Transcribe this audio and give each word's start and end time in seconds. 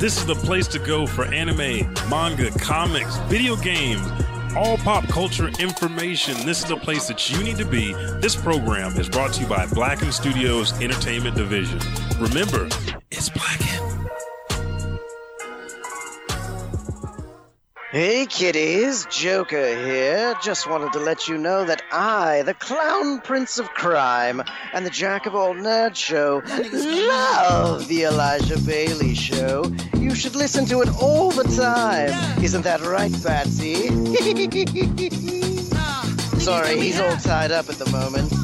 This 0.00 0.18
is 0.18 0.26
the 0.26 0.34
place 0.34 0.66
to 0.68 0.80
go 0.80 1.06
for 1.06 1.26
anime, 1.26 1.94
manga, 2.10 2.50
comics, 2.58 3.16
video 3.28 3.54
games, 3.54 4.04
all 4.56 4.78
pop 4.78 5.06
culture 5.06 5.48
information. 5.60 6.34
This 6.44 6.58
is 6.58 6.64
the 6.64 6.76
place 6.76 7.06
that 7.06 7.30
you 7.30 7.44
need 7.44 7.56
to 7.58 7.64
be. 7.64 7.92
This 8.20 8.34
program 8.34 8.98
is 8.98 9.08
brought 9.08 9.32
to 9.34 9.42
you 9.42 9.46
by 9.46 9.66
Blacken 9.66 10.10
Studios 10.10 10.72
Entertainment 10.82 11.36
Division. 11.36 11.78
Remember, 12.18 12.68
it's 13.12 13.28
Blacken. 13.28 13.83
Hey 17.94 18.26
kiddies, 18.26 19.06
Joker 19.08 19.68
here. 19.68 20.34
Just 20.42 20.68
wanted 20.68 20.92
to 20.94 20.98
let 20.98 21.28
you 21.28 21.38
know 21.38 21.64
that 21.64 21.80
I, 21.92 22.42
the 22.42 22.54
Clown 22.54 23.20
Prince 23.20 23.60
of 23.60 23.68
Crime, 23.70 24.42
and 24.72 24.84
the 24.84 24.90
Jack 24.90 25.26
of 25.26 25.36
All 25.36 25.54
Nerd 25.54 25.94
Show 25.94 26.42
love 26.44 27.86
the 27.86 28.02
Elijah 28.02 28.58
Bailey 28.62 29.14
Show. 29.14 29.72
You 29.96 30.16
should 30.16 30.34
listen 30.34 30.66
to 30.66 30.82
it 30.82 30.88
all 31.00 31.30
the 31.30 31.44
time. 31.44 32.42
Isn't 32.42 32.62
that 32.62 32.80
right, 32.80 33.12
Patsy? 33.22 33.86
Sorry, 36.40 36.80
he's 36.80 36.98
all 36.98 37.16
tied 37.18 37.52
up 37.52 37.68
at 37.68 37.76
the 37.76 37.88
moment. 37.92 38.43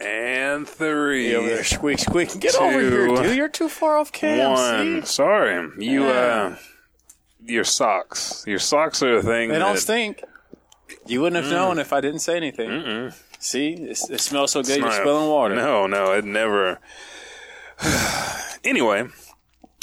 And 0.00 0.68
three. 0.68 1.30
You 1.30 1.36
over 1.36 1.48
there, 1.48 1.64
squeak, 1.64 1.98
squeak. 2.00 2.38
Get 2.40 2.54
Two. 2.54 2.60
over 2.60 2.80
here, 2.80 3.06
dude. 3.08 3.36
You're 3.36 3.48
too 3.48 3.68
far 3.68 3.96
off 3.98 4.10
cam. 4.12 4.50
One. 4.50 5.04
Sorry. 5.04 5.68
You, 5.78 6.04
Yeah. 6.06 6.10
uh, 6.10 6.56
your 7.44 7.64
socks. 7.64 8.42
Your 8.46 8.58
socks 8.58 9.02
are 9.02 9.18
a 9.18 9.22
thing. 9.22 9.50
They 9.50 9.58
don't 9.58 9.74
that- 9.74 9.80
stink. 9.80 10.22
You 11.06 11.20
wouldn't 11.22 11.42
have 11.42 11.52
known 11.52 11.78
if 11.78 11.92
I 11.92 12.00
didn't 12.00 12.20
say 12.20 12.36
anything. 12.36 13.12
See, 13.38 13.72
it, 13.74 13.98
it 14.10 14.20
smells 14.20 14.52
so 14.52 14.62
good. 14.62 14.76
You're 14.78 14.86
Not- 14.86 14.94
spilling 14.94 15.28
water. 15.30 15.54
No, 15.54 15.86
no, 15.86 16.12
it 16.12 16.24
never. 16.24 16.80
anyway, 18.64 19.04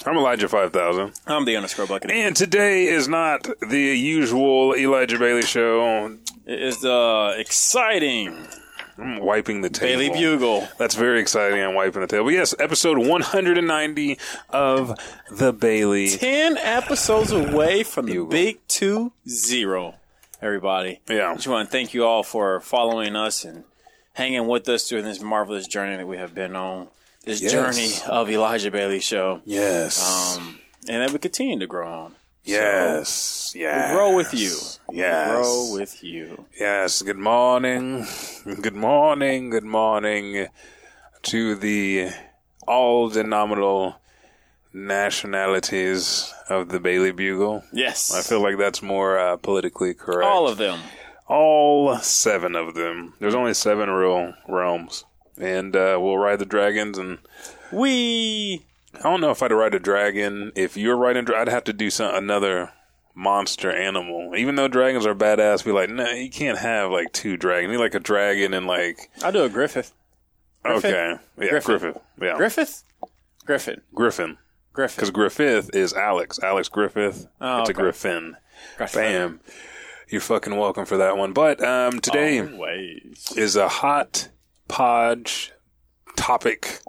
I'm 0.06 0.18
Elijah 0.18 0.48
5000. 0.50 1.14
I'm 1.28 1.46
the 1.46 1.56
underscore 1.56 1.86
bucket. 1.88 2.12
And 2.12 2.36
today 2.36 2.86
is 2.86 3.08
not 3.08 3.48
the 3.68 3.80
usual 3.80 4.76
Elijah 4.76 5.20
Bailey 5.20 5.44
show. 5.44 6.18
It 6.46 6.62
is 6.62 6.82
the 6.82 7.36
exciting 7.38 8.48
I'm 9.02 9.20
wiping 9.20 9.62
the 9.62 9.70
table. 9.70 10.00
Bailey 10.02 10.10
Bugle. 10.20 10.68
That's 10.78 10.96
very 10.96 11.20
exciting. 11.20 11.60
I'm 11.62 11.74
wiping 11.74 12.02
the 12.02 12.08
table. 12.08 12.30
Yes, 12.32 12.54
episode 12.60 12.98
190 13.00 14.18
of 14.50 14.98
the 15.32 15.52
Bailey. 15.52 16.10
10 16.10 16.58
episodes 16.58 17.32
away 17.32 17.84
from 17.84 18.06
the 18.06 18.24
big 18.26 18.60
two 18.68 19.12
zero. 19.28 19.96
Everybody. 20.42 21.00
Yeah. 21.10 21.34
just 21.36 21.48
want 21.48 21.68
to 21.70 21.72
thank 21.72 21.94
you 21.94 22.04
all 22.06 22.24
for 22.24 22.60
following 22.62 23.16
us 23.16 23.44
and 23.46 23.64
hanging 24.14 24.48
with 24.48 24.68
us 24.70 24.88
during 24.90 25.06
this 25.06 25.22
marvelous 25.22 25.68
journey 25.68 25.98
that 25.98 26.08
we 26.08 26.18
have 26.18 26.34
been 26.34 26.56
on. 26.56 26.88
This 27.26 27.42
Yes. 27.42 27.52
journey 27.52 27.92
of 28.08 28.30
Elijah 28.30 28.72
Bailey 28.72 29.00
Show. 29.00 29.42
Yes. 29.46 30.38
Um, 30.38 30.60
and 30.90 31.02
that 31.04 31.12
we 31.12 31.20
continue 31.20 31.60
to 31.60 31.68
grow 31.68 31.88
on. 31.88 32.16
Yes. 32.44 33.54
yes. 33.56 33.90
We 33.90 33.96
grow 33.96 34.16
with 34.16 34.34
you. 34.34 34.58
Yes. 34.92 35.30
Grow 35.30 35.74
with 35.74 36.04
you. 36.04 36.46
Yes, 36.60 37.02
good 37.02 37.18
morning. 37.18 38.06
Good 38.62 38.76
morning. 38.76 39.50
Good 39.50 39.64
morning 39.64 40.48
to 41.24 41.56
the 41.56 42.10
all 42.68 43.10
denominal 43.10 43.96
nationalities 44.74 46.34
of 46.50 46.70
the 46.70 46.80
Bailey 46.80 47.12
Bugle. 47.12 47.64
Yes. 47.74 48.14
I 48.14 48.22
feel 48.22 48.42
like 48.42 48.58
that's 48.58 48.82
more 48.82 49.18
uh, 49.20 49.38
politically 49.38 49.94
correct. 49.94 50.30
all 50.30 50.48
of 50.48 50.58
them. 50.58 50.80
all 51.28 51.98
seven 51.98 52.56
of 52.56 52.74
them. 52.76 53.14
There's 53.20 53.36
only 53.36 53.54
seven 53.54 53.90
real 53.90 54.34
realms. 54.48 55.06
And 55.38 55.76
uh, 55.76 55.98
we'll 56.00 56.18
ride 56.18 56.40
the 56.40 56.46
dragons. 56.46 56.98
And 56.98 57.18
We 57.72 58.66
I 58.96 59.04
don't 59.04 59.22
know 59.22 59.32
if 59.32 59.42
I'd 59.42 59.52
ride 59.52 59.74
a 59.74 59.80
dragon. 59.80 60.52
If 60.56 60.78
you're 60.78 60.98
riding, 60.98 61.28
I'd 61.34 61.48
have 61.48 61.64
to 61.66 61.74
do 61.74 61.90
some 61.90 62.14
another 62.14 62.72
monster 63.16 63.72
animal. 63.72 64.36
Even 64.36 64.56
though 64.56 64.68
dragons 64.68 65.06
are 65.06 65.16
badass, 65.16 65.64
be 65.66 65.72
like, 65.72 65.90
no, 65.90 66.10
you 66.12 66.30
can't 66.30 66.58
have 66.58 66.92
like 66.92 67.12
two 67.14 67.38
dragons. 67.38 67.72
You 67.72 67.78
need 67.78 67.84
like 67.84 67.96
a 67.96 68.00
dragon 68.00 68.54
and 68.54 68.68
like 68.68 69.10
I'll 69.24 69.32
do 69.32 69.44
a 69.44 69.50
Griffith. 69.50 69.94
Griffin? 70.64 70.94
okay, 70.94 71.20
yeah, 71.40 71.50
Griffin. 71.50 71.80
Griffith, 71.80 72.02
yeah, 72.22 72.36
Griffith? 72.38 72.84
Griffin. 73.46 73.82
Griffin, 73.94 74.38
Griffin. 74.74 74.96
because 74.96 75.12
Griffith 75.12 75.76
is 75.76 75.94
Alex, 75.94 76.40
Alex 76.40 76.70
Griffith. 76.70 77.28
Oh, 77.40 77.62
it's 77.62 77.70
okay. 77.70 77.80
a 77.80 77.82
Griffin. 77.82 78.38
Griffin. 78.78 79.02
Bam. 79.02 79.40
You're 80.08 80.22
fucking 80.22 80.56
welcome 80.56 80.86
for 80.86 80.98
that 80.98 81.18
one. 81.18 81.34
But 81.34 81.64
um, 81.64 82.00
today 82.00 82.42
Always. 82.42 83.34
is 83.36 83.56
a 83.56 83.68
hot 83.68 84.30
podge 84.68 85.54
topic 86.16 86.82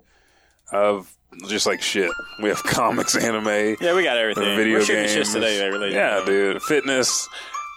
of 0.72 1.16
just 1.48 1.66
like 1.66 1.82
shit. 1.82 2.10
We 2.40 2.48
have 2.48 2.62
comics, 2.64 3.16
anime, 3.16 3.76
Yeah, 3.80 3.94
we 3.94 4.02
got 4.04 4.16
everything. 4.16 4.56
video 4.56 4.78
We're 4.80 4.86
games. 4.86 5.12
shit 5.12 5.26
today, 5.26 5.70
ladies 5.70 5.94
yeah, 5.94 6.22
dude. 6.24 6.62
Fitness. 6.62 7.28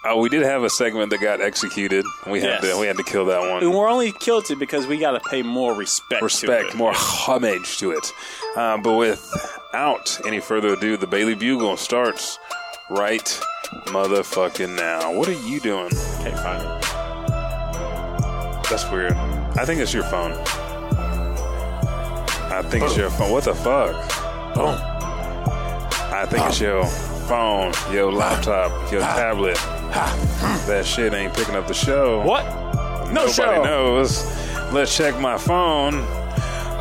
Uh, 0.04 0.14
we 0.16 0.28
did 0.28 0.42
have 0.42 0.62
a 0.62 0.70
segment 0.70 1.10
that 1.10 1.20
got 1.20 1.40
executed. 1.40 2.04
We 2.28 2.40
had 2.40 2.62
Yes. 2.62 2.74
to 2.74 2.78
we 2.80 2.86
had 2.86 2.96
to 2.96 3.02
kill 3.02 3.24
that 3.26 3.40
one. 3.40 3.62
And 3.64 3.74
we're 3.74 3.88
only 3.88 4.12
killed 4.12 4.48
it 4.50 4.58
because 4.58 4.86
we 4.86 4.98
got 4.98 5.12
to 5.12 5.20
pay 5.30 5.42
more 5.42 5.74
respect. 5.74 6.20
to 6.20 6.24
Respect, 6.24 6.74
more 6.76 6.92
homage 6.94 7.78
to 7.78 7.90
it. 7.90 8.12
Uh, 8.54 8.76
but 8.78 8.92
without 8.92 10.20
any 10.24 10.38
further 10.38 10.74
ado, 10.74 10.96
the 10.96 11.08
Bailey 11.08 11.34
Bugle 11.34 11.76
starts 11.76 12.38
right 12.88 13.24
motherfucking 13.86 14.76
now. 14.76 15.12
What 15.12 15.28
are 15.28 15.32
you 15.48 15.58
doing? 15.58 15.90
Can't 15.90 16.38
find 16.38 16.62
it. 16.62 16.82
That's 18.70 18.88
weird. 18.90 19.12
I 19.56 19.64
think 19.64 19.80
it's 19.80 19.92
your 19.94 20.04
phone. 20.04 20.32
I 22.50 22.62
think 22.62 22.84
it's 22.84 22.96
your 22.96 23.10
phone. 23.10 23.30
What 23.30 23.44
the 23.44 23.54
fuck? 23.54 23.94
Boom. 24.54 24.78
I 26.12 26.24
think 26.28 26.46
it's 26.46 26.60
your 26.60 26.84
phone, 27.28 27.72
your 27.92 28.10
laptop, 28.12 28.90
your 28.90 29.00
tablet. 29.02 29.56
That 30.66 30.84
shit 30.86 31.12
ain't 31.14 31.34
picking 31.34 31.54
up 31.54 31.66
the 31.66 31.74
show. 31.74 32.22
What? 32.22 32.44
No 33.12 33.26
Nobody 33.26 33.32
show. 33.32 33.62
knows. 33.62 34.24
Let's 34.72 34.96
check 34.96 35.18
my 35.20 35.38
phone. 35.38 35.94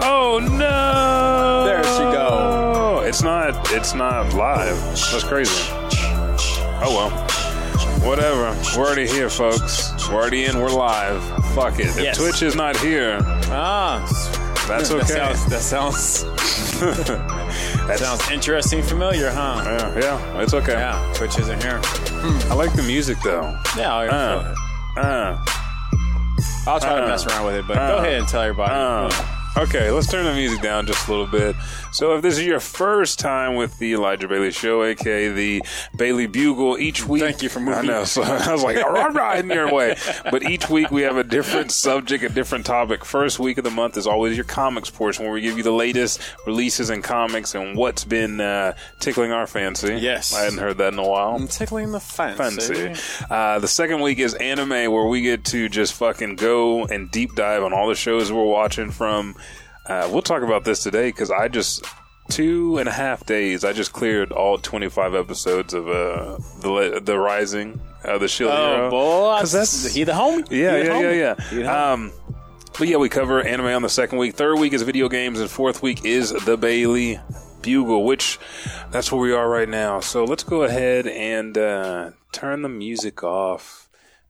Oh 0.07 0.39
no! 0.39 1.65
There 1.65 1.83
she 1.83 1.99
go. 2.15 3.03
It's 3.05 3.21
not. 3.23 3.71
It's 3.71 3.93
not 3.93 4.33
live. 4.33 4.75
That's 4.77 5.23
crazy. 5.23 5.51
Oh 6.81 7.09
well. 7.09 8.07
Whatever. 8.07 8.55
We're 8.77 8.85
already 8.85 9.07
here, 9.07 9.29
folks. 9.29 9.91
We're 10.09 10.15
already 10.15 10.45
in. 10.45 10.59
We're 10.59 10.69
live. 10.69 11.23
Fuck 11.55 11.79
it. 11.79 11.87
If 11.87 11.99
Yes. 11.99 12.17
Twitch 12.17 12.41
is 12.43 12.55
not 12.55 12.75
here, 12.77 13.19
Ah, 13.49 14.05
that's 14.67 14.89
that 14.89 14.95
okay. 15.03 15.13
sounds 15.13 15.45
that 15.47 15.61
sounds 15.61 16.23
That 17.87 17.99
sounds 17.99 18.29
interesting, 18.31 18.81
familiar, 18.83 19.29
huh? 19.31 19.61
Yeah, 19.65 19.99
yeah, 19.99 20.41
it's 20.41 20.53
okay. 20.53 20.73
Yeah, 20.73 21.13
Twitch 21.15 21.37
isn't 21.39 21.61
here. 21.63 21.79
I 21.83 22.53
like 22.55 22.73
the 22.73 22.83
music 22.83 23.17
though. 23.23 23.57
Yeah, 23.77 23.93
I'll, 23.93 24.09
Uh, 24.09 24.99
uh, 24.99 25.45
I'll 26.67 26.79
try 26.79 26.95
to 26.97 27.03
uh, 27.05 27.07
mess 27.07 27.25
around 27.27 27.45
with 27.45 27.55
it, 27.55 27.67
but 27.67 27.77
uh, 27.77 27.87
go 27.91 27.97
ahead 27.99 28.13
and 28.19 28.27
tell 28.27 28.41
everybody. 28.41 28.73
uh. 28.73 29.34
Okay, 29.57 29.89
let's 29.89 30.07
turn 30.07 30.25
the 30.25 30.33
music 30.33 30.61
down 30.61 30.85
just 30.85 31.07
a 31.07 31.11
little 31.11 31.27
bit. 31.27 31.55
So, 31.93 32.13
if 32.17 32.21
this 32.21 32.37
is 32.37 32.45
your 32.45 32.59
first 32.59 33.19
time 33.19 33.55
with 33.55 33.79
the 33.79 33.93
Elijah 33.93 34.27
Bailey 34.27 34.51
Show, 34.51 34.83
aka 34.83 35.29
the 35.29 35.63
Bailey 35.95 36.27
Bugle, 36.27 36.77
each 36.77 37.07
week. 37.07 37.21
Thank 37.21 37.41
you 37.41 37.47
for 37.47 37.61
moving. 37.61 37.79
I 37.79 37.81
know. 37.83 38.03
So 38.03 38.21
I 38.23 38.51
was 38.51 38.63
like, 38.63 38.83
all 38.83 38.91
right, 39.11 39.39
in 39.39 39.49
your 39.49 39.71
way. 39.73 39.95
But 40.29 40.43
each 40.43 40.69
week 40.69 40.91
we 40.91 41.03
have 41.03 41.15
a 41.15 41.23
different 41.23 41.71
subject, 41.71 42.25
a 42.25 42.27
different 42.27 42.65
topic. 42.65 43.05
First 43.05 43.39
week 43.39 43.57
of 43.57 43.63
the 43.63 43.71
month 43.71 43.95
is 43.95 44.07
always 44.07 44.35
your 44.35 44.43
comics 44.43 44.89
portion, 44.89 45.23
where 45.23 45.33
we 45.33 45.39
give 45.39 45.55
you 45.55 45.63
the 45.63 45.71
latest 45.71 46.19
releases 46.45 46.89
in 46.89 47.01
comics 47.01 47.55
and 47.55 47.77
what's 47.77 48.03
been 48.03 48.41
uh, 48.41 48.75
tickling 48.99 49.31
our 49.31 49.47
fancy. 49.47 49.95
Yes. 49.95 50.35
I 50.35 50.41
hadn't 50.43 50.59
heard 50.59 50.79
that 50.79 50.91
in 50.91 50.99
a 50.99 51.07
while. 51.07 51.33
I'm 51.33 51.47
tickling 51.47 51.93
the 51.93 52.01
fancy. 52.01 52.73
Fancy. 52.73 53.23
Uh, 53.29 53.59
the 53.59 53.69
second 53.69 54.01
week 54.01 54.19
is 54.19 54.33
anime, 54.33 54.91
where 54.91 55.05
we 55.05 55.21
get 55.21 55.45
to 55.45 55.69
just 55.69 55.93
fucking 55.93 56.35
go 56.35 56.83
and 56.85 57.09
deep 57.09 57.35
dive 57.35 57.63
on 57.63 57.71
all 57.71 57.87
the 57.87 57.95
shows 57.95 58.33
we're 58.33 58.43
watching 58.43 58.91
from 58.91 59.33
Uh, 59.87 60.09
we'll 60.11 60.21
talk 60.21 60.41
about 60.41 60.63
this 60.65 60.81
today 60.83 61.09
because 61.09 61.31
I 61.31 61.47
just 61.47 61.85
two 62.29 62.77
and 62.79 62.89
a 62.89 62.91
half 62.91 63.25
days. 63.25 63.63
I 63.63 63.71
just 63.73 63.93
cleared 63.93 64.31
all 64.31 64.57
twenty 64.57 64.89
five 64.89 65.13
episodes 65.15 65.73
of 65.73 65.87
uh 65.87 66.37
the 66.61 67.01
the 67.03 67.17
Rising, 67.19 67.79
uh, 68.03 68.17
the 68.17 68.27
Shield 68.27 68.51
Hero. 68.51 68.87
Oh 68.87 68.89
boy, 68.89 69.39
'Cause 69.39 69.51
that's- 69.51 69.93
he 69.93 70.03
the 70.03 70.13
homie. 70.13 70.49
Yeah, 70.49 70.77
yeah, 70.77 70.89
homie. 70.89 71.17
yeah, 71.19 71.33
the 71.51 71.61
yeah. 71.61 71.91
Um, 71.93 72.11
but 72.77 72.87
yeah, 72.87 72.97
we 72.97 73.09
cover 73.09 73.41
anime 73.41 73.67
on 73.67 73.83
the 73.83 73.89
second 73.89 74.17
week. 74.17 74.35
Third 74.35 74.57
week 74.59 74.73
is 74.73 74.81
video 74.81 75.07
games, 75.07 75.39
and 75.39 75.49
fourth 75.49 75.81
week 75.83 76.03
is 76.03 76.31
the 76.31 76.57
Bailey 76.57 77.19
Bugle, 77.61 78.03
which 78.03 78.37
that's 78.91 79.11
where 79.11 79.21
we 79.21 79.31
are 79.33 79.47
right 79.47 79.69
now. 79.69 79.99
So 80.01 80.23
let's 80.25 80.43
go 80.43 80.63
ahead 80.63 81.07
and 81.07 81.57
uh, 81.57 82.11
turn 82.31 82.63
the 82.63 82.69
music 82.69 83.23
off, 83.23 83.84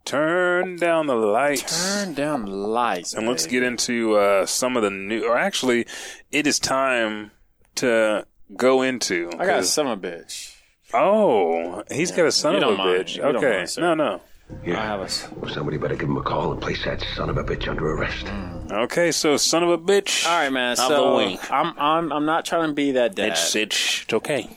turn 0.06 0.78
down 0.78 1.08
the 1.08 1.16
lights, 1.16 1.94
Turn 1.96 2.14
down 2.14 2.46
the 2.46 2.52
lights, 2.52 3.14
and 3.14 3.28
let's 3.28 3.46
get 3.48 3.64
into 3.64 4.16
uh, 4.16 4.46
some 4.46 4.78
of 4.78 4.84
the 4.84 4.90
new. 4.92 5.26
Or 5.26 5.38
actually, 5.38 5.86
it 6.32 6.48
is 6.48 6.60
time 6.60 7.32
to 7.76 8.26
go 8.56 8.82
into. 8.82 9.30
I 9.34 9.38
got 9.46 9.50
a 9.50 9.54
'cause- 9.58 9.74
son 9.74 9.88
of 9.88 10.04
a 10.04 10.08
bitch. 10.08 10.56
oh, 10.94 11.84
he's 11.92 12.12
got 12.12 12.26
a 12.28 12.32
son 12.32 12.54
You 12.54 12.58
of 12.60 12.64
a 12.64 12.68
don't 12.68 12.78
mind. 12.78 13.00
bitch. 13.06 13.16
You 13.16 13.22
don't 13.24 13.36
Okay, 13.38 13.58
mind, 13.58 13.70
sir. 13.70 13.82
no, 13.82 13.94
no. 13.96 14.22
I 14.68 14.70
have 14.76 15.00
a. 15.02 15.06
s- 15.06 15.28
Well, 15.36 15.52
somebody 15.52 15.78
better 15.78 15.96
give 15.96 16.08
him 16.08 16.18
a 16.18 16.22
call 16.22 16.52
and 16.52 16.62
place 16.62 16.84
that 16.86 17.02
son 17.16 17.32
of 17.32 17.38
a 17.38 17.44
bitch 17.44 17.68
under 17.68 17.92
arrest. 17.94 18.28
Okay, 18.72 19.12
so 19.12 19.38
son 19.38 19.64
of 19.64 19.70
a 19.70 19.78
bitch. 19.78 20.26
All 20.28 20.38
right, 20.40 20.52
man. 20.52 20.72
Out 20.74 20.78
So 20.78 21.10
the 21.12 21.18
way. 21.18 21.40
I'm 21.50 21.74
I'm 21.80 22.12
I'm 22.14 22.26
not 22.26 22.46
trying 22.46 22.68
to 22.70 22.74
be 22.74 22.92
that 22.92 23.16
dad, 23.16 23.30
It's, 23.32 23.56
it's 23.56 24.04
it's 24.04 24.14
okay. 24.14 24.48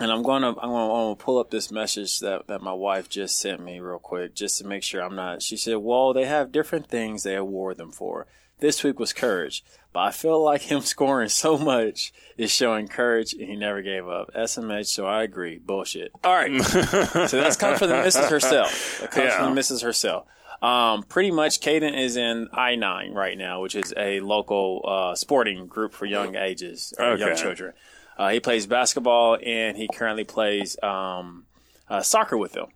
And 0.00 0.10
I'm 0.12 0.22
gonna 0.22 0.50
I'm 0.50 0.70
gonna, 0.70 1.16
pull 1.16 1.38
up 1.38 1.50
this 1.50 1.70
message 1.70 2.20
that 2.20 2.46
that 2.46 2.62
my 2.62 2.72
wife 2.72 3.08
just 3.08 3.38
sent 3.38 3.60
me 3.62 3.80
real 3.80 3.98
quick, 3.98 4.34
just 4.34 4.58
to 4.58 4.66
make 4.66 4.82
sure 4.82 5.02
I'm 5.02 5.16
not. 5.16 5.42
She 5.42 5.56
said, 5.56 5.76
"Well, 5.78 6.12
they 6.12 6.26
have 6.26 6.52
different 6.52 6.86
things 6.88 7.22
they 7.22 7.34
award 7.34 7.76
them 7.78 7.92
for. 7.92 8.26
This 8.60 8.82
week 8.82 8.98
was 8.98 9.12
courage, 9.12 9.62
but 9.92 10.00
I 10.00 10.10
feel 10.10 10.42
like 10.42 10.62
him 10.62 10.80
scoring 10.94 11.28
so 11.28 11.56
much 11.58 12.12
is 12.36 12.50
showing 12.50 12.88
courage, 12.88 13.32
and 13.32 13.42
he 13.42 13.54
never 13.56 13.82
gave 13.82 14.08
up. 14.08 14.32
SMH, 14.34 14.86
so 14.86 15.06
I 15.06 15.22
agree. 15.22 15.58
Bullshit. 15.58 16.10
All 16.24 16.34
right, 16.34 16.60
so 16.62 17.40
that's 17.40 17.56
coming 17.56 17.78
from 17.78 17.88
the 17.90 18.02
missus 18.02 18.28
herself. 18.28 18.98
That 19.00 19.10
comes 19.12 19.26
Yeah. 19.26 19.36
from 19.38 19.50
the 19.50 19.54
missus 19.54 19.82
herself. 19.82 20.26
Um, 20.60 21.04
pretty 21.04 21.30
much, 21.30 21.60
Caden 21.60 21.96
is 21.96 22.16
in 22.16 22.48
I 22.52 22.74
nine 22.74 23.12
right 23.14 23.38
now, 23.38 23.62
which 23.62 23.76
is 23.76 23.94
a 23.96 24.18
local 24.18 24.84
uh, 24.84 25.14
sporting 25.14 25.68
group 25.68 25.92
for 25.94 26.04
young 26.04 26.34
ages 26.34 26.92
or 26.98 27.16
young 27.16 27.36
children. 27.36 27.74
Uh, 28.18 28.30
he 28.30 28.40
plays 28.40 28.66
basketball 28.66 29.38
and 29.44 29.76
he 29.76 29.88
currently 29.94 30.24
plays 30.24 30.76
um, 30.82 31.46
uh, 31.88 32.02
soccer 32.02 32.36
with 32.36 32.52
them. 32.52 32.66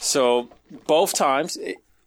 So 0.00 0.50
both 0.86 1.12
times, 1.14 1.58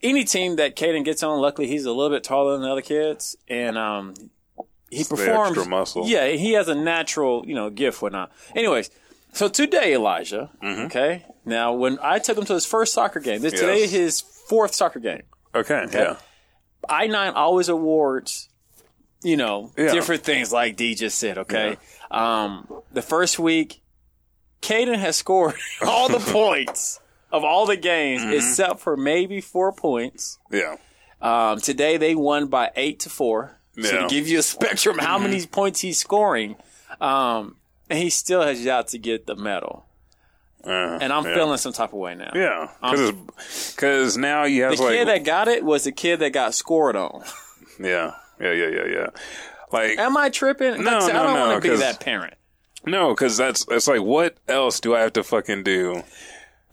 any 0.02 0.24
team 0.24 0.56
that 0.56 0.76
Caden 0.76 1.04
gets 1.04 1.24
on, 1.24 1.40
luckily 1.42 1.68
he's 1.68 1.86
a 1.86 1.92
little 1.92 2.16
bit 2.16 2.24
taller 2.24 2.54
than 2.54 2.62
the 2.62 2.72
other 2.72 2.82
kids, 2.82 3.36
and 3.48 3.78
um, 3.78 4.14
he 4.90 5.04
the 5.04 5.16
performs. 5.16 5.58
extra 5.58 5.70
muscle. 5.70 6.08
Yeah, 6.08 6.30
he 6.30 6.54
has 6.54 6.68
a 6.68 6.76
natural, 6.76 7.44
you 7.46 7.56
know, 7.56 7.70
gift, 7.70 8.02
whatnot. 8.02 8.32
Anyways, 8.56 8.90
so 9.34 9.48
today, 9.48 9.94
Elijah. 9.94 10.50
Mm-hmm. 10.64 10.82
Okay, 10.84 11.26
now 11.46 11.74
when 11.74 12.00
I 12.02 12.20
took 12.20 12.38
him 12.38 12.46
to 12.46 12.54
his 12.54 12.66
first 12.66 12.94
soccer 12.94 13.20
game, 13.20 13.42
this 13.42 13.54
today 13.54 13.84
is 13.84 13.92
his 13.92 14.22
fourth 14.22 14.74
soccer 14.74 15.00
game. 15.00 15.24
Okay, 15.54 15.86
yeah. 15.92 16.18
I 16.88 17.08
nine 17.08 17.34
always 17.34 17.70
awards, 17.70 18.50
you 19.24 19.38
know, 19.38 19.72
Yeah. 19.78 19.92
different 19.94 20.24
things 20.24 20.52
like 20.52 20.76
D 20.76 20.96
just 20.96 21.18
said. 21.18 21.38
Okay, 21.40 21.78
um, 22.10 22.68
the 22.92 23.02
first 23.02 23.40
week, 23.40 23.82
Caden 24.62 24.98
has 24.98 25.16
scored 25.16 25.56
all 25.82 26.10
the 26.10 26.20
points 26.32 27.00
of 27.32 27.44
all 27.44 27.66
the 27.66 27.78
games 27.78 28.22
Mm-hmm. 28.24 28.34
except 28.34 28.80
for 28.80 28.98
maybe 28.98 29.42
four 29.42 29.72
points. 29.72 30.38
Yeah. 30.52 30.76
Um, 31.22 31.60
today 31.62 31.98
they 31.98 32.16
won 32.16 32.48
by 32.48 32.72
eight 32.76 33.00
to 33.02 33.10
four. 33.10 33.58
Yeah. 33.76 33.84
Mm-hmm. 33.92 34.08
to 34.08 34.14
give 34.14 34.28
you 34.28 34.40
a 34.40 34.44
spectrum, 34.44 34.98
how 35.00 35.18
many 35.18 35.46
points 35.46 35.80
he's 35.80 35.98
scoring, 35.98 36.58
um, 37.00 37.56
and 37.90 37.98
he 38.00 38.10
still 38.10 38.42
has 38.42 38.64
yet 38.66 38.90
to 38.90 38.98
get 38.98 39.28
the 39.28 39.36
medal. 39.36 39.86
Uh, 40.66 41.00
And 41.02 41.12
I'm 41.14 41.24
yeah. 41.26 41.34
feeling 41.36 41.58
some 41.58 41.72
type 41.72 41.94
of 41.94 42.00
way 42.00 42.14
now. 42.16 42.32
Yeah, 42.36 42.68
because 42.82 44.18
now 44.18 44.44
you 44.44 44.64
have 44.64 44.76
The 44.78 44.84
like 44.84 44.94
kid 44.98 45.08
that 45.08 45.24
got 45.24 45.48
it 45.48 45.64
was 45.64 45.86
the 45.86 45.92
kid 45.94 46.20
that 46.20 46.32
got 46.34 46.54
scored 46.54 46.96
on. 46.98 47.24
yeah, 47.80 48.12
yeah, 48.42 48.52
yeah, 48.52 48.68
yeah, 48.70 48.86
yeah. 48.88 49.08
Like 49.72 49.98
Am 49.98 50.18
I 50.18 50.30
tripping? 50.30 50.84
No, 50.84 51.00
Like 51.00 51.14
no, 51.14 51.20
I 51.20 51.24
don't 51.24 51.34
no, 51.34 51.48
want 51.48 51.64
to 51.64 51.72
be 51.72 51.78
that 51.78 52.00
parent. 52.00 52.34
no, 52.86 53.10
because 53.10 53.38
that's 53.38 53.66
it's 53.70 53.88
like 53.88 54.02
what 54.02 54.36
else 54.48 54.80
do 54.80 54.96
I 54.96 55.02
have 55.02 55.14
to 55.14 55.24
fucking 55.24 55.64
do 55.64 56.04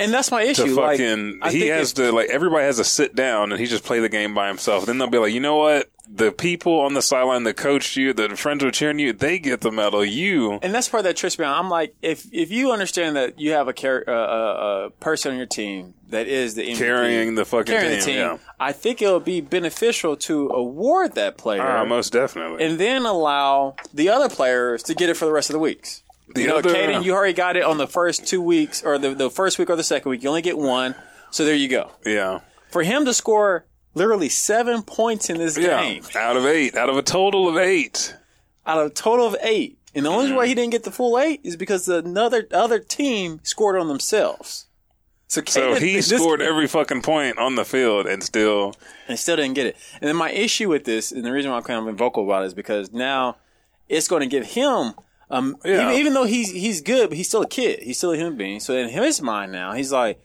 And 0.01 0.13
that's 0.15 0.31
my 0.31 0.43
issue. 0.43 0.75
fucking? 0.77 1.41
like, 1.41 1.53
he 1.53 1.67
has 1.69 1.93
to 1.95 2.13
like 2.13 2.29
everybody 2.31 2.65
has 2.65 2.77
to 2.77 2.85
sit 2.85 3.15
down 3.15 3.51
and 3.53 3.61
he 3.61 3.67
just 3.67 3.85
play 3.85 4.01
the 4.01 4.09
game 4.09 4.35
by 4.35 4.49
himself. 4.49 4.87
Then 4.87 4.99
they'll 4.99 5.09
be 5.11 5.19
like, 5.19 5.33
you 5.33 5.41
know 5.41 5.57
what? 5.57 5.91
The 6.11 6.33
people 6.33 6.81
on 6.81 6.95
the 6.95 7.03
sideline 7.03 7.43
that 7.43 7.59
coached 7.59 7.97
you, 7.97 8.15
the 8.15 8.31
friends 8.35 8.63
who 8.63 8.69
are 8.69 8.73
cheering 8.73 8.99
you, 8.99 9.13
they 9.13 9.39
get 9.39 9.61
the 9.61 9.71
medal. 9.71 10.03
You 10.03 10.53
and 10.63 10.73
that's 10.75 10.89
part 10.89 11.03
that 11.05 11.17
trips 11.17 11.39
me 11.39 11.45
out. 11.45 11.59
I'm 11.59 11.69
like, 11.69 11.95
if 12.01 12.27
if 12.33 12.51
you 12.51 12.73
understand 12.73 13.17
that 13.17 13.39
you 13.39 13.53
have 13.53 13.69
a 13.69 13.75
char- 13.75 14.05
uh, 14.09 14.13
uh, 14.13 14.15
uh, 14.17 14.89
person 15.01 15.33
on 15.33 15.37
your 15.37 15.47
team 15.47 15.93
that 16.09 16.27
is 16.27 16.55
the 16.55 16.63
MVP, 16.67 16.79
carrying 16.79 17.35
the 17.35 17.45
fucking 17.45 17.67
carrying 17.67 17.91
team. 18.01 18.01
the 18.01 18.07
team, 18.07 18.17
Yeah, 18.17 18.39
I 18.59 18.73
think 18.73 19.03
it'll 19.03 19.21
be 19.21 19.43
beneficial 19.43 20.17
to 20.17 20.49
award 20.49 21.15
that 21.17 21.37
player 21.37 21.61
Ah, 21.61 21.85
most 21.85 22.11
definitely. 22.13 22.65
and 22.65 22.79
then 22.79 23.05
allow 23.05 23.75
the 23.93 24.09
other 24.09 24.31
players 24.31 24.83
to 24.85 24.95
get 24.95 25.11
it 25.11 25.15
for 25.19 25.27
the 25.27 25.33
rest 25.33 25.51
of 25.51 25.55
the 25.55 25.61
weeks. 25.61 26.03
The 26.35 26.43
you 26.43 26.47
know, 26.49 26.59
other- 26.59 26.71
Caden, 26.75 27.05
you 27.05 27.15
already 27.15 27.33
got 27.33 27.57
it 27.57 27.63
on 27.65 27.79
the 27.79 27.87
first 27.87 28.27
two 28.27 28.43
weeks, 28.43 28.83
or 28.83 28.99
the, 28.99 29.15
the 29.15 29.31
first 29.31 29.59
week 29.59 29.71
or 29.71 29.77
the 29.77 29.83
second 29.85 30.11
week. 30.11 30.23
You 30.23 30.29
only 30.29 30.43
get 30.43 30.59
one, 30.59 30.95
so 31.31 31.45
there 31.45 31.55
you 31.55 31.69
go. 31.69 31.91
yeah, 32.05 32.41
For 32.71 32.83
him 32.83 33.05
to 33.07 33.15
score 33.15 33.65
literally 33.95 34.29
seven 34.29 34.83
points 34.83 35.31
in 35.31 35.39
this 35.39 35.57
yeah. 35.59 35.81
game 35.83 36.03
Out 36.15 36.37
of 36.37 36.45
eight, 36.47 36.77
out 36.77 36.89
of 36.89 36.97
a 36.97 37.03
total 37.03 37.49
of 37.49 37.57
eight. 37.57 38.15
out 38.67 38.79
of 38.79 38.87
a 38.91 38.95
total 38.95 39.27
of 39.27 39.37
eight, 39.41 39.79
and 39.95 40.05
the 40.05 40.11
only 40.11 40.29
mm-hmm. 40.29 40.37
way 40.37 40.49
he 40.49 40.55
didn't 40.55 40.73
get 40.73 40.85
the 40.85 40.91
full 40.91 41.19
eight 41.19 41.41
is 41.43 41.57
because 41.57 41.89
another 41.89 42.47
other 42.53 42.79
team 42.79 43.41
scored 43.43 43.79
on 43.81 43.89
themselves. 43.89 44.67
So, 45.31 45.43
So 45.47 45.75
he 45.75 45.97
this- 45.97 46.09
scored 46.09 46.41
every 46.41 46.67
fucking 46.67 47.03
point 47.03 47.39
on 47.39 47.55
the 47.55 47.65
field 47.65 48.07
and 48.07 48.23
still. 48.23 48.75
and 49.09 49.19
still 49.19 49.37
didn't 49.37 49.55
get 49.55 49.67
it. 49.67 49.77
And 50.01 50.09
then 50.09 50.17
my 50.17 50.31
issue 50.31 50.69
with 50.69 50.85
this, 50.85 51.11
and 51.13 51.25
the 51.25 51.33
reason 51.33 51.51
why 51.51 51.57
I'm 51.59 51.63
kind 51.65 51.87
of 51.89 51.95
vocal 51.97 52.25
about 52.25 52.45
it, 52.45 52.47
is 52.47 52.55
because 52.55 52.93
now 52.93 53.37
it's 53.91 54.09
going 54.09 54.21
to 54.21 54.27
give 54.27 54.45
him, 54.47 54.95
um, 55.31 55.57
Yeah. 55.65 55.83
even, 55.91 55.95
even 55.95 56.15
though 56.15 56.25
he's 56.25 56.51
he's 56.51 56.81
good, 56.81 57.09
but 57.11 57.17
he's 57.17 57.29
still 57.29 57.43
a 57.43 57.49
kid. 57.49 57.81
He's 57.83 57.99
still 57.99 58.13
a 58.13 58.17
human 58.17 58.37
being. 58.37 58.61
So 58.61 58.75
in 58.75 58.89
his 58.89 59.21
mind 59.23 59.53
now, 59.53 59.73
he's 59.73 59.93
like, 59.93 60.21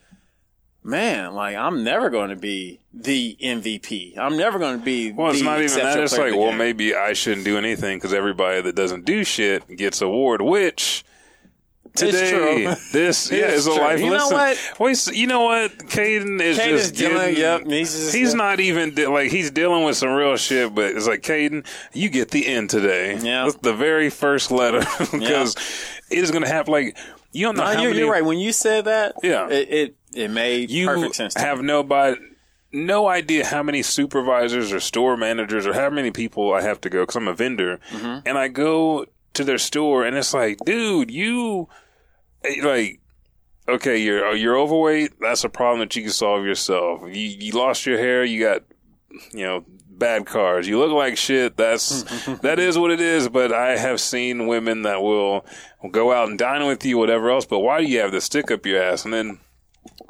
man, 0.83 1.33
like 1.33 1.55
I'm 1.55 1.83
never 1.83 2.09
going 2.09 2.29
to 2.29 2.35
be 2.35 2.79
the 2.93 3.37
MVP. 3.41 4.17
I'm 4.17 4.37
never 4.37 4.59
going 4.59 4.79
to 4.79 4.83
be. 4.85 5.11
Well, 5.11 5.31
it's 5.31 5.41
not 5.41 5.61
even 5.61 5.77
that. 5.79 5.99
It's 5.99 6.17
like, 6.17 6.33
well, 6.35 6.49
game. 6.49 6.57
maybe 6.57 6.95
I 6.95 7.13
shouldn't 7.13 7.45
do 7.45 7.57
anything 7.57 7.97
because 7.97 8.13
everybody 8.13 8.61
that 8.61 8.75
doesn't 8.75 9.05
do 9.05 9.23
shit 9.23 9.67
gets 9.77 10.01
award. 10.01 10.41
Which 10.41 11.03
today, 11.95 12.75
this 12.91 13.31
yeah 13.31 13.47
is 13.47 13.65
a 13.67 13.71
life 13.71 13.99
You 13.99 14.09
know 14.09 14.27
lesson. 14.29 14.75
Wait, 14.79 15.07
you 15.17 15.27
know 15.27 15.41
what? 15.43 15.71
Caden 15.77 16.41
is 16.41 16.57
Caden's 16.57 16.81
just 16.81 16.95
dealing- 16.95 17.35
getting- 17.35 17.37
yep, 17.37 17.65
he's 17.67 17.91
just- 17.93 18.15
he's 18.15 18.29
yep. 18.29 18.37
not 18.37 18.59
even 18.59 18.93
de- 18.95 19.07
like 19.09 19.31
he's 19.31 19.51
dealing 19.51 19.83
with 19.83 19.97
some 19.97 20.09
real 20.09 20.35
shit. 20.37 20.73
But 20.73 20.91
it's 20.95 21.07
like 21.07 21.21
Caden, 21.21 21.65
you 21.93 22.09
get 22.09 22.31
the 22.31 22.47
end 22.47 22.69
today. 22.69 23.17
Yeah. 23.21 23.43
That's 23.45 23.57
the 23.57 23.73
very 23.73 24.09
first 24.09 24.51
letter 24.51 24.79
because 25.11 25.55
it 26.09 26.17
is 26.19 26.31
going 26.31 26.43
to 26.43 26.49
happen. 26.49 26.71
Like 26.71 26.97
you 27.31 27.45
don't 27.45 27.55
know 27.57 27.63
No, 27.63 27.67
how 27.69 27.81
you're, 27.81 27.89
many. 27.91 27.99
you're 27.99 28.11
right. 28.11 28.25
When 28.25 28.37
you 28.39 28.51
said 28.53 28.85
that, 28.85 29.15
Yeah. 29.23 29.47
it 29.49 29.69
it, 29.69 29.95
it 30.13 30.31
made 30.31 30.69
you 30.71 30.87
perfect 30.87 31.15
sense. 31.15 31.33
To 31.35 31.39
me. 31.41 31.45
have 31.45 31.61
nobody 31.61 32.17
no 32.75 33.07
idea 33.07 33.45
how 33.45 33.61
many 33.61 33.83
supervisors 33.83 34.73
or 34.73 34.79
store 34.79 35.15
managers 35.15 35.67
or 35.67 35.73
how 35.73 35.91
many 35.91 36.09
people 36.09 36.51
I 36.53 36.61
have 36.63 36.81
to 36.81 36.89
go 36.89 37.01
because 37.03 37.15
I'm 37.15 37.27
a 37.27 37.33
vendor, 37.33 37.79
Mm-hmm. 37.91 38.27
and 38.27 38.35
I 38.37 38.47
go 38.47 39.05
to 39.35 39.43
their 39.43 39.59
store 39.59 40.03
and 40.05 40.15
it's 40.17 40.33
like, 40.33 40.57
dude, 40.65 41.11
you 41.11 41.67
like. 42.63 42.99
Okay, 43.65 43.97
you're 43.97 44.25
oh, 44.25 44.33
you're 44.33 44.57
overweight. 44.57 45.13
That's 45.21 45.45
a 45.45 45.49
problem 45.49 45.79
that 45.79 45.95
you 45.95 46.01
can 46.01 46.11
solve 46.11 46.43
yourself. 46.43 47.03
You 47.03 47.21
you 47.21 47.53
lost 47.53 47.85
your 47.85 47.97
hair. 47.97 48.25
You 48.25 48.43
got 48.43 48.63
you 49.31 49.45
know 49.45 49.63
bad 50.03 50.25
cars. 50.25 50.67
You 50.67 50.79
look 50.79 50.91
like 50.91 51.17
shit. 51.17 51.55
That's 51.55 52.03
that 52.41 52.59
is 52.59 52.77
what 52.77 52.91
it 52.91 52.99
is. 52.99 53.29
But 53.29 53.53
I 53.53 53.77
have 53.77 54.01
seen 54.01 54.47
women 54.47 54.81
that 54.83 55.01
will, 55.01 55.45
will 55.81 55.89
go 55.89 56.11
out 56.11 56.29
and 56.29 56.37
dine 56.37 56.65
with 56.65 56.85
you, 56.85 56.97
whatever 56.97 57.29
else. 57.29 57.45
But 57.45 57.59
why 57.59 57.79
do 57.79 57.87
you 57.87 57.99
have 57.99 58.11
this 58.11 58.25
stick 58.25 58.51
up 58.51 58.65
your 58.65 58.81
ass? 58.81 59.05
And 59.05 59.13
then 59.13 59.39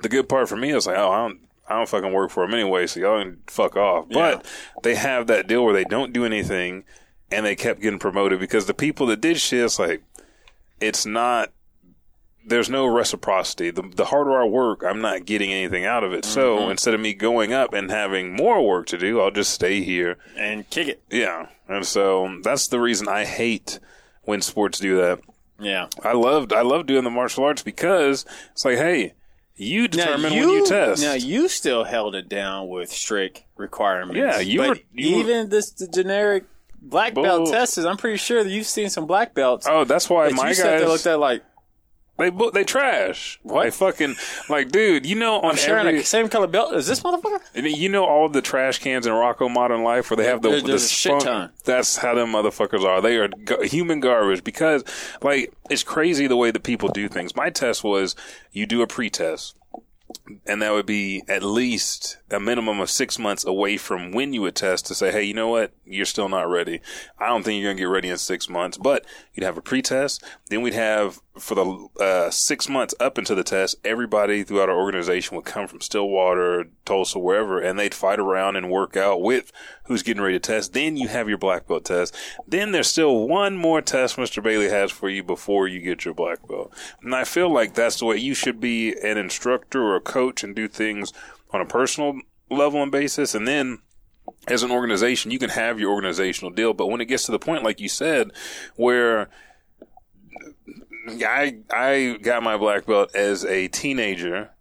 the 0.01 0.09
good 0.09 0.29
part 0.29 0.49
for 0.49 0.55
me 0.55 0.71
is 0.71 0.87
like, 0.87 0.97
oh, 0.97 1.11
I 1.11 1.27
don't, 1.27 1.39
I 1.67 1.75
don't 1.75 1.89
fucking 1.89 2.13
work 2.13 2.31
for 2.31 2.45
them 2.45 2.53
anyway, 2.53 2.87
so 2.87 2.99
y'all 2.99 3.21
can 3.21 3.39
fuck 3.47 3.75
off. 3.75 4.07
But 4.09 4.45
they 4.83 4.95
have 4.95 5.27
that 5.27 5.47
deal 5.47 5.63
where 5.63 5.73
they 5.73 5.85
don't 5.85 6.13
do 6.13 6.25
anything, 6.25 6.83
and 7.31 7.45
they 7.45 7.55
kept 7.55 7.81
getting 7.81 7.99
promoted 7.99 8.39
because 8.39 8.65
the 8.65 8.73
people 8.73 9.07
that 9.07 9.21
did 9.21 9.39
shit, 9.39 9.63
it's 9.63 9.79
like, 9.79 10.03
it's 10.79 11.05
not. 11.05 11.51
There's 12.45 12.69
no 12.69 12.85
reciprocity. 12.85 13.71
The, 13.71 13.83
the 13.83 14.05
harder 14.05 14.39
I 14.39 14.45
work, 14.45 14.83
I'm 14.85 15.01
not 15.01 15.25
getting 15.25 15.51
anything 15.53 15.85
out 15.85 16.03
of 16.03 16.11
it. 16.11 16.25
So 16.25 16.57
mm-hmm. 16.57 16.71
instead 16.71 16.93
of 16.93 16.99
me 16.99 17.13
going 17.13 17.53
up 17.53 17.73
and 17.73 17.89
having 17.89 18.35
more 18.35 18.65
work 18.65 18.87
to 18.87 18.97
do, 18.97 19.21
I'll 19.21 19.31
just 19.31 19.53
stay 19.53 19.81
here. 19.81 20.17
and 20.37 20.69
kick 20.69 20.87
it. 20.87 21.03
Yeah, 21.09 21.47
and 21.67 21.85
so 21.85 22.39
that's 22.43 22.67
the 22.67 22.79
reason 22.79 23.07
I 23.07 23.25
hate 23.25 23.79
when 24.23 24.41
sports 24.41 24.79
do 24.79 24.97
that. 24.97 25.19
Yeah. 25.59 25.87
I 26.03 26.13
loved 26.13 26.51
I 26.51 26.61
love 26.61 26.85
doing 26.85 27.03
the 27.03 27.09
martial 27.09 27.43
arts 27.45 27.63
because 27.63 28.25
it's 28.51 28.65
like, 28.65 28.77
hey, 28.77 29.13
you 29.55 29.87
determine 29.87 30.33
when 30.33 30.49
you 30.49 30.65
test. 30.65 31.01
Now 31.01 31.13
you 31.13 31.47
still 31.47 31.83
held 31.83 32.15
it 32.15 32.27
down 32.27 32.69
with 32.69 32.91
strict 32.91 33.43
requirements. 33.55 34.17
Yeah, 34.17 34.39
you 34.39 34.59
But 34.59 34.69
were- 34.69 34.79
you 34.93 35.15
were- 35.15 35.21
even 35.21 35.49
this 35.49 35.71
the 35.71 35.87
generic 35.87 36.45
black 36.81 37.13
belt 37.13 37.45
Bull- 37.45 37.51
testers. 37.51 37.85
I'm 37.85 37.97
pretty 37.97 38.17
sure 38.17 38.43
that 38.43 38.49
you've 38.49 38.67
seen 38.67 38.89
some 38.89 39.05
black 39.05 39.33
belts. 39.33 39.67
Oh, 39.69 39.83
that's 39.85 40.09
why 40.09 40.29
that 40.29 40.35
my 40.35 40.49
you 40.49 40.55
guys 40.55 40.83
looked 40.83 41.07
at 41.07 41.19
like 41.19 41.43
they 42.29 42.49
they 42.53 42.63
trash. 42.63 43.39
They 43.45 43.71
fucking 43.71 44.15
like, 44.49 44.69
dude. 44.71 45.05
You 45.05 45.15
know, 45.15 45.39
on 45.41 45.55
sharing 45.55 45.87
every 45.87 45.99
the 45.99 46.05
same 46.05 46.29
color 46.29 46.47
belt 46.47 46.73
as 46.73 46.87
this 46.87 47.01
motherfucker. 47.01 47.39
You 47.55 47.89
know 47.89 48.05
all 48.05 48.29
the 48.29 48.41
trash 48.41 48.79
cans 48.79 49.05
in 49.05 49.13
Rocko 49.13 49.51
Modern 49.51 49.83
Life 49.83 50.09
where 50.09 50.17
they 50.17 50.25
have 50.25 50.41
the, 50.41 50.49
There's- 50.49 50.63
the 50.63 50.67
there's 50.69 50.85
a 50.85 50.89
shit 50.89 51.19
ton. 51.21 51.51
That's 51.65 51.97
how 51.97 52.15
them 52.15 52.31
motherfuckers 52.31 52.83
are. 52.83 53.01
They 53.01 53.17
are 53.17 53.27
g- 53.29 53.67
human 53.67 53.99
garbage 53.99 54.43
because, 54.43 54.83
like, 55.21 55.53
it's 55.69 55.83
crazy 55.83 56.27
the 56.27 56.35
way 56.37 56.51
that 56.51 56.63
people 56.63 56.89
do 56.89 57.07
things. 57.07 57.35
My 57.35 57.49
test 57.49 57.83
was 57.83 58.15
you 58.51 58.65
do 58.65 58.81
a 58.81 58.87
pre-test, 58.87 59.55
and 60.45 60.61
that 60.61 60.71
would 60.71 60.85
be 60.85 61.23
at 61.27 61.43
least 61.43 62.17
a 62.31 62.39
minimum 62.39 62.79
of 62.79 62.89
six 62.89 63.19
months 63.19 63.45
away 63.45 63.77
from 63.77 64.11
when 64.11 64.33
you 64.33 64.41
would 64.41 64.55
test 64.55 64.85
to 64.87 64.95
say, 64.95 65.11
hey, 65.11 65.23
you 65.23 65.33
know 65.33 65.49
what, 65.49 65.71
you're 65.85 66.05
still 66.05 66.29
not 66.29 66.49
ready. 66.49 66.81
I 67.19 67.27
don't 67.27 67.43
think 67.43 67.61
you're 67.61 67.71
gonna 67.71 67.79
get 67.79 67.89
ready 67.89 68.09
in 68.09 68.17
six 68.17 68.49
months. 68.49 68.77
But 68.77 69.05
you'd 69.33 69.43
have 69.43 69.57
a 69.57 69.61
pre-test, 69.61 70.23
then 70.49 70.61
we'd 70.61 70.73
have 70.73 71.19
for 71.37 71.55
the 71.55 71.87
uh, 71.99 72.29
six 72.29 72.69
months 72.69 72.93
up 72.99 73.17
into 73.17 73.33
the 73.33 73.43
test, 73.43 73.75
everybody 73.83 74.43
throughout 74.43 74.69
our 74.69 74.77
organization 74.77 75.35
would 75.35 75.45
come 75.45 75.67
from 75.67 75.81
Stillwater, 75.81 76.65
Tulsa, 76.85 77.17
wherever, 77.17 77.59
and 77.59 77.79
they'd 77.79 77.93
fight 77.93 78.19
around 78.19 78.55
and 78.55 78.69
work 78.69 78.95
out 78.95 79.21
with 79.21 79.51
who's 79.85 80.03
getting 80.03 80.21
ready 80.21 80.35
to 80.35 80.39
test. 80.39 80.73
Then 80.73 80.95
you 80.95 81.07
have 81.07 81.27
your 81.27 81.39
black 81.39 81.67
belt 81.67 81.85
test. 81.85 82.15
Then 82.47 82.71
there's 82.71 82.87
still 82.87 83.27
one 83.27 83.57
more 83.57 83.81
test 83.81 84.17
Mr. 84.17 84.43
Bailey 84.43 84.69
has 84.69 84.91
for 84.91 85.09
you 85.09 85.23
before 85.23 85.67
you 85.67 85.79
get 85.79 86.05
your 86.05 86.13
black 86.13 86.47
belt. 86.47 86.71
And 87.01 87.15
I 87.15 87.23
feel 87.23 87.51
like 87.51 87.73
that's 87.73 87.99
the 87.99 88.05
way 88.05 88.17
you 88.17 88.35
should 88.35 88.59
be 88.59 88.93
an 89.01 89.17
instructor 89.17 89.81
or 89.81 89.95
a 89.95 90.01
coach 90.03 90.43
and 90.43 90.55
do 90.55 90.67
things 90.67 91.11
on 91.51 91.61
a 91.61 91.65
personal 91.65 92.19
level 92.49 92.81
and 92.81 92.91
basis. 92.91 93.35
And 93.35 93.47
then 93.47 93.79
as 94.47 94.63
an 94.63 94.71
organization, 94.71 95.31
you 95.31 95.39
can 95.39 95.49
have 95.49 95.79
your 95.79 95.91
organizational 95.91 96.51
deal. 96.51 96.73
But 96.73 96.87
when 96.87 97.01
it 97.01 97.05
gets 97.05 97.25
to 97.25 97.31
the 97.31 97.39
point, 97.39 97.63
like 97.63 97.79
you 97.79 97.89
said, 97.89 98.31
where 98.75 99.29
I 101.07 101.57
I 101.69 102.17
got 102.21 102.43
my 102.43 102.57
black 102.57 102.85
belt 102.85 103.15
as 103.15 103.43
a 103.45 103.67
teenager, 103.67 104.51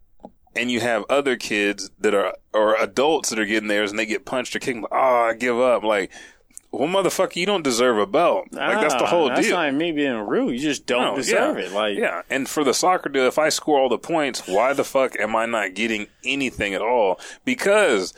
and 0.55 0.71
you 0.71 0.81
have 0.81 1.05
other 1.09 1.37
kids 1.37 1.91
that 2.01 2.15
are 2.15 2.35
or 2.53 2.77
adults 2.77 3.31
that 3.31 3.39
are 3.39 3.47
getting 3.47 3.69
theirs, 3.69 3.91
and 3.91 3.99
they 3.99 4.07
get 4.07 4.25
punched 4.25 4.55
or 4.57 4.59
kicked. 4.59 4.85
Oh, 4.91 5.29
I 5.31 5.35
give 5.35 5.59
up. 5.59 5.83
Like, 5.83 6.11
well, 6.73 6.89
motherfucker, 6.89 7.37
you 7.37 7.45
don't 7.47 7.63
deserve 7.63 7.99
a 7.99 8.07
belt. 8.07 8.49
Like 8.51 8.81
that's 8.81 8.95
the 8.95 9.07
whole 9.07 9.29
That's 9.29 9.43
deal. 9.47 9.57
That's 9.57 9.73
not 9.73 9.79
me 9.79 9.93
being 9.93 10.15
rude. 10.17 10.55
You 10.55 10.59
just 10.59 10.87
don't 10.87 11.03
No, 11.03 11.17
deserve 11.17 11.59
yeah. 11.59 11.65
it. 11.67 11.73
Like 11.73 11.99
yeah, 11.99 12.23
and 12.31 12.49
for 12.49 12.65
the 12.65 12.73
soccer 12.73 13.11
deal, 13.11 13.27
if 13.27 13.39
I 13.39 13.51
score 13.51 13.79
all 13.79 13.89
the 13.91 13.99
points, 13.99 14.47
why 14.49 14.73
the 14.73 14.83
fuck 14.85 15.15
am 15.21 15.37
I 15.37 15.45
not 15.47 15.75
getting 15.75 16.07
anything 16.25 16.73
at 16.75 16.81
all? 16.81 17.21
Because 17.45 18.15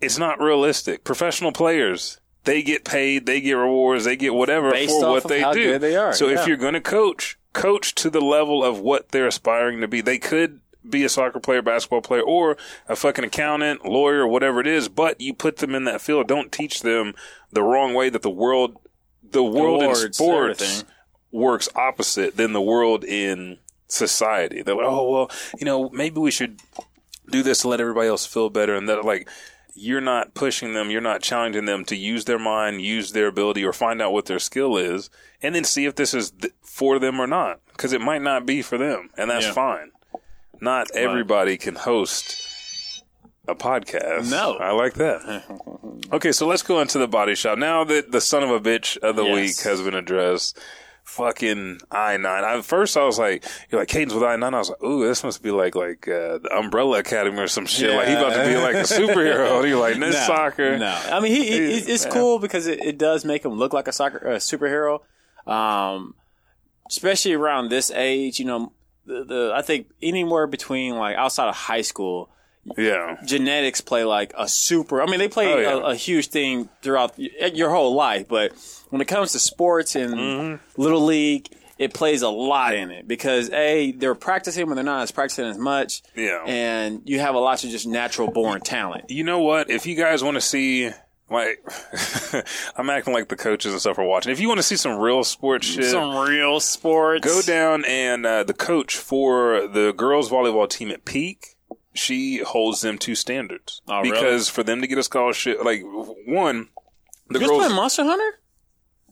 it's 0.00 0.18
not 0.18 0.40
realistic. 0.40 1.04
Professional 1.04 1.52
players, 1.52 2.18
they 2.44 2.62
get 2.62 2.84
paid, 2.84 3.26
they 3.26 3.40
get 3.40 3.52
rewards, 3.54 4.04
they 4.04 4.16
get 4.16 4.34
whatever 4.34 4.70
Based 4.70 4.90
for 4.92 5.04
off 5.06 5.10
what 5.12 5.24
of 5.24 5.28
they 5.30 5.40
how 5.40 5.52
do. 5.52 5.62
good 5.72 5.80
they 5.80 5.96
are, 5.96 6.12
So 6.12 6.28
yeah. 6.28 6.40
if 6.40 6.46
you're 6.46 6.56
going 6.56 6.74
to 6.74 6.80
coach, 6.80 7.38
coach 7.52 7.94
to 7.96 8.10
the 8.10 8.20
level 8.20 8.64
of 8.64 8.80
what 8.80 9.10
they're 9.10 9.26
aspiring 9.26 9.80
to 9.80 9.88
be. 9.88 10.00
They 10.00 10.18
could 10.18 10.60
be 10.88 11.04
a 11.04 11.08
soccer 11.08 11.40
player, 11.40 11.62
basketball 11.62 12.00
player, 12.02 12.22
or 12.22 12.56
a 12.88 12.96
fucking 12.96 13.24
accountant, 13.24 13.84
lawyer, 13.84 14.26
whatever 14.26 14.60
it 14.60 14.66
is, 14.66 14.88
but 14.88 15.20
you 15.20 15.32
put 15.34 15.56
them 15.58 15.74
in 15.74 15.84
that 15.84 16.00
field. 16.00 16.28
Don't 16.28 16.52
teach 16.52 16.80
them 16.82 17.14
the 17.52 17.62
wrong 17.62 17.94
way 17.94 18.08
that 18.10 18.22
the 18.22 18.30
world, 18.30 18.76
the 19.22 19.42
world 19.44 19.82
in 19.82 20.12
sports 20.12 20.62
everything. 20.62 20.88
works 21.32 21.68
opposite 21.74 22.36
than 22.36 22.52
the 22.52 22.60
world 22.60 23.04
in 23.04 23.58
society. 23.88 24.62
They're 24.62 24.74
like, 24.76 24.86
oh 24.86 25.10
well, 25.10 25.30
you 25.58 25.64
know, 25.64 25.88
maybe 25.90 26.20
we 26.20 26.30
should 26.30 26.60
do 27.30 27.42
this 27.42 27.60
to 27.62 27.68
let 27.68 27.80
everybody 27.80 28.08
else 28.08 28.26
feel 28.26 28.50
better, 28.50 28.74
and 28.74 28.88
that 28.88 29.04
like 29.04 29.28
you're 29.76 30.00
not 30.00 30.34
pushing 30.34 30.72
them, 30.74 30.90
you're 30.90 31.00
not 31.00 31.20
challenging 31.22 31.64
them 31.64 31.84
to 31.86 31.96
use 31.96 32.26
their 32.26 32.38
mind, 32.38 32.80
use 32.82 33.12
their 33.12 33.26
ability, 33.26 33.64
or 33.64 33.72
find 33.72 34.00
out 34.00 34.12
what 34.12 34.26
their 34.26 34.38
skill 34.38 34.76
is, 34.76 35.10
and 35.42 35.54
then 35.54 35.64
see 35.64 35.84
if 35.84 35.96
this 35.96 36.14
is 36.14 36.30
th- 36.30 36.52
for 36.62 36.98
them 37.00 37.18
or 37.18 37.26
not, 37.26 37.60
because 37.72 37.92
it 37.92 38.00
might 38.00 38.22
not 38.22 38.46
be 38.46 38.62
for 38.62 38.78
them, 38.78 39.10
and 39.16 39.30
that's 39.30 39.46
Yeah. 39.46 39.52
fine. 39.52 39.90
Not 40.60 40.88
everybody 40.94 41.56
can 41.56 41.74
host 41.74 43.02
a 43.46 43.54
podcast. 43.54 44.30
No. 44.30 44.56
I 44.56 44.72
like 44.72 44.94
that. 44.94 45.44
Okay, 46.12 46.32
so 46.32 46.46
let's 46.46 46.62
go 46.62 46.80
into 46.80 46.98
the 46.98 47.08
body 47.08 47.34
shop. 47.34 47.56
Now 47.58 47.82
that 47.84 48.12
the 48.12 48.20
son 48.20 48.42
of 48.42 48.50
a 48.50 48.60
bitch 48.60 48.98
of 48.98 49.16
the 49.16 49.24
Yes. 49.24 49.34
week 49.34 49.64
has 49.64 49.80
been 49.80 49.94
addressed, 49.94 50.58
fucking 51.04 51.78
I 51.90 52.16
nine. 52.18 52.44
At 52.44 52.64
first, 52.64 52.96
I 52.96 53.04
was 53.04 53.18
like, 53.18 53.44
"You're 53.70 53.80
like 53.80 53.88
Cadence 53.88 54.12
with 54.12 54.22
I 54.22 54.36
nine. 54.36 54.54
I 54.54 54.58
was 54.58 54.68
like, 54.68 54.82
"Ooh, 54.82 55.06
this 55.06 55.24
must 55.24 55.42
be 55.42 55.50
like 55.50 55.74
like 55.74 56.06
uh, 56.06 56.38
the 56.38 56.50
Umbrella 56.56 56.98
Academy 56.98 57.38
or 57.40 57.48
some 57.48 57.64
shit. 57.66 57.94
Like 57.94 58.08
he 58.08 58.14
about 58.14 58.34
to 58.34 58.44
be 58.46 58.56
like 58.56 58.74
a 58.74 58.78
superhero." 58.82 59.60
And 59.60 59.68
you're 59.68 59.80
like, 59.80 59.94
"This 59.98 60.14
No, 60.14 60.26
soccer." 60.26 60.76
No, 60.78 61.00
I 61.10 61.20
mean 61.20 61.32
he, 61.32 61.44
he 61.48 61.80
he- 61.80 61.92
it's 61.92 62.04
cool 62.06 62.38
because 62.38 62.66
it, 62.66 62.80
it 62.84 62.98
does 62.98 63.24
make 63.24 63.44
him 63.44 63.52
look 63.52 63.72
like 63.72 63.88
a 63.88 63.92
soccer 63.92 64.18
a 64.18 64.36
superhero, 64.36 65.00
um, 65.50 66.14
especially 66.90 67.32
around 67.32 67.70
this 67.70 67.90
age. 67.92 68.38
You 68.38 68.44
know, 68.46 68.72
the, 69.06 69.24
the 69.24 69.52
I 69.54 69.62
think 69.62 69.88
anywhere 70.02 70.46
between 70.46 70.94
like 70.96 71.16
outside 71.16 71.48
of 71.48 71.54
high 71.54 71.82
school, 71.82 72.30
Yeah, 72.76 73.18
genetics 73.24 73.80
play 73.80 74.04
like 74.04 74.32
a 74.36 74.48
super. 74.48 75.02
I 75.02 75.06
mean, 75.06 75.18
they 75.18 75.28
play 75.28 75.52
Oh, 75.52 75.58
yeah. 75.58 75.72
a, 75.74 75.78
a 75.90 75.94
huge 75.94 76.28
thing 76.28 76.68
throughout 76.82 77.18
your 77.18 77.70
whole 77.70 77.94
life, 77.94 78.26
but 78.28 78.52
when 78.90 79.00
it 79.00 79.06
comes 79.08 79.32
to 79.32 79.38
sports 79.38 79.94
and 79.96 80.14
Mm-hmm. 80.14 80.80
little 80.80 81.04
league. 81.04 81.48
It 81.76 81.92
plays 81.92 82.22
a 82.22 82.28
lot 82.28 82.76
in 82.76 82.92
it 82.92 83.08
because 83.08 83.50
a 83.50 83.90
they're 83.90 84.14
practicing 84.14 84.68
when 84.68 84.76
they're 84.76 84.84
not 84.84 85.02
as 85.02 85.10
practicing 85.10 85.46
as 85.46 85.58
much, 85.58 86.04
Yeah. 86.14 86.44
and 86.46 87.02
you 87.04 87.18
have 87.18 87.34
a 87.34 87.38
lot 87.40 87.64
of 87.64 87.68
just 87.70 87.84
natural 87.84 88.30
born 88.30 88.60
talent. 88.60 89.10
you 89.10 89.24
know 89.24 89.40
what? 89.40 89.70
If 89.70 89.84
you 89.84 89.96
guys 89.96 90.22
want 90.22 90.36
to 90.36 90.40
see. 90.40 90.90
Like, 91.30 91.64
I'm 92.76 92.90
acting 92.90 93.14
like 93.14 93.28
the 93.28 93.36
coaches 93.36 93.72
and 93.72 93.80
stuff 93.80 93.98
are 93.98 94.04
watching. 94.04 94.30
If 94.32 94.40
you 94.40 94.48
want 94.48 94.58
to 94.58 94.62
see 94.62 94.76
some 94.76 94.98
real 94.98 95.24
sports 95.24 95.66
shit, 95.66 95.84
Some 95.86 96.16
real 96.28 96.60
sports. 96.60 97.24
go 97.26 97.40
down 97.42 97.84
and 97.86 98.26
uh, 98.26 98.44
the 98.44 98.54
coach 98.54 98.96
for 98.96 99.66
the 99.66 99.92
girls 99.96 100.30
volleyball 100.30 100.68
team 100.68 100.90
at 100.90 101.04
Peak, 101.04 101.56
she 101.94 102.38
holds 102.38 102.82
them 102.82 102.98
to 102.98 103.14
standards 103.14 103.80
Oh, 103.88 104.00
really? 104.00 104.10
because 104.10 104.48
for 104.48 104.62
them 104.62 104.80
to 104.82 104.86
get 104.86 104.98
a 104.98 105.02
scholarship, 105.02 105.64
like 105.64 105.82
one, 106.26 106.68
the 107.30 107.38
You 107.40 107.46
girls, 107.48 107.66
play 107.66 107.74
Monster 107.74 108.04
Hunter? 108.04 108.38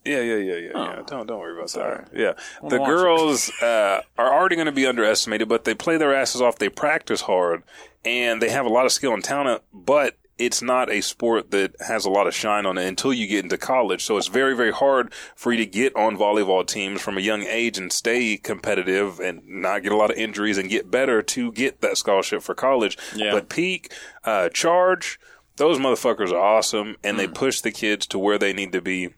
yeah, 0.04 0.20
yeah, 0.20 0.36
yeah, 0.36 0.54
yeah, 0.54 0.56
yeah. 0.74 0.96
Oh. 0.98 1.02
Don't 1.06 1.26
don't 1.26 1.38
worry 1.38 1.56
about 1.56 1.70
that. 1.72 2.08
Yeah, 2.14 2.32
the 2.68 2.78
girls 2.78 3.50
uh, 3.62 4.02
are 4.18 4.32
already 4.34 4.56
going 4.56 4.66
to 4.66 4.72
be 4.72 4.86
underestimated, 4.86 5.48
but 5.48 5.64
they 5.64 5.74
play 5.74 5.96
their 5.96 6.14
asses 6.14 6.40
off. 6.42 6.58
They 6.58 6.68
practice 6.68 7.22
hard, 7.22 7.62
and 8.04 8.42
they 8.42 8.50
have 8.50 8.66
a 8.66 8.68
lot 8.68 8.84
of 8.84 8.92
skill 8.92 9.14
and 9.14 9.24
talent, 9.24 9.62
but. 9.72 10.16
It's 10.44 10.60
not 10.62 10.90
a 10.90 11.00
sport 11.00 11.50
that 11.52 11.74
has 11.86 12.04
a 12.04 12.10
lot 12.10 12.26
of 12.26 12.34
shine 12.34 12.66
on 12.66 12.78
it 12.78 12.86
until 12.86 13.12
you 13.12 13.26
get 13.26 13.44
into 13.44 13.56
college. 13.58 14.04
So 14.04 14.16
it's 14.16 14.28
very, 14.28 14.56
very 14.56 14.72
hard 14.72 15.12
for 15.36 15.52
you 15.52 15.58
to 15.58 15.66
get 15.66 15.94
on 15.96 16.16
volleyball 16.16 16.66
teams 16.66 17.00
from 17.00 17.16
a 17.16 17.20
young 17.20 17.42
age 17.42 17.78
and 17.78 17.92
stay 17.92 18.36
competitive 18.36 19.20
and 19.20 19.42
not 19.46 19.82
get 19.82 19.92
a 19.92 19.96
lot 19.96 20.10
of 20.10 20.16
injuries 20.16 20.58
and 20.58 20.68
get 20.68 20.90
better 20.90 21.22
to 21.22 21.52
get 21.52 21.80
that 21.80 21.96
scholarship 21.96 22.42
for 22.42 22.54
college. 22.54 22.98
Yeah. 23.14 23.32
But 23.32 23.48
peak, 23.48 23.92
uh, 24.24 24.48
charge, 24.48 25.20
those 25.56 25.78
motherfuckers 25.78 26.32
are 26.32 26.38
awesome 26.40 26.96
and 27.04 27.16
Mm. 27.16 27.20
they 27.20 27.28
push 27.28 27.60
the 27.60 27.70
kids 27.70 28.06
to 28.08 28.18
where 28.18 28.38
they 28.38 28.52
need 28.52 28.72
to 28.72 28.80
be. 28.80 29.10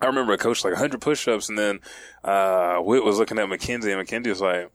I 0.00 0.06
remember 0.06 0.32
a 0.32 0.38
coach 0.38 0.64
like 0.64 0.72
100 0.74 1.00
push-ups, 1.00 1.48
and 1.48 1.58
then 1.58 1.80
uh, 2.22 2.76
Whit 2.78 3.04
was 3.04 3.18
looking 3.18 3.38
at 3.38 3.48
Mackenzie, 3.48 3.90
and 3.90 3.98
Mackenzie 4.00 4.30
was 4.30 4.40
like, 4.40 4.70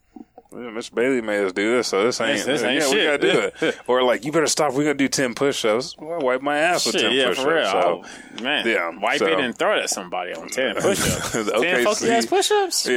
well, 0.52 0.72
"Mr. 0.72 0.94
Bailey 0.94 1.22
made 1.22 1.44
us 1.46 1.54
do 1.54 1.76
this, 1.76 1.88
so 1.88 2.04
this 2.04 2.20
ain't, 2.22 2.46
this 2.46 2.64
ain't 2.64 2.82
yeah, 2.82 2.90
we 2.90 3.04
gotta 3.04 3.18
do 3.18 3.68
it." 3.68 3.80
or 3.88 4.04
like, 4.04 4.26
"You 4.26 4.32
better 4.32 4.48
stop. 4.48 4.74
We're 4.74 4.84
gonna 4.84 4.94
do 4.96 5.08
10 5.08 5.36
push-ups." 5.36 5.96
Well, 5.98 6.20
wipe 6.20 6.42
my 6.42 6.58
ass 6.58 6.86
with 6.86 6.96
10 6.96 7.02
Shit, 7.02 7.12
yeah, 7.14 7.28
push-ups. 7.30 7.44
for 7.44 7.54
real. 7.54 7.66
So, 7.72 8.04
oh, 8.40 8.44
man, 8.44 8.68
yeah, 8.68 8.90
wipe 9.00 9.20
so- 9.20 9.28
it 9.28 9.40
and 9.40 9.58
throw 9.58 9.76
it 9.78 9.84
at 9.84 9.90
somebody 9.90 10.34
on 10.34 10.50
10 10.50 10.76
push-ups. 10.82 11.36
Okay, 11.36 11.84
10 11.84 11.84
funky 11.84 12.10
ass 12.12 12.24
see. 12.24 12.30
push-ups? 12.30 12.88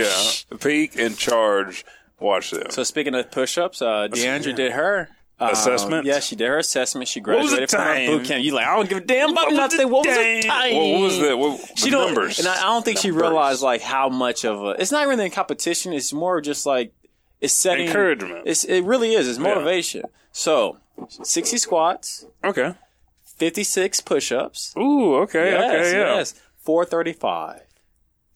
yeah, 0.50 0.56
peak 0.59 0.99
and 0.99 1.16
charge. 1.16 1.85
Watch 2.21 2.52
them. 2.52 2.71
So 2.71 2.85
speaking 2.85 3.14
of 3.14 3.30
push-ups, 3.30 3.82
uh, 3.82 4.09
Deandra 4.09 4.54
did 4.54 4.73
her 4.73 5.09
um, 5.42 5.50
Assessment? 5.50 6.06
Yeah, 6.06 6.21
she 6.21 6.37
did 6.37 6.47
her 6.47 6.59
assessment. 6.59 7.09
She 7.09 7.21
was 7.21 7.50
the 7.50 7.56
graduated 7.66 7.71
from 7.71 7.80
her 7.80 8.06
boot 8.06 8.26
camp. 8.26 8.44
You 8.44 8.54
like, 8.54 8.66
I 8.66 8.76
don't 8.76 8.88
give 8.88 8.99
a 8.99 9.00
damn 9.00 9.30
about 9.30 9.47
What 9.47 9.54
not 9.54 9.62
was 9.64 9.71
to 9.73 9.76
say 9.76 9.82
the 9.82 9.88
what 9.88 10.06
was 10.06 10.16
the 10.16 10.49
time. 10.49 10.75
What 10.76 11.00
was 11.00 11.18
the, 11.18 11.37
what, 11.37 11.78
She 11.78 11.85
the 11.87 11.90
don't, 11.97 12.06
numbers? 12.14 12.38
and 12.38 12.47
I, 12.47 12.59
I 12.59 12.62
don't 12.66 12.85
think 12.85 12.99
she 12.99 13.11
realized 13.11 13.61
like 13.61 13.82
how 13.82 14.09
much 14.09 14.44
of 14.44 14.62
a. 14.62 14.71
It's 14.80 14.92
not 14.92 15.09
really 15.09 15.26
a 15.26 15.30
competition. 15.30 15.92
It's 15.92 16.12
more 16.12 16.40
just 16.40 16.64
like 16.64 16.92
it's 17.42 17.52
setting 17.52 17.87
Encouragement. 17.88 18.42
It's 18.46 18.64
it 18.64 18.82
really 18.84 19.12
is. 19.14 19.28
It's 19.28 19.38
motivation. 19.38 20.04
So, 20.32 20.78
sixty 21.08 21.58
squats, 21.58 22.25
Okay. 22.42 22.75
fifty 23.37 23.64
six 23.64 24.00
push-ups. 24.00 24.75
Ooh, 24.78 25.16
okay, 25.16 25.50
yes, 25.50 25.64
okay, 25.88 25.99
yeah. 25.99 26.14
yes, 26.16 26.34
four 26.56 26.84
thirty-five. 26.87 27.61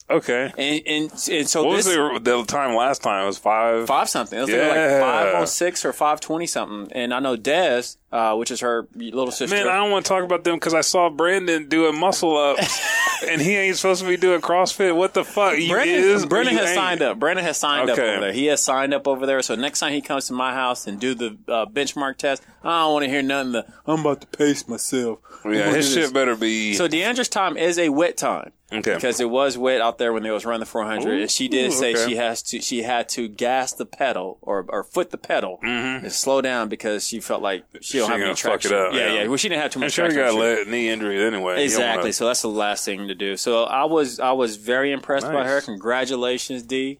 Okay. 0.08 0.52
And 0.56 0.82
and 0.86 1.28
and 1.32 1.48
so 1.48 1.64
What 1.64 1.76
was 1.76 1.84
this 1.86 1.94
the, 1.96 2.20
the 2.22 2.44
time 2.44 2.76
last 2.76 3.02
time? 3.02 3.24
It 3.24 3.26
was 3.26 3.38
five. 3.38 3.86
five 3.88 4.08
something. 4.08 4.38
It 4.38 4.42
was 4.42 4.50
Yeah. 4.50 4.68
like 4.68 5.00
five 5.00 5.34
on 5.34 5.46
six 5.48 5.84
or 5.84 5.92
five 5.92 6.20
twenty 6.20 6.46
something. 6.46 6.92
And 6.92 7.12
I 7.12 7.18
know 7.18 7.34
Des, 7.36 7.96
uh, 8.16 8.34
which 8.34 8.50
is 8.50 8.60
her 8.60 8.88
little 8.94 9.30
sister. 9.30 9.54
Man, 9.54 9.68
I 9.68 9.76
don't 9.76 9.90
want 9.90 10.06
to 10.06 10.08
talk 10.08 10.24
about 10.24 10.42
them 10.42 10.54
because 10.54 10.72
I 10.72 10.80
saw 10.80 11.10
Brandon 11.10 11.68
doing 11.68 12.00
muscle 12.00 12.34
ups 12.34 12.80
and 13.28 13.42
he 13.42 13.54
ain't 13.54 13.76
supposed 13.76 14.00
to 14.00 14.08
be 14.08 14.16
doing 14.16 14.40
CrossFit. 14.40 14.96
What 14.96 15.12
the 15.12 15.22
fuck? 15.22 15.58
You 15.58 15.68
Brennan, 15.68 15.94
is, 15.94 16.24
you 16.24 16.30
has 16.30 16.46
ain't? 16.46 16.74
signed 16.74 17.02
up. 17.02 17.18
Brennan 17.18 17.44
has 17.44 17.58
signed 17.58 17.90
up 17.90 17.98
over 17.98 18.20
there. 18.20 18.32
He 18.32 18.46
has 18.46 18.62
signed 18.62 18.94
up 18.94 19.06
over 19.06 19.26
there. 19.26 19.42
So 19.42 19.54
next 19.54 19.80
time 19.80 19.92
he 19.92 20.00
comes 20.00 20.28
to 20.28 20.32
my 20.32 20.54
house 20.54 20.86
and 20.86 20.98
do 20.98 21.14
the 21.14 21.36
uh, 21.46 21.66
benchmark 21.66 22.16
test, 22.16 22.42
I 22.64 22.80
don't 22.80 22.94
want 22.94 23.04
to 23.04 23.10
hear 23.10 23.22
nothing. 23.22 23.52
The 23.52 23.66
I'm 23.86 24.00
about 24.00 24.22
to 24.22 24.26
pace 24.28 24.66
myself. 24.66 25.18
Yeah, 25.44 25.70
his 25.74 25.92
shit 25.92 26.14
better 26.14 26.36
be. 26.36 26.72
So 26.72 26.88
Deandra's 26.88 27.28
time 27.28 27.58
is 27.58 27.78
a 27.78 27.90
wet 27.90 28.16
time. 28.16 28.52
Okay. 28.72 28.94
Because 28.94 29.20
it 29.20 29.30
was 29.30 29.56
wet 29.56 29.80
out 29.80 29.98
there 29.98 30.12
when 30.12 30.24
they 30.24 30.30
was 30.30 30.44
running 30.44 30.60
the 30.60 30.66
400. 30.66 31.08
Ooh, 31.08 31.20
and 31.20 31.30
she 31.30 31.46
did 31.46 31.72
say 31.72 31.92
okay. 31.92 32.04
she 32.04 32.16
has 32.16 32.42
to, 32.42 32.60
she 32.60 32.82
had 32.82 33.08
to 33.10 33.28
gas 33.28 33.72
the 33.72 33.86
pedal 33.86 34.38
or, 34.42 34.66
or 34.68 34.82
foot 34.82 35.10
the 35.10 35.18
pedal 35.18 35.60
and 35.62 36.10
slow 36.10 36.40
down 36.40 36.68
because 36.68 37.06
she 37.06 37.20
felt 37.20 37.42
like 37.42 37.64
she 37.80 38.00
don't. 38.08 38.08
She 38.08 38.12
have 38.12 38.20
any 38.20 38.24
gonna 38.42 38.58
fuck 38.58 38.64
it 38.64 38.72
up, 38.72 38.92
yeah, 38.92 38.98
yeah. 39.14 39.22
yeah. 39.22 39.26
Well, 39.28 39.36
she 39.36 39.48
didn't 39.48 39.62
have 39.62 39.70
too 39.72 39.78
and 39.78 39.84
much 39.86 39.92
she 39.92 40.00
traction. 40.02 40.18
got 40.38 40.64
She- 40.64 40.70
knee 40.70 40.88
injuries 40.88 41.20
anyway. 41.22 41.52
You 41.52 41.56
don't 41.56 41.64
Exactly. 41.64 42.02
wanna- 42.02 42.12
So 42.12 42.26
that's 42.26 42.42
the 42.42 42.48
last 42.48 42.84
thing 42.84 43.08
to 43.08 43.14
do. 43.14 43.36
So 43.36 43.64
I 43.64 43.84
was 43.84 44.20
I 44.20 44.32
was 44.32 44.56
very 44.56 44.92
impressed 44.92 45.26
by 45.26 45.42
Nice. 45.42 45.48
her. 45.48 45.60
Congratulations, 45.62 46.62
D. 46.62 46.98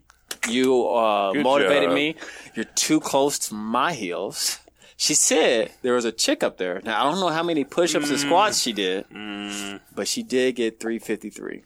You 0.49 0.87
uh, 0.89 1.33
Good 1.33 1.43
motivated 1.43 1.89
job. 1.89 1.95
me. 1.95 2.17
You're 2.55 2.65
too 2.75 3.01
close 3.01 3.39
to 3.49 3.55
my 3.55 3.93
heels. 3.93 4.59
She 4.99 5.13
said 5.15 5.73
there 5.83 5.95
was 5.95 6.05
a 6.05 6.13
chick 6.13 6.43
up 6.43 6.57
there. 6.57 6.81
Now 6.85 7.01
I 7.01 7.11
don't 7.11 7.21
know 7.21 7.29
how 7.29 7.43
many 7.43 7.65
push-ups 7.65 8.07
Mm. 8.07 8.11
and 8.11 8.21
squats 8.21 8.61
she 8.61 8.73
did, 8.73 9.05
but 9.95 10.09
she 10.09 10.23
did 10.23 10.57
get 10.57 10.81
353. 10.81 11.63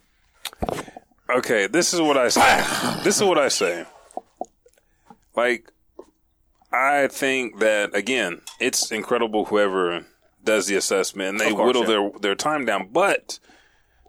Okay, 1.28 1.66
this 1.68 1.94
is 1.94 2.00
what 2.00 2.16
I 2.16 2.28
say. 2.28 2.64
this 3.04 3.16
is 3.16 3.22
what 3.22 3.38
I 3.38 3.48
say. 3.48 3.84
Like, 5.36 5.70
I 6.72 7.08
think 7.08 7.58
that 7.58 7.94
again, 7.94 8.42
it's 8.58 8.92
incredible 8.92 9.46
whoever 9.46 10.04
does 10.42 10.66
the 10.66 10.76
assessment 10.76 11.30
and 11.30 11.40
they 11.40 11.50
course, 11.50 11.66
whittle 11.66 11.82
yeah. 11.82 11.88
their 11.88 12.10
their 12.20 12.34
time 12.34 12.64
down. 12.64 12.88
But 12.92 13.38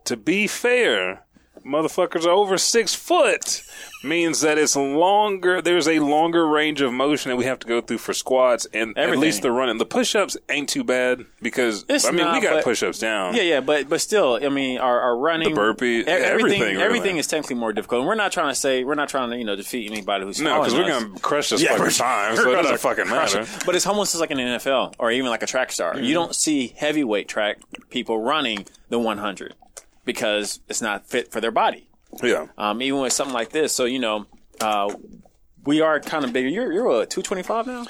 to 0.06 0.18
be 0.18 0.48
fair, 0.48 1.26
motherfuckers 1.66 2.26
are 2.26 2.32
over 2.32 2.58
six 2.58 2.94
foot 2.96 3.64
means 4.04 4.42
that 4.42 4.58
it's 4.58 4.76
longer. 4.76 5.62
There's 5.62 5.88
a 5.88 6.00
longer 6.00 6.48
range 6.48 6.82
of 6.82 6.92
motion 6.92 7.30
that 7.30 7.36
we 7.36 7.46
have 7.46 7.60
to 7.60 7.68
go 7.68 7.82
through 7.82 8.00
for 8.00 8.14
squats 8.14 8.66
and 8.74 8.98
at 8.98 9.04
Everything. 9.04 9.22
least 9.22 9.42
the 9.44 9.52
running. 9.52 9.78
The 9.78 9.86
push 9.86 10.16
ups 10.16 10.36
ain't 10.50 10.70
too 10.70 10.84
bad 10.84 11.26
because 11.42 11.86
It's 11.88 12.06
I 12.06 12.12
mean 12.12 12.26
not, 12.26 12.34
we 12.34 12.42
got 12.42 12.56
but- 12.56 12.64
push 12.64 12.82
ups 12.82 12.98
down. 13.00 13.36
Yeah, 13.36 13.44
yeah, 13.44 13.60
but 13.60 13.90
but 13.90 14.02
still, 14.02 14.40
I 14.44 14.50
mean, 14.50 14.80
our, 14.80 15.00
our 15.00 15.18
running, 15.18 15.50
The 15.50 15.56
burpee, 15.56 16.00
e- 16.00 16.06
everything, 16.08 16.32
everything, 16.32 16.62
really. 16.62 16.82
everything 16.84 17.18
is 17.18 17.28
technically 17.28 17.56
more 17.58 17.74
difficult. 17.74 18.00
And 18.00 18.08
we're 18.08 18.16
not 18.16 18.32
trying 18.32 18.50
to 18.50 18.56
say 18.56 18.84
we're 18.84 18.96
not 18.96 19.10
trying 19.10 19.30
to 19.30 19.38
you 19.38 19.44
know 19.46 19.56
defeat 19.56 19.90
anybody 19.92 20.26
who's 20.26 20.42
No, 20.42 20.60
because 20.60 20.74
we're 20.74 20.88
gonna 20.88 21.20
crush 21.20 21.50
this 21.50 21.62
Yeah, 21.62 21.70
fucking 21.70 21.82
we're- 21.84 21.94
time, 21.94 22.32
we're 22.32 22.36
so 22.38 22.42
it 22.42 22.54
gonna 22.56 22.62
doesn't 22.64 22.78
fucking 22.80 23.06
crush 23.06 23.36
matter. 23.36 23.48
it. 23.58 23.64
But 23.66 23.76
it's 23.76 23.86
almost 23.86 24.16
like 24.20 24.32
an 24.32 24.40
NFL 24.40 24.96
or 24.98 25.12
even 25.12 25.30
like 25.30 25.44
a 25.44 25.48
track 25.48 25.72
star. 25.72 25.94
Mm-hmm. 25.94 26.04
You 26.06 26.14
don't 26.16 26.34
see 26.36 26.74
heavyweight 26.76 27.28
track 27.28 27.60
people 27.90 28.20
running 28.20 28.66
the 28.90 28.98
100 29.00 29.54
because 30.06 30.60
it's 30.68 30.82
not 30.82 31.06
fit 31.08 31.32
for 31.32 31.42
their 31.42 31.52
body. 31.52 31.88
Yeah. 32.24 32.48
Um, 32.58 32.82
even 32.82 33.00
with 33.02 33.14
something 33.14 33.34
like 33.34 33.50
this, 33.52 33.74
so 33.74 33.86
you 33.86 34.00
know, 34.00 34.26
uh, 34.60 34.94
we 35.66 35.82
are 35.82 36.00
kind 36.00 36.26
of 36.26 36.34
bigger. 36.34 36.48
You're 36.50 36.72
you're 36.72 36.84
what 36.86 37.10
225 37.10 37.68
now. 37.68 37.86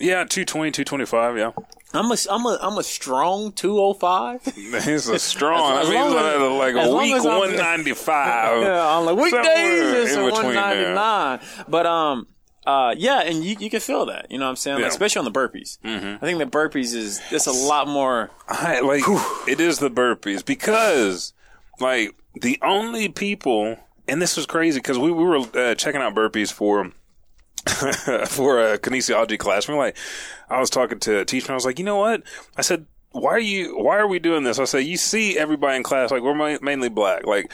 Yeah, 0.00 0.22
220, 0.24 0.70
225, 0.70 1.36
yeah. 1.38 1.50
I'm 1.92 2.10
a 2.12 2.16
I'm 2.30 2.46
a 2.46 2.58
I'm 2.62 2.78
a 2.78 2.82
strong 2.84 3.50
205. 3.52 4.44
He's 4.84 5.08
a 5.08 5.18
strong, 5.18 5.78
As 5.78 5.88
I 5.88 5.90
mean, 5.90 5.98
as- 6.00 6.14
uh, 6.14 6.54
like 6.54 6.74
a 6.74 6.94
week 6.94 7.14
195. 7.24 8.62
Yeah, 8.62 8.86
on 8.86 9.06
the 9.06 9.14
weekdays 9.14 9.42
it's 9.44 10.12
in 10.14 10.20
a 10.20 10.24
between 10.26 10.52
there. 10.54 10.94
199. 10.94 11.40
But 11.68 11.86
um 11.86 12.26
uh 12.66 12.94
yeah, 12.96 13.22
and 13.22 13.42
you 13.44 13.56
you 13.58 13.70
can 13.70 13.80
feel 13.80 14.06
that. 14.06 14.30
You 14.30 14.38
know 14.38 14.44
what 14.44 14.50
I'm 14.50 14.56
saying? 14.56 14.78
Yeah. 14.78 14.84
Mm-hmm. 14.84 14.90
especially 14.90 15.18
on 15.20 15.24
the 15.24 15.32
burpees. 15.32 15.78
I 15.84 16.18
think 16.18 16.38
the 16.38 16.44
burpees 16.46 16.94
is 16.94 17.20
it's 17.30 17.46
a 17.46 17.52
lot 17.52 17.88
more 17.88 18.30
I, 18.48 18.80
like, 18.80 19.02
it 19.48 19.58
is 19.60 19.78
the 19.78 19.90
burpees 19.90 20.44
because, 20.44 21.32
like, 21.80 22.14
the 22.40 22.58
only 22.62 23.08
people, 23.08 23.76
and 24.06 24.20
this 24.22 24.36
was 24.36 24.46
crazy 24.46 24.78
because 24.78 24.98
we, 24.98 25.10
we 25.10 25.24
were 25.24 25.38
uh, 25.54 25.74
checking 25.74 26.00
out 26.00 26.14
burpees 26.14 26.52
for. 26.52 26.92
for 28.28 28.64
a 28.64 28.78
kinesiology 28.78 29.36
class, 29.38 29.68
we're 29.68 29.76
like, 29.76 29.96
I 30.48 30.58
was 30.60 30.70
talking 30.70 31.00
to 31.00 31.18
a 31.20 31.24
teacher, 31.24 31.46
and 31.46 31.50
I 31.50 31.54
was 31.54 31.66
like, 31.66 31.78
you 31.78 31.84
know 31.84 31.96
what? 31.96 32.22
I 32.56 32.62
said, 32.62 32.86
why 33.10 33.32
are 33.32 33.38
you? 33.40 33.76
Why 33.76 33.98
are 33.98 34.06
we 34.06 34.18
doing 34.20 34.44
this? 34.44 34.58
I 34.58 34.64
said, 34.64 34.84
you 34.84 34.96
see 34.96 35.36
everybody 35.36 35.76
in 35.76 35.82
class, 35.82 36.10
like 36.10 36.22
we're 36.22 36.34
ma- 36.34 36.58
mainly 36.62 36.88
black, 36.88 37.26
like 37.26 37.50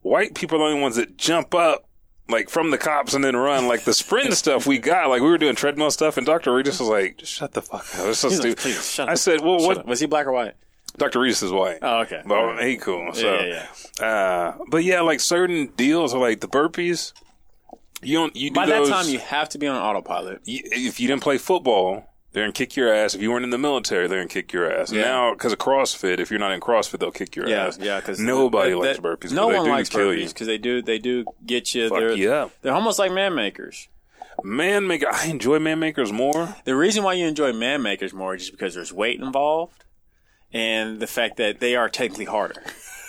white 0.00 0.34
people 0.34 0.56
are 0.56 0.60
the 0.60 0.64
only 0.72 0.80
ones 0.80 0.96
that 0.96 1.16
jump 1.16 1.54
up 1.54 1.86
like 2.28 2.48
from 2.48 2.70
the 2.70 2.78
cops 2.78 3.14
and 3.14 3.22
then 3.22 3.36
run 3.36 3.68
like 3.68 3.84
the 3.84 3.94
sprint 3.94 4.32
stuff 4.34 4.66
we 4.66 4.78
got 4.78 5.08
like 5.08 5.20
we 5.20 5.28
were 5.28 5.38
doing 5.38 5.54
treadmill 5.54 5.90
stuff 5.90 6.16
and 6.16 6.26
dr 6.26 6.52
regis 6.52 6.80
was 6.80 6.88
like 6.88 7.18
just 7.18 7.32
shut 7.32 7.52
the 7.52 7.62
fuck 7.62 7.80
up 7.96 8.06
He's 8.06 8.24
like, 8.24 8.32
stupid 8.32 8.56
"Please, 8.58 8.90
shut 8.90 9.08
i 9.08 9.14
said 9.14 9.40
well 9.42 9.58
Shut 9.58 9.68
what 9.68 9.78
up. 9.78 9.86
was 9.86 10.00
he 10.00 10.06
black 10.06 10.26
or 10.26 10.32
white? 10.32 10.54
Dr 10.98 11.18
regis 11.18 11.42
is 11.42 11.52
white 11.52 11.78
Oh, 11.82 12.00
okay. 12.00 12.22
well 12.26 12.56
he 12.58 12.76
cool 12.76 13.12
so 13.12 13.40
yeah, 13.40 13.66
uh 14.04 14.56
but 14.68 14.84
yeah 14.84 15.00
like 15.00 15.20
certain 15.20 15.68
deals 15.76 16.14
are 16.14 16.20
like 16.20 16.40
the 16.40 16.48
burpees 16.48 17.12
you 18.02 18.18
don't 18.18 18.34
you 18.36 18.50
do 18.50 18.54
By 18.54 18.66
those, 18.66 18.88
that 18.88 18.94
time 19.02 19.08
you 19.12 19.18
have 19.20 19.48
to 19.50 19.58
be 19.58 19.66
on 19.68 19.76
autopilot. 19.80 20.40
you- 20.44 20.62
if 20.64 20.98
you 21.00 21.08
didn't 21.08 21.22
play 21.22 21.38
football 21.38 22.08
they're 22.32 22.44
gonna 22.44 22.52
kick 22.54 22.76
your 22.76 22.90
ass. 22.90 23.14
If 23.14 23.20
you 23.20 23.30
weren't 23.30 23.44
in 23.44 23.50
the 23.50 23.58
military, 23.58 24.08
they're 24.08 24.20
gonna 24.20 24.26
kick 24.26 24.54
your 24.54 24.72
ass. 24.72 24.90
Yeah. 24.90 25.02
Now, 25.02 25.34
because 25.34 25.52
of 25.52 25.58
CrossFit, 25.58 26.18
if 26.18 26.30
you're 26.30 26.40
not 26.40 26.52
in 26.52 26.60
CrossFit, 26.60 26.98
they'll 27.00 27.10
kick 27.10 27.36
your 27.36 27.46
Yeah, 27.46 27.66
ass. 27.66 27.78
yeah, 27.78 28.00
because 28.00 28.18
nobody 28.20 28.72
likes 28.74 28.98
burpees. 29.00 29.32
No 29.32 29.48
one 29.48 29.68
likes 29.68 29.90
burpees 29.90 30.28
because 30.28 30.46
they 30.46 30.56
do 30.56 30.80
they 30.80 30.98
do 30.98 31.26
get 31.44 31.74
you. 31.74 31.90
Fuck 31.90 31.98
they're, 31.98 32.12
you 32.12 32.32
up. 32.32 32.50
they're 32.62 32.72
almost 32.72 32.98
like 32.98 33.12
man 33.12 33.34
makers. 33.34 33.86
Man 34.42 34.86
maker, 34.86 35.08
I 35.12 35.26
enjoy 35.26 35.58
man 35.58 35.78
makers 35.78 36.10
more. 36.10 36.56
The 36.64 36.74
reason 36.74 37.04
why 37.04 37.12
you 37.12 37.26
enjoy 37.26 37.52
man 37.52 37.82
makers 37.82 38.14
more 38.14 38.34
is 38.34 38.44
just 38.44 38.52
because 38.52 38.74
there's 38.74 38.94
weight 38.94 39.20
involved, 39.20 39.84
and 40.52 41.00
the 41.00 41.06
fact 41.06 41.36
that 41.38 41.60
they 41.60 41.74
are 41.76 41.88
technically 41.88 42.26
harder. 42.26 42.62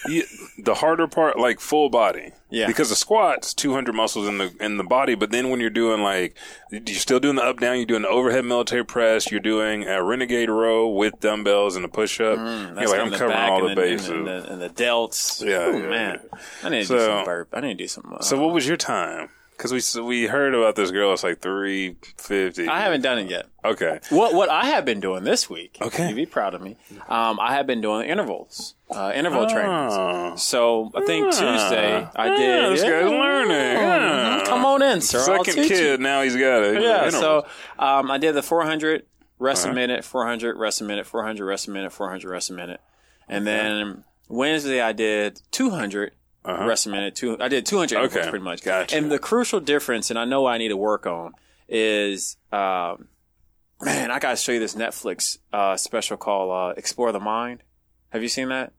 Yeah, 0.06 0.23
the 0.58 0.73
harder 0.75 1.08
part, 1.08 1.39
like 1.39 1.62
full 1.62 1.89
body. 1.89 2.34
Yeah. 2.49 2.67
Because 2.67 2.89
the 2.89 2.95
squats, 2.95 3.53
200 3.53 3.95
muscles 3.95 4.27
in 4.27 4.38
the 4.38 4.53
in 4.60 4.75
the 4.75 4.84
body, 4.84 5.15
but 5.15 5.32
then 5.32 5.49
when 5.49 5.62
you're 5.62 5.69
doing 5.69 6.01
like, 6.01 6.36
you're 6.71 6.84
still 6.99 7.21
doing 7.21 7.38
the 7.38 7.41
up 7.41 7.60
down, 7.62 7.77
you're 7.77 7.86
doing 7.86 8.01
the 8.01 8.10
overhead 8.10 8.43
military 8.43 8.84
press, 8.84 9.32
you're 9.32 9.39
doing 9.39 9.86
a 9.88 10.03
renegade 10.03 10.49
row 10.49 10.89
with 10.89 11.19
dumbbells 11.21 11.77
and 11.77 11.86
a 11.86 11.88
push 11.88 12.19
up. 12.19 12.38
Mm, 12.38 12.75
That's 12.75 12.91
like, 12.91 12.99
I'm 12.99 13.12
the 13.12 13.17
covering 13.17 13.38
back 13.38 13.49
all 13.49 13.62
the 13.62 13.69
the, 13.69 13.75
bases. 13.75 14.10
and, 14.10 14.27
the, 14.27 14.51
and 14.51 14.62
the 14.62 14.69
delts. 14.69 15.41
Yeah, 15.43 15.69
Ooh, 15.69 15.82
yeah, 15.82 15.89
man, 15.89 16.19
I 16.63 16.69
need 16.69 16.79
to 16.82 16.86
So- 16.88 16.97
do 16.97 17.06
some 17.06 17.23
burp. 17.25 17.49
I 17.53 17.62
need 17.62 17.77
to 17.77 17.84
do 17.86 17.88
some. 17.88 18.13
Uh, 18.13 18.21
so 18.21 18.38
what 18.38 18.53
was 18.53 18.67
your 18.67 18.77
time? 18.77 19.29
Because 19.57 19.95
we 19.95 20.01
we 20.03 20.25
heard 20.27 20.53
about 20.55 20.75
this 20.75 20.91
girl. 20.91 21.13
It's 21.13 21.23
like 21.23 21.39
350. 21.41 22.67
I 22.67 22.79
haven't 22.81 23.01
done 23.01 23.19
it 23.19 23.29
yet. 23.29 23.45
Okay. 23.63 23.99
What 24.09 24.33
what 24.33 24.49
I 24.49 24.65
have 24.65 24.83
been 24.85 24.99
doing 24.99 25.23
this 25.23 25.49
week? 25.49 25.77
Okay. 25.81 26.07
you'd 26.09 26.15
be 26.15 26.25
proud 26.25 26.53
of 26.53 26.61
me. 26.61 26.75
Um, 27.07 27.39
I 27.39 27.53
have 27.53 27.65
been 27.67 27.79
doing 27.81 28.07
intervals, 28.09 28.75
uh, 28.89 29.11
interval 29.15 29.47
trainings. 29.47 29.93
Oh. 29.95 30.35
So 30.35 30.91
I 30.95 31.05
think 31.05 31.25
Tuesday 31.27 32.07
I 32.15 32.27
Yeah, 32.27 32.37
did. 32.37 32.71
this 32.73 32.81
guy's 32.81 32.89
Yeah. 32.91 33.07
learning. 33.09 33.49
Yeah. 33.51 34.39
Mhm. 34.41 34.45
Come 34.47 34.65
on 34.65 34.81
in, 34.81 35.01
sir. 35.01 35.19
I'll 35.19 35.43
Second 35.45 35.53
teach 35.63 35.69
you. 35.71 35.77
kid, 35.77 35.99
now 36.01 36.21
he's 36.23 36.35
got 36.35 36.63
it. 36.63 36.81
Yeah, 36.81 37.09
so 37.09 37.45
um, 37.79 38.11
I 38.11 38.17
did 38.17 38.33
the 38.33 38.43
400 38.43 39.05
rest 39.39 39.63
Uh-huh. 39.65 39.71
a 39.71 39.75
minute, 39.75 40.03
400 40.03 40.57
rest 40.57 40.81
a 40.81 40.83
minute, 40.83 41.05
400 41.05 41.45
rest 41.45 41.67
a 41.67 41.71
minute, 41.71 41.91
400 41.93 42.29
rest 42.29 42.49
a 42.49 42.53
minute, 42.53 42.81
and 43.29 43.45
then 43.47 44.03
Wednesday 44.29 44.81
I 44.81 44.91
did 44.93 45.41
200 45.51 46.03
rest 46.05 46.17
a 46.45 46.89
minute. 46.89 47.15
Two, 47.15 47.38
I 47.39 47.47
did 47.47 47.65
200 47.65 47.95
intervals 47.95 48.12
Uh-huh. 48.15 48.19
Okay, 48.21 48.29
pretty 48.29 48.43
much. 48.45 48.63
gotcha. 48.63 48.95
And 48.97 49.12
the 49.12 49.19
crucial 49.19 49.60
difference, 49.60 50.10
and 50.10 50.19
I 50.19 50.25
know 50.25 50.45
I 50.45 50.58
need 50.58 50.69
to 50.69 50.77
work 50.77 51.06
on, 51.06 51.34
is 51.69 52.38
um, 52.51 53.08
man, 53.82 54.12
I 54.12 54.19
gotta 54.19 54.36
show 54.38 54.51
you 54.51 54.60
this 54.60 54.75
Netflix 54.75 55.38
uh, 55.51 55.77
special 55.77 56.17
called 56.17 56.51
uh, 56.51 56.73
"Explore 56.77 57.12
the 57.12 57.19
Mind." 57.19 57.63
Have 58.10 58.21
you 58.21 58.29
seen 58.29 58.49
that? 58.49 58.73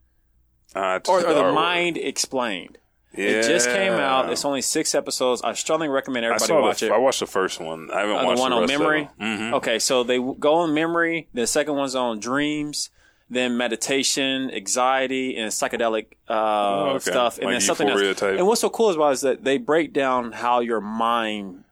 Uh, 0.75 1.01
Or, 1.09 1.25
or 1.25 1.35
the 1.35 1.53
Mind 1.53 1.97
Explained. 1.97 2.79
Yeah. 3.17 3.27
It 3.29 3.43
just 3.49 3.69
came 3.69 3.93
out. 3.93 4.31
It's 4.33 4.45
only 4.45 4.61
six 4.61 4.93
episodes. 4.95 5.41
I 5.43 5.53
strongly 5.55 5.89
recommend 5.89 6.25
everybody 6.27 6.53
watch 6.55 6.81
the, 6.81 6.87
it. 6.87 6.93
I 6.93 6.99
watched 6.99 7.21
the 7.21 7.27
first 7.27 7.61
one. 7.61 7.89
I 7.93 8.01
haven't 8.01 8.17
Uh, 8.17 8.25
watched 8.25 8.37
the 8.37 8.43
one 8.43 8.51
the 8.51 8.57
on 8.57 8.67
memory. 8.67 9.09
Mhm. 9.21 9.53
Okay, 9.55 9.79
so 9.79 10.03
they 10.03 10.17
w- 10.17 10.35
go 10.39 10.55
on 10.55 10.75
memory. 10.75 11.29
The 11.33 11.47
second 11.47 11.77
one's 11.77 11.95
on 11.95 12.19
dreams, 12.19 12.91
then 13.31 13.57
meditation, 13.57 14.51
anxiety, 14.51 15.37
and 15.37 15.51
psychedelic 15.51 16.07
uh, 16.29 16.33
Oh, 16.35 16.89
okay. 16.97 17.11
stuff, 17.11 17.37
and 17.39 17.47
Like 17.47 17.55
then 17.55 17.61
something 17.61 17.89
else. 17.89 18.19
type. 18.21 18.39
And 18.39 18.47
what's 18.47 18.61
so 18.61 18.71
cool 18.71 18.91
about 18.91 19.11
it 19.11 19.13
is 19.15 19.21
that 19.23 19.45
they 19.45 19.59
break 19.59 19.93
down 19.93 20.33
how 20.33 20.61
your 20.61 20.81
mind 20.81 21.65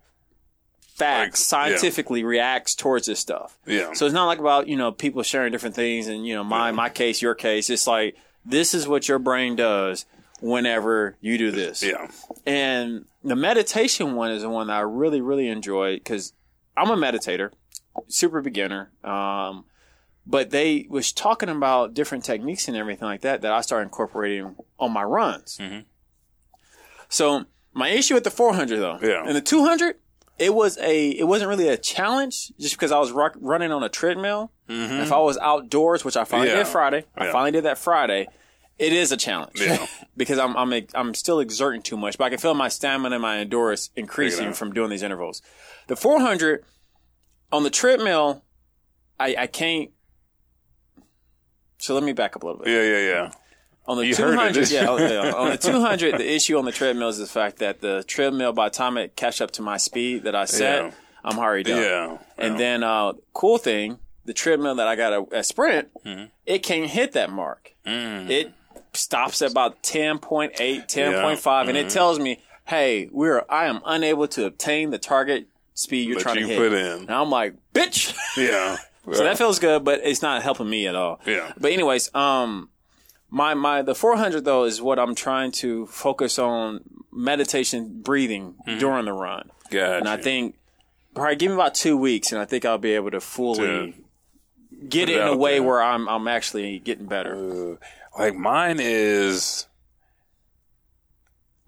facts 0.95 1.53
Like, 1.53 1.69
yeah. 1.71 1.77
scientifically 1.77 2.25
reacts 2.25 2.75
towards 2.75 3.07
this 3.07 3.19
stuff. 3.19 3.59
Yeah. 3.67 3.93
So 3.93 4.07
it's 4.07 4.15
not 4.15 4.27
like 4.27 4.39
about 4.39 4.69
you 4.69 4.77
know 4.77 4.93
people 4.93 5.23
sharing 5.23 5.53
different 5.53 5.75
things, 5.75 6.07
and 6.09 6.27
you 6.27 6.35
know 6.35 6.45
my 6.45 6.71
my 6.73 6.89
case, 6.89 7.23
your 7.23 7.35
case. 7.35 7.71
It's 7.71 7.87
like 7.87 8.17
this 8.45 8.75
is 8.75 8.89
what 8.89 9.09
your 9.09 9.19
brain 9.19 9.57
does 9.57 10.05
whenever 10.41 11.17
you 11.21 11.39
do 11.39 11.51
this. 11.51 11.83
Yeah. 11.83 12.09
And 12.45 13.05
the 13.23 13.37
meditation 13.37 14.15
one 14.17 14.33
is 14.33 14.43
the 14.43 14.49
one 14.51 14.67
that 14.67 14.75
I 14.77 14.81
really, 14.81 15.21
really 15.21 15.49
enjoy 15.49 15.97
because 15.97 16.33
I'm 16.77 16.91
a 16.91 16.97
meditator, 16.97 17.51
super 18.09 18.41
beginner. 18.41 18.91
Um, 19.05 19.65
but 20.27 20.51
they 20.51 20.87
was 20.89 21.13
talking 21.13 21.49
about 21.49 21.95
different 21.95 22.25
techniques 22.25 22.69
and 22.69 22.77
everything 22.77 23.07
like 23.07 23.23
that 23.23 23.43
that 23.43 23.53
I 23.53 23.61
started 23.61 23.85
incorporating 23.85 24.57
on 24.79 24.93
my 24.93 25.03
runs. 25.03 25.59
Mm-hmm. 25.59 25.81
So 27.09 27.45
my 27.73 27.89
issue 27.89 28.15
with 28.15 28.25
the 28.25 28.31
400 28.31 28.79
though, 28.79 28.99
Yeah. 29.03 29.25
and 29.27 29.35
the 29.37 29.41
200, 29.41 29.97
it 30.39 30.55
was 30.55 30.79
a, 30.79 31.11
it 31.11 31.25
wasn't 31.27 31.49
really 31.51 31.69
a 31.69 31.77
challenge 31.77 32.53
just 32.59 32.75
because 32.75 32.91
I 32.93 32.99
was 32.99 33.13
ru- 33.13 33.31
running 33.41 33.71
on 33.73 33.83
a 33.83 33.89
treadmill. 33.89 34.53
If 34.69 35.13
I 35.13 35.19
was 35.19 35.37
outdoors, 35.37 36.03
which 36.03 36.17
I 36.17 36.25
finally 36.25 36.49
Mm-hmm. 36.49 36.57
Yeah. 36.57 36.63
did 36.65 36.71
Friday, 36.73 37.05
I 37.15 37.31
finally 37.31 37.51
did 37.51 37.65
that 37.65 37.77
Friday, 37.77 38.27
It 38.79 38.95
is 38.95 39.13
a 39.13 39.19
challenge 39.19 39.61
Yeah. 39.61 39.87
because 40.17 40.39
I'm 40.39 40.57
I'm 40.57 40.73
I'm 40.95 41.13
still 41.15 41.41
exerting 41.41 41.83
too 41.83 41.99
much, 41.99 42.17
but 42.17 42.25
I 42.25 42.31
can 42.31 42.39
feel 42.39 42.55
my 42.55 42.69
stamina 42.69 43.17
and 43.17 43.23
my 43.23 43.39
endurance 43.39 43.91
increasing 43.97 44.55
from 44.55 44.73
doing 44.73 44.89
these 44.89 45.03
intervals. 45.03 45.43
The 45.89 45.97
400 45.97 46.65
on 47.53 47.65
the 47.65 47.71
treadmill, 47.71 48.45
I 49.21 49.37
I 49.41 49.47
can't. 49.47 49.91
So 51.83 51.95
let 51.95 52.05
me 52.05 52.13
back 52.13 52.37
up 52.37 52.43
a 52.43 52.47
little 52.47 52.63
bit. 52.63 52.69
Yeah, 52.73 52.83
yeah, 52.83 53.09
yeah. 53.13 53.31
On 53.87 53.97
the 53.97 54.07
You 54.07 54.15
heard 54.15 54.35
it, 54.35 54.37
200, 54.37 54.53
didn't 54.55 54.71
yeah, 54.71 54.83
you? 54.83 54.89
oh, 54.89 54.97
yeah, 54.99 55.33
on 55.33 55.51
the 55.51 55.59
200, 55.59 56.19
the 56.19 56.33
issue 56.33 56.57
on 56.57 56.65
the 56.65 56.71
treadmill 56.73 57.09
is 57.09 57.19
the 57.19 57.27
fact 57.27 57.59
that 57.59 57.81
the 57.81 58.05
treadmill, 58.07 58.53
by 58.53 58.69
the 58.69 58.75
time 58.75 58.97
it 58.97 59.17
catch 59.17 59.41
up 59.41 59.51
to 59.53 59.63
my 59.63 59.77
speed 59.79 60.23
that 60.23 60.37
I 60.37 60.45
set, 60.45 60.85
Yeah. 60.85 60.91
I'm 61.25 61.39
already 61.41 61.65
done. 61.65 61.83
Yeah. 61.83 62.19
And 62.39 62.55
yeah. 62.55 62.59
then, 62.59 62.83
uh, 62.85 63.15
cool 63.33 63.59
thing, 63.59 63.99
the 64.25 64.33
treadmill 64.33 64.77
that 64.77 64.87
I 64.87 64.95
got 64.95 65.13
at, 65.13 65.33
at 65.33 65.47
Sprint, 65.47 65.89
Mm-hmm. 66.07 66.27
it 66.47 66.61
can't 66.63 66.89
hit 66.89 67.13
that 67.13 67.31
mark. 67.31 67.75
Mm. 67.85 68.31
It 68.31 68.53
stops 68.93 69.43
at 69.43 69.51
about 69.51 69.83
10.8, 69.83 70.53
10.5, 70.53 70.81
and 70.83 71.37
Mm-hmm. 71.71 71.77
it 71.77 71.91
tells 71.91 72.21
me, 72.21 72.41
hey, 72.67 73.09
we're, 73.11 73.43
I 73.49 73.67
am 73.67 73.81
unable 73.85 74.29
to 74.29 74.47
obtain 74.47 74.91
the 74.91 74.99
target 74.99 75.49
speed 75.75 76.07
you're 76.07 76.19
That 76.19 76.23
trying 76.23 76.37
you 76.39 76.43
to 76.47 76.49
hit. 76.49 76.59
put 76.59 76.73
in. 76.73 76.99
And 77.03 77.11
I'm 77.11 77.31
like, 77.31 77.55
bitch. 77.75 78.15
yeah. 78.37 78.77
So 79.11 79.25
that 79.25 79.37
feels 79.39 79.59
good, 79.59 79.85
but 79.85 80.01
it's 80.05 80.23
not 80.23 80.43
helping 80.43 80.71
me 80.71 80.87
at 80.87 80.95
all. 80.95 81.21
Yeah. 81.27 81.53
But 81.59 81.73
anyways, 81.73 82.15
um, 82.15 82.71
my 83.31 83.55
my 83.55 83.83
the 83.83 83.95
400 83.95 84.45
though 84.45 84.65
is 84.65 84.81
what 84.81 84.99
I'm 84.99 85.15
trying 85.15 85.51
to 85.53 85.87
focus 85.87 86.39
on 86.39 86.81
meditation, 87.13 88.01
breathing 88.03 88.55
during 88.79 89.07
the 89.07 89.13
run, 89.13 89.51
Gotcha. 89.71 89.97
and 89.99 90.09
I 90.09 90.17
think 90.19 90.55
probably 91.15 91.37
give 91.37 91.51
me 91.51 91.55
about 91.57 91.75
two 91.75 91.97
weeks, 91.97 92.31
and 92.33 92.41
I 92.41 92.45
think 92.45 92.65
I'll 92.65 92.79
be 92.79 92.93
able 92.95 93.11
to 93.11 93.21
fully 93.21 93.57
To 93.59 93.95
get 94.89 95.09
it 95.09 95.21
in 95.21 95.27
a 95.27 95.37
way 95.37 95.55
there. 95.59 95.63
where 95.65 95.83
I'm 95.83 96.09
I'm 96.09 96.29
actually 96.29 96.79
getting 96.79 97.07
better. 97.07 97.79
like 98.17 98.35
mine 98.37 98.79
is 98.81 99.67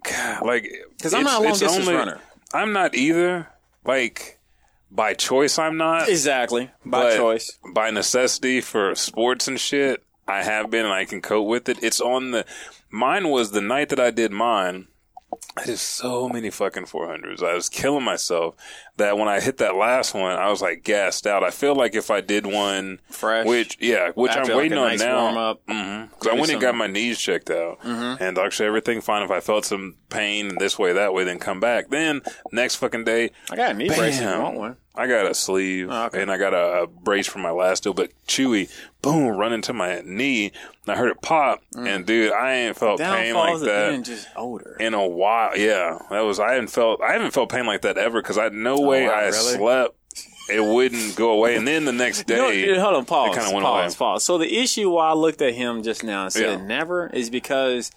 God, 0.03 0.45
like 0.45 0.67
because 0.97 1.13
I'm 1.13 1.23
not 1.23 1.41
a 1.41 1.43
long 1.43 1.51
distance 1.53 1.73
only- 1.79 1.95
runner. 1.95 2.21
I'm 2.53 2.71
not 2.73 2.95
either. 2.95 3.49
Like 3.83 4.34
by 4.95 5.13
choice, 5.13 5.59
I'm 5.59 5.77
not. 5.77 6.07
Exactly 6.09 6.71
by 6.85 7.03
But 7.03 7.17
choice. 7.17 7.57
by 7.73 7.89
necessity 7.91 8.61
for 8.61 8.95
sports 8.95 9.47
and 9.47 9.59
shit. 9.59 10.03
I 10.27 10.41
have 10.43 10.71
been, 10.71 10.85
and 10.85 10.93
I 10.93 11.05
can 11.05 11.21
cope 11.21 11.47
with 11.47 11.69
it. 11.69 11.83
It's 11.83 12.01
on 12.01 12.31
the. 12.31 12.45
Mine 12.89 13.29
was 13.29 13.51
the 13.51 13.61
night 13.61 13.89
that 13.89 13.99
I 13.99 14.09
did 14.11 14.31
mine. 14.31 14.87
I 15.57 15.65
did 15.65 15.79
so 15.79 16.29
many 16.29 16.49
fucking 16.49 16.85
400s. 16.85 17.43
I 17.43 17.53
was 17.55 17.67
killing 17.67 18.03
myself 18.05 18.55
that 18.97 19.17
when 19.17 19.27
I 19.27 19.41
hit 19.41 19.57
that 19.57 19.75
last 19.75 20.13
one, 20.13 20.31
I 20.37 20.49
was 20.49 20.61
like 20.61 20.83
gassed 20.83 21.27
out. 21.27 21.43
I 21.43 21.49
feel 21.49 21.75
like 21.75 21.93
if 21.93 22.09
I 22.09 22.21
did 22.21 22.45
one 22.45 23.01
Fresh. 23.09 23.45
which 23.45 23.77
yeah, 23.81 24.11
which 24.15 24.31
After, 24.31 24.43
I'm 24.43 24.47
like, 24.47 24.57
waiting 24.57 24.77
a 24.77 24.81
on 24.81 24.87
nice 24.87 24.99
now. 25.01 25.21
warm-up. 25.23 25.65
Mm-hmm. 25.67 26.05
Because 26.13 26.27
I 26.27 26.33
went 26.39 26.51
and 26.51 26.61
got 26.61 26.75
my 26.75 26.87
knees 26.87 27.19
checked 27.19 27.49
out, 27.49 27.79
and 27.83 28.37
actually 28.37 28.67
everything 28.67 29.01
fine. 29.01 29.23
If 29.23 29.31
I 29.31 29.41
felt 29.41 29.65
some 29.65 29.97
pain 30.09 30.57
this 30.57 30.79
way, 30.79 30.93
that 30.93 31.13
way, 31.13 31.23
then 31.25 31.37
come 31.39 31.59
back. 31.59 31.89
Then 31.89 32.21
next 32.51 32.75
fucking 32.75 33.03
day, 33.03 33.31
I 33.51 33.55
got 33.57 33.71
a 33.71 33.73
knee 33.73 33.89
brace 33.89 34.17
if 34.19 34.21
you 34.21 34.39
want 34.41 34.57
one. 34.57 34.77
I 34.97 35.07
got 35.07 35.29
a 35.29 35.33
sleeve 35.33 35.87
Oh, 35.91 36.05
okay. 36.05 36.21
and 36.21 36.31
I 36.31 36.37
got 36.37 36.53
a, 36.53 36.83
a 36.83 36.87
brace 36.87 37.27
for 37.27 37.39
my 37.39 37.51
last 37.51 37.83
deal, 37.83 37.93
but 37.93 38.11
chewy, 38.27 38.69
boom, 39.01 39.27
run 39.35 39.53
into 39.53 39.73
my 39.73 40.01
knee. 40.05 40.51
And 40.85 40.95
I 40.95 40.97
heard 40.97 41.09
it 41.11 41.21
pop, 41.21 41.61
mm. 41.73 41.87
and 41.87 42.05
dude, 42.05 42.31
I 42.31 42.53
ain't 42.53 42.77
felt 42.77 42.99
pain 42.99 43.33
like 43.33 43.59
that 43.61 44.03
just 44.03 44.27
older. 44.35 44.77
in 44.79 44.93
a 44.93 45.05
while. 45.07 45.57
Yeah, 45.57 45.97
that 46.11 46.21
was 46.21 46.39
I 46.39 46.53
hadn't 46.53 46.67
felt 46.69 47.01
I 47.01 47.13
haven't 47.13 47.31
felt 47.31 47.49
pain 47.49 47.65
like 47.65 47.81
that 47.81 47.97
ever 47.97 48.21
because 48.21 48.37
I 48.37 48.49
no 48.49 48.75
oh, 48.77 48.81
way 48.87 49.05
Oh, 49.07 49.11
wow, 49.11 49.15
I 49.17 49.21
really? 49.25 49.33
slept. 49.57 49.95
It 50.47 50.63
wouldn't 50.63 51.15
go 51.15 51.31
away, 51.31 51.55
and 51.55 51.67
then 51.67 51.85
the 51.85 51.91
next 51.91 52.29
You 52.29 52.35
know, 52.35 52.51
day, 52.51 52.77
hold 52.77 52.93
on, 52.95 53.05
pause, 53.05 53.35
went 53.51 53.65
pause, 53.65 53.93
away. 53.93 53.97
pause. 53.97 54.23
So 54.23 54.37
the 54.37 54.59
issue 54.59 54.91
why 54.91 55.09
I 55.09 55.13
looked 55.13 55.41
at 55.41 55.55
him 55.55 55.81
just 55.81 56.03
now 56.03 56.23
and 56.25 56.31
said 56.31 56.59
Yeah. 56.59 56.65
never 56.65 57.07
is 57.07 57.31
because 57.31 57.89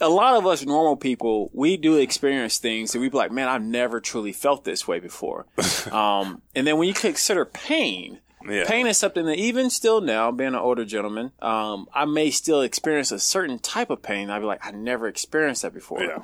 a 0.00 0.08
lot 0.08 0.36
of 0.36 0.46
us 0.46 0.64
normal 0.64 0.96
people, 0.96 1.50
we 1.54 1.76
do 1.76 1.96
experience 1.96 2.58
things 2.58 2.94
and 2.94 3.02
we 3.02 3.08
be 3.08 3.16
like, 3.16 3.32
man, 3.32 3.48
I've 3.48 3.62
never 3.62 4.00
truly 4.00 4.32
felt 4.32 4.64
this 4.64 4.86
way 4.86 5.00
before. 5.00 5.46
um, 5.90 6.42
and 6.54 6.66
then 6.66 6.76
when 6.78 6.86
you 6.88 6.94
consider 6.94 7.44
pain, 7.44 8.18
Yeah. 8.46 8.64
pain 8.66 8.86
is 8.86 8.98
something 8.98 9.24
that 9.26 9.38
even 9.38 9.70
still 9.70 10.00
now, 10.00 10.30
being 10.30 10.48
an 10.48 10.54
older 10.56 10.84
gentleman, 10.84 11.32
um, 11.40 11.88
I 11.94 12.04
may 12.04 12.30
still 12.30 12.60
experience 12.62 13.10
a 13.10 13.18
certain 13.18 13.58
type 13.58 13.90
of 13.90 14.02
pain. 14.02 14.28
I'd 14.30 14.40
be 14.40 14.44
like, 14.46 14.64
I 14.66 14.70
never 14.72 15.08
experienced 15.08 15.62
that 15.62 15.72
before. 15.74 16.02
Yeah. 16.02 16.18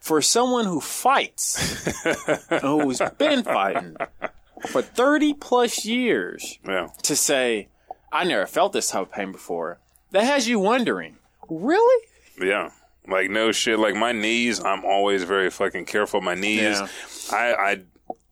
For 0.00 0.20
someone 0.20 0.64
who 0.64 0.80
fights, 0.80 1.88
who's 2.60 3.00
been 3.18 3.44
fighting 3.44 3.96
for 4.66 4.82
30 4.82 5.34
plus 5.34 5.84
years, 5.86 6.58
yeah, 6.66 6.88
to 7.04 7.14
say, 7.14 7.68
I 8.12 8.24
never 8.24 8.46
felt 8.46 8.72
this 8.72 8.90
type 8.90 9.02
of 9.02 9.12
pain 9.12 9.30
before, 9.30 9.78
that 10.10 10.24
has 10.24 10.48
you 10.48 10.58
wondering, 10.58 11.16
really? 11.48 12.04
yeah. 12.40 12.70
Like 13.08 13.30
no 13.30 13.52
shit. 13.52 13.78
Like 13.78 13.94
my 13.94 14.12
knees, 14.12 14.62
I'm 14.62 14.84
always 14.84 15.24
very 15.24 15.50
fucking 15.50 15.86
careful. 15.86 16.20
My 16.20 16.34
knees, 16.34 16.60
Yeah. 16.80 16.88
I, 17.32 17.54
I 17.54 17.82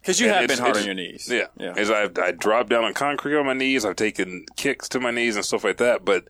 Because 0.00 0.20
you 0.20 0.28
And 0.28 0.36
have 0.36 0.48
been 0.48 0.58
hard 0.58 0.76
on 0.76 0.84
your 0.84 0.94
knees. 0.94 1.28
Yeah. 1.30 1.46
Yeah. 1.58 1.74
As 1.76 1.90
I've 1.90 2.16
I 2.18 2.30
dropped 2.32 2.70
down 2.70 2.84
on 2.84 2.94
concrete 2.94 3.36
on 3.36 3.46
my 3.46 3.52
knees, 3.54 3.84
I've 3.84 3.96
taken 3.96 4.46
kicks 4.56 4.88
to 4.90 5.00
my 5.00 5.10
knees 5.10 5.36
and 5.36 5.44
stuff 5.44 5.64
like 5.64 5.78
that. 5.78 6.04
But 6.04 6.28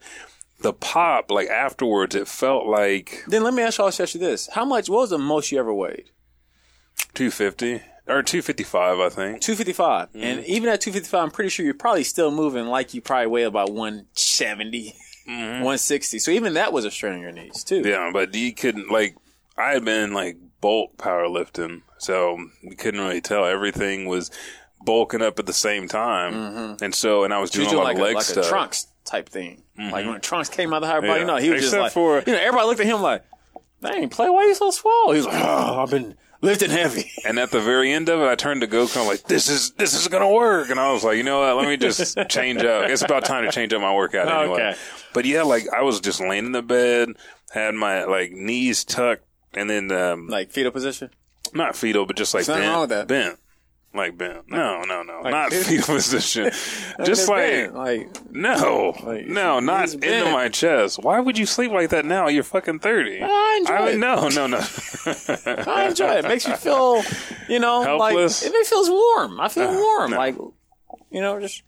the 0.60 0.72
pop, 0.72 1.30
like 1.30 1.48
afterwards, 1.48 2.14
it 2.14 2.28
felt 2.28 2.66
like 2.66 3.24
Then 3.26 3.42
let 3.44 3.54
me 3.54 3.62
ask 3.62 3.78
you, 3.78 3.84
I'll 3.84 3.88
ask 3.88 4.14
you 4.14 4.20
this. 4.20 4.48
How 4.52 4.64
much, 4.64 4.88
what 4.88 5.00
was 5.00 5.10
the 5.10 5.18
most 5.18 5.52
you 5.52 5.58
ever 5.58 5.72
weighed? 5.72 6.10
250 7.14 7.82
or 8.06 8.22
255, 8.22 8.98
I 8.98 9.08
think. 9.08 9.40
255. 9.40 10.08
Mm-hmm. 10.08 10.22
And 10.22 10.44
even 10.46 10.68
at 10.68 10.80
255, 10.80 11.22
I'm 11.24 11.30
pretty 11.30 11.50
sure 11.50 11.64
you're 11.64 11.74
probably 11.74 12.04
still 12.04 12.30
moving 12.30 12.66
like 12.66 12.94
you 12.94 13.00
probably 13.00 13.26
weigh 13.28 13.42
about 13.44 13.72
170, 13.72 14.94
Mm-hmm. 15.30 15.64
160. 15.64 16.18
So 16.18 16.30
even 16.30 16.54
that 16.54 16.72
was 16.72 16.84
a 16.84 16.90
strain 16.90 17.14
on 17.14 17.20
your 17.20 17.32
knees, 17.32 17.62
too. 17.64 17.80
Mm-hmm. 17.80 17.88
Yeah, 17.88 18.10
but 18.12 18.34
you 18.34 18.52
couldn't 18.52 18.90
like. 18.90 19.16
I 19.56 19.72
had 19.72 19.84
been 19.84 20.12
like 20.12 20.36
bulk 20.60 20.96
powerlifting, 20.96 21.82
so 21.98 22.38
you 22.62 22.76
couldn't 22.76 23.00
really 23.00 23.20
tell. 23.20 23.44
Everything 23.44 24.06
was 24.06 24.30
bulking 24.84 25.22
up 25.22 25.38
at 25.38 25.46
the 25.46 25.52
same 25.52 25.86
time, 25.86 26.32
mm-hmm. 26.32 26.84
and 26.84 26.94
so 26.94 27.24
and 27.24 27.32
I 27.34 27.38
was 27.38 27.52
He 27.52 27.62
doing 27.62 27.74
a 27.74 27.76
lot 27.76 27.84
like, 27.84 27.96
of 27.96 28.02
leg 28.02 28.12
a, 28.12 28.16
like 28.16 28.24
stuff. 28.24 28.48
trunks 28.48 28.86
type 29.04 29.28
thing. 29.28 29.62
Like 29.76 30.04
mm-hmm. 30.04 30.12
when 30.12 30.20
trunks 30.20 30.48
came 30.48 30.72
out 30.72 30.76
of 30.76 30.82
the 30.82 30.88
higher 30.88 31.00
body, 31.00 31.20
Yeah. 31.20 31.26
no, 31.26 31.36
he 31.36 31.50
was 31.50 31.62
just 31.62 31.76
like, 31.76 31.92
for- 31.92 32.22
you 32.26 32.32
know, 32.32 32.38
everybody 32.38 32.66
looked 32.66 32.80
at 32.80 32.86
him 32.86 33.00
like, 33.00 33.24
dang, 33.82 34.08
play, 34.10 34.28
why 34.28 34.44
are 34.44 34.48
you 34.48 34.54
so 34.54 34.70
swole? 34.70 35.12
He 35.12 35.18
was 35.18 35.26
like, 35.26 35.42
oh, 35.42 35.82
I've 35.82 35.90
been 35.90 36.16
lifting 36.40 36.70
heavy. 36.70 37.10
And 37.24 37.38
at 37.38 37.50
the 37.50 37.60
very 37.60 37.92
end 37.92 38.08
of 38.08 38.20
it, 38.20 38.26
I 38.26 38.34
turned 38.34 38.60
to 38.62 38.66
go 38.66 38.86
kind 38.86 39.02
of 39.02 39.06
like, 39.06 39.22
this 39.24 39.48
is, 39.48 39.72
this 39.72 39.94
is 39.94 40.08
going 40.08 40.22
to 40.22 40.28
work. 40.34 40.70
And 40.70 40.78
I 40.80 40.92
was 40.92 41.04
like, 41.04 41.16
you 41.16 41.22
know 41.22 41.40
what? 41.40 41.56
Let 41.56 41.68
me 41.68 41.76
just 41.76 42.16
change 42.28 42.62
up. 42.62 42.88
It's 42.90 43.02
about 43.02 43.24
time 43.24 43.44
to 43.44 43.52
change 43.52 43.72
up 43.72 43.80
my 43.80 43.94
workout 43.94 44.28
anyway. 44.28 44.54
Okay. 44.70 44.78
But 45.12 45.24
yeah, 45.24 45.42
like 45.42 45.64
I 45.76 45.82
was 45.82 46.00
just 46.00 46.20
laying 46.20 46.46
in 46.46 46.52
the 46.52 46.62
bed, 46.62 47.10
had 47.50 47.74
my 47.74 48.04
like 48.04 48.32
knees 48.32 48.84
tucked 48.84 49.24
and 49.54 49.68
then, 49.68 49.90
um, 49.92 50.28
like 50.28 50.50
fetal 50.50 50.72
position. 50.72 51.10
not 51.52 51.76
fetal, 51.76 52.06
but 52.06 52.16
just 52.16 52.32
like 52.34 52.46
There's 52.46 52.48
nothing 52.58 52.62
bent, 52.62 52.72
wrong 52.72 52.80
with 52.82 52.90
that. 52.90 53.08
bent. 53.08 53.38
Like 53.92 54.16
bent. 54.16 54.48
No, 54.48 54.82
no, 54.82 55.02
no. 55.02 55.20
Like 55.22 55.32
not 55.32 55.52
fetal 55.52 55.94
position. 55.96 56.44
just 57.04 57.28
like, 57.28 57.72
like 57.72 58.32
no, 58.32 58.94
Like, 59.02 59.26
no, 59.26 59.58
not 59.58 59.86
into 59.92 59.98
bent. 59.98 60.30
my 60.30 60.48
chest. 60.48 61.02
Why 61.02 61.18
would 61.18 61.36
you 61.36 61.44
sleep 61.44 61.72
like 61.72 61.90
that 61.90 62.04
now? 62.04 62.28
You're 62.28 62.44
fucking 62.44 62.78
30. 62.78 63.20
I 63.22 63.56
enjoy 63.60 63.74
I 63.74 63.88
it. 63.90 63.98
no, 63.98 64.28
no, 64.28 64.46
no. 64.46 64.58
I 65.66 65.86
enjoy 65.88 66.12
it. 66.18 66.24
It 66.24 66.28
makes 66.28 66.46
me 66.46 66.54
feel, 66.54 67.02
you 67.48 67.58
know, 67.58 67.82
Helpless? 67.82 68.44
like 68.44 68.52
it 68.54 68.66
feels 68.66 68.88
warm. 68.88 69.40
I 69.40 69.48
feel 69.48 69.64
uh, 69.68 69.72
warm. 69.74 70.10
no. 70.12 70.16
Like, 70.18 70.36
you 71.10 71.20
know, 71.20 71.40
just 71.40 71.62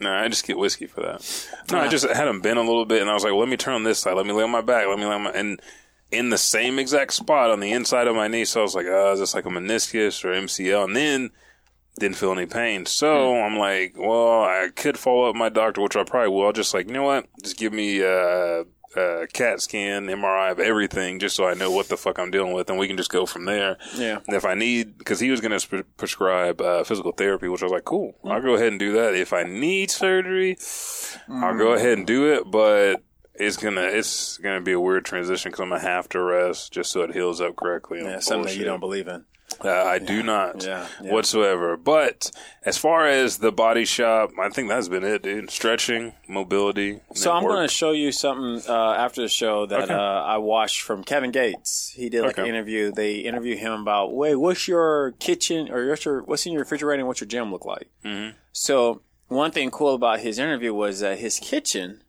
No, 0.00 0.12
I 0.12 0.26
just 0.26 0.44
get 0.46 0.58
whiskey 0.58 0.86
for 0.86 1.02
that. 1.02 1.48
No, 1.70 1.78
I 1.78 1.86
uh. 1.86 1.90
just 1.90 2.08
had 2.08 2.26
him 2.26 2.40
bend 2.40 2.58
a 2.58 2.62
little 2.62 2.86
bit, 2.86 3.02
and 3.02 3.08
I 3.10 3.14
was 3.14 3.22
like, 3.22 3.32
"Let 3.34 3.48
me 3.48 3.56
turn 3.56 3.74
on 3.74 3.84
this 3.84 4.00
side. 4.00 4.14
Let 4.14 4.26
me 4.26 4.32
lay 4.32 4.42
on 4.42 4.50
my 4.50 4.62
back. 4.62 4.88
Let 4.88 4.98
me 4.98 5.04
lay 5.04 5.14
on 5.14 5.22
my." 5.22 5.30
And 5.30 5.60
in 6.10 6.30
the 6.30 6.38
same 6.38 6.80
exact 6.80 7.12
spot 7.12 7.50
on 7.52 7.60
the 7.60 7.70
inside 7.70 8.08
of 8.08 8.16
my 8.16 8.26
knee, 8.26 8.44
so 8.44 8.60
I 8.60 8.62
was 8.64 8.74
like, 8.74 8.86
"Oh, 8.88 9.12
is 9.12 9.20
this 9.20 9.34
like 9.34 9.44
a 9.46 9.48
meniscus 9.48 10.24
or 10.24 10.30
MCL?" 10.32 10.84
And 10.84 10.96
then 10.96 11.30
didn't 11.98 12.16
feel 12.16 12.32
any 12.32 12.46
pain. 12.46 12.86
So 12.86 13.36
I'm 13.40 13.58
like, 13.58 13.94
"Well, 13.96 14.42
I 14.42 14.68
could 14.74 14.98
follow 14.98 15.28
up 15.28 15.36
my 15.36 15.48
doctor, 15.48 15.80
which 15.80 15.96
I 15.96 16.04
probably 16.04 16.30
will." 16.34 16.52
Just 16.52 16.74
like, 16.74 16.86
you 16.86 16.92
know 16.94 17.02
what? 17.04 17.26
Just 17.42 17.56
give 17.56 17.72
me 17.72 18.02
uh, 18.02 18.64
a 18.96 19.26
CAT 19.32 19.60
scan, 19.60 20.06
MRI 20.06 20.50
of 20.50 20.58
everything, 20.60 21.18
just 21.18 21.36
so 21.36 21.46
I 21.46 21.54
know 21.54 21.70
what 21.70 21.88
the 21.88 21.96
fuck 21.96 22.18
I'm 22.18 22.30
dealing 22.30 22.52
with, 22.52 22.70
and 22.70 22.78
we 22.78 22.86
can 22.88 22.96
just 22.96 23.10
go 23.10 23.26
from 23.26 23.44
there. 23.44 23.76
Yeah. 23.96 24.20
And 24.26 24.34
if 24.34 24.44
I 24.44 24.54
need, 24.54 24.98
because 24.98 25.20
he 25.20 25.30
was 25.30 25.40
going 25.40 25.58
to 25.58 25.68
pre- 25.68 25.82
prescribe 25.96 26.60
uh, 26.60 26.84
physical 26.84 27.12
therapy, 27.12 27.48
which 27.48 27.62
I 27.62 27.66
was 27.66 27.72
like, 27.72 27.84
cool, 27.84 28.16
I'll 28.24 28.40
go 28.40 28.54
ahead 28.54 28.68
and 28.68 28.78
do 28.78 28.92
that. 28.92 29.14
If 29.14 29.32
I 29.32 29.42
need 29.44 29.90
surgery, 29.90 30.56
I'll 31.28 31.56
go 31.58 31.72
ahead 31.74 31.98
and 31.98 32.06
do 32.06 32.32
it, 32.32 32.50
but 32.50 33.02
it's 33.34 33.56
gonna 33.56 33.82
it's 33.82 34.36
gonna 34.38 34.60
be 34.60 34.72
a 34.72 34.80
weird 34.80 35.04
transition 35.04 35.50
because 35.50 35.62
I'm 35.62 35.68
gonna 35.68 35.80
have 35.80 36.08
to 36.08 36.20
rest 36.20 36.72
just 36.72 36.90
so 36.90 37.02
it 37.02 37.12
heals 37.12 37.40
up 37.40 37.54
correctly. 37.56 38.00
yeah, 38.02 38.18
something 38.18 38.48
that 38.48 38.56
you 38.56 38.64
don't 38.64 38.80
believe 38.80 39.06
in. 39.06 39.24
Uh, 39.64 39.70
I 39.70 39.98
do 39.98 40.22
not 40.22 40.62
Yeah, 40.64 40.86
yeah. 41.02 41.12
whatsoever. 41.12 41.76
But 41.76 42.30
as 42.64 42.78
far 42.78 43.06
as 43.06 43.38
the 43.38 43.50
body 43.50 43.84
shop, 43.84 44.30
I 44.38 44.50
think 44.50 44.68
that's 44.68 44.88
been 44.88 45.02
it, 45.04 45.22
dude. 45.22 45.50
Stretching, 45.50 46.12
mobility. 46.28 47.00
So 47.14 47.32
I'm 47.32 47.42
going 47.42 47.66
to 47.66 47.72
show 47.72 47.90
you 47.92 48.12
something 48.12 48.62
uh, 48.70 48.92
after 48.92 49.22
the 49.22 49.28
show 49.28 49.66
that 49.66 49.84
Okay. 49.84 49.94
uh, 49.94 49.98
I 49.98 50.36
watched 50.38 50.82
from 50.82 51.02
Kevin 51.02 51.30
Gates. 51.32 51.92
He 51.96 52.08
did 52.08 52.22
like 52.22 52.38
an 52.38 52.46
interview. 52.46 52.92
They 52.92 53.16
interview 53.16 53.56
him 53.56 53.72
about, 53.72 54.14
wait, 54.14 54.36
what's 54.36 54.68
your 54.68 55.12
kitchen 55.18 55.68
or 55.70 55.88
what's 55.88 56.04
your 56.04 56.22
what's 56.22 56.46
in 56.46 56.52
your 56.52 56.60
refrigerator 56.62 57.00
and 57.00 57.08
what's 57.08 57.20
your 57.20 57.28
gym 57.28 57.50
look 57.50 57.64
like? 57.64 57.88
Mm-hmm. 58.04 58.36
So 58.52 59.02
one 59.28 59.50
thing 59.50 59.70
cool 59.70 59.94
about 59.94 60.20
his 60.20 60.38
interview 60.38 60.72
was 60.74 61.00
that 61.00 61.18
his 61.18 61.38
kitchen 61.38 62.02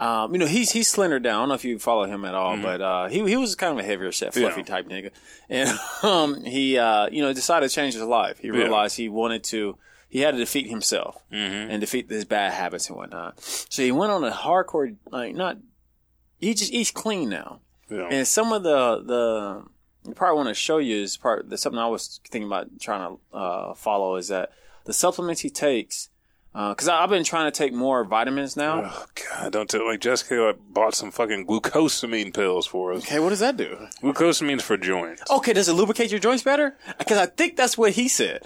Um, 0.00 0.32
you 0.32 0.38
know, 0.38 0.46
he's 0.46 0.70
he's 0.72 0.88
slender 0.88 1.18
down. 1.18 1.34
I 1.34 1.38
don't 1.42 1.48
know 1.48 1.54
if 1.54 1.64
you 1.64 1.78
follow 1.78 2.04
him 2.04 2.24
at 2.24 2.34
all, 2.34 2.56
but 2.56 2.80
uh, 2.80 3.08
he 3.08 3.26
he 3.28 3.36
was 3.36 3.54
kind 3.56 3.72
of 3.72 3.84
a 3.84 3.86
heavier 3.86 4.12
set, 4.12 4.32
fluffy 4.34 4.60
Yeah. 4.60 4.66
type 4.66 4.88
nigga, 4.88 5.10
and 5.48 5.70
um, 6.04 6.44
he 6.44 6.78
uh, 6.78 7.08
you 7.10 7.20
know 7.22 7.32
decided 7.32 7.68
to 7.68 7.74
change 7.74 7.94
his 7.94 8.02
life. 8.04 8.38
He 8.38 8.50
realized 8.50 8.96
he 8.96 9.08
wanted 9.08 9.42
to. 9.44 9.76
He 10.10 10.20
had 10.20 10.30
to 10.30 10.38
defeat 10.38 10.68
himself 10.68 11.22
and 11.30 11.80
defeat 11.80 12.08
his 12.08 12.24
bad 12.24 12.52
habits 12.54 12.88
and 12.88 12.96
whatnot. 12.96 13.40
So 13.42 13.82
he 13.82 13.92
went 13.92 14.10
on 14.10 14.24
a 14.24 14.30
hardcore, 14.30 14.96
like 15.10 15.34
not. 15.34 15.58
He 16.38 16.54
just 16.54 16.72
eats 16.72 16.90
clean 16.92 17.28
now. 17.28 17.60
Yeah. 17.90 18.08
And 18.10 18.26
some 18.26 18.52
of 18.52 18.62
the 18.62 19.02
the 20.04 20.14
part 20.14 20.30
I 20.30 20.32
want 20.32 20.48
to 20.48 20.54
show 20.54 20.78
you 20.78 20.96
is 21.02 21.16
part 21.16 21.46
something 21.58 21.78
I 21.78 21.88
was 21.88 22.20
thinking 22.28 22.46
about 22.48 22.68
trying 22.80 23.16
to 23.32 23.36
uh, 23.36 23.74
follow 23.74 24.16
is 24.16 24.28
that 24.28 24.52
the 24.84 24.92
supplements 24.94 25.42
he 25.42 25.50
takes 25.50 26.08
because 26.58 26.88
I've 26.88 27.08
been 27.08 27.22
trying 27.22 27.50
to 27.50 27.56
take 27.56 27.72
more 27.72 28.02
vitamins 28.04 28.56
now. 28.56 28.90
Oh, 28.92 29.06
God, 29.38 29.52
don't 29.52 29.70
tell. 29.70 29.86
Like 29.86 30.00
Jessica 30.00 30.56
bought 30.70 30.92
some 30.92 31.12
fucking 31.12 31.46
glucosamine 31.46 32.34
pills 32.34 32.66
for 32.66 32.92
us. 32.92 33.04
Okay, 33.04 33.20
what 33.20 33.28
does 33.28 33.38
that 33.38 33.56
do? 33.56 33.86
Glucosamine's 34.02 34.64
for 34.64 34.76
joints. 34.76 35.22
Okay, 35.30 35.52
does 35.52 35.68
it 35.68 35.74
lubricate 35.74 36.10
your 36.10 36.18
joints 36.18 36.42
better? 36.42 36.76
Because 36.98 37.16
I 37.16 37.26
think 37.26 37.56
that's 37.56 37.78
what 37.78 37.92
he 37.92 38.08
said. 38.08 38.42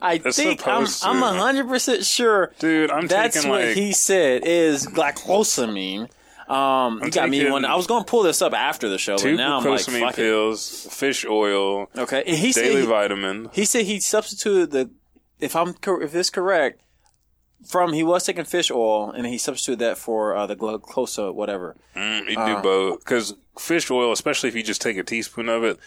I 0.00 0.20
It's 0.24 0.36
think 0.36 0.60
I'm 0.68 0.86
supposed 0.86 1.02
to. 1.02 1.08
I'm 1.08 1.16
hundred 1.36 1.66
percent 1.66 2.04
sure. 2.04 2.52
Dude, 2.60 2.92
I'm 2.92 3.08
that's 3.08 3.34
taking 3.34 3.50
what 3.50 3.64
like 3.64 3.76
he 3.76 3.92
said 3.92 4.42
is 4.44 4.86
glucosamine. 4.86 6.08
Um, 6.48 7.00
you 7.02 7.10
got 7.10 7.28
me 7.28 7.50
one. 7.50 7.64
I 7.64 7.74
was 7.74 7.86
going 7.88 8.04
to 8.04 8.08
pull 8.08 8.22
this 8.22 8.40
up 8.40 8.54
after 8.54 8.88
the 8.88 8.96
show, 8.96 9.16
but 9.18 9.32
now 9.34 9.58
I'm 9.58 9.64
like, 9.64 9.80
glucosamine 9.80 10.00
fuck 10.00 10.12
it. 10.12 10.16
pills, 10.16 10.86
fish 10.90 11.26
oil, 11.26 11.90
Okay, 11.96 12.22
and 12.26 12.36
he 12.38 12.52
said 12.52 12.62
daily 12.62 12.82
he, 12.82 12.86
vitamin. 12.86 13.50
he 13.52 13.64
said 13.64 13.84
he 13.86 13.98
substituted 14.00 14.70
the 14.70 14.90
if 15.40 15.56
I'm 15.56 15.74
if 15.84 16.12
this 16.12 16.30
correct 16.30 16.80
from 17.66 17.92
he 17.92 18.02
was 18.02 18.24
taking 18.24 18.44
fish 18.44 18.70
oil 18.70 19.10
and 19.10 19.26
he 19.26 19.38
substituted 19.38 19.78
that 19.80 19.98
for 19.98 20.34
uh, 20.36 20.46
the 20.46 20.56
glucosa 20.56 21.32
whatever. 21.34 21.76
Mm, 21.96 22.30
you 22.30 22.38
Uh. 22.38 22.56
do 22.56 22.62
both 22.62 22.98
because 23.00 23.34
fish 23.58 23.90
oil, 23.90 24.12
especially 24.12 24.48
if 24.48 24.54
you 24.54 24.62
just 24.62 24.80
take 24.80 24.96
a 24.96 25.02
teaspoon 25.02 25.48
of 25.48 25.64
it, 25.64 25.78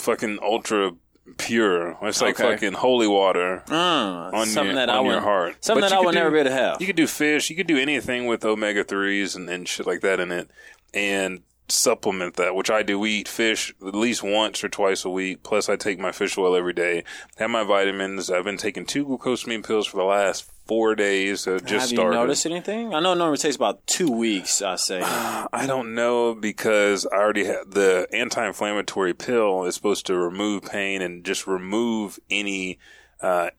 fucking 0.00 0.38
ultra 0.42 0.92
pure. 1.36 1.96
It's 2.02 2.22
like 2.22 2.36
Mm-hmm. 2.36 2.42
Okay. 2.44 2.54
fucking 2.54 2.72
holy 2.74 3.06
water 3.06 3.62
Mm, 3.66 4.32
on 4.32 4.46
something 4.46 4.66
your 4.76 4.86
that 4.86 4.88
on 4.88 4.96
I 4.96 5.02
your 5.02 5.14
would 5.16 5.22
heart. 5.22 5.64
something 5.64 5.82
But 5.82 5.90
that 5.90 5.96
I 5.96 6.00
would 6.00 6.14
never 6.14 6.30
be 6.30 6.38
able 6.38 6.50
to 6.50 6.56
have. 6.56 6.80
You 6.80 6.86
could 6.86 6.96
do 6.96 7.06
fish. 7.06 7.50
You 7.50 7.56
could 7.56 7.66
do 7.66 7.76
anything 7.78 8.26
with 8.26 8.44
omega 8.44 8.82
threes 8.84 9.36
and, 9.36 9.48
and 9.50 9.68
shit 9.68 9.86
like 9.86 10.00
that 10.00 10.20
in 10.20 10.32
it, 10.32 10.50
and 10.94 11.40
supplement 11.68 12.36
that. 12.36 12.54
Which 12.54 12.70
I 12.70 12.82
do. 12.82 12.98
We 12.98 13.12
eat 13.12 13.28
fish 13.28 13.74
at 13.86 13.94
least 13.94 14.22
once 14.22 14.62
or 14.64 14.68
twice 14.68 15.04
a 15.04 15.10
week. 15.10 15.42
Plus, 15.42 15.68
I 15.68 15.76
take 15.76 15.98
my 15.98 16.12
fish 16.12 16.36
oil 16.38 16.56
every 16.56 16.72
day. 16.72 17.04
Have 17.36 17.50
my 17.50 17.64
vitamins. 17.64 18.30
I've 18.30 18.44
been 18.44 18.56
taking 18.56 18.86
two 18.86 19.04
glucosamine 19.04 19.66
pills 19.66 19.86
for 19.86 19.98
the 19.98 20.04
last 20.04 20.50
four 20.66 20.94
days. 20.94 21.46
Uh, 21.46 21.58
just 21.58 21.70
have 21.70 21.82
started. 21.88 22.14
you 22.14 22.20
noticed 22.20 22.46
anything? 22.46 22.94
I 22.94 23.00
know 23.00 23.12
it 23.12 23.16
normally 23.16 23.38
takes 23.38 23.56
about 23.56 23.86
two 23.86 24.10
weeks. 24.10 24.62
I 24.62 24.76
say. 24.76 25.00
I 25.02 25.64
don't 25.66 25.94
know 25.94 26.34
because 26.34 27.06
I 27.06 27.16
already 27.16 27.44
had 27.44 27.70
the 27.70 28.06
anti-inflammatory 28.12 29.14
pill 29.14 29.64
is 29.64 29.74
supposed 29.74 30.06
to 30.06 30.16
remove 30.16 30.64
pain 30.64 31.02
and 31.02 31.24
just 31.24 31.46
remove 31.46 32.18
any 32.30 32.78
uh, 33.20 33.50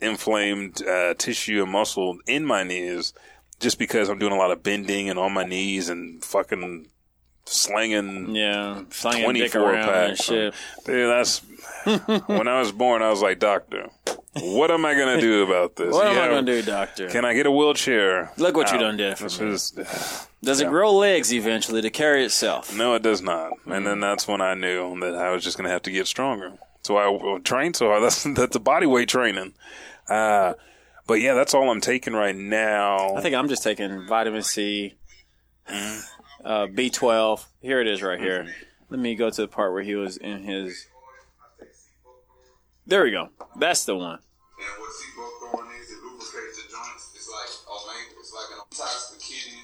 inflamed 0.00 0.86
uh, 0.86 1.14
tissue 1.14 1.62
and 1.62 1.72
muscle 1.72 2.18
in 2.26 2.44
my 2.44 2.62
knees. 2.62 3.12
Just 3.60 3.78
because 3.78 4.08
I'm 4.08 4.18
doing 4.18 4.32
a 4.32 4.36
lot 4.36 4.50
of 4.50 4.62
bending 4.62 5.08
and 5.08 5.18
on 5.18 5.32
my 5.32 5.44
knees 5.44 5.88
and 5.88 6.22
fucking 6.24 6.88
slinging 7.46 8.34
yeah, 8.34 8.82
slanging 8.90 9.32
dick 9.34 9.52
24 9.52 9.60
around 9.74 9.88
and 10.10 10.18
shit. 10.18 10.54
Dude, 10.84 11.08
that's 11.10 11.38
when 12.26 12.48
I 12.48 12.58
was 12.60 12.72
born. 12.72 13.02
I 13.02 13.10
was 13.10 13.20
like, 13.22 13.38
doctor, 13.38 13.88
what 14.40 14.70
am 14.70 14.84
I 14.84 14.94
gonna 14.94 15.20
do 15.20 15.42
about 15.44 15.76
this? 15.76 15.92
What 15.92 16.06
am 16.06 16.14
You 16.16 16.20
I 16.22 16.28
gonna 16.28 16.42
do, 16.46 16.62
doctor? 16.62 17.08
Can 17.08 17.24
I 17.24 17.34
get 17.34 17.46
a 17.46 17.50
wheelchair? 17.50 18.32
Look 18.36 18.56
what 18.56 18.72
you 18.72 18.78
done 18.78 18.96
did 18.96 19.18
for 19.18 19.24
This 19.24 19.40
me. 19.40 19.50
is- 19.50 20.26
Does 20.42 20.60
it 20.60 20.68
grow 20.68 20.92
legs 20.92 21.32
eventually 21.32 21.80
to 21.82 21.90
carry 21.90 22.24
itself? 22.24 22.76
No, 22.76 22.94
it 22.94 23.02
does 23.02 23.22
not. 23.22 23.52
And 23.66 23.86
then 23.86 24.00
that's 24.00 24.26
when 24.28 24.40
I 24.40 24.54
knew 24.54 24.98
that 25.00 25.14
I 25.14 25.30
was 25.30 25.42
just 25.44 25.56
to 25.58 25.64
have 25.68 25.82
to 25.82 25.90
get 25.90 26.06
stronger. 26.06 26.52
So 26.82 26.98
i 26.98 27.38
trained 27.40 27.76
so 27.76 27.86
hard. 27.88 28.02
That's 28.02 28.24
that's 28.24 28.56
a 28.56 28.60
body 28.60 28.84
weight 28.86 29.08
training. 29.08 29.54
Uh, 30.06 30.52
but 31.06 31.14
yeah, 31.14 31.32
that's 31.32 31.54
all 31.54 31.70
I'm 31.70 31.80
taking 31.80 32.12
right 32.12 32.36
now. 32.36 33.14
I 33.14 33.22
think 33.22 33.34
I'm 33.34 33.48
just 33.48 33.62
taking 33.62 34.06
vitamin 34.06 34.42
C, 34.42 34.94
Mm. 35.66 36.02
Uh, 36.44 36.66
B12. 36.66 37.44
Here 37.60 37.80
it 37.80 37.86
is, 37.86 38.02
right 38.02 38.20
here. 38.20 38.54
Let 38.90 39.00
me 39.00 39.14
go 39.14 39.30
to 39.30 39.42
the 39.42 39.48
part 39.48 39.72
where 39.72 39.82
he 39.82 39.94
was 39.94 40.16
in 40.16 40.42
his. 40.42 40.86
There 42.86 43.02
we 43.02 43.10
go. 43.10 43.30
That's 43.56 43.84
the 43.84 43.96
one. 43.96 44.18
And 44.18 44.20
what 44.78 44.90
seatbelt 44.92 45.80
is, 45.80 45.90
it 45.90 46.02
lubricates 46.04 46.56
the 46.62 46.68
joints. 46.70 47.12
It's 47.16 47.30
like 47.30 47.50
omega. 47.66 48.20
It's 48.20 48.32
like 48.32 48.50
an 48.52 49.16
the 49.16 49.20
kidney. 49.20 49.62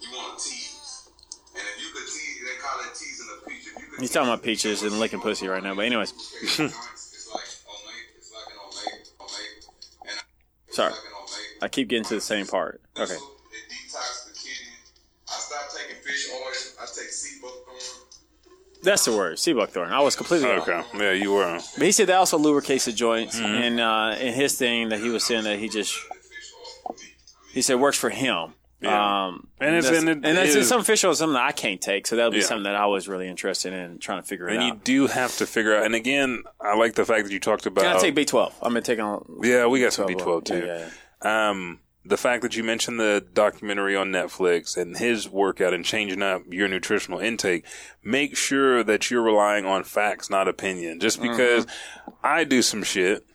You 0.00 0.08
want 0.16 0.38
to 0.38 0.44
tease, 0.44 1.10
and 1.54 1.62
if 1.62 1.82
you 1.82 1.92
could 1.92 2.06
tease, 2.06 2.40
they 2.40 2.56
call 2.60 2.80
it 2.80 2.94
teasing 2.94 3.28
a 3.28 3.48
peach. 3.48 3.66
If 3.66 3.82
you 3.82 3.88
could 3.90 4.00
He's 4.00 4.10
talking 4.10 4.28
about 4.30 4.42
peaches 4.42 4.82
and 4.82 4.98
licking 4.98 5.20
pussy 5.20 5.48
right 5.48 5.62
now. 5.62 5.74
But 5.74 5.84
anyways, 5.84 6.12
lubricate 6.12 6.56
the 6.56 6.62
joints, 6.62 7.12
it's 7.12 7.28
like 7.28 7.44
omega. 7.68 8.16
It's 8.16 8.32
like 8.32 8.48
an 8.48 8.58
omega. 8.64 9.04
Omega. 9.20 10.10
And 10.10 10.20
it's 10.66 10.76
Sorry. 10.76 10.90
like 10.92 11.00
an 11.00 11.12
omega. 11.12 11.64
I 11.64 11.68
keep 11.68 11.88
getting 11.88 12.04
to 12.04 12.14
the 12.14 12.20
same 12.22 12.46
part. 12.46 12.80
Okay. 12.98 13.16
Fish 16.08 16.28
oil. 16.32 16.82
I 16.82 16.86
take 16.86 17.10
sea 17.10 17.38
buckthorn. 17.42 17.76
That's 18.82 19.04
the 19.04 19.16
word. 19.16 19.38
Sea 19.38 19.52
buckthorn. 19.54 19.90
I 19.92 20.00
was 20.00 20.14
completely 20.16 20.48
wrong. 20.48 20.60
okay, 20.60 20.82
yeah, 20.94 21.12
you 21.12 21.32
were. 21.32 21.58
But 21.76 21.84
he 21.84 21.92
said 21.92 22.06
that 22.08 22.16
also 22.16 22.38
lubricates 22.38 22.84
the 22.84 22.92
joints. 22.92 23.36
Mm-hmm. 23.38 23.44
And 23.62 23.80
uh, 23.80 24.16
in 24.20 24.34
his 24.34 24.56
thing 24.56 24.90
that 24.90 25.00
he 25.00 25.08
was 25.08 25.24
saying 25.24 25.44
that 25.44 25.58
he 25.58 25.68
just, 25.68 25.98
he 27.52 27.62
said 27.62 27.76
works 27.80 27.98
for 27.98 28.10
him. 28.10 28.54
Yeah. 28.80 29.26
Um, 29.26 29.48
And 29.60 29.74
it's- 29.74 29.84
that's- 29.90 30.02
and 30.04 30.24
it 30.24 30.34
that's 30.36 30.54
is- 30.54 30.68
some 30.68 30.84
fish 30.84 31.02
oil 31.02 31.10
is 31.10 31.18
something 31.18 31.34
that 31.34 31.42
I 31.42 31.50
can't 31.50 31.80
take, 31.80 32.06
so 32.06 32.14
that 32.14 32.22
would 32.26 32.32
be 32.34 32.38
Yeah. 32.38 32.44
something 32.44 32.62
that 32.62 32.76
I 32.76 32.86
was 32.86 33.08
really 33.08 33.26
interested 33.26 33.72
in 33.72 33.98
trying 33.98 34.22
to 34.22 34.28
figure 34.28 34.48
it 34.48 34.54
And 34.54 34.62
out. 34.62 34.66
you 34.74 34.80
do 34.84 35.06
have 35.08 35.36
to 35.38 35.46
figure 35.46 35.74
out. 35.76 35.84
And 35.84 35.96
again, 35.96 36.44
I 36.60 36.76
like 36.76 36.94
the 36.94 37.04
fact 37.04 37.24
that 37.24 37.32
you 37.32 37.40
talked 37.40 37.66
about. 37.66 37.82
Can 37.82 37.96
I 37.96 37.98
take 37.98 38.14
B12? 38.14 38.52
I'm 38.62 38.68
gonna 38.70 38.82
take 38.82 39.00
on. 39.00 39.40
Yeah, 39.42 39.66
we 39.66 39.80
got 39.80 39.92
some 39.94 40.06
B12 40.06 40.44
B12 40.44 40.44
too. 40.44 40.64
Yeah, 40.64 40.88
yeah, 41.24 41.50
Um, 41.50 41.80
the 42.08 42.16
fact 42.16 42.42
that 42.42 42.56
you 42.56 42.64
mentioned 42.64 42.98
the 42.98 43.24
documentary 43.34 43.94
on 43.94 44.08
Netflix 44.08 44.76
and 44.76 44.96
his 44.96 45.28
workout 45.28 45.74
and 45.74 45.84
changing 45.84 46.22
up 46.22 46.42
your 46.50 46.68
nutritional 46.68 47.18
intake, 47.18 47.64
make 48.02 48.36
sure 48.36 48.82
that 48.82 49.10
you're 49.10 49.22
relying 49.22 49.66
on 49.66 49.84
facts, 49.84 50.30
not 50.30 50.48
opinion. 50.48 51.00
Just 51.00 51.20
mm-hmm. 51.20 51.30
because 51.30 51.66
I 52.22 52.44
do 52.44 52.62
some 52.62 52.82
shit, 52.82 53.26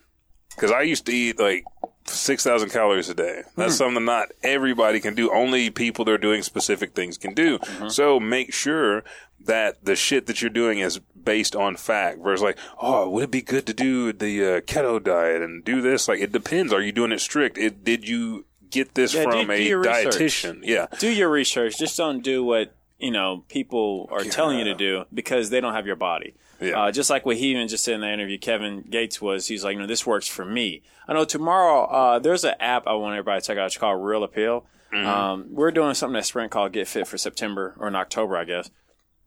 because 0.55 0.71
I 0.71 0.81
used 0.81 1.05
to 1.05 1.13
eat 1.13 1.39
like 1.39 1.63
6,000 2.05 2.69
calories 2.69 3.09
a 3.09 3.13
day. 3.13 3.43
That's 3.55 3.73
hmm. 3.73 3.77
something 3.77 4.05
not 4.05 4.29
everybody 4.41 4.99
can 4.99 5.15
do. 5.15 5.31
Only 5.31 5.69
people 5.69 6.05
that 6.05 6.11
are 6.11 6.17
doing 6.17 6.43
specific 6.43 6.93
things 6.93 7.17
can 7.17 7.33
do. 7.33 7.59
Mm-hmm. 7.59 7.89
So 7.89 8.19
make 8.19 8.53
sure 8.53 9.03
that 9.45 9.83
the 9.85 9.95
shit 9.95 10.25
that 10.27 10.41
you're 10.41 10.49
doing 10.49 10.79
is 10.79 10.99
based 10.99 11.55
on 11.55 11.75
fact 11.75 12.19
versus 12.19 12.43
like, 12.43 12.57
oh, 12.81 13.09
would 13.09 13.25
it 13.25 13.31
be 13.31 13.41
good 13.41 13.65
to 13.67 13.73
do 13.73 14.11
the 14.13 14.45
uh, 14.45 14.61
keto 14.61 15.01
diet 15.01 15.41
and 15.41 15.63
do 15.63 15.81
this? 15.81 16.07
Like, 16.07 16.19
it 16.19 16.31
depends. 16.31 16.73
Are 16.73 16.81
you 16.81 16.91
doing 16.91 17.11
it 17.11 17.19
strict? 17.21 17.57
It, 17.57 17.83
did 17.83 18.07
you 18.07 18.45
get 18.73 18.93
this 18.95 19.13
Yeah, 19.13 19.23
from 19.23 19.45
do 19.47 19.51
a 19.51 19.57
your 19.59 19.79
research. 19.79 20.15
dietitian? 20.15 20.59
Yeah. 20.63 20.87
Do 20.99 21.09
your 21.09 21.29
research. 21.29 21.77
Just 21.77 21.95
don't 21.97 22.21
do 22.23 22.43
what 22.43 22.75
you 22.99 23.11
know 23.11 23.43
people 23.49 24.07
are 24.11 24.23
telling 24.23 24.57
you 24.59 24.65
to 24.65 24.75
do 24.75 25.05
because 25.13 25.49
they 25.49 25.61
don't 25.61 25.73
have 25.73 25.85
your 25.87 25.95
body. 25.95 26.35
Yeah. 26.61 26.83
Uh, 26.83 26.91
just 26.91 27.09
like 27.09 27.25
what 27.25 27.35
he 27.37 27.47
even 27.47 27.67
just 27.67 27.83
said 27.83 27.95
in 27.95 28.01
the 28.01 28.11
interview, 28.11 28.37
Kevin 28.37 28.81
Gates 28.89 29.21
was. 29.21 29.47
He's 29.47 29.63
like, 29.63 29.73
you 29.73 29.79
know, 29.81 29.87
this 29.87 30.05
works 30.05 30.27
for 30.27 30.45
me. 30.45 30.81
I 31.07 31.13
know 31.13 31.25
tomorrow 31.25 31.85
uh, 31.85 32.19
there's 32.19 32.43
an 32.45 32.53
app 32.59 32.87
I 32.87 32.93
want 32.93 33.13
everybody 33.15 33.41
to 33.41 33.47
check 33.47 33.57
out. 33.57 33.65
It's 33.65 33.77
called 33.77 34.03
Real 34.03 34.23
Appeal. 34.23 34.65
Mm-hmm. 34.93 35.05
Um, 35.07 35.47
we're 35.49 35.71
doing 35.71 35.93
something 35.95 36.17
at 36.17 36.25
Sprint 36.25 36.51
called 36.51 36.71
Get 36.71 36.87
Fit 36.87 37.07
for 37.07 37.17
September 37.17 37.75
or 37.79 37.87
in 37.87 37.95
October, 37.95 38.37
I 38.37 38.45
guess. 38.45 38.69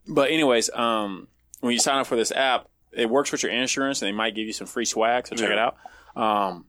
But 0.08 0.30
anyways, 0.30 0.70
um, 0.74 1.26
when 1.60 1.72
you 1.72 1.78
sign 1.80 1.98
up 1.98 2.06
for 2.06 2.16
this 2.16 2.30
app, 2.32 2.68
it 2.92 3.10
works 3.10 3.32
with 3.32 3.42
your 3.42 3.52
insurance, 3.52 4.00
and 4.00 4.06
they 4.08 4.12
might 4.12 4.34
give 4.34 4.46
you 4.46 4.52
some 4.52 4.66
free 4.68 4.84
swag. 4.86 5.26
So 5.26 5.34
check 5.36 5.48
Yeah. 5.50 5.54
it 5.54 5.58
out. 5.58 5.76
Um, 6.16 6.64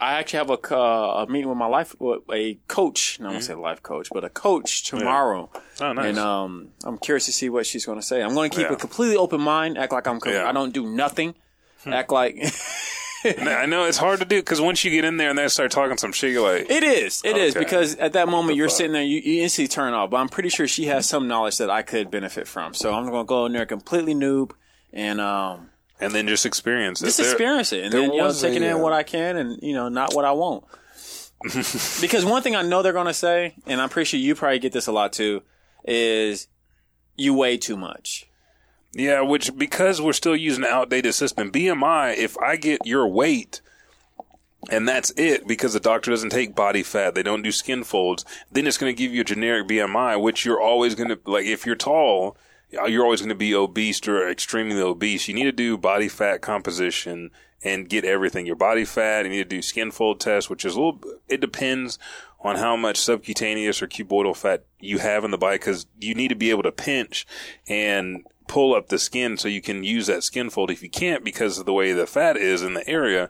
I 0.00 0.14
actually 0.14 0.38
have 0.38 0.50
a, 0.50 0.74
uh, 0.76 1.24
a 1.24 1.26
meeting 1.30 1.48
with 1.48 1.58
my 1.58 1.66
life, 1.66 1.96
a 2.32 2.54
coach. 2.68 3.18
No, 3.20 3.28
I 3.28 3.32
won't 3.32 3.44
say 3.44 3.54
life 3.54 3.82
coach, 3.82 4.08
but 4.12 4.22
a 4.24 4.28
coach 4.30 4.84
tomorrow. 4.84 5.50
Oh, 5.80 5.92
nice. 5.92 6.06
And 6.06 6.18
um, 6.18 6.68
I'm 6.84 6.98
curious 6.98 7.26
to 7.26 7.32
see 7.32 7.48
what 7.48 7.66
she's 7.66 7.84
going 7.84 7.98
to 7.98 8.06
say. 8.06 8.22
I'm 8.22 8.34
going 8.34 8.50
to 8.50 8.56
keep 8.56 8.68
Yeah. 8.68 8.74
a 8.74 8.76
completely 8.76 9.16
open 9.16 9.40
mind. 9.40 9.76
Act 9.76 9.92
like 9.92 10.06
I'm. 10.06 10.20
co- 10.20 10.30
Yeah. 10.30 10.42
Hmm. 10.42 10.48
I 10.48 10.52
don't 10.52 10.72
do 10.72 10.86
nothing. 10.86 11.34
Act 11.86 12.10
like 12.12 12.36
I 13.24 13.66
know 13.66 13.84
it's 13.84 13.96
hard 13.98 14.20
to 14.20 14.24
do 14.24 14.36
because 14.40 14.60
once 14.60 14.84
you 14.84 14.90
get 14.92 15.04
in 15.04 15.16
there 15.16 15.30
and 15.30 15.38
they 15.38 15.48
start 15.48 15.72
talking 15.72 15.96
some 15.96 16.12
shit, 16.12 16.32
you're 16.32 16.48
like, 16.60 16.70
it 16.70 16.84
is. 16.84 17.20
It 17.24 17.36
is 17.36 17.56
Okay. 17.56 17.64
because 17.64 17.96
at 17.96 18.12
that 18.12 18.28
moment 18.28 18.56
you're 18.56 18.68
sitting 18.68 18.92
there, 18.92 19.02
you, 19.02 19.18
you 19.20 19.42
instantly 19.42 19.66
turn 19.68 19.92
off. 19.94 20.10
But 20.10 20.18
I'm 20.18 20.28
pretty 20.28 20.50
sure 20.50 20.68
she 20.68 20.84
has 20.86 21.06
some 21.06 21.26
knowledge 21.26 21.58
that 21.58 21.70
I 21.70 21.82
could 21.82 22.10
benefit 22.10 22.46
from. 22.46 22.74
So 22.74 22.92
I'm 22.94 23.06
going 23.10 23.24
to 23.24 23.28
go 23.28 23.46
in 23.46 23.52
there 23.52 23.66
completely 23.66 24.14
noob 24.14 24.52
and 24.92 25.20
um, 25.20 25.70
and 26.00 26.12
then 26.12 26.28
just 26.28 26.46
experience 26.46 27.02
it. 27.02 27.06
just 27.06 27.18
There- 27.18 27.30
experience 27.30 27.72
it, 27.72 27.84
and 27.84 27.92
then 27.92 28.12
you 28.12 28.18
know 28.18 28.32
taking 28.32 28.62
a, 28.62 28.66
in 28.66 28.72
uh, 28.74 28.78
what 28.78 28.92
I 28.92 29.02
can, 29.02 29.36
and 29.36 29.58
you 29.62 29.74
know 29.74 29.88
not 29.88 30.14
what 30.14 30.24
I 30.24 30.32
won't. 30.32 30.64
because 32.00 32.24
one 32.24 32.42
thing 32.42 32.56
I 32.56 32.62
know 32.62 32.82
they're 32.82 32.92
going 32.92 33.06
to 33.06 33.14
say, 33.14 33.54
and 33.66 33.80
I'm 33.80 33.88
pretty 33.88 34.06
sure 34.06 34.18
you 34.18 34.34
probably 34.34 34.58
get 34.58 34.72
this 34.72 34.88
a 34.88 34.92
lot 34.92 35.12
too, 35.12 35.42
is 35.84 36.48
you 37.16 37.34
weigh 37.34 37.56
too 37.58 37.76
much. 37.76 38.28
Yeah, 38.92 39.20
which 39.20 39.56
because 39.56 40.00
we're 40.00 40.14
still 40.14 40.34
using 40.34 40.64
an 40.64 40.70
outdated 40.70 41.14
system, 41.14 41.52
BMI, 41.52 42.16
if 42.16 42.36
I 42.38 42.56
get 42.56 42.86
your 42.86 43.06
weight, 43.06 43.60
and 44.70 44.88
that's 44.88 45.12
it 45.16 45.46
because 45.46 45.74
the 45.74 45.80
doctor 45.80 46.10
doesn't 46.10 46.30
take 46.30 46.56
body 46.56 46.82
fat. 46.82 47.14
They 47.14 47.22
don't 47.22 47.42
do 47.42 47.52
skin 47.52 47.84
folds. 47.84 48.24
Then 48.50 48.66
it's 48.66 48.78
going 48.78 48.94
to 48.94 48.98
give 48.98 49.12
you 49.12 49.20
a 49.20 49.24
generic 49.24 49.68
BMI, 49.68 50.20
which 50.20 50.44
you're 50.44 50.60
always 50.60 50.94
going 50.94 51.10
to 51.10 51.18
like. 51.26 51.46
If 51.46 51.66
you're 51.66 51.76
tall, 51.76 52.36
you're 52.70 53.04
always 53.04 53.20
going 53.20 53.28
to 53.30 53.34
be 53.34 53.54
obese 53.54 54.06
or 54.06 54.28
extremely 54.28 54.80
obese. 54.80 55.28
You 55.28 55.34
need 55.34 55.44
to 55.44 55.52
do 55.52 55.78
body 55.78 56.08
fat 56.08 56.42
composition 56.42 57.30
and 57.62 57.88
get 57.88 58.04
everything. 58.04 58.46
Your 58.46 58.56
body 58.56 58.84
fat. 58.84 59.24
You 59.24 59.30
need 59.30 59.50
to 59.50 59.56
do 59.56 59.62
skin 59.62 59.90
fold 59.90 60.20
test, 60.20 60.50
which 60.50 60.64
is 60.64 60.76
a 60.76 60.80
little. 60.80 61.00
It 61.28 61.40
depends 61.40 61.98
on 62.40 62.56
how 62.56 62.76
much 62.76 62.98
subcutaneous 62.98 63.82
or 63.82 63.88
cuboidal 63.88 64.36
fat 64.36 64.64
you 64.78 64.98
have 64.98 65.24
in 65.24 65.30
the 65.30 65.38
body 65.38 65.58
because 65.58 65.86
you 65.98 66.14
need 66.14 66.28
to 66.28 66.36
be 66.36 66.50
able 66.50 66.62
to 66.62 66.72
pinch 66.72 67.26
and 67.68 68.24
pull 68.46 68.74
up 68.74 68.88
the 68.88 68.98
skin 68.98 69.36
so 69.36 69.48
you 69.48 69.60
can 69.60 69.84
use 69.84 70.06
that 70.06 70.24
skin 70.24 70.50
fold. 70.50 70.70
If 70.70 70.82
you 70.82 70.88
can't 70.88 71.24
because 71.24 71.58
of 71.58 71.66
the 71.66 71.72
way 71.72 71.92
the 71.92 72.06
fat 72.06 72.36
is 72.36 72.62
in 72.62 72.74
the 72.74 72.88
area, 72.88 73.28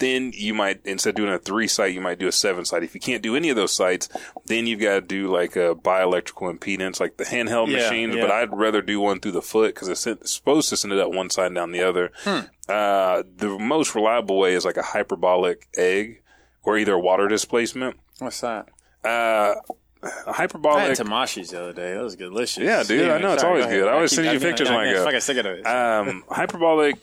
then 0.00 0.32
you 0.34 0.52
might 0.54 0.80
instead 0.84 1.10
of 1.10 1.14
doing 1.16 1.32
a 1.32 1.38
three 1.38 1.68
site, 1.68 1.94
you 1.94 2.00
might 2.00 2.18
do 2.18 2.26
a 2.26 2.32
seven 2.32 2.64
site. 2.64 2.82
If 2.82 2.94
you 2.94 3.00
can't 3.00 3.22
do 3.22 3.36
any 3.36 3.48
of 3.50 3.56
those 3.56 3.72
sites, 3.72 4.08
then 4.46 4.66
you've 4.66 4.80
got 4.80 4.94
to 4.94 5.00
do 5.00 5.30
like 5.30 5.54
a 5.54 5.74
bioelectrical 5.76 6.52
impedance, 6.58 6.98
like 6.98 7.16
the 7.16 7.24
handheld 7.24 7.68
Yeah, 7.68 7.76
machines. 7.88 8.16
yeah. 8.16 8.22
But 8.22 8.30
I'd 8.32 8.52
rather 8.56 8.82
do 8.82 8.98
one 9.00 9.20
through 9.20 9.32
the 9.32 9.42
foot 9.42 9.74
because 9.74 9.88
it's 9.88 10.06
it's 10.06 10.32
supposed 10.34 10.68
to 10.70 10.76
send 10.76 10.92
it 10.92 10.98
up 10.98 11.12
one 11.12 11.30
side 11.30 11.46
and 11.46 11.54
down 11.54 11.70
the 11.72 11.82
other. 11.82 12.10
Hmm. 12.24 12.40
Uh, 12.68 13.22
the 13.36 13.56
most 13.58 13.94
reliable 13.94 14.38
way 14.38 14.54
is 14.54 14.64
like 14.64 14.76
a 14.76 14.82
hyperbolic 14.82 15.68
egg 15.76 16.22
or 16.62 16.76
either 16.76 16.98
water 16.98 17.28
displacement. 17.28 17.96
What's 18.18 18.40
that? 18.40 18.68
Uh, 19.04 19.54
a 20.02 20.06
I 20.06 20.10
had 20.26 20.34
hyperbolic. 20.34 20.96
tamashi's 20.96 21.50
the 21.50 21.60
other 21.62 21.72
day. 21.72 21.92
That 21.94 22.02
was 22.02 22.16
delicious. 22.16 22.62
Yeah, 22.62 22.82
dude, 22.82 23.10
I 23.10 23.18
know, 23.18 23.34
it's 23.34 23.44
always 23.44 23.66
good. 23.66 23.86
I 23.86 23.92
always 23.92 24.12
send 24.12 24.32
you 24.32 24.40
pictures 24.40 24.68
when 24.70 24.78
I 24.78 24.92
go. 24.92 25.04
Fucking 25.04 25.20
sick 25.20 25.36
of 25.36 25.46
it. 25.46 25.66
um, 25.66 26.24
hyperbolic 26.28 26.96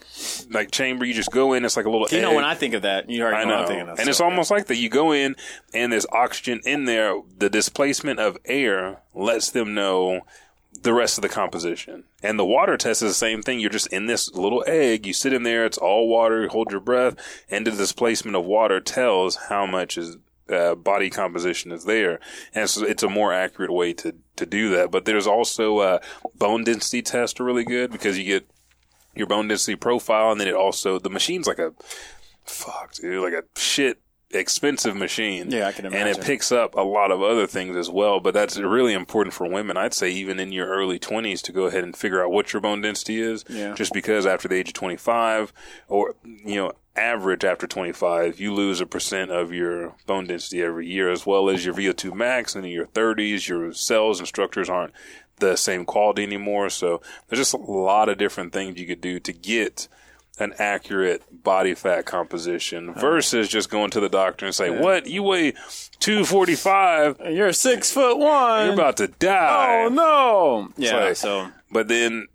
like 0.49 0.71
chamber. 0.71 1.05
You 1.05 1.13
just 1.13 1.31
go 1.31 1.53
in. 1.53 1.63
It's 1.63 1.77
like 1.77 1.86
a 1.86 1.89
little. 1.89 2.07
you 2.12 2.21
know, 2.21 2.33
when 2.33 2.43
I 2.45 2.55
think 2.55 2.73
of 2.73 2.81
that, 2.83 3.10
you 3.10 3.21
already 3.21 3.38
I 3.38 3.43
know, 3.43 3.49
what 3.49 3.55
know. 3.55 3.62
I'm 3.62 3.67
thinking 3.67 3.89
of. 3.89 3.99
and 3.99 4.10
it's 4.10 4.17
so, 4.17 4.25
almost 4.25 4.49
like 4.49 4.67
that. 4.67 4.77
You 4.77 4.89
go 4.89 5.12
in 5.12 5.36
and 5.73 5.91
there's 5.91 6.07
oxygen 6.12 6.62
in 6.65 6.86
there. 6.86 7.21
The 7.38 7.49
displacement 7.49 8.19
of 8.19 8.38
air 8.45 8.97
lets 9.13 9.51
them 9.51 9.73
know 9.73 10.21
the 10.81 10.93
rest 10.93 11.17
of 11.17 11.21
the 11.21 11.29
composition. 11.29 12.03
And 12.23 12.38
the 12.39 12.45
water 12.45 12.77
test 12.77 13.01
is 13.01 13.10
the 13.12 13.15
same 13.15 13.41
thing. 13.41 13.60
You're 13.60 13.69
just 13.69 13.88
in 13.88 14.05
this 14.05 14.33
little 14.33 14.63
egg. 14.67 15.05
You 15.05 15.13
sit 15.13 15.33
in 15.33 15.43
there. 15.43 15.65
It's 15.65 15.77
all 15.77 16.07
water. 16.07 16.43
You 16.43 16.49
hold 16.49 16.71
your 16.71 16.79
breath. 16.79 17.15
And 17.49 17.65
the 17.65 17.71
displacement 17.71 18.36
of 18.36 18.45
water 18.45 18.79
tells 18.79 19.36
how 19.49 19.65
much 19.65 19.97
is 19.97 20.17
uh, 20.49 20.75
body 20.75 21.10
composition 21.10 21.71
is 21.71 21.86
there. 21.86 22.19
And 22.53 22.69
so 22.69 22.86
it's 22.86 23.03
a 23.03 23.10
more 23.10 23.33
accurate 23.33 23.71
way 23.71 23.93
to, 23.93 24.15
to 24.36 24.45
do 24.45 24.69
that. 24.71 24.91
But 24.91 25.05
there's 25.05 25.27
also 25.27 25.79
uh, 25.79 25.99
bone 26.36 26.63
density 26.63 27.01
tests 27.01 27.39
are 27.39 27.43
really 27.43 27.65
good 27.65 27.91
because 27.91 28.17
you 28.17 28.23
get 28.23 28.49
your 29.15 29.27
bone 29.27 29.47
density 29.47 29.75
profile, 29.75 30.31
and 30.31 30.39
then 30.39 30.47
it 30.47 30.55
also 30.55 30.99
the 30.99 31.10
machine's 31.10 31.47
like 31.47 31.60
a 31.60 31.73
fuck, 32.45 32.93
dude, 32.93 33.23
like 33.23 33.33
a 33.33 33.60
shit 33.60 33.99
expensive 34.31 34.95
machine. 34.95 35.51
Yeah, 35.51 35.67
I 35.67 35.71
can 35.71 35.85
imagine. 35.85 36.07
And 36.07 36.17
it 36.17 36.23
picks 36.23 36.51
up 36.51 36.75
a 36.75 36.81
lot 36.81 37.11
of 37.11 37.21
other 37.21 37.47
things 37.47 37.75
as 37.75 37.89
well, 37.89 38.19
but 38.19 38.33
that's 38.33 38.57
really 38.57 38.93
important 38.93 39.33
for 39.33 39.47
women. 39.49 39.77
I'd 39.77 39.93
say 39.93 40.09
even 40.09 40.39
in 40.39 40.51
your 40.51 40.67
early 40.67 40.99
20s 40.99 41.41
to 41.43 41.51
go 41.51 41.65
ahead 41.65 41.83
and 41.83 41.95
figure 41.95 42.23
out 42.23 42.31
what 42.31 42.51
your 42.53 42.61
bone 42.61 42.81
density 42.81 43.21
is. 43.21 43.45
Yeah. 43.49 43.73
Just 43.73 43.93
because 43.93 44.25
after 44.25 44.47
the 44.47 44.55
age 44.55 44.69
of 44.69 44.73
25 44.73 45.53
or, 45.87 46.15
you 46.23 46.55
know, 46.55 46.73
average 46.95 47.45
after 47.45 47.67
25, 47.67 48.39
you 48.39 48.53
lose 48.53 48.81
a 48.81 48.85
percent 48.85 49.31
of 49.31 49.53
your 49.53 49.95
bone 50.05 50.25
density 50.25 50.61
every 50.61 50.87
year 50.87 51.09
as 51.09 51.25
well 51.25 51.49
as 51.49 51.63
your 51.63 51.75
VO2 51.75 52.13
max 52.13 52.55
and 52.55 52.65
in 52.65 52.71
your 52.71 52.87
30s, 52.87 53.47
your 53.47 53.71
cells 53.71 54.19
and 54.19 54.27
structures 54.27 54.69
aren't 54.69 54.93
the 55.39 55.55
same 55.55 55.85
quality 55.85 56.23
anymore. 56.23 56.69
So 56.69 57.01
there's 57.27 57.39
just 57.39 57.53
a 57.53 57.57
lot 57.57 58.09
of 58.09 58.17
different 58.17 58.51
things 58.51 58.79
you 58.79 58.87
could 58.87 59.01
do 59.01 59.19
to 59.19 59.31
get 59.31 59.87
an 60.39 60.54
accurate 60.60 61.23
body 61.43 61.73
fat 61.73 62.06
composition 62.06 62.93
oh. 62.95 63.00
versus 63.00 63.47
just 63.47 63.69
going 63.69 63.89
to 63.91 64.00
the 64.00 64.10
doctor 64.10 64.45
and 64.45 64.54
say, 64.56 64.69
"What 64.69 65.08
you 65.08 65.23
weigh 65.23 65.54
245? 66.00 67.21
You're 67.32 67.54
six 67.54 67.91
foot 67.91 68.17
one. 68.17 68.65
You're 68.65 68.73
about 68.73 68.97
to 68.97 69.08
die." 69.08 69.86
Oh 69.86 69.89
no! 69.89 70.69
Yeah. 70.78 71.06
like- 71.06 71.15
so 71.15 71.50
But 71.71 71.88
then 71.88 72.28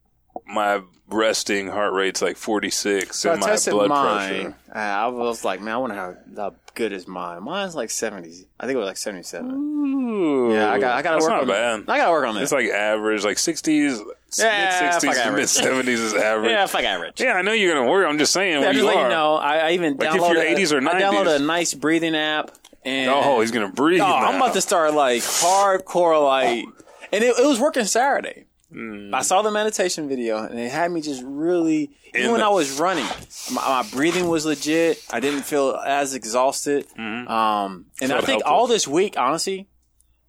my 0.47 0.83
resting 1.09 1.69
heart 1.69 1.93
rate's 1.93 2.23
like 2.23 2.37
46 2.37 3.17
So 3.17 3.31
I 3.31 3.35
and 3.35 3.41
my 3.43 3.57
blood 3.67 3.88
mine. 3.88 4.29
pressure. 4.29 4.57
I 4.73 5.07
was 5.09 5.45
like, 5.45 5.61
man, 5.61 5.75
I 5.75 5.77
wonder 5.77 5.97
how, 5.97 6.15
how 6.37 6.55
good 6.74 6.92
as 6.92 7.06
mine. 7.06 7.42
Mine's 7.42 7.74
like 7.74 7.90
seventy. 7.90 8.46
I 8.61 8.66
think 8.66 8.76
it 8.76 8.78
was 8.78 8.87
like 8.87 8.96
seventy-seven. 8.96 9.50
Ooh, 9.50 10.54
Yeah, 10.54 10.72
I 10.72 10.78
got. 10.78 10.96
I 10.98 11.02
got 11.02 11.11
to 11.11 11.14
that's 11.16 11.22
work 11.24 11.30
not 11.32 11.42
on 11.42 11.48
bad. 11.48 11.92
I 11.92 11.96
got 11.98 12.06
to 12.06 12.12
work 12.12 12.26
on 12.26 12.35
this. 12.35 12.44
It's 12.44 12.52
like 12.52 12.68
average, 12.68 13.24
like 13.24 13.37
60s, 13.37 13.98
Yeah, 14.38 14.80
mid 14.82 14.92
60s 14.92 15.04
fuck 15.14 15.24
to 15.24 15.32
mid 15.32 15.44
70s 15.44 15.88
is 15.88 16.14
average. 16.30 16.50
yeah, 16.50 16.66
fuck 16.66 16.82
average. 16.85 17.20
Yeah, 17.20 17.35
I 17.35 17.42
know 17.42 17.52
you're 17.52 17.74
gonna 17.74 17.88
worry. 17.90 18.06
I'm 18.06 18.18
just 18.18 18.32
saying. 18.32 18.52
Yeah, 18.54 18.61
where 18.61 18.72
just 18.72 18.80
you 18.82 18.87
let 18.87 18.96
are. 18.96 19.02
you 19.04 19.08
know. 19.11 19.35
I, 19.35 19.56
I 19.58 19.70
even 19.72 19.96
Like, 19.96 20.14
if 20.14 20.20
downloaded. 20.20 20.35
you're 20.50 20.58
80s 20.58 20.72
or 20.72 20.88
I 20.88 21.00
downloaded 21.00 21.37
a 21.37 21.38
nice 21.38 21.74
breathing 21.74 22.14
app. 22.16 22.50
And 22.85 23.11
Oh, 23.11 23.40
he's 23.40 23.52
gonna 23.52 23.68
breathe. 23.68 24.00
Oh, 24.00 24.04
I'm 24.06 24.32
now. 24.38 24.44
about 24.44 24.54
to 24.54 24.61
start 24.61 24.92
like 24.94 25.22
hardcore, 25.22 26.20
like, 26.24 26.64
and 27.12 27.22
it, 27.24 27.38
it 27.38 27.46
was 27.46 27.61
working 27.61 27.85
Saturday. 27.85 28.46
Hmm. 28.72 29.14
I 29.14 29.20
saw 29.22 29.42
the 29.42 29.50
meditation 29.50 30.08
video, 30.08 30.38
and 30.38 30.58
it 30.58 30.70
had 30.70 30.90
me 30.90 31.00
just 31.02 31.22
really. 31.24 31.90
Even 32.14 32.22
In 32.26 32.30
when 32.32 32.40
the- 32.40 32.46
I 32.46 32.50
was 32.50 32.78
running, 32.80 33.06
my, 33.52 33.82
my 33.82 33.88
breathing 33.90 34.28
was 34.28 34.46
legit. 34.46 35.02
I 35.11 35.20
didn't 35.20 35.42
feel 35.42 35.74
as 35.76 36.14
exhausted. 36.14 36.87
Um, 36.96 37.87
and 38.00 38.12
I 38.12 38.20
think 38.20 38.42
helpful. 38.42 38.52
all 38.52 38.66
this 38.66 38.88
week, 38.88 39.18
honestly, 39.18 39.68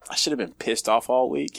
I 0.09 0.15
should 0.15 0.31
have 0.31 0.39
been 0.39 0.53
pissed 0.53 0.89
off 0.89 1.09
all 1.09 1.29
week. 1.29 1.57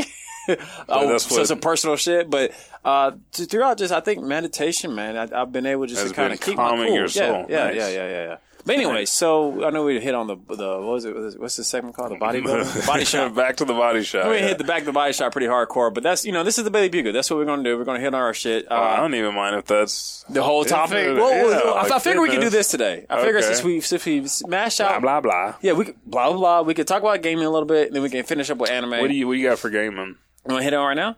oh, 0.88 1.08
that's 1.08 1.26
so 1.26 1.42
some 1.44 1.60
personal 1.60 1.96
shit, 1.96 2.28
but 2.28 2.52
uh, 2.84 3.12
throughout 3.32 3.78
just, 3.78 3.92
I 3.92 4.00
think 4.00 4.22
meditation, 4.22 4.94
man, 4.94 5.16
I, 5.16 5.40
I've 5.40 5.52
been 5.52 5.64
able 5.66 5.86
just 5.86 6.06
to 6.06 6.12
kind 6.12 6.32
of 6.34 6.40
keep 6.40 6.56
my 6.56 6.68
calming 6.68 6.88
cool. 6.88 6.96
your 6.96 7.08
soul. 7.08 7.46
Yeah, 7.48 7.48
yeah, 7.48 7.64
Nice. 7.66 7.76
yeah, 7.76 7.88
yeah, 7.88 8.08
yeah, 8.08 8.24
yeah. 8.26 8.36
But 8.66 8.76
anyway, 8.76 9.04
so 9.04 9.64
I 9.64 9.70
know 9.70 9.84
we 9.84 10.00
hit 10.00 10.14
on 10.14 10.26
the 10.26 10.36
the 10.36 10.78
what 10.78 10.86
was 10.94 11.04
it? 11.04 11.38
What's 11.38 11.56
the 11.56 11.64
segment 11.64 11.94
called? 11.96 12.12
The 12.12 12.16
body 12.16 12.40
the 12.40 12.84
body 12.86 13.04
shop. 13.04 13.34
Back 13.34 13.56
to 13.58 13.64
the 13.66 13.74
body 13.74 14.02
shop. 14.02 14.26
We 14.30 14.36
yeah. 14.36 14.48
hit 14.48 14.58
the 14.58 14.64
back 14.64 14.80
of 14.80 14.86
the 14.86 14.92
body 14.92 15.12
shop 15.12 15.32
pretty 15.32 15.48
hardcore, 15.48 15.92
but 15.92 16.02
that's 16.02 16.24
you 16.24 16.32
know 16.32 16.42
this 16.44 16.56
is 16.56 16.64
the 16.64 16.70
Bailey 16.70 16.88
Bugle. 16.88 17.12
That's 17.12 17.28
what 17.30 17.36
we're 17.38 17.44
gonna 17.44 17.62
do. 17.62 17.76
We're 17.76 17.84
gonna 17.84 18.00
hit 18.00 18.14
on 18.14 18.20
our 18.22 18.32
shit. 18.32 18.64
Uh, 18.70 18.74
Oh, 18.74 18.82
I 18.82 18.96
don't 18.96 19.14
even 19.14 19.34
mind 19.34 19.56
if 19.56 19.66
that's 19.66 20.24
the 20.30 20.42
whole 20.42 20.64
topic. 20.64 20.96
it- 21.08 21.14
Well, 21.14 21.30
yeah, 21.34 21.42
well, 21.64 21.74
I, 21.74 21.80
I 21.82 21.86
like 21.88 22.02
figure 22.02 22.22
we 22.22 22.30
could 22.30 22.40
do 22.40 22.50
this 22.50 22.68
today. 22.68 23.04
I 23.10 23.22
figure 23.22 23.38
Okay. 23.38 23.46
since 23.46 23.62
we 23.62 23.80
since 23.82 24.04
we 24.06 24.20
blah 24.48 24.68
out, 24.80 25.02
blah 25.02 25.20
blah. 25.20 25.54
yeah, 25.60 25.72
we 25.74 25.84
could 25.84 25.96
blah 26.06 26.30
blah 26.30 26.38
blah. 26.38 26.62
We 26.62 26.72
could 26.74 26.86
talk 26.86 27.02
about 27.02 27.20
gaming 27.22 27.44
a 27.44 27.50
little 27.50 27.66
bit, 27.68 27.88
and 27.88 27.96
then 27.96 28.02
we 28.02 28.08
can 28.08 28.24
finish 28.24 28.48
up 28.50 28.56
with 28.58 28.70
anime. 28.70 28.90
What 29.00 29.08
do 29.08 29.14
you 29.14 29.26
what 29.26 29.34
do 29.34 29.40
you 29.40 29.48
got 29.48 29.58
for 29.58 29.68
gaming? 29.68 30.16
You 30.46 30.54
want 30.54 30.60
to 30.60 30.64
hit 30.64 30.72
on 30.74 30.86
right 30.86 30.94
now? 30.96 31.16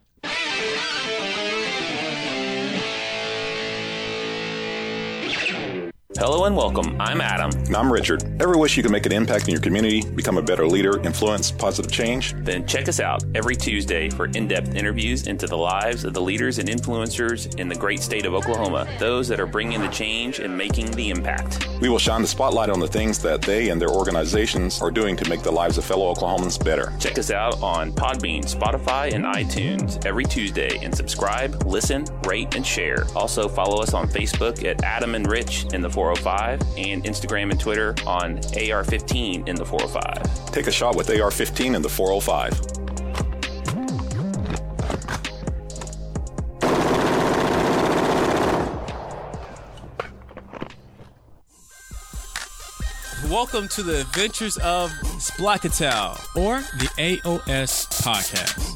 Hello 6.19 6.47
and 6.47 6.57
welcome. 6.57 6.99
I'm 6.99 7.21
Adam. 7.21 7.51
And 7.67 7.77
I'm 7.77 7.93
Richard. 7.93 8.25
Ever 8.41 8.57
wish 8.57 8.75
you 8.75 8.83
could 8.83 8.91
make 8.91 9.05
an 9.05 9.13
impact 9.13 9.49
in 9.49 9.53
your 9.53 9.61
community, 9.61 10.03
become 10.03 10.39
a 10.39 10.43
better 10.43 10.67
leader, 10.67 10.99
influence 11.03 11.51
positive 11.51 11.93
change? 11.93 12.33
Then 12.39 12.67
check 12.67 12.89
us 12.89 13.01
out 13.01 13.23
every 13.35 13.55
Tuesday 13.55 14.09
for 14.09 14.25
in 14.29 14.49
depth 14.49 14.75
interviews 14.75 15.27
into 15.27 15.47
the 15.47 15.59
lives 15.59 16.05
of 16.05 16.15
the 16.15 16.23
leaders 16.23 16.59
and 16.59 16.71
influencers 16.71 17.61
in 17.61 17.69
the 17.69 17.75
great 17.75 18.01
state 18.01 18.25
of 18.25 18.33
Oklahoma, 18.33 18.89
those 18.99 19.29
that 19.29 19.41
are 19.41 19.47
bringing 19.47 19.83
the 19.83 19.89
change 19.89 20.39
and 20.39 20.57
making 20.57 20.91
the 20.93 21.11
impact. 21.11 21.69
We 21.83 21.91
will 21.91 21.99
shine 21.99 22.23
the 22.23 22.29
spotlight 22.29 22.71
on 22.71 22.81
the 22.81 22.89
things 22.89 23.19
that 23.19 23.43
they 23.43 23.69
and 23.69 23.79
their 23.79 23.91
organizations 23.91 24.81
are 24.81 24.91
doing 24.91 25.17
to 25.17 25.29
make 25.29 25.43
the 25.43 25.53
lives 25.53 25.77
of 25.77 25.85
fellow 25.85 26.15
Oklahomans 26.15 26.65
better. 26.65 26.95
Check 26.99 27.19
us 27.19 27.31
out 27.31 27.61
on 27.63 27.93
Podbean, 27.93 28.43
Spotify, 28.43 29.13
and 29.13 29.27
iTunes 29.27 30.03
every 30.07 30.25
Tuesday 30.25 30.79
and 30.83 30.97
subscribe, 30.97 31.67
listen, 31.67 32.07
rate, 32.27 32.55
and 32.55 32.67
share. 32.67 33.05
Also, 33.15 33.49
follow 33.49 33.83
us 33.83 33.93
on 33.93 34.09
Facebook 34.09 34.65
at 34.65 34.83
Adam 34.83 35.15
and 35.15 35.31
Rich 35.31 35.67
in 35.75 35.83
the 35.83 35.91
405 36.15 36.61
and 36.79 37.03
Instagram 37.03 37.51
and 37.51 37.59
Twitter 37.59 37.89
on 38.07 38.37
AR15 38.39 39.49
in 39.49 39.57
the 39.57 39.67
405. 39.67 40.53
Take 40.53 40.69
a 40.69 40.71
shot 40.71 40.95
with 40.95 41.11
AR 41.11 41.33
15 41.33 41.75
in 41.75 41.83
the 41.83 41.89
405. 41.89 42.77
Welcome 53.29 53.67
to 53.71 53.83
the 53.83 54.03
adventures 54.03 54.57
of 54.59 54.91
Splackatel, 55.19 56.37
or 56.37 56.61
the 56.79 56.89
AOS 56.99 57.89
podcast. 58.01 58.76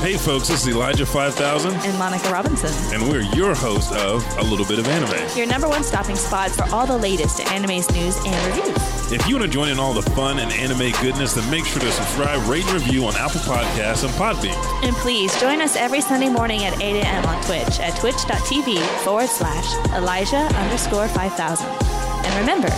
Hey, 0.00 0.16
folks, 0.16 0.46
this 0.46 0.62
is 0.62 0.68
Elijah 0.68 1.04
5000, 1.04 1.74
and 1.74 1.98
Monica 1.98 2.30
Robinson. 2.30 2.70
and 2.94 3.10
we're 3.10 3.22
your 3.34 3.52
host 3.54 3.92
of 3.92 4.24
A 4.38 4.42
Little 4.42 4.64
Bit 4.64 4.78
of 4.78 4.86
Anime. 4.86 5.36
Your 5.36 5.46
number 5.46 5.68
one 5.68 5.82
stopping 5.82 6.14
spot 6.14 6.52
for 6.52 6.64
all 6.72 6.86
the 6.86 6.96
latest 6.96 7.40
anime's 7.40 7.90
news 7.90 8.16
and 8.24 8.46
reviews. 8.46 9.12
If 9.12 9.26
you 9.28 9.36
want 9.36 9.50
to 9.50 9.52
join 9.52 9.70
in 9.70 9.78
all 9.80 9.92
the 9.92 10.02
fun 10.12 10.38
and 10.38 10.52
anime 10.52 10.92
goodness, 11.02 11.34
then 11.34 11.50
make 11.50 11.64
sure 11.64 11.80
to 11.80 11.90
subscribe, 11.90 12.48
rate, 12.48 12.64
and 12.66 12.74
review 12.74 13.06
on 13.06 13.16
Apple 13.16 13.40
Podcasts 13.40 14.04
and 14.04 14.12
Podbean. 14.14 14.54
And 14.84 14.94
please 14.96 15.38
join 15.40 15.60
us 15.60 15.74
every 15.74 16.00
Sunday 16.00 16.28
morning 16.28 16.64
at 16.64 16.80
8 16.80 17.00
a.m. 17.00 17.24
on 17.26 17.42
Twitch 17.44 17.80
at 17.80 17.98
twitch.tv 17.98 18.78
forward 19.02 19.28
slash 19.28 19.74
Elijah 19.96 20.36
underscore 20.36 21.08
5000. 21.08 21.66
And 21.66 22.40
remember, 22.40 22.70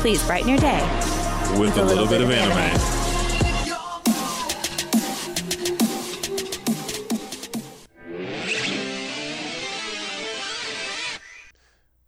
please 0.00 0.24
brighten 0.26 0.48
your 0.48 0.58
day 0.58 0.80
With, 1.56 1.76
a, 1.78 1.84
little, 1.84 2.08
bit, 2.08 2.20
of 2.20 2.30
anime. 2.32 2.97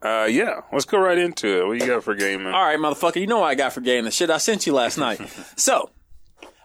Uh, 0.02 0.24
yeah, 0.30 0.60
let's 0.72 0.86
go 0.86 0.98
right 0.98 1.18
into 1.18 1.60
it. 1.60 1.66
What 1.66 1.78
you 1.80 1.86
got 1.86 2.02
for 2.04 2.14
gaming? 2.14 2.46
All 2.46 2.52
right, 2.64 2.78
motherfucker. 2.78 3.20
You 3.20 3.26
know 3.26 3.40
what 3.40 3.48
I 3.48 3.54
got 3.54 3.72
for 3.72 3.80
game? 3.80 4.04
The 4.04 4.10
shit 4.10 4.30
I 4.30 4.38
sent 4.38 4.66
you 4.66 4.72
last 4.72 4.96
night. 4.96 5.20
so, 5.56 5.90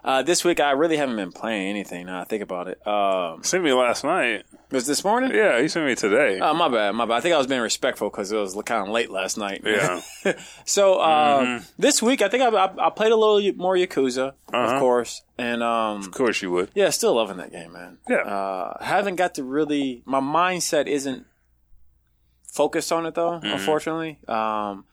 uh, 0.05 0.21
this 0.23 0.45
week 0.45 0.59
I 0.61 0.71
really 0.71 0.95
haven't 0.97 1.17
been 1.17 1.31
playing 1.33 1.67
anything. 1.69 2.05
Now 2.05 2.21
I 2.21 2.23
think 2.23 2.41
about 2.43 2.67
it. 2.69 2.86
Um, 2.88 3.43
sent 3.43 3.63
me 3.63 3.73
last 3.73 4.03
night. 4.05 4.43
Was 4.71 4.88
this 4.88 5.03
morning? 5.03 5.31
Yeah, 5.33 5.59
you 5.59 5.67
sent 5.67 5.86
me 5.86 5.95
today. 5.95 6.39
Oh, 6.41 6.53
my 6.53 6.67
bad, 6.69 6.91
my 6.95 7.05
bad. 7.05 7.15
I 7.15 7.21
think 7.21 7.36
I 7.36 7.38
was 7.38 7.47
being 7.47 7.61
respectful 7.61 8.09
because 8.09 8.31
it 8.31 8.38
was 8.38 8.55
kind 8.65 8.83
of 8.83 8.89
late 8.89 9.09
last 9.11 9.38
night. 9.38 9.61
Yeah. 9.65 10.01
so 10.65 10.95
uh, 10.95 11.41
Mhm. 11.45 11.71
this 11.77 12.01
week 12.01 12.21
I 12.21 12.29
think 12.29 12.41
I, 12.43 12.47
I, 12.49 12.88
I 12.88 12.89
played 12.89 13.11
a 13.11 13.15
little 13.15 13.41
more 13.57 13.75
Yakuza, 13.75 14.29
Uh-huh. 14.29 14.57
of 14.57 14.79
course, 14.79 15.21
and 15.38 15.61
um, 15.61 15.99
of 15.99 16.11
course 16.11 16.41
you 16.41 16.51
would. 16.51 16.71
yeah, 16.73 16.89
still 16.89 17.13
loving 17.15 17.38
that 17.38 17.51
game, 17.51 17.73
man. 17.73 17.97
Yeah. 18.09 18.17
Uh, 18.17 18.83
haven't 18.83 19.15
got 19.17 19.36
to 19.36 19.43
really. 19.43 20.01
My 20.05 20.19
mindset 20.19 20.88
isn't 20.88 21.25
focused 22.55 22.91
on 22.91 23.05
it 23.05 23.13
though, 23.15 23.39
Mhm. 23.43 23.53
unfortunately. 23.53 24.17
Um, 24.27 24.85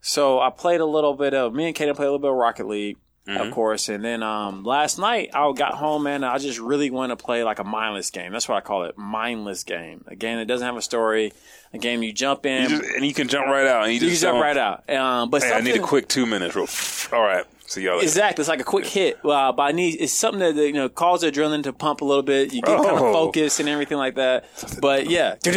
so 0.00 0.40
I 0.40 0.50
played 0.50 0.80
a 0.80 0.86
little 0.86 1.14
bit 1.14 1.34
of. 1.34 1.54
Me 1.54 1.66
and 1.66 1.74
Kaden 1.74 1.96
played 1.96 2.06
a 2.06 2.12
little 2.12 2.18
bit 2.18 2.30
of 2.30 2.36
Rocket 2.36 2.66
League, 2.68 2.98
Mhm. 3.26 3.40
of 3.48 3.52
course, 3.52 3.88
and 3.88 4.04
then 4.04 4.22
um, 4.22 4.62
last 4.62 4.98
night 4.98 5.30
I 5.34 5.50
got 5.52 5.74
home 5.74 6.06
and 6.06 6.24
I 6.24 6.38
just 6.38 6.58
really 6.58 6.90
want 6.90 7.10
to 7.10 7.16
play 7.16 7.42
like 7.44 7.58
a 7.58 7.64
mindless 7.64 8.10
game. 8.10 8.32
That's 8.32 8.48
what 8.48 8.56
I 8.56 8.60
call 8.60 8.84
it, 8.84 8.96
mindless 8.96 9.64
game. 9.64 10.04
A 10.08 10.14
game 10.16 10.38
that 10.38 10.46
doesn't 10.46 10.64
have 10.66 10.76
a 10.76 10.82
story. 10.82 11.32
A 11.74 11.78
game 11.78 12.02
you 12.02 12.12
jump 12.12 12.46
in. 12.46 12.62
You 12.62 12.68
just, 12.80 12.94
and 12.96 13.04
you 13.04 13.12
can 13.12 13.28
jump 13.28 13.46
right 13.46 13.66
out. 13.66 13.84
And 13.84 13.92
you, 13.92 14.00
You 14.00 14.10
just 14.10 14.22
can 14.22 14.32
jump 14.32 14.42
right 14.42 14.56
out. 14.56 14.88
Um, 14.88 15.28
but 15.30 15.42
Hey, 15.42 15.52
I 15.52 15.60
need 15.60 15.76
a 15.76 15.80
quick 15.80 16.08
two 16.08 16.24
minutes. 16.26 16.54
Real. 16.56 17.18
All 17.18 17.24
right. 17.26 17.44
Later. 17.76 17.98
Exactly, 18.02 18.42
it's 18.42 18.48
like 18.48 18.60
a 18.60 18.64
quick 18.64 18.86
hit. 18.86 19.18
Uh, 19.24 19.52
but 19.52 19.62
I 19.62 19.72
need 19.72 19.96
it's 20.00 20.12
something 20.12 20.40
that 20.40 20.54
you 20.56 20.72
know 20.72 20.88
causes 20.88 21.30
the 21.30 21.40
adrenaline 21.40 21.62
to 21.64 21.72
pump 21.72 22.00
a 22.00 22.04
little 22.04 22.22
bit. 22.22 22.52
You 22.54 22.62
get 22.62 22.76
kind 22.78 22.90
of 22.90 23.02
Oh. 23.02 23.12
focused 23.12 23.60
and 23.60 23.68
everything 23.68 23.98
like 23.98 24.14
that. 24.16 24.46
But 24.80 25.08
yeah, 25.10 25.36
hey, 25.44 25.50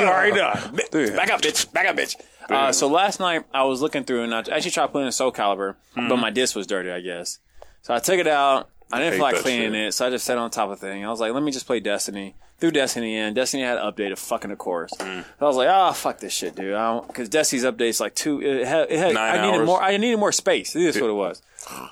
you 0.00 0.06
already 0.06 0.32
know. 0.32 0.52
Back 1.16 1.30
up, 1.30 1.40
bitch. 1.42 1.72
Back 1.72 1.86
up, 1.86 1.96
bitch. 1.96 2.16
Uh, 2.50 2.72
so 2.72 2.88
last 2.88 3.20
night 3.20 3.44
I 3.52 3.64
was 3.64 3.82
looking 3.82 4.04
through 4.04 4.22
and 4.24 4.34
I 4.34 4.38
actually 4.40 4.70
tried 4.70 4.86
playing 4.92 5.08
a 5.08 5.12
Soul 5.12 5.30
Calibur, 5.32 5.74
but 5.94 6.16
my 6.16 6.30
disc 6.30 6.56
was 6.56 6.66
dirty, 6.66 6.90
I 6.90 7.00
guess. 7.00 7.38
So 7.82 7.94
I 7.94 7.98
took 7.98 8.18
it 8.18 8.26
out. 8.26 8.70
I 8.90 8.98
didn't 8.98 9.12
Hate 9.12 9.16
feel 9.18 9.22
like 9.26 9.36
cleaning 9.36 9.72
shit. 9.72 9.88
it, 9.88 9.92
so 9.92 10.06
I 10.06 10.10
just 10.10 10.24
sat 10.24 10.38
on 10.38 10.50
top 10.50 10.70
of 10.70 10.80
the 10.80 10.86
thing. 10.86 11.04
I 11.04 11.10
was 11.10 11.20
like, 11.20 11.32
let 11.34 11.42
me 11.42 11.52
just 11.52 11.66
play 11.66 11.78
Destiny. 11.78 12.34
Threw 12.58 12.70
Destiny 12.72 13.16
in. 13.16 13.34
Destiny 13.34 13.62
had 13.62 13.78
an 13.78 13.84
update 13.84 14.10
of 14.10 14.18
fucking 14.18 14.50
the 14.50 14.56
course. 14.56 14.90
Mm. 14.98 15.22
So 15.22 15.28
I 15.40 15.44
was 15.44 15.56
like, 15.56 15.68
oh 15.70 15.92
fuck 15.92 16.18
this 16.18 16.32
shit, 16.32 16.56
dude. 16.56 16.74
I 16.74 17.00
Because 17.06 17.28
Destiny's 17.28 17.64
update's 17.64 18.00
like 18.00 18.14
two. 18.14 18.40
It 18.42 18.66
had, 18.66 18.90
it 18.90 18.98
had, 18.98 19.16
I 19.16 19.42
needed 19.46 19.58
hours. 19.60 19.66
more. 19.66 19.82
I 19.82 19.96
needed 19.96 20.16
more 20.18 20.32
space. 20.32 20.72
This 20.72 20.96
is 20.96 21.00
what 21.02 21.10
it 21.10 21.14
was. 21.14 21.40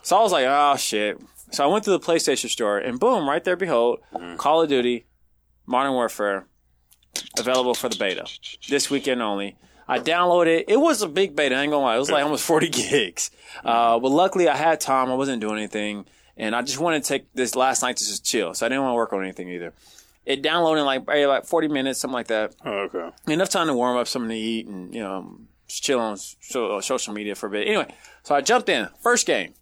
So 0.03 0.17
I 0.17 0.23
was 0.23 0.33
like, 0.33 0.47
oh 0.49 0.77
shit. 0.77 1.21
So 1.53 1.62
I 1.62 1.69
went 1.69 1.85
to 1.85 1.91
the 1.91 2.01
PlayStation 2.01 2.49
store 2.49 2.79
and 2.79 2.99
boom, 2.99 3.29
right 3.29 3.45
there, 3.45 3.57
behold, 3.57 4.01
Mm-hmm. 4.12 4.37
Call 4.37 4.62
of 4.62 4.69
Duty, 4.69 5.07
Modern 5.67 5.93
Warfare, 5.93 6.47
available 7.39 7.75
for 7.75 7.89
the 7.89 7.97
beta 7.97 8.27
this 8.69 8.91
weekend 8.91 9.23
only. 9.23 9.57
I 9.89 10.01
downloaded 10.01 10.49
it. 10.49 10.64
It 10.69 10.81
was 10.81 11.01
a 11.03 11.09
big 11.09 11.37
beta. 11.37 11.55
I 11.55 11.62
ain't 11.62 11.71
gonna 11.71 11.85
lie. 11.85 11.95
It 11.95 12.01
was 12.01 12.11
like 12.11 12.25
almost 12.25 12.45
40 12.45 12.69
gigs. 12.71 13.31
Uh, 13.64 13.99
but 14.01 14.11
luckily 14.11 14.49
I 14.49 14.57
had 14.57 14.81
time. 14.81 15.11
I 15.11 15.14
wasn't 15.14 15.41
doing 15.41 15.59
anything. 15.59 16.07
And 16.37 16.55
I 16.55 16.62
just 16.62 16.79
wanted 16.81 17.03
to 17.05 17.09
take 17.09 17.33
this 17.35 17.55
last 17.55 17.83
night 17.83 17.97
to 17.99 18.05
just 18.05 18.25
chill. 18.25 18.53
So 18.53 18.67
I 18.67 18.69
didn't 18.69 18.83
want 18.83 18.91
to 18.93 18.97
work 18.97 19.12
on 19.12 19.23
anything 19.23 19.49
either. 19.49 19.73
It 20.27 20.43
downloaded 20.43 20.81
in 20.81 20.85
like, 20.85 21.07
like 21.09 21.47
40 21.47 21.68
minutes, 21.68 22.01
something 22.01 22.12
like 22.14 22.27
that. 22.27 22.55
Oh, 22.64 22.89
okay. 22.93 23.11
Enough 23.33 23.49
time 23.49 23.68
to 23.68 23.74
warm 23.74 23.97
up, 23.97 24.09
something 24.09 24.31
to 24.31 24.37
eat, 24.37 24.66
and, 24.66 24.93
you 24.93 25.01
know, 25.01 25.39
just 25.68 25.83
chill 25.85 26.01
on 26.01 26.16
so, 26.16 26.81
social 26.81 27.14
media 27.14 27.35
for 27.37 27.47
a 27.47 27.51
bit. 27.51 27.66
Anyway, 27.68 27.95
so 28.24 28.35
I 28.35 28.41
jumped 28.41 28.68
in. 28.68 28.89
First 29.01 29.24
game. 29.27 29.55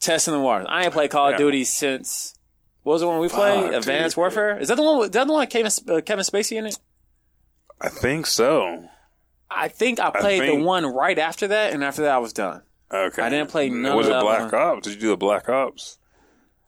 Testing 0.00 0.34
the 0.34 0.40
waters. 0.40 0.66
I 0.68 0.82
ain't 0.84 0.92
played 0.92 1.10
Call 1.10 1.30
of 1.30 1.36
Duty 1.36 1.62
since, 1.62 2.34
what 2.82 2.94
was 2.94 3.02
the 3.02 3.06
one 3.08 3.20
we 3.20 3.28
played? 3.28 3.66
Fuck, 3.66 3.72
Advanced 3.74 4.16
dude. 4.16 4.20
Warfare? 4.20 4.58
Is 4.58 4.66
that 4.66 4.74
the 4.74 4.82
one, 4.82 4.98
with- 4.98 5.06
is 5.10 5.12
that 5.12 5.26
the 5.28 5.32
one 5.32 5.42
with 5.42 5.50
Kevin, 5.50 5.70
uh, 5.88 6.00
Kevin 6.00 6.24
Spacey 6.24 6.56
in 6.58 6.66
it? 6.66 6.78
I 7.80 7.88
think 7.88 8.26
so. 8.26 8.88
I 9.48 9.68
think 9.68 10.00
I 10.00 10.10
played 10.10 10.40
think- 10.40 10.58
the 10.60 10.64
one 10.66 10.84
right 10.86 11.18
after 11.20 11.46
that, 11.48 11.72
and 11.72 11.84
after 11.84 12.02
that 12.02 12.14
I 12.16 12.18
was 12.18 12.32
done. 12.32 12.62
Okay. 12.92 13.22
I 13.22 13.28
didn't 13.30 13.48
play 13.50 13.68
none 13.70 13.96
Was 13.96 14.08
it 14.08 14.20
Black 14.20 14.50
one. 14.52 14.60
Ops? 14.60 14.88
Did 14.88 14.94
you 14.96 15.00
do 15.00 15.08
the 15.10 15.16
Black 15.16 15.48
Ops? 15.48 15.98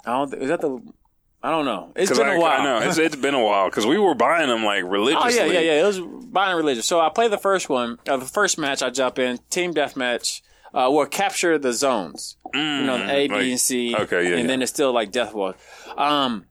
I 0.06 0.12
don't. 0.12 0.30
Th- 0.30 0.42
is 0.42 0.48
that 0.48 0.60
the? 0.60 0.80
I 1.44 1.50
don't 1.50 1.66
know. 1.66 1.92
It's 1.94 2.10
been 2.10 2.26
I, 2.26 2.34
a 2.36 2.40
while. 2.40 2.60
I 2.60 2.64
know 2.64 2.88
it's, 2.88 2.96
it's 2.96 3.16
been 3.16 3.34
a 3.34 3.44
while 3.44 3.68
because 3.68 3.84
we 3.84 3.98
were 3.98 4.14
buying 4.14 4.48
them 4.48 4.64
like 4.64 4.82
religiously. 4.84 5.40
Oh 5.40 5.44
yeah, 5.44 5.52
yeah, 5.52 5.60
yeah. 5.60 5.82
It 5.82 5.86
was 5.86 6.00
buying 6.00 6.56
religious. 6.56 6.86
So 6.86 7.00
I 7.00 7.10
play 7.10 7.28
the 7.28 7.36
first 7.38 7.68
one. 7.68 7.98
Uh, 8.08 8.16
the 8.16 8.24
first 8.24 8.56
match 8.58 8.82
I 8.82 8.88
jump 8.90 9.18
in 9.18 9.38
team 9.50 9.74
deathmatch. 9.74 10.40
Uh, 10.76 10.90
or 10.90 11.06
capture 11.06 11.56
the 11.56 11.72
zones. 11.72 12.36
you 12.52 12.60
know, 12.60 12.98
the 12.98 13.08
A, 13.08 13.28
B, 13.28 13.32
Mm, 13.34 13.36
like- 13.36 13.46
and 13.46 13.60
C. 13.60 13.94
okay, 13.94 14.24
yeah, 14.24 14.30
And 14.30 14.40
yeah. 14.40 14.46
then 14.48 14.60
it's 14.60 14.72
still 14.72 14.92
like 14.92 15.12
death 15.12 15.32
war. 15.32 15.54
Um, 15.96 16.46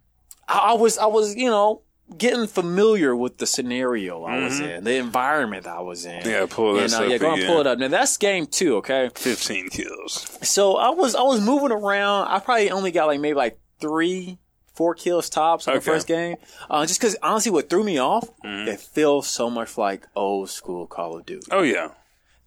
I, 0.47 0.69
I 0.69 0.73
was, 0.75 0.97
I 0.97 1.07
was, 1.07 1.35
you 1.35 1.49
know, 1.49 1.81
getting 2.17 2.47
familiar 2.47 3.13
with 3.17 3.37
the 3.39 3.45
scenario 3.45 4.23
I 4.23 4.41
was 4.45 4.61
in, 4.61 4.85
the 4.85 4.95
environment 4.95 5.67
I 5.67 5.81
was 5.81 6.05
in. 6.05 6.21
Mm-hmm. 6.21 6.29
Yeah, 6.29 6.45
pull 6.49 6.75
And, 6.75 6.85
this 6.85 6.93
uh, 6.93 7.03
up 7.03 7.09
yeah, 7.09 7.17
go 7.17 7.33
and 7.33 7.45
pull 7.45 7.59
it 7.59 7.67
up. 7.67 7.79
Now 7.79 7.89
that's 7.89 8.15
game 8.15 8.47
two. 8.47 8.77
Okay. 8.77 9.09
Fifteen 9.13 9.67
kills. 9.69 10.25
So 10.41 10.77
I 10.77 10.91
was 10.91 11.15
I 11.15 11.23
was 11.23 11.41
moving 11.41 11.71
around. 11.73 12.29
I 12.29 12.39
probably 12.39 12.71
only 12.71 12.91
got 12.91 13.07
like 13.07 13.19
maybe 13.19 13.35
like 13.35 13.59
three, 13.81 14.39
four 14.73 14.95
kills 14.95 15.29
tops 15.29 15.67
on 15.67 15.75
the 15.75 15.81
first 15.81 16.07
game. 16.07 16.37
Uh, 16.69 16.85
just 16.85 16.99
because 16.99 17.15
honestly, 17.23 17.51
what 17.51 17.69
threw 17.69 17.83
me 17.83 17.97
off, 17.99 18.27
Mm-hmm. 18.43 18.67
it 18.67 18.79
feels 18.79 19.27
so 19.27 19.49
much 19.49 19.77
like 19.77 20.07
old 20.15 20.49
school 20.49 20.87
Call 20.87 21.17
of 21.17 21.25
Duty. 21.25 21.47
Oh 21.51 21.61
yeah. 21.61 21.89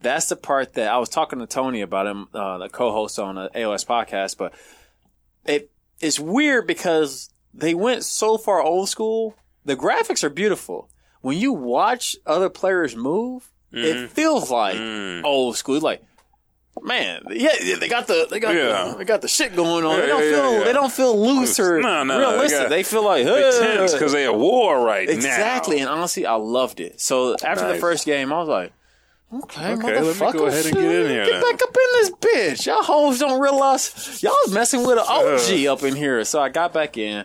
That's 0.03 0.29
the 0.29 0.37
part 0.37 0.75
that 0.75 0.89
I 0.89 0.99
was 0.99 1.09
talking 1.09 1.39
to 1.39 1.47
Tony 1.47 1.81
about 1.81 2.07
him, 2.07 2.29
uh, 2.35 2.59
the 2.59 2.69
co-host 2.69 3.19
on 3.19 3.37
the 3.37 3.49
AOS 3.55 3.87
podcast. 3.87 4.37
But 4.37 4.53
it 5.45 5.71
it's 6.01 6.21
weird 6.21 6.67
because 6.67 7.31
they 7.55 7.75
went 7.75 8.05
so 8.05 8.37
far 8.37 8.61
old 8.61 8.89
school. 8.89 9.35
The 9.65 9.77
graphics 9.77 10.23
are 10.23 10.29
beautiful. 10.31 10.91
When 11.23 11.39
you 11.39 11.53
watch 11.53 12.17
other 12.27 12.49
players 12.51 12.95
move, 12.97 13.51
Mm-hmm. 13.73 14.05
it 14.05 14.11
feels 14.11 14.49
like 14.51 14.77
Mm. 14.77 15.25
old 15.25 15.57
school. 15.57 15.81
Like, 15.81 16.01
man, 16.83 17.23
yeah, 17.31 17.51
yeah, 17.63 17.77
they 17.77 17.89
got 17.89 18.07
the 18.07 18.27
they 18.31 18.41
got 18.41 18.55
Yeah. 18.55 18.91
the, 18.93 18.99
they 18.99 19.05
got 19.05 19.23
the 19.23 19.29
shit 19.29 19.55
going 19.57 19.85
on. 19.85 19.97
Yeah, 19.97 20.01
they 20.03 20.07
don't 20.07 20.25
yeah, 20.25 20.31
feel 20.31 20.65
they 20.65 20.73
don't 20.73 20.93
feel 20.93 21.21
loose 21.21 21.59
or 21.59 21.81
No, 21.81 22.05
no, 22.05 22.39
they 22.43 22.49
got- 22.49 22.69
They, 22.69 22.83
feel 22.83 23.05
like 23.05 23.25
They 23.25 23.31
"Hey." 23.33 23.77
tense 23.77 23.93
because 23.93 24.13
they 24.13 24.25
at 24.25 24.35
war 24.37 24.85
right 24.85 25.09
exactly. 25.09 25.77
now. 25.77 25.83
And 25.83 25.91
honestly, 25.91 26.27
I 26.27 26.35
loved 26.35 26.81
it. 26.81 27.01
So 27.01 27.37
after 27.45 27.67
the 27.73 27.79
first 27.79 28.05
game, 28.07 28.33
I 28.33 28.39
was 28.39 28.49
like. 28.49 28.73
Okay, 29.35 29.73
Okay, 29.73 29.83
let 29.83 30.03
me 30.03 30.09
motherfucker, 30.09 30.33
go 30.35 30.47
ahead 30.47 30.67
and 30.67 30.75
get 30.77 30.85
in 30.85 31.11
here 31.11 31.25
Get 31.25 31.33
then. 31.33 31.43
back 31.43 31.61
up 31.61 31.77
in 31.77 31.89
this 31.95 32.11
bitch. 32.13 32.67
Y'all 32.67 32.81
hoes 32.85 33.19
don't 33.19 33.41
realize 33.41 34.23
y'all 34.23 34.33
was 34.45 34.55
messing 34.55 34.83
with 34.87 34.93
an 34.93 34.99
uh-huh. 35.09 35.35
OG 35.35 35.67
up 35.67 35.83
in 35.83 35.97
here. 35.97 36.23
So 36.25 36.41
I 36.41 36.49
got 36.49 36.73
back 36.73 36.97
in, 36.97 37.25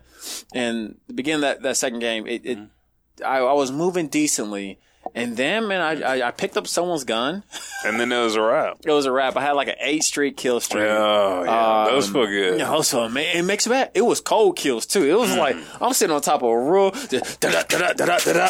and 0.52 0.96
beginning 1.14 1.42
that, 1.42 1.62
that 1.62 1.78
second 1.78 2.00
game, 2.00 2.26
it, 2.26 2.42
it 2.44 2.58
mm-hmm. 2.58 3.24
I, 3.24 3.38
I 3.38 3.54
was 3.54 3.72
moving 3.72 4.08
decently, 4.08 4.80
and 5.16 5.36
then 5.38 5.68
man, 5.68 5.82
I, 5.82 6.02
I 6.22 6.28
I 6.28 6.32
picked 6.32 6.58
up 6.58 6.68
someone's 6.68 7.04
gun. 7.04 7.44
And 7.84 8.00
then 8.00 8.10
there 8.10 8.22
was 8.24 8.36
a 8.36 8.42
wrap. 8.44 8.78
It 8.86 8.92
was 8.92 9.08
a 9.08 9.12
wrap. 9.12 9.36
I 9.36 9.42
had 9.42 9.54
like 9.54 9.68
an 9.68 9.74
eight 9.80 10.04
streak 10.04 10.38
kill 10.38 10.60
streak. 10.60 10.84
Oh 10.84 11.42
yeah, 11.44 11.86
Um, 11.88 11.92
those 11.96 12.08
feel 12.12 12.28
good. 12.28 12.60
Yeah, 12.60 12.70
also, 12.70 13.10
man, 13.10 13.36
it 13.36 13.42
makes 13.42 13.66
it 13.66 13.72
bad. 13.72 13.90
It 13.96 14.04
was 14.04 14.22
cold 14.22 14.56
kills 14.56 14.86
too. 14.86 15.04
It 15.10 15.18
was 15.18 15.32
Mm. 15.32 15.38
like 15.40 15.56
I'm 15.82 15.94
sitting 15.94 16.16
on 16.16 16.22
top 16.22 16.44
of 16.44 16.50
a 16.50 16.60
roof, 16.60 17.10
just 17.10 17.40
da 17.40 17.50
da 17.50 17.64
da 17.64 17.94
da 17.94 18.06
da 18.20 18.34
da 18.34 18.50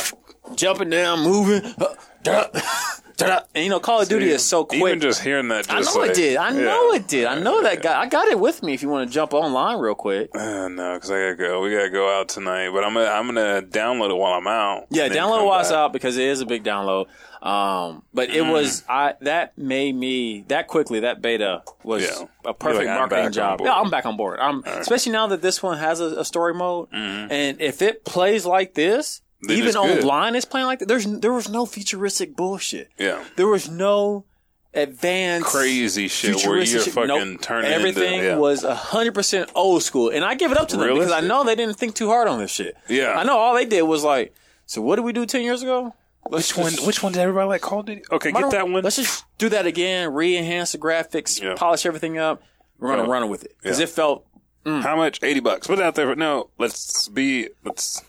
jumping 0.55 0.89
down, 0.89 1.21
moving, 1.21 1.63
uh, 1.79 1.95
da 2.23 2.47
da 3.27 3.39
And 3.55 3.63
you 3.63 3.69
know, 3.69 3.79
Call 3.79 4.01
of 4.01 4.09
Duty 4.09 4.29
is 4.29 4.43
so 4.43 4.65
quick. 4.65 4.81
Even 4.81 4.99
just 4.99 5.21
hearing 5.23 5.47
that, 5.49 5.71
I 5.71 5.81
know 5.81 5.93
like, 5.95 6.11
it 6.11 6.15
did. 6.15 6.37
I 6.37 6.51
yeah. 6.51 6.61
know 6.61 6.91
it 6.93 7.07
did. 7.07 7.25
I 7.25 7.39
know 7.39 7.61
that 7.63 7.81
guy. 7.81 7.99
I 7.99 8.07
got 8.07 8.27
it 8.27 8.39
with 8.39 8.61
me. 8.63 8.73
If 8.73 8.81
you 8.81 8.89
want 8.89 9.07
to 9.09 9.13
jump 9.13 9.33
online 9.33 9.79
real 9.79 9.95
quick. 9.95 10.29
Uh, 10.35 10.67
no, 10.67 10.95
because 10.95 11.11
I 11.11 11.19
gotta 11.21 11.35
go. 11.35 11.61
We 11.61 11.71
gotta 11.71 11.89
go 11.89 12.09
out 12.19 12.29
tonight. 12.29 12.69
But 12.71 12.83
I'm 12.83 12.93
gonna 12.93 13.05
I'm 13.09 13.25
gonna 13.27 13.61
download 13.61 14.11
it 14.11 14.15
while 14.15 14.33
I'm 14.33 14.47
out. 14.47 14.87
Yeah, 14.89 15.09
download 15.09 15.45
while 15.45 15.59
it's 15.61 15.71
out 15.71 15.93
because 15.93 16.17
it 16.17 16.25
is 16.27 16.41
a 16.41 16.45
big 16.45 16.63
download. 16.63 17.07
Um, 17.41 18.03
but 18.13 18.29
it 18.29 18.43
Mm. 18.43 18.51
was 18.51 18.83
I 18.87 19.15
that 19.21 19.57
made 19.57 19.95
me 19.95 20.45
that 20.49 20.67
quickly. 20.67 20.99
That 20.99 21.21
beta 21.23 21.63
was 21.83 22.03
Yeah. 22.03 22.25
a 22.45 22.53
perfect 22.53 22.85
like, 22.85 22.97
marketing 22.99 23.31
job. 23.31 23.61
Yeah, 23.63 23.73
I'm 23.73 23.89
back 23.89 24.05
on 24.05 24.15
board. 24.15 24.39
I'm 24.39 24.63
especially 24.65 25.11
now 25.13 25.25
that 25.27 25.41
this 25.41 25.63
one 25.63 25.79
has 25.79 25.99
a, 25.99 26.19
a 26.19 26.25
story 26.25 26.53
mode, 26.53 26.89
Mm-hmm. 26.91 27.31
and 27.31 27.59
if 27.61 27.81
it 27.81 28.05
plays 28.05 28.45
like 28.45 28.75
this, 28.75 29.20
Even 29.49 29.75
online 29.75 30.35
it's 30.35 30.45
playing 30.45 30.67
like 30.67 30.79
that. 30.79 30.87
There's 30.87 31.05
there 31.05 31.33
was 31.33 31.49
no 31.49 31.65
futuristic 31.65 32.35
bullshit. 32.35 32.89
Yeah. 32.97 33.23
There 33.35 33.47
was 33.47 33.69
no 33.69 34.25
advanced, 34.73 35.47
Crazy 35.47 36.07
shit 36.07 36.45
where 36.47 36.57
you're 36.57 36.65
shit. 36.81 36.93
fucking 36.93 37.07
Nope. 37.07 37.41
turning 37.41 37.71
Everything 37.71 38.13
into, 38.15 38.25
yeah. 38.27 38.35
was 38.37 38.63
hundred 38.63 39.13
percent 39.13 39.49
old 39.55 39.83
school, 39.83 40.09
and 40.09 40.23
I 40.23 40.35
give 40.35 40.51
it 40.51 40.57
up 40.57 40.67
to 40.69 40.77
them 40.77 40.93
because 40.93 41.11
I 41.11 41.21
know 41.21 41.43
they 41.43 41.55
didn't 41.55 41.75
think 41.77 41.95
too 41.95 42.07
hard 42.07 42.27
on 42.27 42.39
this 42.39 42.51
shit. 42.51 42.75
Yeah. 42.87 43.13
I 43.17 43.23
know 43.23 43.37
all 43.37 43.53
they 43.55 43.65
did 43.65 43.81
was 43.83 44.03
like, 44.03 44.33
so 44.65 44.81
what 44.81 44.95
did 44.97 45.05
we 45.05 45.11
do 45.13 45.25
ten 45.25 45.41
years 45.43 45.61
ago? 45.63 45.93
Which 46.29 46.55
one? 46.55 46.71
Which 46.85 47.01
one 47.01 47.11
did 47.13 47.19
everybody 47.21 47.47
like? 47.49 47.61
Call 47.61 47.79
of 47.79 47.87
Duty? 47.87 48.03
Okay, 48.11 48.31
get 48.31 48.51
that 48.51 48.69
one. 48.69 48.83
Let's 48.83 48.95
just 48.97 49.25
do 49.39 49.49
that 49.49 49.65
again. 49.65 50.13
Re-enhance 50.13 50.71
the 50.73 50.77
graphics, 50.77 51.41
Yeah. 51.41 51.55
polish 51.57 51.85
everything 51.85 52.17
up. 52.19 52.43
We're 52.79 52.95
gonna 52.95 53.09
run 53.09 53.27
with 53.29 53.43
it 53.43 53.55
because 53.61 53.79
Yeah. 53.79 53.83
it 53.85 53.89
felt 53.89 54.25
mm. 54.65 54.81
How 54.83 54.95
much? 54.95 55.19
Eighty 55.23 55.39
bucks. 55.39 55.67
Put 55.67 55.79
it 55.79 55.83
out 55.83 55.95
there. 55.95 56.15
No, 56.15 56.49
let's 56.59 57.07
be. 57.09 57.49
Let's. 57.65 58.01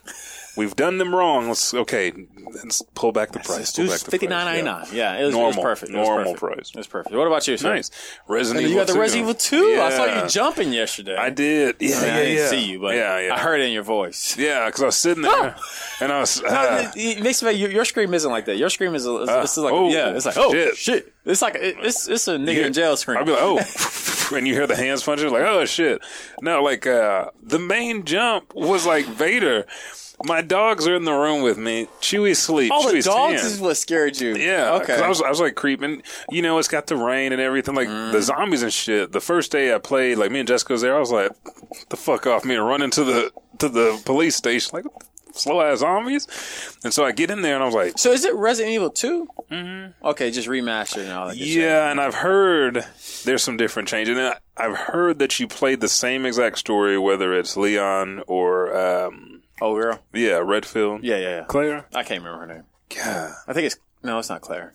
We've 0.57 0.76
done 0.76 0.98
them 0.98 1.14
wrong. 1.14 1.48
Let's 1.48 1.72
okay. 1.72 2.12
Let's 2.53 2.82
pull 2.94 3.11
back 3.12 3.32
the 3.32 3.38
price. 3.40 3.72
Pull 3.72 3.86
back 3.86 4.00
the 4.00 4.11
fifty 4.11 4.26
nine 4.26 4.44
ninety 4.44 4.62
nine. 4.62 4.86
Yeah, 4.92 5.18
it 5.18 5.24
was, 5.24 5.34
it 5.34 5.38
was 5.38 5.57
perfect. 5.57 5.92
It 5.92 5.96
was 5.98 6.07
Normal 6.09 6.34
perfect. 6.34 6.57
price. 6.57 6.70
It 6.70 6.76
was 6.76 6.86
perfect. 6.86 7.16
What 7.16 7.26
about 7.26 7.48
you? 7.48 7.57
Sir? 7.57 7.74
Nice. 7.74 7.90
Resident 8.28 8.61
Evil. 8.64 8.72
you 8.72 8.78
got 8.80 8.86
the 8.88 8.92
2. 8.92 9.00
Resident 9.00 9.22
Evil 9.28 9.34
Two. 9.34 9.80
I 9.80 9.90
saw 9.90 10.22
you 10.22 10.28
jumping 10.28 10.72
yesterday. 10.74 11.16
I 11.16 11.30
did. 11.30 11.76
Yeah, 11.80 11.96
I, 11.96 12.00
mean, 12.00 12.09
yeah, 12.09 12.14
I 12.14 12.18
didn't 12.24 12.36
yeah. 12.36 12.48
see 12.48 12.70
you, 12.70 12.80
but 12.80 12.94
yeah, 12.96 13.18
yeah. 13.20 13.34
I 13.34 13.38
heard 13.38 13.61
it 13.61 13.64
in 13.64 13.72
your 13.72 13.82
voice. 13.82 14.36
Yeah, 14.36 14.66
because 14.66 14.82
I 14.82 14.86
was 14.86 14.96
sitting 14.96 15.22
there 15.22 15.57
and 16.00 16.12
I 16.12 16.20
was. 16.20 16.42
No, 16.42 16.48
Uh, 16.48 16.90
it, 16.96 17.18
it 17.18 17.22
makes 17.22 17.42
me 17.42 17.53
your, 17.53 17.70
your 17.70 17.84
scream 17.86 18.12
isn't 18.12 18.30
like 18.30 18.44
that. 18.44 18.57
Your 18.59 18.68
scream 18.68 18.94
is, 18.94 19.07
it's, 19.07 19.30
Uh, 19.30 19.40
it's 19.42 19.57
like 19.57 19.72
oh, 19.72 19.88
yeah, 19.88 20.14
it's 20.14 20.26
like 20.26 20.36
oh 20.36 20.53
shit. 20.53 20.76
shit. 20.76 21.14
It's 21.24 21.40
like 21.40 21.57
it's 21.57 22.09
it's 22.09 22.28
a 22.28 22.36
nigga 22.36 22.57
Yeah. 22.57 22.66
in 22.66 22.72
jail 22.74 22.96
scream. 22.98 23.16
I'd 23.18 23.24
be 23.26 23.32
like, 23.32 23.40
oh, 23.42 24.34
and 24.36 24.46
you 24.46 24.53
hear 24.55 24.66
the 24.66 24.76
hands 24.76 25.03
punching, 25.03 25.30
like, 25.30 25.42
oh 25.44 25.64
shit. 25.64 26.03
No, 26.42 26.62
like 26.62 26.86
uh, 26.86 27.30
the 27.42 27.59
main 27.59 28.05
jump 28.05 28.55
was 28.55 28.84
like 28.84 29.07
Vader. 29.07 29.66
My 30.24 30.40
dogs 30.42 30.86
are 30.86 30.94
in 30.94 31.04
the 31.04 31.12
room 31.12 31.42
with 31.42 31.58
me. 31.58 31.88
Chewy 32.00 32.36
sleep. 32.36 32.70
oh, 32.74 32.90
the 32.92 33.00
dogs 33.02 33.40
10. 33.42 33.50
is 33.50 33.60
what 33.60 33.76
scared 33.76 34.20
you. 34.20 34.34
Yeah, 34.36 34.74
Okay. 34.82 34.94
I 35.00 35.08
was, 35.08 35.20
I 35.22 35.28
was 35.28 35.40
like 35.40 35.54
creeping. 35.54 36.02
You 36.30 36.42
know, 36.42 36.58
it's 36.58 36.68
got 36.68 36.86
the 36.86 36.96
rain 36.96 37.32
and 37.32 37.40
everything, 37.40 37.74
like 37.74 37.88
Mm. 37.88 38.12
the 38.12 38.22
zombies 38.22 38.62
and 38.62 38.72
shit. 38.72 39.12
The 39.12 39.20
first 39.20 39.50
day 39.52 39.74
I 39.74 39.78
played, 39.78 40.18
like 40.18 40.30
me 40.30 40.40
and 40.40 40.48
Jessica 40.48 40.72
was 40.72 40.82
there. 40.82 40.96
I 40.96 41.00
was 41.00 41.10
like, 41.10 41.30
"The 41.88 41.96
fuck 41.96 42.26
off 42.26 42.44
me!" 42.44 42.54
and 42.54 42.66
run 42.66 42.82
into 42.82 43.04
the 43.04 43.32
to 43.58 43.68
the 43.68 44.00
police 44.04 44.36
station, 44.36 44.70
like 44.74 44.84
slow 45.34 45.60
ass 45.62 45.78
zombies. 45.78 46.26
And 46.84 46.92
so 46.92 47.04
I 47.04 47.12
get 47.12 47.30
in 47.30 47.40
there 47.42 47.54
and 47.54 47.62
I 47.62 47.66
was 47.66 47.74
like, 47.74 47.98
so 47.98 48.12
is 48.12 48.24
it 48.26 48.34
Resident 48.34 48.74
Evil 48.74 48.90
2 48.90 49.28
Mm-hmm. 49.50 50.06
Okay, 50.06 50.30
just 50.30 50.48
remastered 50.48 51.02
and 51.04 51.12
all 51.12 51.28
that. 51.28 51.36
Yeah, 51.36 51.90
and 51.90 52.00
I've 52.00 52.14
heard 52.14 52.86
there's 53.24 53.42
some 53.42 53.56
different 53.58 53.88
changes. 53.88 54.16
And 54.16 54.34
I've 54.56 54.76
heard 54.76 55.18
that 55.18 55.38
you 55.40 55.46
played 55.46 55.80
the 55.80 55.88
same 55.88 56.24
exact 56.26 56.58
story, 56.58 56.98
whether 56.98 57.34
it's 57.34 57.54
Leon 57.56 58.22
or 58.26 58.74
um, 58.76 59.41
Oh, 59.62 59.74
girl. 59.76 60.00
yeah, 60.12 60.42
Redfield. 60.44 61.04
Yeah, 61.04 61.16
yeah, 61.18 61.28
yeah. 61.28 61.44
Claire. 61.44 61.86
I 61.94 62.02
can't 62.02 62.22
remember 62.22 62.46
her 62.46 62.54
name. 62.54 62.64
God. 62.94 63.32
I 63.46 63.52
think 63.52 63.66
it's 63.66 63.76
no, 64.02 64.18
it's 64.18 64.28
not 64.28 64.40
Claire. 64.40 64.74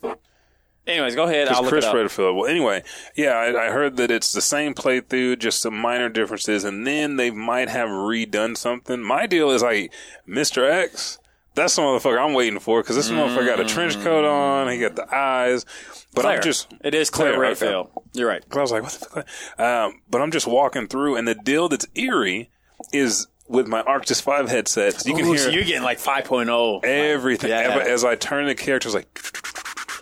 Anyways, 0.87 1.15
go 1.15 1.25
ahead. 1.25 1.49
I'll 1.49 1.63
look 1.63 1.69
Chris 1.69 1.83
it 1.83 1.89
up. 1.89 1.95
Redfield. 1.95 2.37
Well, 2.37 2.45
anyway, 2.45 2.83
yeah, 3.13 3.31
I, 3.31 3.67
I 3.67 3.71
heard 3.71 3.97
that 3.97 4.09
it's 4.09 4.31
the 4.31 4.41
same 4.41 4.73
playthrough, 4.73 5.39
just 5.39 5.59
some 5.61 5.77
minor 5.77 6.07
differences, 6.07 6.63
and 6.63 6.87
then 6.87 7.17
they 7.17 7.29
might 7.29 7.67
have 7.67 7.89
redone 7.89 8.55
something. 8.55 9.03
My 9.03 9.27
deal 9.27 9.51
is 9.51 9.61
like 9.61 9.91
Mr. 10.27 10.69
X. 10.69 11.19
That's 11.55 11.75
the 11.75 11.81
motherfucker 11.81 12.23
I'm 12.23 12.33
waiting 12.33 12.59
for 12.59 12.81
because 12.81 12.95
this 12.95 13.09
motherfucker 13.09 13.47
got 13.47 13.59
a 13.59 13.65
trench 13.65 13.99
coat 14.01 14.23
on. 14.23 14.71
He 14.71 14.79
got 14.79 14.95
the 14.95 15.13
eyes, 15.13 15.65
but 16.13 16.21
Claire. 16.21 16.37
I'm 16.37 16.43
just 16.43 16.71
It 16.83 16.95
is 16.95 17.09
Claire, 17.09 17.33
Claire, 17.33 17.51
okay. 17.51 17.65
Redfield. 17.65 17.89
You're 18.13 18.29
right. 18.29 18.43
I 18.49 18.61
was 18.61 18.71
like, 18.71 18.83
what 18.83 18.91
the 18.93 19.05
fuck? 19.05 19.59
Um, 19.59 20.01
but 20.09 20.21
I'm 20.21 20.31
just 20.31 20.47
walking 20.47 20.87
through, 20.87 21.17
and 21.17 21.27
the 21.27 21.35
deal 21.35 21.67
that's 21.67 21.87
eerie 21.95 22.49
is 22.93 23.27
with 23.47 23.67
my 23.67 23.81
Arctis 23.83 24.21
5 24.21 24.49
headset. 24.49 25.05
You 25.05 25.13
can 25.15 25.25
Ooh, 25.25 25.29
hear 25.33 25.37
so 25.37 25.49
you're 25.49 25.63
getting 25.63 25.83
like 25.83 25.99
5.0. 25.99 26.83
everything. 26.83 27.49
Yeah. 27.49 27.77
As 27.87 28.03
I 28.03 28.15
turn 28.15 28.45
the 28.45 28.55
characters, 28.55 28.93
like, 28.93 29.07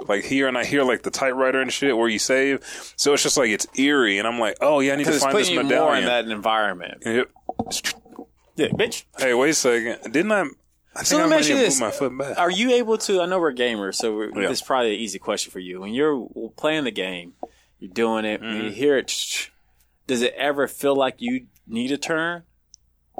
like 0.07 0.23
here, 0.23 0.47
and 0.47 0.57
I 0.57 0.65
hear 0.65 0.83
like 0.83 1.03
the 1.03 1.11
typewriter 1.11 1.61
and 1.61 1.71
shit 1.71 1.95
where 1.97 2.07
you 2.09 2.19
save. 2.19 2.63
So 2.95 3.13
it's 3.13 3.23
just 3.23 3.37
like, 3.37 3.49
it's 3.49 3.67
eerie. 3.77 4.17
And 4.19 4.27
I'm 4.27 4.39
like, 4.39 4.57
oh, 4.61 4.79
yeah, 4.79 4.93
I 4.93 4.95
need 4.95 5.05
to 5.05 5.11
find 5.13 5.35
this 5.35 5.49
putting 5.49 5.67
medallion. 5.67 5.83
more 5.83 5.95
in 5.97 6.05
that 6.05 6.27
environment. 6.27 7.03
Yep. 7.05 7.29
Yeah, 8.55 8.67
bitch. 8.69 9.03
Hey, 9.17 9.33
wait 9.33 9.49
a 9.49 9.53
second. 9.53 10.11
Didn't 10.11 10.31
I? 10.31 10.41
I 10.41 10.99
think 10.99 11.07
So 11.07 11.17
let 11.17 11.25
I 11.25 11.29
me 11.29 11.35
ask 11.35 11.49
you 11.49 11.55
need 11.55 11.59
to 11.61 11.65
this: 11.65 11.79
my 11.81 11.91
foot 11.91 12.17
back. 12.17 12.37
Are 12.39 12.49
you 12.49 12.71
able 12.71 12.97
to? 12.99 13.21
I 13.21 13.25
know 13.25 13.37
we're 13.37 13.53
gamers, 13.53 13.95
so 13.95 14.15
we're, 14.15 14.29
Yeah. 14.41 14.47
this 14.47 14.61
is 14.61 14.65
probably 14.65 14.95
an 14.95 14.99
easy 15.01 15.19
question 15.19 15.51
for 15.51 15.59
you. 15.59 15.81
When 15.81 15.93
you're 15.93 16.29
playing 16.55 16.85
the 16.85 16.91
game, 16.91 17.33
you're 17.79 17.91
doing 17.91 18.23
it. 18.23 18.39
When 18.39 18.51
Mm-hmm. 18.51 18.65
you 18.67 18.71
hear 18.71 18.97
it, 18.97 19.49
does 20.07 20.21
it 20.21 20.33
ever 20.37 20.69
feel 20.69 20.95
like 20.95 21.15
you 21.17 21.47
need 21.67 21.91
a 21.91 21.97
turn, 21.97 22.43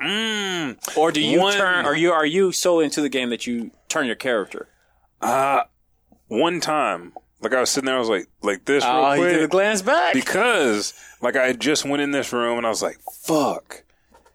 Mm. 0.02 0.98
or 0.98 1.12
do 1.12 1.22
you 1.22 1.40
One- 1.40 1.54
turn? 1.54 1.86
Are 1.86 1.96
you 1.96 2.12
are 2.12 2.26
you 2.26 2.52
so 2.52 2.80
into 2.80 3.02
the 3.02 3.10
game 3.10 3.30
that 3.30 3.48
you 3.48 3.72
turn 3.88 4.06
your 4.08 4.16
character? 4.16 4.68
Uh, 5.22 5.62
one 6.28 6.60
time, 6.60 7.14
like 7.42 7.54
I 7.54 7.60
was 7.62 7.70
sitting 7.70 7.86
there, 7.86 7.96
I 7.96 8.00
was 8.00 8.10
like, 8.10 8.28
like 8.42 8.66
this 8.66 8.84
real 8.84 8.94
Oh, 8.94 9.14
you 9.14 9.22
quick. 9.22 9.42
a 9.42 9.48
glance 9.48 9.82
back. 9.82 10.14
because 10.14 10.94
like 11.22 11.36
I 11.36 11.54
just 11.54 11.86
went 11.86 12.02
in 12.02 12.12
this 12.12 12.34
room 12.34 12.58
and 12.58 12.66
I 12.66 12.70
was 12.70 12.82
like, 12.82 12.98
"Fuck!" 13.24 13.84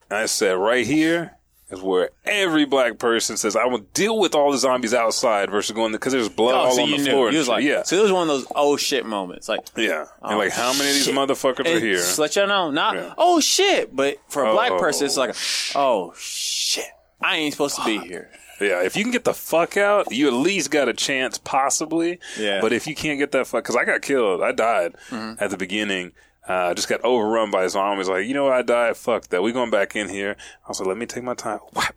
And 0.08 0.18
I 0.18 0.26
said, 0.26 0.52
"Right 0.52 0.86
here 0.86 1.36
is 1.70 1.80
where 1.80 2.10
every 2.24 2.64
black 2.64 2.98
person 2.98 3.36
says 3.36 3.56
I 3.56 3.64
will 3.66 3.78
deal 3.94 4.18
with 4.18 4.34
all 4.34 4.50
the 4.52 4.58
zombies 4.58 4.92
outside 4.94 5.50
versus 5.50 5.74
going 5.74 5.92
because 5.92 6.12
there's 6.12 6.28
blood 6.28 6.54
Oh, 6.54 6.58
all 6.58 6.72
so 6.72 6.82
on 6.82 6.90
the 6.90 6.96
knew. 6.98 7.04
floor." 7.10 7.30
You 7.32 7.38
was 7.38 7.48
like, 7.48 7.64
yeah, 7.64 7.82
So 7.82 7.96
it 7.96 8.02
was 8.02 8.12
one 8.12 8.22
of 8.22 8.28
those 8.28 8.46
oh 8.54 8.76
shit 8.76 9.06
moments, 9.06 9.48
like. 9.48 9.60
yeah. 9.76 10.06
Oh, 10.22 10.28
and 10.30 10.38
like, 10.38 10.52
how 10.52 10.72
many 10.72 10.88
of 10.90 10.94
these 10.96 11.08
motherfuckers 11.08 11.60
And 11.60 11.68
are 11.68 11.80
here? 11.80 11.94
Just 11.96 12.18
let 12.18 12.36
y'all 12.36 12.46
know, 12.46 12.70
not 12.70 12.94
Yeah. 12.96 13.14
oh 13.18 13.40
shit, 13.40 13.94
but 13.94 14.18
for 14.28 14.44
a 14.44 14.52
black 14.52 14.72
Oh. 14.72 14.78
person, 14.78 15.06
it's 15.06 15.16
like 15.16 15.34
oh 15.74 16.12
shit, 16.18 16.84
I 17.22 17.36
ain't 17.36 17.52
supposed 17.54 17.76
to 17.76 17.84
be 17.84 17.98
here. 17.98 18.30
Yeah, 18.60 18.82
if 18.82 18.94
you 18.94 19.04
can 19.04 19.10
get 19.10 19.24
the 19.24 19.32
fuck 19.32 19.78
out, 19.78 20.12
you 20.12 20.26
at 20.26 20.34
least 20.34 20.70
got 20.70 20.86
a 20.86 20.92
chance, 20.92 21.38
possibly. 21.38 22.18
Yeah. 22.38 22.60
But 22.60 22.74
if 22.74 22.86
you 22.86 22.94
can't 22.94 23.18
get 23.18 23.32
that 23.32 23.46
fuck, 23.46 23.64
because 23.64 23.74
I 23.76 23.86
got 23.86 24.02
killed, 24.02 24.42
I 24.42 24.52
died 24.52 24.96
Mm-hmm. 25.08 25.42
at 25.42 25.48
the 25.50 25.56
beginning. 25.56 26.12
Uh, 26.50 26.74
just 26.74 26.88
got 26.88 27.00
overrun 27.04 27.50
by 27.50 27.62
his 27.64 27.72
zombies. 27.72 28.08
Like, 28.08 28.26
you 28.26 28.34
know 28.34 28.44
what? 28.44 28.52
I 28.54 28.62
died. 28.62 28.96
Fuck 28.96 29.28
that. 29.28 29.42
We 29.42 29.52
going 29.52 29.70
back 29.70 29.94
in 29.94 30.08
here. 30.08 30.36
I 30.64 30.68
was 30.68 30.80
like, 30.80 30.88
let 30.88 30.96
me 30.96 31.06
take 31.06 31.22
my 31.22 31.34
time. 31.34 31.58
Whap, 31.74 31.94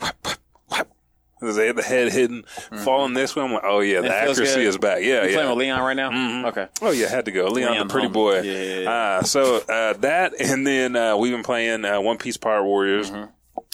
whap, 0.00 0.16
whap, 0.24 0.38
whap. 0.68 0.88
They 1.40 1.66
had 1.66 1.76
the 1.76 1.82
head 1.82 2.10
hidden, 2.12 2.44
falling 2.84 3.12
this 3.14 3.36
way. 3.36 3.44
I'm 3.44 3.52
like, 3.52 3.62
oh 3.64 3.80
yeah, 3.80 4.00
the 4.00 4.08
Mm-hmm. 4.08 4.30
Accuracy 4.30 4.54
good. 4.56 4.66
is 4.66 4.78
back. 4.78 4.98
Yeah, 5.02 5.06
You 5.06 5.10
yeah. 5.12 5.20
Mm-hmm. 5.22 5.34
playing 5.34 5.48
with 5.50 5.58
Leon 5.58 5.80
right 5.82 5.94
now? 5.96 6.46
Okay. 6.48 6.66
Oh 6.82 6.90
yeah, 6.90 7.08
had 7.08 7.26
to 7.26 7.32
go. 7.32 7.46
Leon, 7.48 7.72
Leon 7.72 7.86
the 7.88 7.92
pretty 7.92 8.08
homie. 8.08 8.12
boy. 8.12 8.40
Yeah, 8.40 8.52
yeah, 8.62 8.80
yeah. 8.80 8.90
Uh, 8.90 9.22
so 9.22 9.56
uh, 9.68 9.92
that, 9.98 10.32
and 10.40 10.66
then 10.66 10.96
uh, 10.96 11.16
we've 11.16 11.32
been 11.32 11.42
playing 11.42 11.84
uh, 11.84 12.00
One 12.00 12.16
Piece 12.18 12.36
Pirate 12.36 12.64
Warriors, 12.64 13.10
Mm-hmm. 13.10 13.30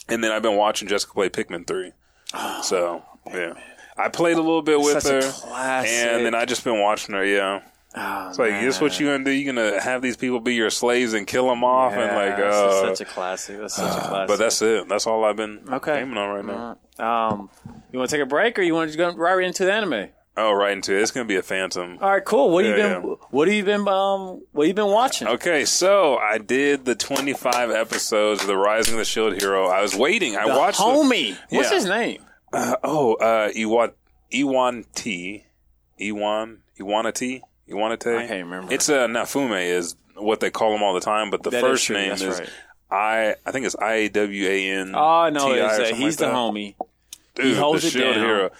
and 0.08 0.24
then 0.24 0.32
I've 0.32 0.42
been 0.42 0.56
watching 0.56 0.88
Jessica 0.88 1.12
play 1.14 1.28
Pikmin 1.28 1.66
three. 1.66 1.92
so 2.62 3.02
yeah, 3.28 3.54
I 3.96 4.08
played 4.08 4.34
a 4.36 4.40
little 4.42 4.62
bit 4.62 4.80
with 4.80 5.02
Such 5.02 5.24
her, 5.24 5.30
classic. 5.32 5.90
and 5.92 6.26
then 6.26 6.34
I 6.34 6.44
just 6.46 6.64
been 6.64 6.80
watching 6.80 7.14
her. 7.14 7.24
Yeah, 7.24 7.60
Oh, 7.92 8.28
it's 8.28 8.38
like 8.38 8.52
this 8.60 8.80
what 8.80 9.00
you 9.00 9.06
gonna 9.08 9.24
do? 9.24 9.30
You 9.32 9.52
gonna 9.52 9.80
have 9.80 10.00
these 10.00 10.16
people 10.16 10.38
be 10.38 10.54
your 10.54 10.70
slaves 10.70 11.12
and 11.12 11.26
kill 11.26 11.48
them 11.48 11.64
off, 11.64 11.92
and 11.92 12.14
like, 12.14 12.36
that's 12.36 12.56
uh, 12.56 12.86
such 12.94 13.00
a 13.00 13.04
classic. 13.10 13.58
That's 13.58 13.74
such 13.74 13.96
a 13.96 14.00
classic. 14.08 14.28
but 14.28 14.36
that's 14.38 14.62
it. 14.62 14.88
That's 14.88 15.06
all 15.08 15.24
I've 15.24 15.34
been 15.36 15.64
Okay. 15.72 15.98
gaming 15.98 16.16
on 16.16 16.36
right 16.36 16.76
now. 16.98 17.04
um, 17.04 17.50
you 17.92 17.98
want 17.98 18.08
to 18.10 18.16
take 18.16 18.22
a 18.22 18.28
break 18.28 18.56
or 18.58 18.62
you 18.62 18.74
want 18.74 18.92
to 18.92 18.96
go 18.96 19.12
right 19.14 19.42
into 19.44 19.64
the 19.64 19.72
anime? 19.72 20.10
Oh, 20.36 20.52
right 20.52 20.72
into 20.72 20.96
it. 20.96 21.02
It's 21.02 21.10
gonna 21.10 21.26
be 21.26 21.34
a 21.34 21.42
Phantom. 21.42 21.98
All 22.00 22.10
right, 22.10 22.24
cool. 22.24 22.50
What 22.50 22.64
have 22.64 22.78
Yeah, 22.78 22.86
you 22.94 23.00
been? 23.00 23.08
yeah. 23.10 23.16
What 23.30 23.48
have 23.48 23.54
you 23.56 23.64
been? 23.64 23.88
Um, 23.88 24.42
what 24.52 24.62
have 24.62 24.68
you 24.68 24.74
been 24.74 24.92
watching? 24.92 25.26
Okay, 25.26 25.64
so 25.64 26.16
I 26.16 26.38
did 26.38 26.84
the 26.84 26.94
25 26.94 27.72
episodes 27.72 28.42
of 28.42 28.46
the 28.46 28.56
Rising 28.56 28.94
of 28.94 28.98
the 29.00 29.04
Shield 29.04 29.40
Hero. 29.42 29.66
I 29.66 29.82
was 29.82 29.96
waiting. 29.96 30.36
I 30.36 30.46
The 30.48 30.56
watched 30.56 30.78
the- 30.78 30.84
homie. 30.84 31.36
What's 31.48 31.70
his 31.72 31.86
name? 31.86 32.24
Uh, 32.52 32.76
oh, 32.84 33.14
uh, 33.14 33.50
Iwa, 33.56 33.90
Iwan 34.32 34.84
T. 34.94 35.44
Iwan, 36.00 36.58
Iwanati, 36.78 37.42
Iwanate. 37.70 38.16
I 38.18 38.26
can't 38.26 38.44
remember. 38.44 38.72
It's 38.72 38.88
uh, 38.88 39.06
Naofumi 39.06 39.64
is 39.66 39.96
what 40.16 40.40
they 40.40 40.50
call 40.50 40.74
him 40.74 40.82
all 40.82 40.92
the 40.94 41.00
time, 41.00 41.30
but 41.30 41.42
the 41.42 41.50
That 41.50 41.58
is 41.58 41.62
first 41.62 41.84
true, 41.86 41.96
name 41.96 42.08
that's 42.10 42.22
is 42.22 42.38
right. 42.40 42.48
I. 42.90 43.34
I 43.46 43.52
think 43.52 43.66
it's 43.66 43.76
I 43.76 43.92
A 43.94 44.08
W 44.08 44.48
A 44.48 44.70
N. 44.70 44.94
Oh 44.94 45.30
no, 45.30 45.52
T 45.54 45.60
I 45.60 45.64
or 45.64 45.66
it's, 45.66 45.72
uh, 45.72 45.76
something 45.76 45.96
he's 45.96 46.20
like 46.20 46.28
the 46.28 46.34
that. 46.34 46.34
homie. 46.34 46.74
Dude, 47.36 47.56
holds 47.56 47.82
the 47.82 47.88
it 47.88 47.90
Shield 47.92 48.14
down. 48.16 48.24
Hero. 48.24 48.50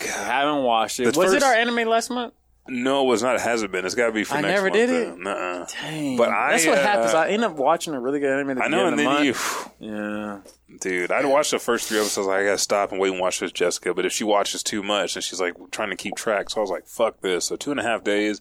I 0.00 0.04
haven't 0.06 0.62
watched 0.64 1.00
it. 1.00 1.12
The 1.14 1.18
Was 1.18 1.32
it 1.32 1.36
first- 1.36 1.46
our 1.46 1.54
anime 1.54 1.88
last 1.88 2.10
month? 2.10 2.34
No, 2.68 3.02
it 3.04 3.06
was 3.08 3.22
not. 3.22 3.34
It 3.34 3.40
hasn't 3.40 3.72
been. 3.72 3.84
It's 3.84 3.94
got 3.96 4.06
to 4.06 4.12
be 4.12 4.22
for 4.22 4.34
I 4.36 4.42
next 4.42 4.52
never 4.54 4.64
month. 4.68 4.74
did 4.74 4.90
it? 4.90 5.18
Nuh-uh. 5.18 5.66
Dang, 5.82 6.16
But 6.16 6.28
I, 6.28 6.50
that's 6.52 6.66
what 6.66 6.78
uh, 6.78 6.82
happens. 6.82 7.14
I 7.14 7.28
end 7.30 7.42
up 7.44 7.56
watching 7.56 7.94
a 7.94 8.00
really 8.00 8.20
good 8.20 8.30
anime. 8.32 8.50
At 8.50 8.56
the 8.58 8.62
I 8.64 8.68
know, 8.68 8.86
and 8.86 8.96
beginning 8.96 9.16
then 9.18 9.28
of 9.30 9.72
you. 9.80 9.88
the 9.88 10.42
yeah. 10.68 10.76
Dude, 10.78 11.10
I'd 11.10 11.24
watched 11.26 11.50
the 11.50 11.58
first 11.58 11.88
three 11.88 11.98
episodes. 11.98 12.28
I 12.28 12.44
gotta 12.44 12.58
stop 12.58 12.92
and 12.92 13.00
wait 13.00 13.10
and 13.12 13.20
watch 13.20 13.40
this 13.40 13.50
Jessica. 13.50 13.92
But 13.92 14.06
if 14.06 14.12
she 14.12 14.22
watches 14.24 14.62
too 14.62 14.82
much, 14.84 15.16
and 15.16 15.24
she's 15.24 15.40
like 15.40 15.54
trying 15.72 15.90
to 15.90 15.96
keep 15.96 16.14
track, 16.14 16.48
so 16.50 16.58
I 16.58 16.60
was 16.60 16.70
like, 16.70 16.86
"Fuck 16.86 17.22
this!" 17.22 17.46
So 17.46 17.56
two 17.56 17.72
and 17.72 17.80
a 17.80 17.82
half 17.82 18.04
days, 18.04 18.40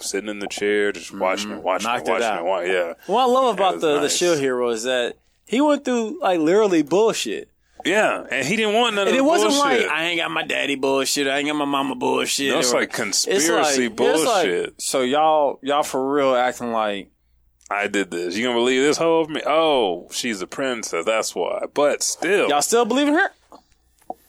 sitting 0.00 0.28
in 0.30 0.40
the 0.40 0.48
chair, 0.48 0.90
just 0.90 1.12
watching 1.14 1.62
watching 1.62 1.88
Mm-hmm. 1.88 1.96
Knocked 1.96 2.08
it, 2.08 2.10
it 2.10 2.12
watching 2.12 2.26
out. 2.26 2.38
it. 2.40 2.44
wa- 2.44 2.60
Yeah, 2.60 2.94
What 3.06 3.22
I 3.22 3.26
love 3.26 3.54
about 3.54 3.80
the 3.80 3.94
the 3.96 4.00
nice. 4.00 4.16
Shield 4.16 4.38
Hero 4.40 4.70
is 4.70 4.82
that 4.82 5.16
he 5.46 5.60
went 5.60 5.84
through 5.84 6.18
like 6.20 6.40
literally 6.40 6.82
bullshit. 6.82 7.50
Yeah, 7.84 8.24
and 8.30 8.46
he 8.46 8.56
didn't 8.56 8.74
want 8.74 8.94
none 8.94 9.08
And 9.08 9.16
of 9.16 9.20
it 9.20 9.24
wasn't 9.24 9.52
bullshit. 9.52 9.82
like 9.82 9.90
I 9.90 10.04
ain't 10.06 10.20
got 10.20 10.30
my 10.30 10.44
daddy 10.44 10.74
bullshit, 10.76 11.26
I 11.26 11.38
ain't 11.38 11.48
got 11.48 11.56
my 11.56 11.64
mama 11.64 11.94
bullshit. 11.94 12.52
No, 12.52 12.58
it's 12.60 12.72
or- 12.72 12.80
like 12.80 12.92
conspiracy 12.92 13.46
it's 13.46 13.90
like- 13.90 13.96
bullshit. 13.96 14.80
so 14.80 15.02
y'all 15.02 15.58
y'all 15.62 15.82
for 15.82 16.12
real 16.12 16.34
acting 16.34 16.72
like 16.72 17.10
I 17.70 17.86
did 17.88 18.10
this. 18.10 18.36
You 18.36 18.44
gonna 18.44 18.58
believe 18.58 18.82
this 18.82 18.98
whole 18.98 19.22
of 19.22 19.30
me? 19.30 19.40
Oh, 19.46 20.06
she's 20.12 20.40
a 20.42 20.46
princess. 20.46 21.04
That's 21.06 21.34
why. 21.34 21.64
But 21.72 22.02
still, 22.02 22.48
y'all 22.48 22.60
still 22.62 22.84
believe 22.84 23.08
in 23.08 23.14
her? 23.14 23.30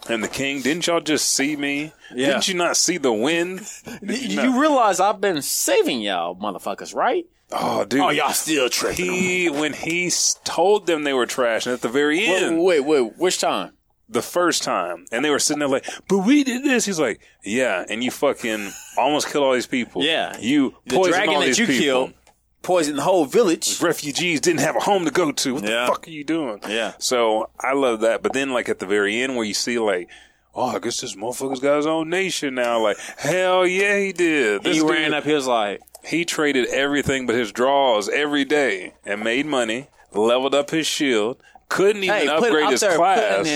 And 0.08 0.24
the 0.24 0.28
king, 0.28 0.62
didn't 0.62 0.86
y'all 0.88 1.02
just 1.02 1.34
see 1.34 1.56
me? 1.56 1.92
Yeah. 2.14 2.28
Didn't 2.28 2.48
you 2.48 2.54
not 2.54 2.78
see 2.78 2.98
the 2.98 3.12
wind? 3.12 3.68
Did 4.06 4.22
You, 4.22 4.30
you 4.42 4.50
not- 4.52 4.60
realize 4.62 5.00
I've 5.00 5.20
been 5.20 5.42
saving 5.42 6.02
y'all 6.02 6.36
motherfuckers, 6.36 6.94
right? 6.96 7.26
Oh, 7.52 7.86
dude. 7.86 8.00
Oh, 8.02 8.10
y'all 8.10 8.32
still 8.34 8.70
tripping. 8.70 9.06
He 9.06 9.50
when 9.50 9.74
he 9.74 10.08
s- 10.08 10.40
told 10.44 10.88
them 10.88 11.04
they 11.04 11.14
were 11.14 11.26
trash, 11.28 11.66
and 11.66 11.74
at 11.74 11.82
the 11.82 11.90
very 11.90 12.18
Wait, 12.18 12.44
end, 12.44 12.64
wait, 12.64 12.80
wait, 12.82 13.18
which 13.18 13.40
time? 13.40 13.72
the 14.08 14.22
first 14.22 14.62
time, 14.62 15.06
and 15.12 15.26
they 15.26 15.32
were 15.32 15.40
sitting 15.40 15.60
there 15.60 15.68
like, 15.68 15.86
"But 16.08 16.20
we 16.20 16.44
did 16.44 16.64
this." 16.64 16.86
He's 16.86 17.00
like, 17.00 17.22
"Yeah," 17.44 17.84
and 17.90 18.04
you 18.04 18.12
fucking 18.12 18.72
almost 18.98 19.30
killed 19.32 19.44
all 19.44 19.54
these 19.54 19.66
people. 19.68 20.04
Yeah. 20.04 20.38
you 20.40 20.76
The 20.86 20.96
poisoned 20.96 21.14
dragon 21.16 21.34
all 21.34 21.40
that 21.42 21.46
these 21.48 21.60
you 21.60 21.66
people. 21.68 21.82
killed 21.84 22.14
poisoned 22.62 22.98
the 22.98 23.04
whole 23.04 23.26
village. 23.26 23.80
Refugees 23.82 24.42
didn't 24.42 24.60
have 24.62 24.76
a 24.76 24.80
home 24.80 25.06
to 25.06 25.12
go 25.12 25.32
to. 25.32 25.54
What 25.56 25.64
Yeah. 25.64 25.82
the 25.86 25.92
fuck 25.92 26.08
are 26.08 26.12
you 26.12 26.24
doing? 26.24 26.60
Yeah. 26.68 26.94
So 27.00 27.50
I 27.60 27.74
love 27.74 28.02
that, 28.02 28.22
but 28.24 28.34
then 28.34 28.52
like 28.52 28.70
at 28.70 28.78
the 28.80 28.86
very 28.88 29.22
end 29.22 29.36
where 29.36 29.46
you 29.46 29.54
see 29.54 29.78
like. 29.80 30.10
Oh, 30.58 30.68
I 30.74 30.80
guess 30.80 31.02
this 31.02 31.16
motherfucker's 31.18 31.60
got 31.60 31.76
his 31.76 31.86
own 31.86 32.10
nation 32.10 32.56
now. 32.56 32.80
Like, 32.82 32.98
hell 33.18 33.68
yeah, 33.68 33.98
he 34.00 34.14
did. 34.14 34.64
This 34.64 34.76
he 34.78 34.82
dude- 34.82 34.90
ran 34.90 35.14
up. 35.14 35.26
He 35.26 35.34
was 35.34 35.48
like, 35.48 35.82
He 36.08 36.26
traded 36.26 36.68
everything 36.68 37.26
but 37.26 37.36
his 37.36 37.52
draws 37.52 38.08
every 38.10 38.46
day 38.46 38.94
and 39.06 39.24
made 39.24 39.46
money, 39.46 39.88
leveled 40.14 40.54
up 40.56 40.70
his 40.70 40.86
shield, 40.88 41.38
couldn't 41.70 42.04
even 42.04 42.16
"Hey, 42.16 42.28
upgrade 42.28 42.70
his 42.70 42.82
there 42.82 42.96
class. 42.96 43.48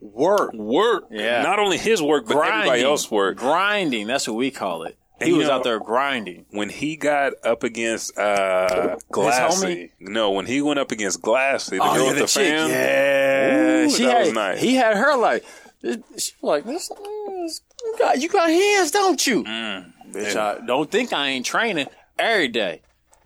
work, 0.00 0.52
Work. 0.52 1.04
Yeah. 1.10 1.42
Not 1.42 1.58
only 1.58 1.78
his 1.78 2.02
work, 2.02 2.26
but 2.26 2.36
everybody 2.36 2.64
grinding, 2.66 2.84
else's 2.86 3.10
work. 3.10 3.36
grinding. 3.38 4.06
That's 4.06 4.28
what 4.28 4.36
we 4.36 4.50
call 4.50 4.82
it. 4.82 4.96
And 5.20 5.28
He 5.30 5.34
was 5.34 5.46
know- 5.48 5.54
out 5.54 5.64
there 5.64 5.78
grinding. 5.80 6.44
When 6.50 6.68
he 6.68 6.96
got 6.96 7.32
up 7.42 7.62
against 7.62 8.18
uh, 8.18 8.96
Glassy, 9.10 9.92
no, 10.00 10.32
when 10.32 10.44
he 10.46 10.60
went 10.60 10.78
up 10.80 10.90
against 10.92 11.22
Glassy, 11.22 11.78
the 11.78 11.82
Oh, 11.82 11.94
girl 11.94 12.02
yeah, 12.02 12.08
with 12.10 12.16
the 12.16 12.22
the, 12.24 12.28
fan, 12.28 12.68
Yeah, 12.70 13.84
Ooh, 13.86 13.90
she 13.90 14.04
that 14.04 14.10
had, 14.18 14.24
was 14.26 14.32
nice. 14.34 14.60
He 14.60 14.74
had 14.74 14.96
her 14.96 15.16
like, 15.16 15.44
she 15.82 15.92
was 16.18 16.32
like 16.42 16.64
this. 16.64 16.88
this- 16.88 17.60
You 17.84 17.94
got, 17.98 18.20
you 18.20 18.28
got 18.28 18.50
hands, 18.50 18.90
don't 18.90 19.26
you? 19.26 19.44
Mm. 19.44 19.92
Bitch, 20.14 20.36
I 20.36 20.64
don't 20.64 20.90
think 20.90 21.12
I 21.12 21.28
ain't 21.28 21.46
training 21.46 21.88
every 22.18 22.48
day. 22.48 22.82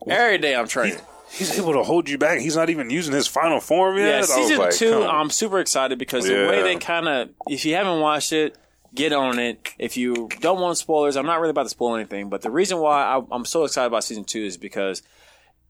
Every 0.06 0.38
day 0.38 0.54
I'm 0.54 0.68
training. 0.68 1.00
he's 1.30 1.58
able 1.58 1.74
to 1.74 1.82
hold 1.82 2.08
you 2.08 2.18
back. 2.18 2.40
He's 2.40 2.56
not 2.56 2.70
even 2.70 2.90
using 2.90 3.14
his 3.14 3.26
final 3.26 3.60
form 3.60 3.96
yet. 3.98 4.06
Yeah, 4.06 4.22
season 4.22 4.58
like, 4.58 4.74
two. 4.74 5.02
I'm 5.02 5.30
super 5.30 5.60
excited 5.60 5.98
because 5.98 6.26
the 6.26 6.34
way 6.48 6.62
they 6.62 6.76
kind 6.76 7.08
of, 7.08 7.30
if 7.48 7.64
you 7.64 7.74
haven't 7.74 8.00
watched 8.00 8.32
it, 8.32 8.56
get 8.94 9.12
on 9.12 9.38
it. 9.38 9.74
If 9.78 9.96
you 9.96 10.28
don't 10.40 10.60
want 10.60 10.78
spoilers, 10.78 11.16
I'm 11.16 11.26
not 11.26 11.40
really 11.40 11.50
about 11.50 11.64
to 11.64 11.68
spoil 11.68 11.94
anything, 11.96 12.28
but 12.28 12.42
the 12.42 12.50
reason 12.50 12.78
why 12.78 13.04
I, 13.04 13.22
I'm 13.30 13.44
so 13.44 13.64
excited 13.64 13.88
about 13.88 14.04
season 14.04 14.24
two 14.24 14.42
is 14.42 14.56
because 14.56 15.02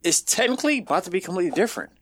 it's 0.03 0.21
technically 0.21 0.79
about 0.79 1.05
to 1.05 1.11
be 1.11 1.21
completely 1.21 1.51
different. 1.51 1.93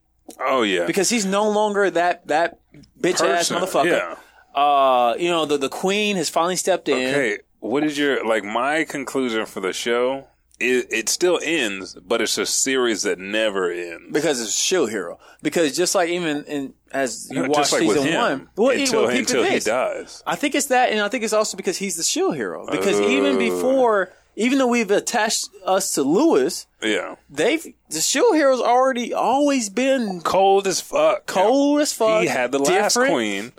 oh 0.40 0.62
yeah, 0.62 0.86
Because 0.86 1.08
he's 1.08 1.24
no 1.24 1.48
longer 1.48 1.88
that 1.90 2.26
that 2.26 2.58
bitch 3.00 3.26
ass 3.26 3.50
motherfucker. 3.50 3.86
Yeah. 3.86 4.16
Uh, 4.60 5.14
you 5.18 5.28
know, 5.28 5.44
the 5.46 5.58
the 5.58 5.68
queen 5.68 6.16
has 6.16 6.28
finally 6.30 6.56
stepped 6.56 6.88
in. 6.88 6.96
Okay, 6.96 7.38
what 7.66 7.84
is 7.84 7.98
your 7.98 8.24
like 8.26 8.44
my 8.44 8.84
conclusion 8.84 9.46
for 9.46 9.60
the 9.60 9.72
show? 9.72 10.26
It, 10.58 10.86
it 10.90 11.08
still 11.10 11.38
ends, 11.42 11.94
but 11.96 12.22
it's 12.22 12.38
a 12.38 12.46
series 12.46 13.02
that 13.02 13.18
never 13.18 13.70
ends. 13.70 14.10
Because 14.10 14.40
it's 14.40 14.48
a 14.48 14.58
shield 14.58 14.88
hero. 14.88 15.18
Because 15.42 15.76
just 15.76 15.94
like 15.94 16.08
even 16.08 16.44
in 16.44 16.72
as 16.92 17.28
you 17.30 17.42
No, 17.42 17.48
watch 17.50 17.72
like 17.72 17.82
season 17.82 18.06
him, 18.06 18.14
one, 18.14 18.48
well, 18.56 18.70
until, 18.70 19.02
well, 19.02 19.10
until 19.14 19.44
he 19.44 19.58
dies. 19.58 20.22
I 20.26 20.34
think 20.34 20.54
it's 20.54 20.68
that, 20.68 20.90
and 20.90 21.00
I 21.00 21.08
think 21.08 21.24
it's 21.24 21.34
also 21.34 21.58
because 21.58 21.76
he's 21.76 21.96
the 21.96 22.02
shield 22.02 22.36
hero. 22.36 22.66
Because 22.70 22.98
Uh. 22.98 23.06
even 23.06 23.36
before, 23.38 24.12
even 24.34 24.56
though 24.56 24.66
we've 24.68 24.90
attached 24.90 25.50
us 25.66 25.92
to 25.92 26.02
Lewis, 26.02 26.66
Yeah, 26.82 27.16
they've 27.28 27.74
the 27.90 28.00
shield 28.00 28.34
hero's 28.34 28.60
already 28.62 29.12
always 29.12 29.68
been 29.68 30.22
cold 30.22 30.66
as 30.66 30.80
fuck. 30.80 31.26
cold 31.26 31.82
as 31.82 31.92
fuck. 31.92 32.22
He 32.22 32.28
had 32.28 32.50
the 32.50 32.60
last 32.60 32.96
queen. 32.96 33.52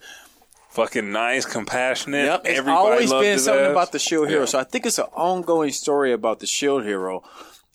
Fucking 0.78 1.12
nice, 1.12 1.44
compassionate. 1.46 2.26
Yep, 2.26 2.42
it's 2.46 2.60
Everybody 2.60 2.78
always 2.78 3.12
been 3.12 3.40
something 3.40 3.66
ass. 3.66 3.72
about 3.72 3.92
the 3.92 4.00
shield 4.00 4.28
hero. 4.30 4.42
Yeah. 4.42 4.46
So 4.46 4.60
I 4.60 4.64
think 4.64 4.86
it's 4.86 5.00
an 5.00 5.06
ongoing 5.14 5.72
story 5.72 6.14
about 6.14 6.40
the 6.40 6.46
shield 6.48 6.84
hero, 6.86 7.24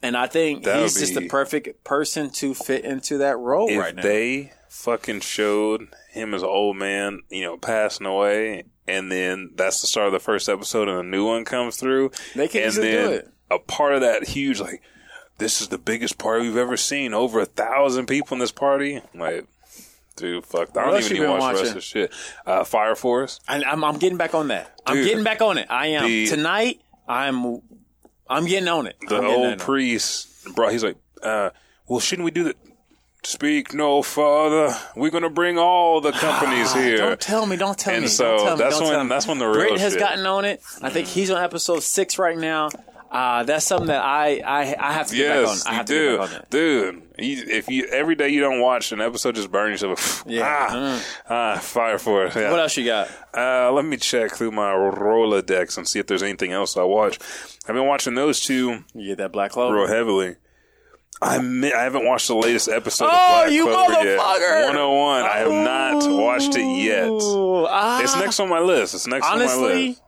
and 0.03 0.16
I 0.16 0.28
think 0.28 0.62
That 0.64 0.76
would 0.76 0.82
he's 0.84 0.98
just 1.00 1.14
the 1.14 1.26
perfect 1.28 1.82
person 1.84 2.30
to 2.30 2.55
fit 2.55 2.84
into 2.84 3.18
that 3.18 3.36
role 3.38 3.68
if 3.68 3.76
right 3.78 3.94
now. 3.94 4.03
they 4.03 4.53
fucking 4.68 5.20
showed 5.20 5.88
him 6.12 6.32
as 6.32 6.42
an 6.42 6.48
old 6.48 6.76
man, 6.76 7.20
you 7.28 7.42
know, 7.42 7.57
passing 7.57 8.07
away, 8.07 8.64
and 8.86 9.11
then 9.11 9.50
that's 9.57 9.80
the 9.80 9.86
start 9.88 10.07
of 10.07 10.12
the 10.12 10.20
first 10.20 10.48
episode, 10.48 10.88
and 10.88 10.98
a 10.98 11.03
new 11.03 11.26
one 11.26 11.44
comes 11.44 11.76
through, 11.78 12.12
They 12.36 12.46
can 12.48 12.62
and 12.62 12.68
easily 12.68 12.90
do 12.92 12.96
then 13.03 13.12
it. 13.14 13.28
a 13.50 13.59
part 13.59 13.94
of 13.94 14.00
that 14.03 14.28
huge 14.28 14.61
like, 14.61 14.80
this 15.38 15.61
is 15.61 15.68
the 15.68 15.78
biggest 15.78 16.18
party 16.18 16.46
we've 16.46 16.57
ever 16.57 16.76
seen. 16.76 17.12
Over 17.14 17.40
a 17.40 17.46
thousand 17.46 18.07
people 18.07 18.36
in 18.36 18.38
this 18.38 18.53
party. 18.53 19.00
Like, 19.12 19.46
dude, 20.16 20.44
fuck. 20.44 20.76
I 20.76 20.90
don't 20.90 21.02
even 21.04 21.16
to 21.22 21.28
watch 21.30 21.40
the 21.56 21.62
rest 21.62 21.74
watching? 21.74 21.80
shit. 21.80 22.12
Uh, 22.46 22.64
Fire 22.64 22.94
Force. 22.94 23.40
And 23.48 23.64
I'm, 23.64 23.82
I'm 23.84 23.98
getting 23.98 24.18
back 24.18 24.34
on 24.34 24.48
that. 24.48 24.70
I'm 24.86 25.02
getting 25.02 25.24
back 25.24 25.40
on 25.42 25.58
it. 25.58 25.66
I 25.70 25.88
am 25.88 26.04
The- 26.06 26.26
tonight. 26.26 26.80
I'm 27.08 27.60
I'm 28.28 28.46
getting 28.46 28.68
on 28.68 28.86
it. 28.86 28.96
The 29.08 29.20
old 29.22 29.58
priest 29.58 30.28
brought. 30.54 30.72
He's 30.72 30.84
like, 30.84 30.96
uh, 31.22 31.50
well, 31.88 32.00
shouldn't 32.00 32.24
we 32.24 32.30
do 32.30 32.44
that? 32.44 32.56
Speak 33.24 33.72
no 33.72 34.02
further. 34.02 34.74
We're 34.96 35.10
gonna 35.10 35.30
bring 35.30 35.56
all 35.58 36.00
the 36.00 36.10
companies 36.12 36.72
here. 36.74 36.96
Don't 36.96 37.20
tell 37.20 37.46
me. 37.46 37.56
Don't 37.56 37.78
tell 37.78 37.94
And 37.94 38.02
me. 38.02 38.08
so 38.08 38.24
don't 38.36 38.38
tell 38.46 38.56
me, 38.56 38.62
that's 38.64 38.78
don't 38.78 38.84
when- 38.88 38.94
tell 38.94 39.04
me. 39.04 39.08
that's 39.10 39.26
when 39.28 39.38
the 39.38 39.46
real 39.46 39.54
Britain 39.60 39.78
has 39.78 39.92
shit- 39.92 40.00
gotten 40.00 40.26
on 40.26 40.44
it. 40.44 40.60
I 40.80 40.90
think 40.90 41.06
he's 41.06 41.30
on 41.30 41.42
episode 41.42 41.82
six 41.84 42.18
right 42.18 42.36
now. 42.36 42.70
Uh, 43.12 43.42
that's 43.42 43.66
something 43.66 43.88
that 43.88 44.02
I 44.02 44.40
I, 44.44 44.74
I 44.78 44.92
have 44.94 45.08
to 45.08 45.14
get 45.16 45.26
Yes, 45.26 45.64
back 45.64 45.66
on. 45.66 45.70
I 45.70 45.72
you 45.72 45.76
have 45.76 45.86
to 45.86 45.92
do, 45.92 46.10
get 46.16 46.20
back 46.20 46.30
on 46.30 46.40
it. 46.40 46.50
dude. 46.50 47.02
You, 47.18 47.44
if 47.46 47.68
you 47.68 47.84
every 47.92 48.14
day 48.14 48.30
you 48.30 48.40
don't 48.40 48.60
watch 48.62 48.90
an 48.90 49.02
episode, 49.02 49.34
just 49.34 49.50
burn 49.52 49.70
yourself. 49.70 50.24
Yeah. 50.26 50.66
ah, 50.70 51.04
ah, 51.28 51.58
fire 51.58 51.98
for 51.98 52.24
it. 52.24 52.34
Yeah. 52.34 52.50
What 52.50 52.58
else 52.60 52.74
you 52.78 52.86
got? 52.86 53.10
Uh, 53.36 53.70
let 53.72 53.84
me 53.84 53.98
check 53.98 54.32
through 54.32 54.52
my 54.52 54.72
Rolodex 54.72 55.76
and 55.76 55.86
see 55.86 55.98
if 55.98 56.06
there's 56.06 56.22
anything 56.22 56.52
else 56.52 56.76
I 56.76 56.84
watch. 56.84 57.18
I've 57.68 57.74
been 57.74 57.86
watching 57.86 58.14
those 58.14 58.40
two 58.40 58.84
You 58.94 59.08
get 59.08 59.18
that 59.18 59.30
black 59.32 59.50
clover. 59.52 59.74
real 59.76 59.88
heavily. 59.88 60.36
I 61.20 61.38
mi- 61.38 61.72
I 61.72 61.82
haven't 61.82 62.04
watched 62.06 62.26
the 62.28 62.34
latest 62.34 62.68
episode. 62.68 63.08
Oh, 63.12 63.44
you 63.46 63.64
Clover 63.66 63.92
yet. 63.92 64.18
motherfucker! 64.18 64.64
101. 64.64 65.22
I 65.22 65.36
have 65.36 65.50
not 65.52 66.10
watched 66.10 66.56
it 66.56 66.82
yet. 66.82 67.08
Ah. 67.10 68.00
It's 68.02 68.16
next 68.16 68.40
on 68.40 68.48
my 68.48 68.58
list. 68.58 68.94
It's 68.94 69.06
next 69.06 69.26
on 69.28 69.38
my 69.38 69.54
list. 69.54 70.02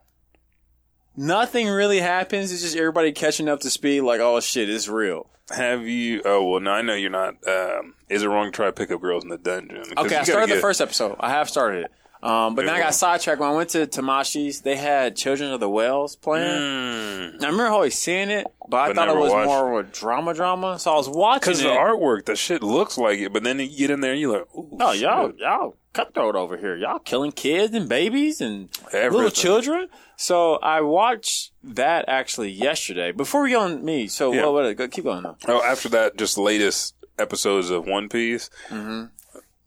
Nothing 1.17 1.69
really 1.69 1.99
happens. 2.01 2.53
It's 2.53 2.63
just 2.63 2.77
everybody 2.77 3.13
catching 3.13 3.49
up 3.49 3.61
to 3.61 3.71
speed. 3.71 4.03
Like, 4.03 4.21
oh 4.21 4.41
shit, 4.41 4.69
it's 4.71 4.89
real. 4.89 5.29
Have 5.51 5.87
you? 5.87 6.23
Oh 6.25 6.45
well, 6.49 6.61
no, 6.61 6.71
I 6.73 6.83
know 6.83 6.95
you're 6.95 7.11
not. 7.11 7.35
Um, 7.47 7.95
is 8.09 8.23
it 8.23 8.29
wrong 8.29 8.47
to 8.47 8.51
try 8.53 8.67
to 8.67 8.73
pick 8.73 8.91
up 8.91 9.01
girls 9.01 9.25
in 9.25 9.29
the 9.31 9.37
dungeon? 9.39 9.79
Okay, 9.79 9.89
you 9.91 9.95
I 9.99 10.09
gotta 10.09 10.25
started 10.25 10.51
the 10.51 10.55
get- 10.55 10.61
first 10.63 10.81
episode. 10.81 11.17
I 11.21 11.31
have 11.31 11.49
started 11.51 11.85
it. 11.85 11.93
Um, 12.25 12.55
but 12.55 12.65
then 12.65 12.75
I 12.75 12.79
got 12.79 12.95
sidetracked 12.95 13.39
when 13.39 13.51
I 13.51 13.55
went 13.55 13.69
to 13.71 13.87
Tamashi's. 13.87 14.63
They 14.63 14.77
had 14.77 15.15
Children 15.15 15.53
of 15.53 15.61
the 15.61 15.69
Whales 15.69 16.17
playing. 16.17 16.59
Mm. 16.59 17.31
I 17.43 17.47
remember 17.47 17.67
always 17.67 17.99
seeing 17.99 18.31
it, 18.31 18.47
but 18.67 18.79
I 18.79 18.95
thought 18.95 19.09
it 19.11 19.17
was 19.17 19.31
watched 19.31 19.47
more 19.47 19.79
of 19.81 19.87
a 19.87 19.91
drama 19.91 20.33
drama. 20.33 20.79
So 20.79 20.91
I 20.93 20.97
was 20.97 21.09
watching 21.09 21.41
Because 21.53 21.61
the 21.61 21.69
artwork, 21.69 22.25
the 22.25 22.35
shit 22.35 22.63
looks 22.63 22.97
like 22.97 23.19
it, 23.19 23.31
but 23.33 23.43
then 23.43 23.59
you 23.59 23.69
get 23.77 23.91
in 23.91 24.01
there 24.01 24.13
and 24.13 24.21
you're 24.23 24.39
like, 24.39 24.47
ooh, 24.57 24.71
Oh, 24.81 24.93
y'all, 24.93 25.29
shit. 25.33 25.39
y'all 25.41 25.77
cutthroat 25.93 26.35
over 26.35 26.57
here. 26.57 26.75
Y'all 26.77 26.99
killing 26.99 27.31
kids 27.31 27.75
and 27.75 27.91
babies 27.91 28.41
and 28.41 28.71
little 28.93 29.29
children. 29.31 29.89
So 30.17 30.55
I 30.57 30.81
watched 30.81 31.53
that 31.63 32.07
actually 32.09 32.53
yesterday. 32.53 33.13
Before 33.13 33.43
we 33.43 33.51
go 33.51 33.61
on 33.61 33.85
me, 33.85 34.07
so 34.07 34.33
Yeah. 34.33 34.47
what, 34.47 34.65
what, 34.65 34.77
go, 34.79 34.89
keep 34.89 35.05
going 35.05 35.25
though. 35.25 35.37
Oh, 35.47 35.63
after 35.63 35.91
that, 35.91 36.17
just 36.17 36.39
latest 36.39 36.95
episodes 37.19 37.69
of 37.69 37.87
One 37.87 38.09
Piece. 38.09 38.49
Mm-hmm. 38.71 39.05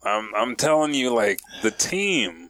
I'm 0.08 0.32
I'm 0.36 0.56
telling 0.56 0.94
you, 0.94 1.14
like 1.14 1.40
the 1.62 1.72
team, 1.72 2.47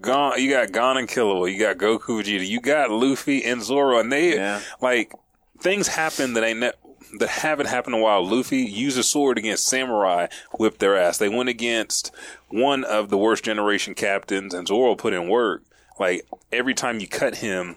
Gon, 0.00 0.40
you 0.40 0.50
got 0.50 0.72
Gon 0.72 0.96
and 0.98 1.08
Killua, 1.08 1.50
you 1.52 1.58
got 1.58 1.78
Goku, 1.78 2.22
Vegeta, 2.22 2.46
you 2.46 2.60
got 2.60 2.90
Luffy 2.90 3.42
and 3.44 3.62
Zoro, 3.62 3.98
and 3.98 4.12
they 4.12 4.34
Yeah. 4.36 4.60
like 4.80 5.12
things 5.60 5.88
happen 5.88 6.34
that 6.34 6.44
ain't 6.44 6.60
ne- 6.60 6.72
that 7.18 7.28
haven't 7.28 7.66
happened 7.66 7.94
in 7.96 8.00
a 8.00 8.04
while. 8.04 8.24
Luffy 8.24 8.58
used 8.58 8.98
a 8.98 9.02
sword 9.02 9.36
against 9.38 9.66
samurai, 9.66 10.26
whipped 10.58 10.78
their 10.80 10.96
ass. 10.96 11.18
They 11.18 11.28
went 11.28 11.48
against 11.48 12.12
one 12.50 12.84
of 12.84 13.08
the 13.08 13.16
worst 13.18 13.42
generation 13.42 13.94
captains, 13.94 14.54
and 14.54 14.68
Zoro 14.68 14.94
put 14.94 15.12
in 15.14 15.28
work. 15.28 15.62
Like 15.98 16.26
every 16.52 16.74
time 16.74 17.00
you 17.00 17.08
cut 17.08 17.36
him 17.36 17.76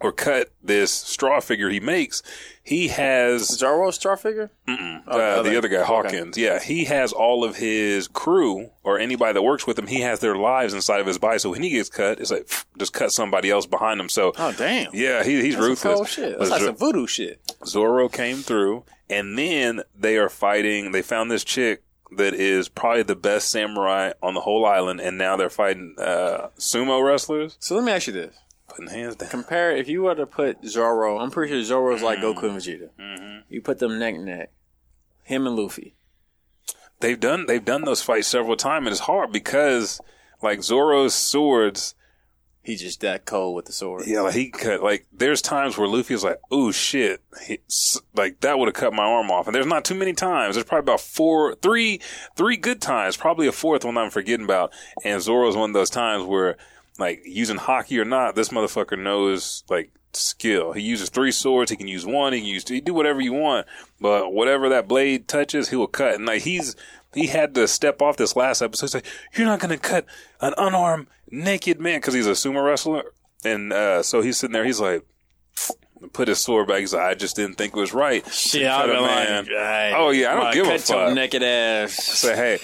or 0.00 0.12
cut 0.12 0.50
this 0.62 0.90
straw 0.90 1.40
figure 1.40 1.70
he 1.70 1.80
makes, 1.80 2.22
he 2.62 2.88
has 2.88 3.46
Zoro 3.58 3.90
straw 3.90 4.16
figure? 4.16 4.50
uh, 4.68 4.98
other- 5.06 5.48
the 5.50 5.56
other 5.56 5.68
guy, 5.68 5.76
okay. 5.78 5.84
Hawkins. 5.86 6.36
Yeah, 6.36 6.58
he 6.60 6.84
has 6.84 7.12
all 7.12 7.44
of 7.44 7.56
his 7.56 8.08
crew 8.08 8.70
or 8.82 8.98
anybody 8.98 9.32
that 9.34 9.42
works 9.42 9.66
with 9.66 9.78
him. 9.78 9.86
He 9.86 10.00
has 10.00 10.20
their 10.20 10.36
lives 10.36 10.74
inside 10.74 11.00
of 11.00 11.06
his 11.06 11.18
body. 11.18 11.38
So 11.38 11.50
when 11.50 11.62
he 11.62 11.70
gets 11.70 11.88
cut, 11.88 12.20
it's 12.20 12.30
like 12.30 12.46
pff, 12.46 12.64
just 12.78 12.92
cut 12.92 13.12
somebody 13.12 13.50
else 13.50 13.66
behind 13.66 14.00
him. 14.00 14.08
So 14.08 14.32
Oh 14.36 14.52
damn! 14.52 14.90
yeah, 14.92 15.22
he, 15.24 15.40
he's 15.42 15.54
That's 15.54 15.66
ruthless. 15.66 15.94
cold 15.94 16.08
shit. 16.08 16.32
But 16.38 16.48
That's 16.48 16.50
like 16.50 16.62
some 16.62 16.76
voodoo 16.76 17.06
shit. 17.06 17.40
Zoro 17.64 18.08
came 18.08 18.38
through, 18.38 18.84
and 19.08 19.38
then 19.38 19.82
they 19.98 20.16
are 20.18 20.28
fighting. 20.28 20.92
They 20.92 21.02
found 21.02 21.30
this 21.30 21.44
chick 21.44 21.82
that 22.16 22.34
is 22.34 22.68
probably 22.68 23.02
the 23.02 23.16
best 23.16 23.50
samurai 23.50 24.12
on 24.22 24.34
the 24.34 24.40
whole 24.40 24.64
island, 24.66 25.00
and 25.00 25.16
now 25.18 25.36
they're 25.36 25.50
fighting 25.50 25.94
uh, 25.98 26.48
sumo 26.58 27.04
wrestlers. 27.04 27.56
So 27.60 27.74
let 27.76 27.84
me 27.84 27.92
ask 27.92 28.06
you 28.08 28.12
this: 28.12 28.36
Putting 28.68 28.88
hands 28.88 29.16
down. 29.16 29.28
compare 29.30 29.76
if 29.76 29.88
you 29.88 30.02
were 30.02 30.14
to 30.14 30.26
put 30.26 30.64
Zoro, 30.66 31.18
I'm 31.18 31.30
pretty 31.30 31.52
sure 31.52 31.62
Zoro's 31.62 32.02
like 32.02 32.18
Mm-hmm. 32.18 32.38
Goku 32.38 32.50
and 32.50 32.58
Vegeta. 32.98 33.42
You 33.48 33.62
put 33.62 33.78
them 33.78 33.98
neck 33.98 34.14
and 34.16 34.24
neck, 34.24 34.52
him 35.22 35.46
and 35.46 35.56
Luffy. 35.56 35.94
they've 37.00 37.20
done 37.20 37.46
they've 37.46 37.64
done 37.64 37.84
those 37.84 38.02
fights 38.02 38.26
several 38.28 38.56
times, 38.56 38.86
and 38.86 38.92
it's 38.92 39.00
hard 39.00 39.30
because 39.32 40.00
like 40.42 40.62
Zoro's 40.62 41.14
swords 41.14 41.94
He's 42.62 42.80
just 42.80 43.00
that 43.02 43.26
cold 43.26 43.54
with 43.54 43.66
the 43.66 43.72
sword. 43.72 44.08
Yeah, 44.08 44.22
like 44.22 44.34
he 44.34 44.50
cut. 44.50 44.82
Like 44.82 45.06
there's 45.12 45.40
times 45.40 45.78
where 45.78 45.86
Luffy 45.86 46.14
is 46.14 46.24
like, 46.24 46.40
"Oh 46.50 46.72
shit!" 46.72 47.22
He, 47.46 47.60
like 48.16 48.40
that 48.40 48.58
would 48.58 48.66
have 48.66 48.74
cut 48.74 48.92
my 48.92 49.04
arm 49.04 49.30
off. 49.30 49.46
And 49.46 49.54
there's 49.54 49.66
not 49.68 49.84
too 49.84 49.94
many 49.94 50.12
times. 50.14 50.56
There's 50.56 50.64
probably 50.66 50.82
about 50.82 50.98
four, 51.00 51.54
three, 51.54 52.00
three 52.36 52.56
good 52.56 52.80
times. 52.80 53.16
Probably 53.16 53.46
a 53.46 53.52
fourth 53.52 53.84
one 53.84 53.96
I'm 53.96 54.10
forgetting 54.10 54.44
about. 54.46 54.72
And 55.04 55.22
Zoro's 55.22 55.56
one 55.56 55.70
of 55.70 55.74
those 55.74 55.90
times 55.90 56.24
where, 56.24 56.56
like, 56.98 57.22
using 57.24 57.56
haki 57.56 58.00
or 58.00 58.04
not, 58.04 58.34
this 58.34 58.50
motherfucker 58.50 58.98
knows 58.98 59.64
like 59.68 59.90
skill. 60.12 60.72
He 60.72 60.82
uses 60.82 61.10
three 61.10 61.32
swords. 61.32 61.70
He 61.70 61.76
can 61.76 61.88
use 61.88 62.06
one. 62.06 62.32
He 62.32 62.40
can 62.40 62.48
use. 62.48 62.66
He 62.68 62.80
do 62.80 62.94
whatever 62.94 63.20
you 63.20 63.32
want. 63.32 63.66
But 64.00 64.32
whatever 64.32 64.68
that 64.70 64.88
blade 64.88 65.28
touches, 65.28 65.68
he 65.68 65.76
will 65.76 65.86
cut. 65.86 66.14
And 66.14 66.26
like 66.26 66.42
he's. 66.42 66.76
He 67.14 67.28
had 67.28 67.54
to 67.54 67.66
step 67.66 68.02
off 68.02 68.18
this 68.18 68.36
last 68.36 68.60
episode. 68.60 68.86
He's 68.86 68.94
like, 68.94 69.06
"You're 69.34 69.46
not 69.46 69.58
gonna 69.58 69.78
cut 69.78 70.04
an 70.42 70.52
unarmed 70.58 71.06
naked 71.30 71.80
man," 71.80 71.98
because 71.98 72.12
he's 72.12 72.26
a 72.26 72.32
sumo 72.32 72.62
wrestler. 72.62 73.04
And 73.42 73.72
uh, 73.72 74.02
so 74.02 74.20
he's 74.20 74.36
sitting 74.36 74.52
there. 74.52 74.66
He's 74.66 74.80
like, 74.80 75.02
put 76.12 76.28
his 76.28 76.40
sword 76.40 76.68
back. 76.68 76.80
He's 76.80 76.92
like, 76.92 77.02
I 77.02 77.14
just 77.14 77.36
didn't 77.36 77.56
think 77.56 77.74
it 77.74 77.80
was 77.80 77.94
right. 77.94 78.26
Shit, 78.32 78.66
I've 78.66 78.90
a 78.90 79.00
like, 79.00 79.48
man. 79.48 79.94
oh 79.96 80.10
yeah, 80.10 80.32
I 80.32 80.52
don't 80.52 80.52
give 80.52 80.66
a 80.66 80.78
fuck. 80.78 81.14
naked 81.14 81.42
ass. 81.42 81.94
Say, 81.94 82.36
hey, 82.36 82.58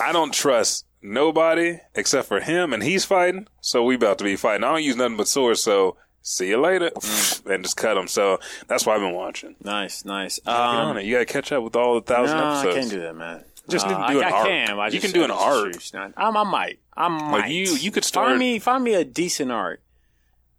I 0.00 0.12
don't 0.12 0.32
trust 0.32 0.86
nobody 1.02 1.80
except 1.94 2.28
for 2.28 2.40
him, 2.40 2.72
and 2.72 2.82
he's 2.82 3.04
fighting. 3.04 3.48
So 3.60 3.82
we 3.84 3.94
about 3.96 4.18
to 4.18 4.24
be 4.24 4.36
fighting. 4.36 4.64
I 4.64 4.72
don't 4.72 4.82
use 4.82 4.96
nothing 4.96 5.16
but 5.16 5.28
swords. 5.28 5.62
So 5.62 5.96
see 6.22 6.48
you 6.48 6.60
later, 6.60 6.90
and 7.46 7.64
just 7.64 7.76
cut 7.76 7.96
him. 7.96 8.06
So 8.08 8.38
that's 8.68 8.86
why 8.86 8.94
I've 8.94 9.00
been 9.00 9.14
watching. 9.14 9.56
Nice, 9.62 10.04
nice. 10.04 10.38
Um, 10.46 10.96
it. 10.96 11.04
You 11.04 11.14
got 11.14 11.18
to 11.20 11.24
catch 11.26 11.52
up 11.52 11.62
with 11.64 11.76
all 11.76 11.94
the 11.96 12.00
thousand 12.02 12.36
no, 12.38 12.50
episodes. 12.50 12.76
I 12.76 12.80
can't 12.80 12.90
do 12.90 13.00
that, 13.00 13.14
man. 13.16 13.44
Just 13.68 13.86
need 13.86 13.94
to 13.94 13.98
Uh, 14.00 14.10
do 14.12 14.20
I, 14.22 14.26
an 14.26 14.32
I 14.32 14.36
arc. 14.36 14.48
can. 14.48 14.78
I 14.80 14.84
You 14.86 14.90
just, 14.92 15.04
can 15.04 15.12
do 15.12 15.24
an 15.24 15.30
I 15.30 15.34
just 15.34 15.46
arc. 15.46 15.72
choose 15.74 15.94
not- 15.94 16.12
I, 16.16 16.28
I 16.28 16.42
might. 16.44 16.78
I 16.96 17.08
might. 17.08 17.30
Like 17.42 17.50
you, 17.52 17.62
you 17.76 17.90
could 17.92 18.04
start. 18.04 18.28
find 18.28 18.38
me, 18.38 18.58
find 18.58 18.82
me 18.82 18.94
a 18.94 19.04
decent 19.04 19.50
art, 19.52 19.80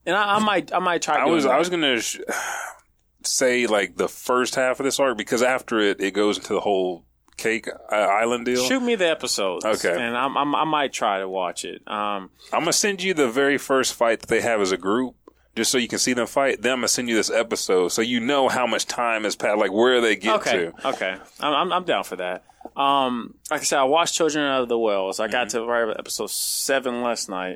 and 0.06 0.16
I, 0.16 0.36
I 0.36 0.40
might, 0.40 0.74
I 0.74 0.80
might 0.80 1.02
try. 1.02 1.16
I 1.22 1.26
was, 1.26 1.44
that. 1.44 1.52
I 1.54 1.60
was 1.60 1.70
gonna 1.70 2.00
sh- 2.00 2.20
say 3.24 3.68
like 3.68 3.96
the 3.98 4.08
first 4.08 4.56
half 4.56 4.80
of 4.80 4.84
this 4.86 5.00
arc 5.00 5.18
because 5.18 5.42
after 5.42 5.80
it, 5.80 6.02
it 6.02 6.12
goes 6.14 6.38
into 6.38 6.54
the 6.54 6.60
whole 6.62 7.06
cake 7.38 7.68
uh, 7.92 7.96
island 7.96 8.46
deal. 8.46 8.64
Shoot 8.68 8.82
me 8.82 8.96
the 8.96 9.10
episodes, 9.10 9.66
Okay. 9.66 9.92
and 9.94 10.16
I'm, 10.18 10.38
I'm, 10.38 10.54
I 10.56 10.64
might 10.64 10.94
try 10.94 11.20
to 11.20 11.28
watch 11.30 11.66
it. 11.66 11.82
Um, 11.88 12.30
I'm 12.52 12.62
gonna 12.62 12.74
send 12.74 13.02
you 13.04 13.14
the 13.14 13.30
very 13.30 13.58
first 13.58 13.94
fight 13.94 14.20
that 14.22 14.30
they 14.30 14.42
have 14.42 14.62
as 14.62 14.72
a 14.72 14.78
group, 14.78 15.16
just 15.56 15.72
so 15.72 15.78
you 15.78 15.88
can 15.88 16.00
see 16.00 16.14
them 16.14 16.28
fight. 16.28 16.62
Then 16.62 16.74
I'm 16.74 16.78
gonna 16.80 16.88
send 16.88 17.10
you 17.10 17.16
this 17.16 17.30
episode, 17.32 17.90
so 17.90 18.02
you 18.02 18.20
know 18.20 18.50
how 18.50 18.66
much 18.68 18.86
time 18.86 19.24
has 19.24 19.36
passed, 19.36 19.58
like 19.60 19.72
where 19.72 20.02
they 20.02 20.16
get 20.16 20.36
okay, 20.38 20.52
to. 20.72 20.88
okay, 20.90 21.16
I'm, 21.40 21.54
I'm, 21.54 21.74
I'm 21.74 21.84
down 21.84 22.04
for 22.04 22.16
that. 22.18 22.44
Um, 22.78 23.36
like 23.52 23.62
I 23.62 23.64
said, 23.66 23.80
I 23.80 23.84
watched 23.84 24.16
Children 24.16 24.46
of 24.62 24.70
the 24.70 24.80
Whales. 24.80 25.20
I 25.20 25.26
Mm-hmm. 25.26 25.32
got 25.32 25.50
to 25.50 25.66
right 25.66 25.96
episode 26.00 26.30
seven 26.30 27.02
last 27.02 27.30
night. 27.30 27.56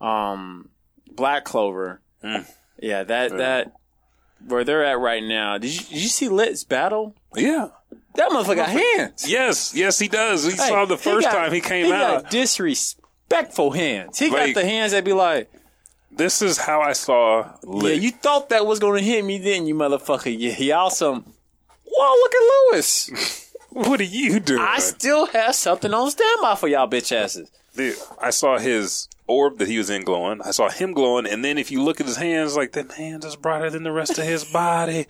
Um, 0.00 0.68
Black 1.10 1.44
Clover. 1.44 2.00
Mm. 2.22 2.46
Yeah, 2.80 3.04
that 3.04 3.36
that 3.36 3.72
where 4.46 4.64
they're 4.64 4.84
at 4.84 4.98
right 4.98 5.22
now. 5.22 5.58
Did 5.58 5.74
you 5.74 5.80
did 5.80 6.02
you 6.02 6.08
see 6.08 6.28
Licht's 6.28 6.64
battle? 6.64 7.14
Yeah. 7.34 7.68
That 8.18 8.30
motherfucker 8.30 8.56
got 8.56 8.68
hands. 8.70 9.30
Yes, 9.30 9.72
yes, 9.74 9.98
he 9.98 10.08
does. 10.08 10.44
We 10.44 10.50
Hey, 10.52 10.56
saw 10.68 10.84
the 10.84 10.96
first 10.98 11.24
got- 11.24 11.32
time 11.34 11.52
he 11.52 11.60
came 11.60 11.86
he 11.86 11.92
out. 11.92 12.24
Got 12.24 12.30
disrespectful 12.32 13.70
hands. 13.70 14.18
He 14.18 14.28
Like- 14.28 14.54
got 14.54 14.60
the 14.62 14.68
hands 14.68 14.90
that 14.92 15.04
be 15.04 15.12
like, 15.12 15.48
This 16.10 16.42
is 16.42 16.58
how 16.58 16.80
I 16.80 16.94
saw 16.94 17.44
yeah, 17.62 17.90
you 17.92 18.10
thought 18.10 18.48
that 18.48 18.66
was 18.66 18.80
gonna 18.80 19.00
hit 19.00 19.24
me, 19.24 19.38
didn't 19.38 19.68
you, 19.68 19.74
motherfucker? 19.76 20.34
Yeah, 20.36 20.56
y'all 20.58 20.90
some. 20.90 21.32
Well, 21.96 22.18
look 22.18 22.34
at 22.34 22.42
Lewis. 22.72 23.10
what 23.70 24.00
are 24.00 24.04
you 24.04 24.40
doing? 24.40 24.60
I 24.60 24.80
still 24.80 25.26
have 25.26 25.54
something 25.54 25.94
on 25.94 26.10
standby 26.10 26.56
for 26.56 26.66
y'all 26.66 26.88
bitch 26.88 27.12
asses. 27.14 27.50
Dude, 27.76 27.94
I 28.20 28.30
saw 28.30 28.58
his 28.58 29.06
orb 29.28 29.58
that 29.58 29.68
he 29.68 29.78
was 29.78 29.90
in 29.90 30.02
glowing. 30.02 30.40
I 30.42 30.50
saw 30.50 30.68
him 30.68 30.92
glowing, 30.92 31.26
and 31.26 31.44
then 31.44 31.58
if 31.58 31.70
you 31.70 31.82
look 31.82 32.00
at 32.00 32.06
his 32.06 32.16
hands, 32.16 32.56
like 32.56 32.72
them 32.72 32.88
hands 32.88 33.24
is 33.24 33.36
brighter 33.36 33.70
than 33.70 33.82
the 33.84 33.92
rest 33.92 34.18
of 34.18 34.24
his 34.24 34.42
body. 34.44 35.04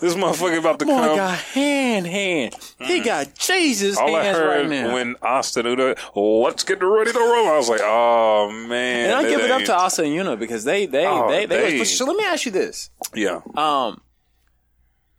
This 0.00 0.14
motherfucker 0.14 0.58
about 0.58 0.78
to 0.78 0.84
Boy 0.86 0.92
come. 0.92 1.16
got 1.16 1.36
hand, 1.38 2.06
hand. 2.06 2.54
He 2.80 3.00
got 3.00 3.34
Jesus 3.34 3.98
All 3.98 4.14
I 4.14 4.24
hands 4.24 4.38
heard 4.38 4.60
right 4.62 4.68
now. 4.70 4.94
when 4.94 5.16
Austin 5.20 5.66
Uda, 5.66 5.98
let's 6.14 6.62
get 6.64 6.82
ready 6.82 7.12
to 7.12 7.18
roll. 7.18 7.48
I 7.48 7.56
was 7.56 7.68
like, 7.68 7.80
oh 7.82 8.50
man. 8.68 9.10
and 9.10 9.14
I 9.26 9.28
give 9.28 9.40
it 9.40 9.50
up 9.50 9.62
to 9.64 9.74
Asta 9.74 10.02
and 10.04 10.12
Yuno 10.12 10.38
because 10.38 10.64
they 10.64 10.86
they 10.86 11.04
Oh, 11.06 11.28
they, 11.28 11.46
they, 11.46 11.72
they- 11.72 11.78
was- 11.80 11.96
So 11.98 12.04
let 12.06 12.16
me 12.16 12.24
ask 12.24 12.46
you 12.46 12.52
this. 12.52 12.90
Yeah. 13.14 13.40
Um, 13.56 14.00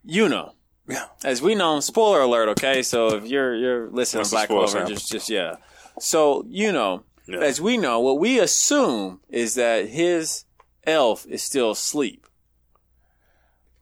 Yuno. 0.08 0.54
Yeah. 0.88 1.06
As 1.24 1.42
we 1.42 1.54
know, 1.54 1.80
spoiler 1.82 2.22
alert. 2.22 2.50
Okay, 2.50 2.82
so 2.82 3.16
if 3.16 3.26
you're 3.26 3.54
you're 3.56 3.90
listening 3.90 4.24
to 4.24 4.30
Black 4.30 4.48
Clover, 4.48 4.86
just 4.86 5.12
just 5.12 5.30
yeah. 5.30 5.56
So 6.00 6.46
you 6.48 6.72
know, 6.72 7.04
Yeah. 7.28 7.40
as 7.40 7.60
we 7.60 7.78
know, 7.78 8.00
what 8.00 8.20
we 8.20 8.40
assume 8.40 9.20
is 9.30 9.56
that 9.56 9.90
his 9.90 10.46
elf 10.86 11.26
is 11.28 11.44
still 11.44 11.72
asleep. 11.72 12.26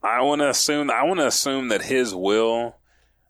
I 0.02 0.20
want 0.22 0.40
to 0.40 0.48
assume. 0.50 0.90
I 0.90 1.02
want 1.04 1.20
to 1.20 1.26
assume 1.26 1.68
that 1.68 1.82
his 1.82 2.14
will, 2.14 2.76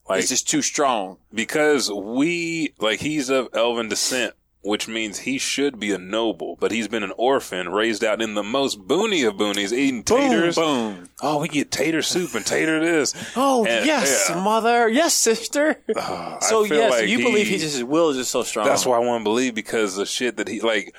like, 0.09 0.21
It's 0.21 0.29
just 0.29 0.49
too 0.49 0.63
strong. 0.63 1.19
because 1.33 1.91
we 1.91 2.75
like 2.79 3.01
he's 3.01 3.29
of 3.31 3.49
elven 3.53 3.89
descent, 3.89 4.35
which 4.67 4.89
means 4.89 5.21
he 5.21 5.39
should 5.39 5.79
be 5.79 5.93
a 5.93 5.99
noble, 5.99 6.57
but 6.61 6.71
he's 6.73 6.89
been 6.89 7.03
an 7.03 7.13
orphan 7.17 7.69
raised 7.69 8.03
out 8.05 8.21
in 8.21 8.35
the 8.35 8.43
most 8.43 8.81
boony 8.87 9.27
of 9.27 9.35
boonies, 9.37 9.73
eating 9.73 10.03
taters. 10.03 10.57
boom. 10.57 11.09
Oh, 11.23 11.41
we 11.41 11.49
get 11.49 11.71
tater 11.71 12.03
soup 12.03 12.35
and 12.35 12.45
tater 12.45 12.81
this. 12.81 13.15
Oh 13.37 13.65
And- 13.65 13.87
yes, 13.87 14.27
yeah. 14.29 14.43
mother. 14.43 14.89
Yes, 14.89 15.15
sister. 15.15 15.77
Ah, 15.97 16.37
I 16.37 16.45
so 16.45 16.65
yes, 16.65 16.91
like 16.91 17.09
you 17.09 17.19
he- 17.19 17.25
believe 17.25 17.47
he 17.47 17.59
just 17.59 17.75
his 17.77 17.85
will 17.85 18.11
is 18.11 18.17
just 18.17 18.31
so 18.31 18.43
strong. 18.43 18.67
That's 18.67 18.85
why 18.85 18.97
I 18.97 19.01
want 19.01 19.21
to 19.21 19.25
believe 19.25 19.55
because 19.55 19.97
the 19.97 20.05
shit 20.07 20.37
that 20.39 20.49
he 20.49 20.61
like. 20.61 20.95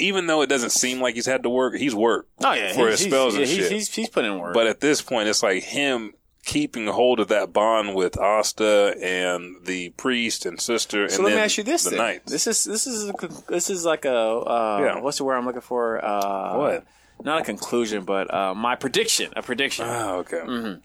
Even 0.00 0.28
though 0.28 0.42
it 0.42 0.46
doesn't 0.48 0.70
seem 0.70 1.00
like 1.00 1.16
he's 1.16 1.26
had 1.26 1.42
to 1.42 1.48
work, 1.50 1.74
he's 1.74 1.92
worked 1.94 2.30
Oh 2.44 2.52
yeah, 2.52 2.72
for 2.72 2.88
he's, 2.88 3.00
his 3.00 3.08
spells 3.08 3.34
he's, 3.34 3.48
and 3.48 3.58
yeah, 3.58 3.62
shit. 3.64 3.72
He's, 3.72 3.86
he's 3.88 3.94
he's 3.96 4.08
putting 4.08 4.32
in 4.32 4.38
work. 4.38 4.54
But 4.54 4.68
at 4.68 4.78
this 4.78 5.02
point, 5.02 5.28
it's 5.28 5.42
like 5.42 5.64
him 5.64 6.12
keeping 6.48 6.86
hold 6.86 7.20
of 7.20 7.28
that 7.28 7.52
bond 7.52 7.94
with 7.94 8.16
Asta 8.18 8.96
and 9.00 9.56
the 9.66 9.90
priest 9.90 10.46
and 10.46 10.58
sister. 10.60 11.08
So 11.08 11.16
and 11.16 11.24
let 11.26 11.34
me 11.34 11.40
ask 11.40 11.58
you 11.58 11.62
this: 11.64 11.84
the 11.84 11.90
then. 11.90 11.98
knights. 11.98 12.32
This 12.32 12.46
is 12.48 12.64
this 12.64 12.86
is 12.86 13.10
a, 13.10 13.12
this 13.48 13.68
is 13.70 13.84
like 13.84 14.04
a 14.06 14.16
uh, 14.16 14.80
Yeah. 14.82 15.00
what's 15.00 15.18
the 15.18 15.24
word 15.24 15.36
I'm 15.36 15.44
looking 15.46 15.60
for? 15.60 16.04
Uh, 16.04 16.56
What? 16.58 16.84
Not 17.22 17.42
a 17.42 17.44
conclusion, 17.44 18.04
but 18.04 18.32
uh, 18.32 18.54
my 18.54 18.74
prediction. 18.76 19.32
A 19.36 19.42
prediction. 19.42 19.84
Oh, 19.88 20.18
okay. 20.20 20.38
Mm-hmm. 20.38 20.80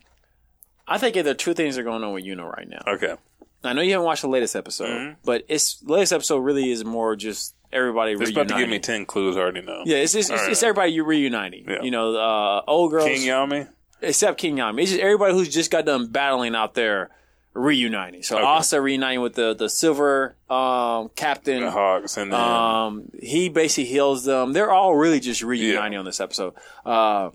I 0.88 0.97
think 0.97 1.16
there 1.16 1.28
are 1.30 1.34
two 1.34 1.53
things 1.53 1.76
that 1.76 1.82
are 1.82 1.86
going 1.86 2.03
on 2.03 2.11
with 2.14 2.26
Yuno 2.26 2.51
right 2.51 2.68
now. 2.68 2.82
Okay. 2.95 3.16
I 3.64 3.72
know 3.74 3.82
you 3.82 3.91
haven't 3.93 4.05
watched 4.05 4.24
the 4.24 4.28
latest 4.30 4.55
episode, 4.55 5.16
but 5.24 5.45
it's 5.47 5.78
the 5.80 5.93
latest 5.93 6.11
episode 6.11 6.39
really 6.39 6.70
is 6.72 6.84
more 6.84 7.16
just 7.16 7.55
everybody 7.72 8.11
It's 8.11 8.20
reuniting. 8.20 8.41
about 8.41 8.55
to 8.57 8.61
give 8.61 8.70
me 8.70 8.80
10 8.80 9.05
clues 9.05 9.38
I 9.38 9.39
already 9.39 9.61
know. 9.61 9.84
yeah, 9.86 9.97
it's 9.97 10.14
it's, 10.16 10.30
it's, 10.30 10.41
right. 10.41 10.51
it's 10.51 10.61
everybody 10.64 10.91
you 10.91 11.05
reuniting. 11.05 11.66
Yeah. 11.70 11.82
You 11.84 11.91
know, 11.91 12.16
uh, 12.16 12.61
old 12.68 12.91
girls, 12.91 13.05
King 13.05 13.22
Yami? 13.22 13.70
Except 14.04 14.38
King 14.38 14.58
Yami. 14.58 14.82
It's 14.82 14.91
just 14.91 15.01
everybody 15.01 15.34
who's 15.34 15.49
just 15.49 15.72
got 15.72 15.86
done 15.86 16.08
battling 16.08 16.56
out 16.56 16.74
there 16.74 17.10
reuniting. 17.54 18.24
So 18.24 18.38
Okay. 18.38 18.45
Asta 18.45 18.82
reuniting 18.82 19.22
with 19.22 19.36
the 19.36 19.54
the 19.54 19.70
silver 19.70 20.36
um, 20.49 21.10
captain. 21.16 21.62
The 21.62 21.72
Hawks 21.72 22.18
and 22.18 22.32
then. 22.34 22.39
Um, 22.39 23.12
he 23.22 23.49
basically 23.49 23.86
heals 23.86 24.26
them. 24.26 24.54
They're 24.54 24.72
all 24.72 24.95
really 24.95 25.20
just 25.20 25.41
reuniting 25.43 25.97
on 25.97 26.06
this 26.06 26.20
episode. 26.20 26.54
Uh, 26.86 27.30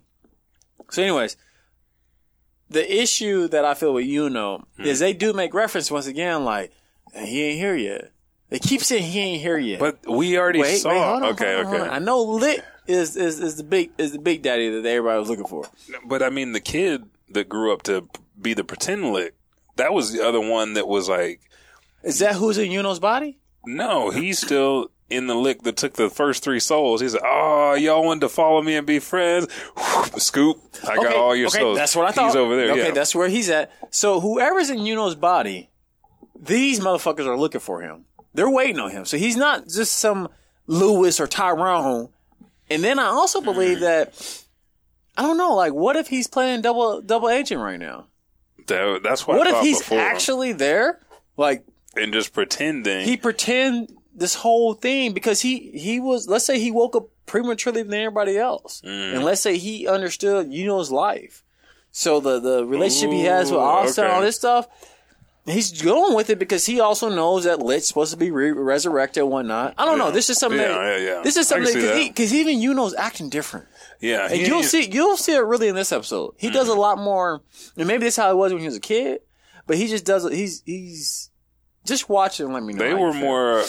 so, 0.91 1.03
anyways, 1.03 1.37
the 2.71 3.01
issue 3.03 3.49
that 3.49 3.65
I 3.65 3.75
feel 3.75 3.95
with 3.95 4.07
Yuno 4.07 4.65
Hmm. 4.77 4.83
is 4.85 4.99
they 4.99 5.13
do 5.13 5.33
make 5.33 5.55
reference 5.55 5.91
once 5.91 6.07
again, 6.07 6.45
like 6.45 6.73
he 7.15 7.43
ain't 7.45 7.59
here 7.59 7.77
yet. 7.77 8.11
They 8.51 8.59
keep 8.59 8.83
saying 8.83 9.03
he 9.03 9.19
ain't 9.21 9.43
here 9.43 9.59
yet. 9.59 9.79
but 9.79 9.99
we 10.09 10.39
already 10.39 10.61
wait, 10.61 10.79
saw. 10.79 10.89
wait, 10.91 10.99
hold 10.99 11.23
on, 11.23 11.29
okay, 11.35 11.55
hold 11.55 11.67
on, 11.67 11.71
hold 11.73 11.81
okay. 11.83 11.91
on. 11.91 11.95
I 11.95 11.99
know 12.05 12.23
Licht 12.23 12.63
is, 12.89 13.17
is 13.17 13.39
is 13.39 13.57
the 13.57 13.65
big 13.65 13.91
is 13.99 14.13
the 14.13 14.19
big 14.19 14.43
daddy 14.43 14.71
that 14.71 14.89
everybody 14.89 15.19
was 15.19 15.29
looking 15.29 15.47
for. 15.47 15.65
But 16.07 16.23
I 16.23 16.31
mean, 16.31 16.53
the 16.53 16.61
kid 16.61 17.05
that 17.31 17.49
grew 17.49 17.73
up 17.73 17.83
to 17.85 18.09
be 18.41 18.55
the 18.55 18.65
pretend 18.65 19.13
lick, 19.13 19.35
that 19.77 19.93
was 19.93 20.13
the 20.13 20.27
other 20.27 20.41
one 20.41 20.75
that 20.75 20.89
was 20.89 21.09
like, 21.09 21.41
Is 22.03 22.19
that 22.19 22.37
who's 22.37 22.59
in 22.59 22.71
Yuno's 22.71 22.99
body? 22.99 23.39
no, 23.67 24.11
he's 24.11 24.39
still 24.39 24.91
in 25.11 25.27
the 25.27 25.35
lick 25.35 25.63
that 25.63 25.77
took 25.77 25.95
the 25.95 26.11
first 26.11 26.43
three 26.43 26.61
souls. 26.61 27.01
He 27.01 27.09
said, 27.09 27.21
oh, 27.25 27.75
y'all 27.75 28.05
wanted 28.05 28.21
to 28.21 28.29
follow 28.29 28.63
me 28.63 28.77
and 28.77 28.87
be 28.87 28.99
friends? 28.99 29.47
Scoop, 30.17 30.59
I 30.87 30.97
got 30.97 31.15
all 31.15 31.35
your 31.35 31.49
okay, 31.49 31.61
souls. 31.61 31.79
That's 31.79 31.97
what 31.97 32.07
I 32.07 32.13
thought. 32.13 32.27
He's 32.27 32.37
over 32.37 32.57
there. 32.57 32.73
Okay, 32.73 32.87
yeah. 32.89 32.91
that's 32.93 33.15
where 33.15 33.29
he's 33.29 33.49
at. 33.51 33.73
So 33.91 34.21
whoever's 34.21 34.71
in 34.71 34.79
Yuno's 34.79 35.15
body, 35.15 35.71
these 36.39 36.81
motherfuckers 36.81 37.27
are 37.27 37.39
looking 37.39 37.61
for 37.61 37.81
him. 37.81 38.05
They're 38.35 38.51
waiting 38.51 38.79
on 38.79 38.91
him. 38.91 39.05
So 39.05 39.17
he's 39.17 39.37
not 39.37 39.69
just 39.69 39.97
some 39.97 40.29
Lewis 40.67 41.21
or 41.21 41.27
Tyrone. 41.27 42.11
And 42.71 42.83
then 42.85 42.99
I 42.99 43.07
also 43.07 43.41
believe 43.41 43.81
that 43.81 44.13
I 45.17 45.23
don't 45.23 45.37
know, 45.37 45.55
like 45.55 45.73
what 45.73 45.97
if 45.97 46.09
he's 46.09 46.27
playing 46.27 46.63
double 46.63 47.01
double 47.01 47.29
agent 47.29 47.61
right 47.61 47.79
now? 47.79 48.07
That- 48.67 49.01
that's 49.03 49.27
what, 49.27 49.39
what 49.39 49.47
if 49.47 49.61
he's 49.61 49.79
before. 49.79 49.99
actually 49.99 50.53
there? 50.53 51.01
Like 51.37 51.65
and 51.97 52.13
just 52.13 52.33
pretending. 52.33 53.07
he 53.07 53.17
pretend 53.17 53.91
this 54.15 54.35
whole 54.35 54.75
thing 54.75 55.13
because 55.15 55.41
he 55.41 55.71
he 55.71 56.01
was 56.01 56.29
let's 56.29 56.45
say 56.45 56.59
he 56.59 56.71
woke 56.71 56.95
up 56.97 57.07
prematurely 57.27 57.83
than 57.83 57.95
everybody 57.95 58.37
else 58.37 58.83
Mm. 58.85 59.15
and 59.15 59.25
let's 59.25 59.41
say 59.41 59.57
he 59.59 59.87
understood 59.87 60.53
you 60.53 60.67
know 60.67 60.79
his 60.81 60.91
life 60.91 61.45
so 61.93 62.19
the 62.21 62.41
the 62.41 62.65
relationship 62.67 63.13
he 63.13 63.23
has 63.25 63.51
with 63.51 63.61
Ooh, 63.61 63.63
Asta 63.63 64.03
and 64.05 64.13
all 64.13 64.21
this 64.21 64.35
stuff 64.37 64.67
He's 65.49 65.81
going 65.83 66.15
with 66.15 66.31
it 66.31 66.39
because 66.39 66.67
he 66.67 66.79
also 66.81 67.09
knows 67.09 67.45
that 67.45 67.59
Licht's 67.61 67.89
supposed 67.89 68.11
to 68.13 68.17
be 68.19 68.31
re- 68.31 68.51
resurrected 68.53 69.23
and 69.23 69.33
whatnot. 69.33 69.75
I 69.79 69.85
don't 69.85 69.99
know. 69.99 70.11
This 70.11 70.29
is 70.31 70.39
something. 70.39 70.61
Yeah, 70.61 70.69
that, 70.69 71.01
yeah, 71.01 71.07
yeah. 71.17 71.23
This 71.23 71.37
is 71.37 71.49
something 71.49 71.75
because 72.09 72.35
even 72.35 72.59
Yuno's 72.59 72.95
acting 72.95 73.29
different. 73.31 73.67
Yeah, 74.01 74.25
And 74.27 74.35
he- 74.35 74.47
you'll 74.47 74.59
he- 74.59 74.65
see 74.65 74.89
you'll 74.91 75.17
see 75.17 75.35
it 75.35 75.39
really 75.41 75.69
in 75.69 75.75
this 75.75 75.91
episode. 75.93 76.35
He 76.39 76.51
does 76.51 76.69
a 76.69 76.73
Mm-hmm. 76.73 76.81
lot 76.81 76.99
more, 76.99 77.43
and 77.77 77.87
maybe 77.89 78.05
that's 78.05 78.17
how 78.17 78.31
it 78.31 78.37
was 78.37 78.53
when 78.53 78.61
he 78.61 78.67
was 78.69 78.77
a 78.77 78.81
kid. 78.81 79.21
But 79.67 79.77
he 79.77 79.87
just 79.89 80.05
does. 80.05 80.25
it. 80.25 80.33
He's 80.33 80.63
he's 80.67 81.31
just 81.85 82.09
watch 82.09 82.41
it 82.41 82.45
and 82.45 82.53
let 82.55 82.63
me 82.63 82.75
know. 82.75 82.85
They 82.85 82.95
were 82.95 83.13
more. 83.13 83.65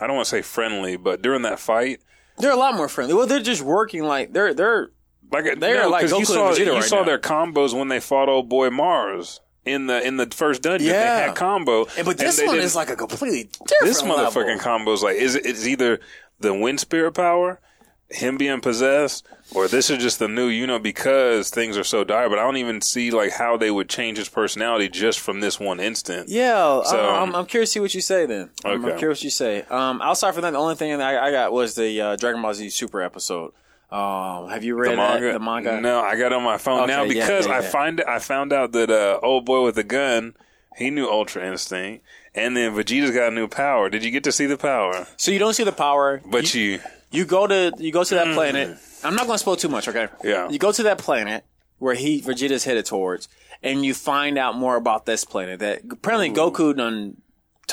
I 0.00 0.06
don't 0.06 0.16
want 0.16 0.26
to 0.26 0.30
say 0.30 0.42
friendly, 0.42 0.96
but 0.96 1.22
during 1.22 1.42
that 1.42 1.58
fight, 1.60 2.00
They're 2.38 2.50
a 2.52 2.56
lot 2.56 2.74
more 2.74 2.88
friendly. 2.88 3.14
Well, 3.14 3.26
they're 3.26 3.40
just 3.40 3.62
working 3.62 4.04
like 4.04 4.32
they're 4.32 4.54
they're 4.54 4.90
like 5.30 5.58
They're 5.58 5.82
no, 5.82 5.88
like 5.90 6.06
Goku 6.06 6.18
you 6.20 6.24
saw 6.24 6.52
Vegeta 6.52 6.64
you 6.66 6.72
right 6.74 6.82
saw 6.84 6.96
now. 7.00 7.04
their 7.04 7.18
combos 7.18 7.76
when 7.78 7.88
they 7.88 8.00
fought 8.00 8.28
old 8.28 8.48
boy 8.48 8.70
Mars 8.70 9.40
in 9.64 9.86
the 9.86 10.06
in 10.06 10.16
the 10.16 10.26
first 10.26 10.62
dungeon. 10.62 10.88
Yeah. 10.88 11.16
They 11.20 11.26
had 11.28 11.36
combo, 11.36 11.86
And, 11.96 12.04
but 12.06 12.18
this 12.18 12.36
they 12.36 12.46
one 12.46 12.58
is 12.58 12.74
like 12.74 12.90
a 12.90 12.96
completely 12.96 13.44
different. 13.44 13.68
this 13.82 14.02
motherfucking 14.02 14.34
level. 14.46 14.58
combo 14.58 14.92
is 14.92 15.02
like 15.02 15.16
is 15.16 15.34
it's 15.36 15.66
either 15.66 16.00
the 16.40 16.52
wind 16.54 16.80
spirit 16.80 17.12
power, 17.12 17.60
him 18.10 18.36
being 18.36 18.60
possessed, 18.60 19.24
or 19.54 19.66
this 19.68 19.88
is 19.88 19.98
just 20.02 20.18
the 20.18 20.28
new 20.28 20.48
you 20.48 20.66
know 20.66 20.78
because 20.78 21.48
things 21.50 21.78
are 21.78 21.84
so 21.84 22.04
dire. 22.04 22.28
But 22.28 22.38
I 22.38 22.42
don't 22.42 22.58
even 22.58 22.80
see 22.82 23.10
like 23.10 23.32
how 23.32 23.56
they 23.56 23.70
would 23.70 23.88
change 23.88 24.18
his 24.18 24.28
personality 24.28 24.88
just 24.88 25.18
from 25.20 25.40
this 25.40 25.58
one 25.58 25.80
instant. 25.80 26.28
Yeah, 26.28 26.82
So- 26.84 26.98
I, 26.98 27.22
am 27.22 27.34
I'm 27.34 27.46
curious 27.46 27.70
to 27.70 27.72
see 27.74 27.80
what 27.80 27.94
you 27.94 28.00
say 28.02 28.26
then. 28.26 28.50
I'm, 28.64 28.84
I'm 28.84 28.98
curious 28.98 29.20
what 29.20 29.24
you 29.24 29.30
say. 29.30 29.62
Um, 29.70 30.02
outside 30.02 30.32
from 30.34 30.42
that, 30.42 30.50
the 30.52 30.58
only 30.58 30.74
thing 30.74 30.96
that 30.98 31.00
I, 31.14 31.28
I 31.28 31.30
got 31.30 31.52
was 31.52 31.74
the 31.74 32.00
uh, 32.00 32.16
Dragon 32.16 32.42
Ball 32.42 32.52
Z 32.54 32.68
Super 32.70 33.00
episode. 33.00 33.52
Um, 33.90 34.48
have 34.48 34.64
you 34.64 34.74
read 34.74 34.92
the 34.92 34.96
manga? 34.96 35.32
the 35.32 35.38
manga? 35.38 35.80
No, 35.80 36.00
I 36.00 36.16
got 36.16 36.32
on 36.32 36.42
my 36.42 36.58
phone 36.58 36.80
Okay, 36.80 36.92
now 36.92 37.02
yeah, 37.04 37.08
because 37.08 37.46
yeah, 37.46 37.58
I 37.58 37.60
find 37.62 38.00
I 38.02 38.18
found 38.18 38.52
out 38.52 38.72
that 38.72 38.90
uh, 38.90 39.20
old 39.22 39.44
boy 39.44 39.62
with 39.62 39.76
the 39.76 39.84
gun 39.84 40.34
he 40.76 40.90
knew 40.90 41.08
Ultra 41.08 41.46
Instinct, 41.46 42.04
and 42.34 42.56
then 42.56 42.72
Vegeta's 42.74 43.12
got 43.12 43.32
a 43.32 43.34
new 43.34 43.46
power. 43.46 43.88
Did 43.88 44.04
you 44.04 44.10
get 44.10 44.24
to 44.24 44.32
see 44.32 44.46
the 44.46 44.56
power? 44.56 45.06
So 45.16 45.30
you 45.30 45.38
don't 45.38 45.54
see 45.54 45.64
the 45.64 45.72
power, 45.72 46.20
But 46.24 46.52
you, 46.54 46.80
You 47.12 47.24
go 47.24 47.46
to 47.46 47.72
you 47.78 47.92
go 47.92 48.02
to 48.02 48.14
that 48.16 48.34
planet. 48.34 48.76
I'm 49.04 49.14
not 49.14 49.26
going 49.26 49.34
to 49.34 49.38
spoil 49.38 49.56
too 49.56 49.68
much, 49.68 49.86
okay? 49.86 50.08
Yeah. 50.24 50.48
You 50.48 50.58
go 50.58 50.72
to 50.72 50.82
that 50.84 50.98
planet 50.98 51.44
where 51.78 51.94
he 51.94 52.20
Vegeta's 52.20 52.64
headed 52.64 52.86
towards, 52.86 53.28
and 53.62 53.84
you 53.84 53.94
find 53.94 54.38
out 54.38 54.56
more 54.56 54.76
about 54.76 55.06
this 55.06 55.24
planet. 55.24 55.60
That 55.60 55.82
apparently 55.88 56.30
Goku 56.30 56.76
done 56.76 57.18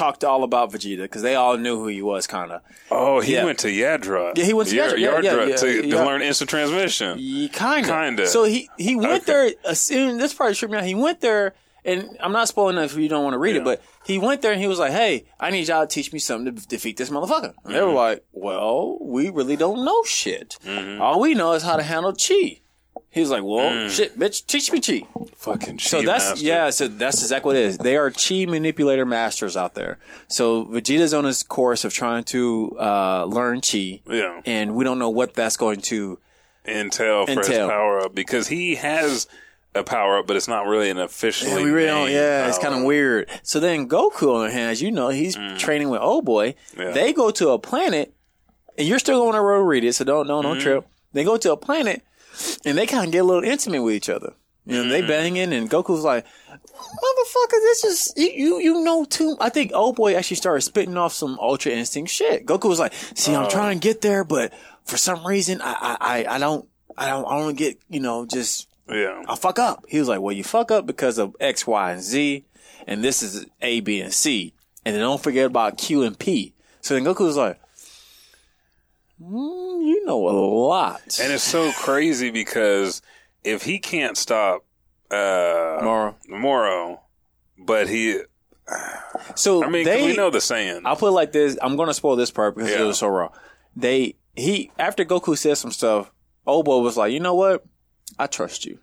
talked 0.01 0.23
all 0.23 0.43
about 0.43 0.71
Vegeta 0.71 1.03
because 1.03 1.21
they 1.21 1.35
all 1.35 1.57
knew 1.57 1.77
who 1.77 1.87
he 1.87 2.01
was, 2.01 2.25
kind 2.27 2.51
of. 2.51 2.61
oh, 2.89 3.19
he 3.19 3.33
Yeah. 3.35 3.45
went 3.45 3.59
to 3.59 3.67
Yadra. 3.67 4.37
Yeah, 4.37 4.45
he 4.45 4.53
went 4.53 4.69
to 4.69 4.75
Yadra. 4.75 4.97
Yeah, 4.97 5.19
yeah, 5.19 5.31
Yardra 5.33 5.49
yeah, 5.49 5.55
to, 5.57 5.81
to 5.83 6.05
learn 6.05 6.21
instant 6.21 6.49
transmission. 6.49 7.49
Kind 7.49 7.85
of. 7.85 7.91
Kinda. 7.91 8.27
So 8.27 8.43
he 8.45 8.69
he 8.77 8.95
went 8.95 9.23
Okay. 9.23 9.31
there. 9.31 9.51
Assuming 9.65 10.17
this 10.17 10.33
part 10.33 10.55
tripped 10.55 10.71
me 10.71 10.77
out. 10.79 10.85
He 10.85 10.95
went 10.95 11.21
there, 11.21 11.53
and 11.85 12.17
I'm 12.19 12.31
not 12.31 12.47
spoiling 12.47 12.77
it 12.77 12.83
if 12.85 12.95
you 12.97 13.07
don't 13.09 13.23
want 13.23 13.33
to 13.33 13.37
read 13.39 13.55
it, 13.55 13.63
but 13.63 13.81
he 14.05 14.17
went 14.17 14.41
there 14.41 14.51
and 14.51 14.61
he 14.61 14.67
was 14.67 14.79
like, 14.79 14.91
"Hey, 14.91 15.25
I 15.39 15.51
need 15.51 15.67
y'all 15.67 15.85
to 15.85 15.93
teach 15.93 16.11
me 16.13 16.19
something 16.19 16.55
to 16.55 16.67
defeat 16.67 16.97
this 16.97 17.09
motherfucker." 17.09 17.53
And 17.65 17.75
they 17.75 17.81
were 17.81 17.87
Mm-hmm. 17.87 17.95
like, 17.95 18.23
"Well, 18.31 18.97
we 19.01 19.29
really 19.29 19.55
don't 19.55 19.83
know 19.85 20.01
shit. 20.03 20.57
All 20.99 21.19
we 21.19 21.33
know 21.35 21.53
is 21.53 21.63
how 21.63 21.75
to 21.77 21.83
handle 21.83 22.13
chi." 22.13 22.60
He 23.13 23.19
was 23.19 23.29
like, 23.29 23.43
"Well, 23.43 23.69
Mm. 23.71 23.89
shit, 23.89 24.17
bitch, 24.17 24.45
teach 24.47 24.71
me 24.71 24.79
chi." 24.79 25.05
Fucking 25.35 25.79
So 25.79 26.01
that's 26.01 26.29
master. 26.29 26.45
yeah. 26.45 26.69
So 26.69 26.87
that's 26.87 27.21
exactly 27.21 27.49
what 27.49 27.55
it 27.57 27.65
is. 27.65 27.77
They 27.77 27.97
are 27.97 28.09
chi 28.09 28.45
manipulator 28.45 29.05
masters 29.05 29.57
out 29.57 29.73
there. 29.75 29.97
So 30.29 30.63
Vegeta's 30.65 31.13
on 31.13 31.25
his 31.25 31.43
course 31.43 31.83
of 31.83 31.93
trying 31.93 32.23
to 32.25 32.75
uh, 32.79 33.25
learn 33.25 33.59
chi, 33.61 33.99
Yeah. 34.09 34.41
and 34.45 34.75
we 34.75 34.85
don't 34.85 34.97
know 34.97 35.09
what 35.09 35.33
that's 35.33 35.57
going 35.57 35.81
to 35.81 36.19
entail 36.65 37.25
for 37.25 37.33
his 37.39 37.47
power 37.49 37.99
up 38.01 38.15
because 38.15 38.47
he 38.47 38.75
has 38.75 39.27
a 39.73 39.83
power 39.83 40.19
up, 40.19 40.27
but 40.27 40.35
it's 40.37 40.47
not 40.47 40.67
really 40.67 40.89
an 40.89 40.97
officially. 40.99 41.51
Yeah, 41.51 41.63
we 41.63 41.71
really 41.71 41.87
don't. 41.87 42.11
Yeah, 42.11 42.47
it's 42.47 42.57
kind 42.59 42.75
of 42.75 42.83
weird. 42.83 43.29
So 43.43 43.59
then 43.59 43.87
Goku, 43.89 44.33
on 44.35 44.39
the 44.41 44.45
other 44.45 44.51
hand, 44.51 44.71
as 44.71 44.81
you 44.81 44.91
know, 44.91 45.09
he's 45.09 45.35
training 45.57 45.89
with 45.89 45.99
Oh 46.03 46.21
Boy. 46.21 46.55
Mm. 46.75 46.79
Yeah. 46.85 46.91
They 46.91 47.13
go 47.13 47.31
to 47.31 47.49
a 47.49 47.59
planet, 47.59 48.13
and 48.77 48.87
you're 48.87 48.99
still 48.99 49.19
going 49.21 49.33
to 49.33 49.41
road 49.41 49.63
read 49.63 49.83
it, 49.83 49.93
so 49.95 50.05
don't 50.05 50.27
no 50.27 50.39
Mm-hmm. 50.41 50.47
don't 50.53 50.59
trip. 50.61 50.87
They 51.13 51.23
go 51.25 51.35
to 51.37 51.51
a 51.53 51.57
planet, 51.57 52.03
and 52.65 52.77
they 52.77 52.85
kind 52.87 53.05
of 53.05 53.11
get 53.11 53.19
a 53.19 53.23
little 53.23 53.43
intimate 53.43 53.81
with 53.83 53.93
each 53.95 54.09
other. 54.09 54.33
You 54.65 54.75
know, 54.75 54.81
Mm-hmm. 54.83 54.89
they 54.91 55.01
banging, 55.01 55.53
and 55.53 55.69
Goku's 55.69 56.03
like, 56.03 56.25
"Motherfucker, 56.49 57.49
this 57.51 57.83
is 57.83 58.13
you 58.15 58.29
you, 58.31 58.59
you 58.59 58.83
know 58.83 59.05
too." 59.05 59.35
I 59.39 59.49
think 59.49 59.71
Old 59.73 59.95
Boy 59.95 60.15
actually 60.15 60.37
started 60.37 60.61
spitting 60.61 60.97
off 60.97 61.13
some 61.13 61.39
Ultra 61.39 61.71
Instinct 61.71 62.11
shit. 62.11 62.45
Goku 62.45 62.69
was 62.69 62.79
like, 62.79 62.93
"See, 63.15 63.35
Oh. 63.35 63.43
I'm 63.43 63.49
trying 63.49 63.79
to 63.79 63.87
get 63.87 64.01
there, 64.01 64.23
but 64.23 64.53
for 64.85 64.97
some 64.97 65.25
reason, 65.25 65.61
I 65.61 65.73
I 65.99 66.23
I, 66.25 66.35
I 66.35 66.37
don't." 66.37 66.67
I 66.97 67.07
don't, 67.07 67.25
I 67.25 67.39
don't 67.39 67.55
get, 67.57 67.79
you 67.89 68.01
know, 68.01 68.25
just 68.25 68.67
Yeah. 68.87 69.23
I 69.25 69.35
fuck 69.35 69.57
up. 69.59 69.85
He 69.87 69.97
was 69.97 70.09
like, 70.09 70.19
well, 70.19 70.33
you 70.33 70.43
fuck 70.43 70.71
up 70.71 70.85
because 70.85 71.17
of 71.17 71.33
X, 71.39 71.65
Y, 71.65 71.91
and 71.93 72.01
Z, 72.01 72.43
and 72.85 73.01
this 73.01 73.23
is 73.23 73.45
A, 73.61 73.79
B, 73.79 74.01
and 74.01 74.13
C. 74.13 74.53
And 74.85 74.93
then 74.93 75.01
don't 75.01 75.23
forget 75.23 75.45
about 75.45 75.77
Q 75.77 76.03
and 76.03 76.19
P. 76.19 76.53
So 76.81 76.93
then 76.93 77.05
Goku 77.05 77.21
was 77.21 77.37
like, 77.37 77.57
mm, 79.21 79.60
you 79.83 80.05
know 80.05 80.27
a 80.29 80.31
lot. 80.31 81.19
And 81.21 81.31
it's 81.31 81.43
so 81.43 81.71
crazy 81.71 82.29
because 82.31 83.01
if 83.43 83.63
he 83.63 83.79
can't 83.79 84.17
stop 84.17 84.63
uh, 85.11 85.79
Moro. 85.83 86.15
Moro, 86.27 87.01
but 87.57 87.89
he, 87.89 88.21
So 89.35 89.63
I 89.63 89.69
mean, 89.69 89.85
they, 89.85 90.05
we 90.05 90.15
know 90.15 90.29
the 90.29 90.41
saying. 90.41 90.81
I'll 90.85 90.95
put 90.95 91.09
it 91.09 91.11
like 91.11 91.31
this. 91.31 91.57
I'm 91.61 91.75
going 91.75 91.87
to 91.87 91.93
spoil 91.93 92.15
this 92.15 92.31
part 92.31 92.55
because 92.55 92.71
it 92.71 92.81
was 92.81 92.99
so 92.99 93.07
raw. 93.07 93.29
They, 93.75 94.15
he, 94.35 94.71
after 94.79 95.03
Goku 95.05 95.37
said 95.37 95.57
some 95.57 95.71
stuff, 95.71 96.11
Obo 96.47 96.79
was 96.79 96.97
like, 96.97 97.11
you 97.11 97.19
know 97.19 97.35
what? 97.35 97.63
I 98.17 98.27
trust 98.27 98.65
you. 98.65 98.79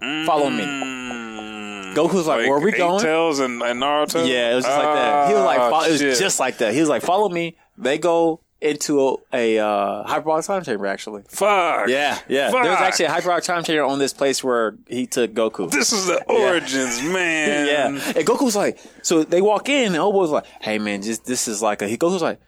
Follow 0.00 0.48
me. 0.50 0.64
Mm, 0.64 1.94
Goku's 1.94 2.26
like, 2.26 2.38
where 2.48 2.54
are 2.54 2.60
we 2.60 2.72
going? 2.72 3.02
Tails 3.02 3.38
and, 3.38 3.62
and 3.62 3.80
Naruto. 3.80 4.26
Yeah, 4.26 4.52
it 4.52 4.54
was 4.56 4.64
just 4.64 4.76
like 4.78 4.94
that. 4.94 5.28
He 5.28 5.34
was 5.34 5.44
like, 5.44 5.58
Ah, 5.60 5.70
fo- 5.70 5.86
it 5.86 5.90
was 5.92 6.18
just 6.18 6.40
like 6.40 6.58
that. 6.58 6.74
He 6.74 6.80
was 6.80 6.88
like, 6.88 7.02
follow 7.02 7.28
me. 7.28 7.56
They 7.76 7.98
go 7.98 8.40
into 8.60 9.18
a, 9.32 9.56
a 9.56 9.66
uh, 9.66 10.04
hyperbolic 10.04 10.44
time 10.44 10.62
chamber, 10.62 10.86
actually. 10.86 11.22
fuck. 11.28 11.88
Yeah, 11.88 12.18
yeah. 12.28 12.50
There 12.50 12.60
was 12.60 12.80
actually 12.80 13.06
a 13.06 13.10
hyperbolic 13.10 13.44
time 13.44 13.64
chamber 13.64 13.84
on 13.84 13.98
this 13.98 14.12
place 14.12 14.44
where 14.44 14.76
he 14.86 15.06
took 15.06 15.32
Goku. 15.32 15.70
This 15.70 15.92
is 15.92 16.06
the 16.06 16.22
origins, 16.24 17.02
man. 17.02 17.66
yeah, 17.66 17.86
and 17.86 18.26
Goku's 18.26 18.56
like, 18.56 18.78
so 19.02 19.24
they 19.24 19.40
walk 19.40 19.68
in, 19.68 19.94
and 19.94 19.96
Obo's 19.96 20.30
like, 20.30 20.46
"Hey, 20.60 20.78
man, 20.78 21.02
just 21.02 21.24
this 21.24 21.48
is 21.48 21.62
like 21.62 21.82
a." 21.82 21.88
He 21.88 21.96
Goku's 21.96 22.22
like, 22.22 22.40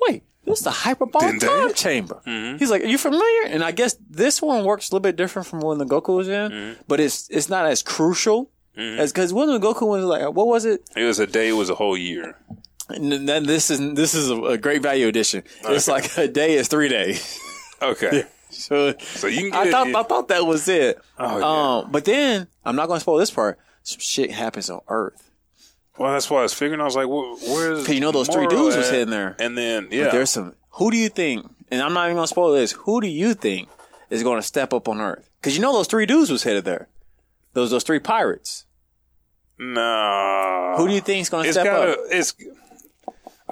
"Wait, 0.00 0.24
this 0.44 0.58
is 0.58 0.64
the 0.64 0.70
hyperbolic 0.70 1.40
time 1.40 1.74
chamber." 1.74 2.22
Mm-hmm. 2.26 2.58
He's 2.58 2.70
like, 2.70 2.82
"Are 2.82 2.86
you 2.86 2.98
familiar?" 2.98 3.46
And 3.46 3.62
I 3.62 3.72
guess 3.72 3.96
this 4.08 4.40
one 4.40 4.64
works 4.64 4.90
a 4.90 4.94
little 4.94 5.02
bit 5.02 5.16
different 5.16 5.48
from 5.48 5.60
when 5.60 5.78
the 5.78 5.86
Goku 5.86 6.16
was 6.16 6.28
in, 6.28 6.50
mm-hmm. 6.50 6.82
but 6.88 6.98
it's 6.98 7.28
it's 7.30 7.48
not 7.48 7.66
as 7.66 7.82
crucial 7.82 8.50
mm-hmm. 8.76 9.00
as 9.00 9.12
because 9.12 9.32
when 9.32 9.48
the 9.48 9.58
Goku 9.58 9.86
was 9.86 10.04
like, 10.04 10.32
what 10.34 10.46
was 10.46 10.64
it? 10.64 10.88
It 10.96 11.04
was 11.04 11.18
a 11.18 11.26
day. 11.26 11.48
It 11.48 11.52
was 11.52 11.70
a 11.70 11.74
whole 11.74 11.96
year. 11.96 12.36
And 12.88 13.28
then 13.28 13.44
this 13.44 13.70
is 13.70 13.78
this 13.94 14.14
is 14.14 14.30
a, 14.30 14.58
great 14.58 14.82
value 14.82 15.06
addition. 15.08 15.42
It's 15.64 15.88
like 15.88 16.16
a 16.18 16.28
day 16.28 16.54
is 16.54 16.68
three 16.68 16.88
days. 16.88 17.38
Okay. 17.80 18.24
So, 18.54 18.94
So 18.98 19.28
you 19.28 19.50
can 19.50 19.58
I 19.58 19.64
get 19.64 19.70
thought 19.72 19.86
it. 19.88 19.96
I 19.96 20.02
thought 20.02 20.28
that 20.28 20.44
was 20.46 20.68
it. 20.68 21.00
Oh, 21.18 21.38
yeah. 21.38 21.78
um, 21.84 21.90
but 21.90 22.04
then 22.04 22.48
I'm 22.66 22.76
not 22.76 22.86
going 22.86 22.98
to 22.98 23.00
spoil 23.00 23.16
this 23.16 23.30
part. 23.30 23.58
Some 23.82 23.98
shit 23.98 24.30
happens 24.30 24.68
on 24.68 24.82
Earth. 24.88 25.30
Well, 25.96 26.12
that's 26.12 26.28
why 26.28 26.40
I 26.40 26.42
was 26.42 26.52
figuring. 26.52 26.78
I 26.78 26.84
was 26.84 26.94
like, 26.94 27.08
well, 27.08 27.34
"Where's?" 27.48 27.86
'Cause 27.86 27.94
you 27.94 28.00
know 28.02 28.12
those 28.12 28.28
three 28.28 28.46
dudes 28.46 28.76
was 28.76 28.84
at? 28.84 28.90
sitting 28.90 29.08
there. 29.08 29.36
And 29.38 29.56
then 29.56 29.84
But 29.84 29.92
yeah, 29.94 30.10
there's 30.10 30.28
some. 30.28 30.54
Who 30.72 30.90
do 30.90 30.98
you 30.98 31.08
think? 31.08 31.46
And 31.70 31.80
I'm 31.80 31.94
not 31.94 32.04
even 32.08 32.16
going 32.16 32.24
to 32.24 32.28
spoil 32.28 32.52
this. 32.52 32.72
Who 32.72 33.00
do 33.00 33.06
you 33.06 33.32
think 33.32 33.70
is 34.10 34.22
going 34.22 34.36
to 34.38 34.46
step 34.46 34.74
up 34.74 34.86
on 34.86 35.00
Earth? 35.00 35.30
Because 35.40 35.56
you 35.56 35.62
know 35.62 35.72
those 35.72 35.88
three 35.88 36.04
dudes 36.04 36.30
was 36.30 36.42
headed 36.42 36.66
there. 36.66 36.88
Those 37.54 37.70
those 37.70 37.84
three 37.84 38.00
pirates. 38.00 38.66
no. 39.58 40.74
Who 40.76 40.88
do 40.88 40.94
you 40.94 41.00
think 41.00 41.22
is 41.22 41.30
going 41.30 41.46
to 41.46 41.52
step 41.52 41.64
gotta. 41.64 41.92
up? 41.92 41.98
It's 42.10 42.34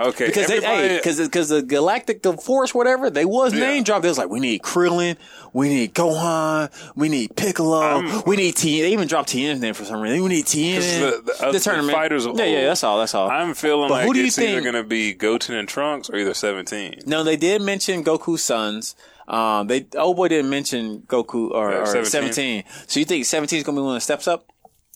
okay. 0.09 0.27
Because 0.27 0.47
they, 0.49 0.61
hey, 0.61 0.97
because 0.97 1.21
because 1.21 1.49
the 1.49 1.63
Galactic 1.63 2.25
Force, 2.43 2.75
whatever, 2.75 3.11
they 3.11 3.25
was 3.25 3.53
Yeah. 3.55 3.61
name 3.61 3.83
dropped. 3.85 4.03
They 4.03 4.09
was 4.09 4.19
like, 4.19 4.29
we 4.31 4.41
need 4.41 4.63
Krillin, 4.63 5.17
we 5.53 5.69
need 5.69 5.95
Gohan, 5.95 6.71
we 6.97 7.09
need 7.09 7.37
Piccolo, 7.37 7.81
I'm- 7.81 8.23
we 8.27 8.37
need 8.37 8.57
Tien. 8.57 8.83
They 8.83 8.93
even 8.93 9.09
dropped 9.09 9.31
Tien's 9.31 9.61
name 9.61 9.75
for 9.75 9.85
some 9.85 10.01
reason. 10.01 10.23
We 10.23 10.29
need 10.29 10.47
Tien. 10.47 10.77
'Cause 10.81 10.99
the- 10.99 11.23
the- 11.39 11.47
uh, 11.47 11.53
the 11.53 11.61
tournament 11.61 11.93
fighters 11.97 12.27
Yeah, 12.27 12.45
yeah, 12.45 12.65
that's 12.67 12.83
all. 12.85 12.99
That's 12.99 13.15
all. 13.15 13.29
I'm 13.31 13.55
feeling 13.55 13.89
But 13.89 13.95
like 13.95 14.07
who 14.07 14.15
do 14.15 14.21
you 14.21 14.27
it's 14.27 14.39
either 14.39 14.61
going 14.61 14.75
to 14.75 14.85
be 14.85 15.13
Goten 15.13 15.55
and 15.57 15.69
Trunks 15.69 16.09
or 16.11 16.17
either 16.17 16.35
17. 16.35 17.01
no, 17.07 17.23
they 17.23 17.37
did 17.37 17.63
mention 17.63 18.05
Goku's 18.05 18.43
sons. 18.43 18.95
Um, 19.29 19.69
they 19.69 19.87
oh 19.97 20.13
boy 20.13 20.27
didn't 20.29 20.51
mention 20.51 21.03
Goku 21.07 21.53
or, 21.53 21.71
Yeah, 21.71 21.79
or 21.79 21.87
17. 21.87 22.11
17. 22.11 22.65
So 22.89 22.99
you 22.99 23.07
think 23.07 23.25
17 23.27 23.59
is 23.59 23.65
gonna 23.65 23.77
be 23.79 23.83
one 23.83 23.95
that 23.95 24.01
steps 24.01 24.27
up? 24.27 24.45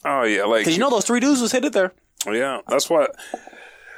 Oh 0.05 0.24
yeah, 0.24 0.44
like 0.44 0.62
Because 0.62 0.74
you 0.74 0.80
know 0.80 0.90
those 0.90 1.05
three 1.05 1.20
dudes 1.20 1.40
was 1.40 1.52
headed 1.52 1.72
there. 1.72 1.92
Yeah, 2.30 2.61
that's 2.68 2.90
what. 2.90 3.14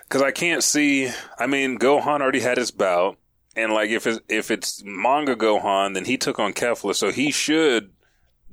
Because 0.08 0.22
I 0.22 0.30
can't 0.30 0.62
see. 0.62 1.10
I 1.38 1.46
mean, 1.46 1.78
Gohan 1.78 2.20
already 2.20 2.40
had 2.40 2.58
his 2.58 2.70
bout, 2.70 3.16
and 3.56 3.72
like 3.72 3.90
if 3.90 4.06
it's 4.06 4.20
if 4.28 4.50
it's 4.50 4.82
manga 4.84 5.34
Gohan, 5.36 5.94
then 5.94 6.04
he 6.04 6.16
took 6.16 6.38
on 6.38 6.52
Kefla, 6.52 6.94
so 6.94 7.10
he 7.10 7.30
should 7.30 7.90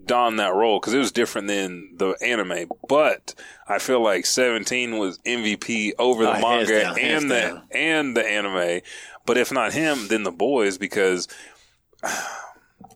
don 0.06 0.36
that 0.36 0.54
role 0.54 0.80
because 0.80 0.94
it 0.94 0.98
was 1.00 1.12
different 1.12 1.48
than 1.48 1.94
the 1.98 2.16
anime. 2.22 2.70
But 2.90 3.36
I 3.68 3.78
feel 3.80 4.02
like 4.02 4.26
Seventeen 4.26 4.98
was 4.98 5.20
MVP 5.20 5.92
over 6.00 6.24
the 6.26 6.38
Oh, 6.38 6.42
manga 6.42 6.82
down, 6.82 7.00
and 7.00 7.32
the 7.32 7.36
down. 7.40 7.64
and 7.72 8.18
the 8.18 8.26
anime. 8.26 8.82
But 9.26 9.38
if 9.38 9.52
not 9.52 9.74
him, 9.74 10.08
then 10.08 10.24
the 10.24 10.32
boys 10.32 10.78
because. 10.78 11.28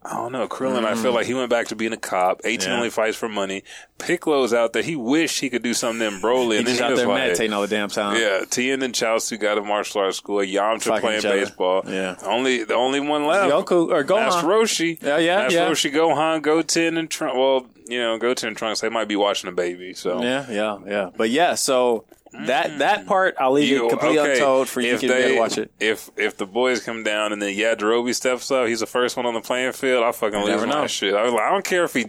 I 0.10 0.16
don't 0.16 0.32
know. 0.32 0.48
Krillin, 0.48 0.86
I 0.86 0.96
feel 0.96 1.14
like 1.14 1.26
he 1.26 1.34
went 1.34 1.50
back 1.50 1.68
to 1.68 1.76
being 1.76 1.92
a 1.94 1.98
cop. 1.98 2.42
18 2.46 2.60
Mm. 2.68 2.72
Yeah. 2.72 2.78
only 2.78 2.90
fights 2.90 3.18
for 3.18 3.28
money. 3.28 3.64
Piccolo's 4.00 4.54
out 4.54 4.74
there. 4.74 4.84
He 4.84 4.96
wished 4.96 5.40
he 5.42 5.50
could 5.50 5.64
do 5.64 5.74
something 5.74 6.08
in 6.08 6.22
Broly. 6.22 6.52
He's 6.52 6.60
and 6.60 6.68
then 6.68 6.76
just 6.76 6.80
he 6.80 6.84
out 6.86 6.96
there 6.96 7.08
like, 7.08 7.18
meditating 7.18 7.54
all 7.54 7.62
the 7.62 7.68
damn 7.68 7.90
time. 7.90 8.16
Yeah, 8.20 8.44
Tien 8.50 8.82
and 8.84 8.94
Chaozu 8.94 9.40
got 9.40 9.58
a 9.58 9.62
martial 9.62 10.02
arts 10.02 10.18
school. 10.18 10.38
Yamcha 10.40 10.84
Fucking 10.84 11.02
playing 11.02 11.22
baseball. 11.24 11.84
Yeah. 11.88 12.16
only 12.24 12.64
the 12.64 12.76
only 12.76 13.00
one 13.00 13.26
left. 13.26 13.52
Goku 13.52 13.90
or 13.90 14.04
Gohan. 14.04 14.28
Master 14.28 14.48
Roshi. 14.48 15.02
Yeah, 15.02 15.18
yeah, 15.18 15.36
Master 15.44 15.58
yeah. 15.58 15.70
Roshi, 15.70 15.92
Gohan, 15.94 16.42
Goten, 16.42 16.98
and 16.98 17.10
Trunks. 17.10 17.36
Well, 17.36 17.68
you 17.88 18.00
know, 18.00 18.18
Goten 18.18 18.50
and 18.50 18.58
Trunks. 18.58 18.82
They 18.82 18.90
might 18.90 19.08
be 19.08 19.16
watching 19.16 19.50
a 19.50 19.54
baby. 19.54 19.94
So 19.94 20.22
Yeah, 20.22 20.46
yeah, 20.50 20.78
yeah. 20.86 21.10
But 21.18 21.30
yeah, 21.32 21.56
so 21.56 22.06
that 22.34 22.80
that 22.80 23.06
part 23.08 23.36
I'll 23.40 23.52
leave 23.52 23.70
You- 23.70 23.86
it 23.86 23.90
completely 23.90 24.20
okay, 24.20 24.34
untold 24.34 24.68
for 24.70 24.82
you 24.82 24.94
if 24.96 25.02
to 25.02 25.08
they- 25.08 25.38
watch 25.38 25.58
it. 25.58 25.72
If 25.80 26.10
if 26.18 26.38
the 26.38 26.46
boys 26.46 26.82
come 26.84 27.04
down 27.04 27.34
and 27.34 27.42
then 27.42 27.54
Yajirobe 27.56 28.14
steps 28.16 28.50
up, 28.52 28.68
he's 28.68 28.80
the 28.82 28.86
first 28.88 29.16
one 29.18 29.26
on 29.26 29.34
the 29.34 29.42
playing 29.42 29.72
field. 29.74 30.04
I 30.04 30.12
fucking 30.12 30.40
lose 30.40 30.62
my 30.66 30.82
know. 30.82 30.88
shit. 30.88 31.14
I 31.14 31.24
was 31.24 31.34
like, 31.34 31.44
I 31.44 31.50
don't 31.52 31.66
care 31.66 31.84
if 31.84 31.94
he. 31.94 32.06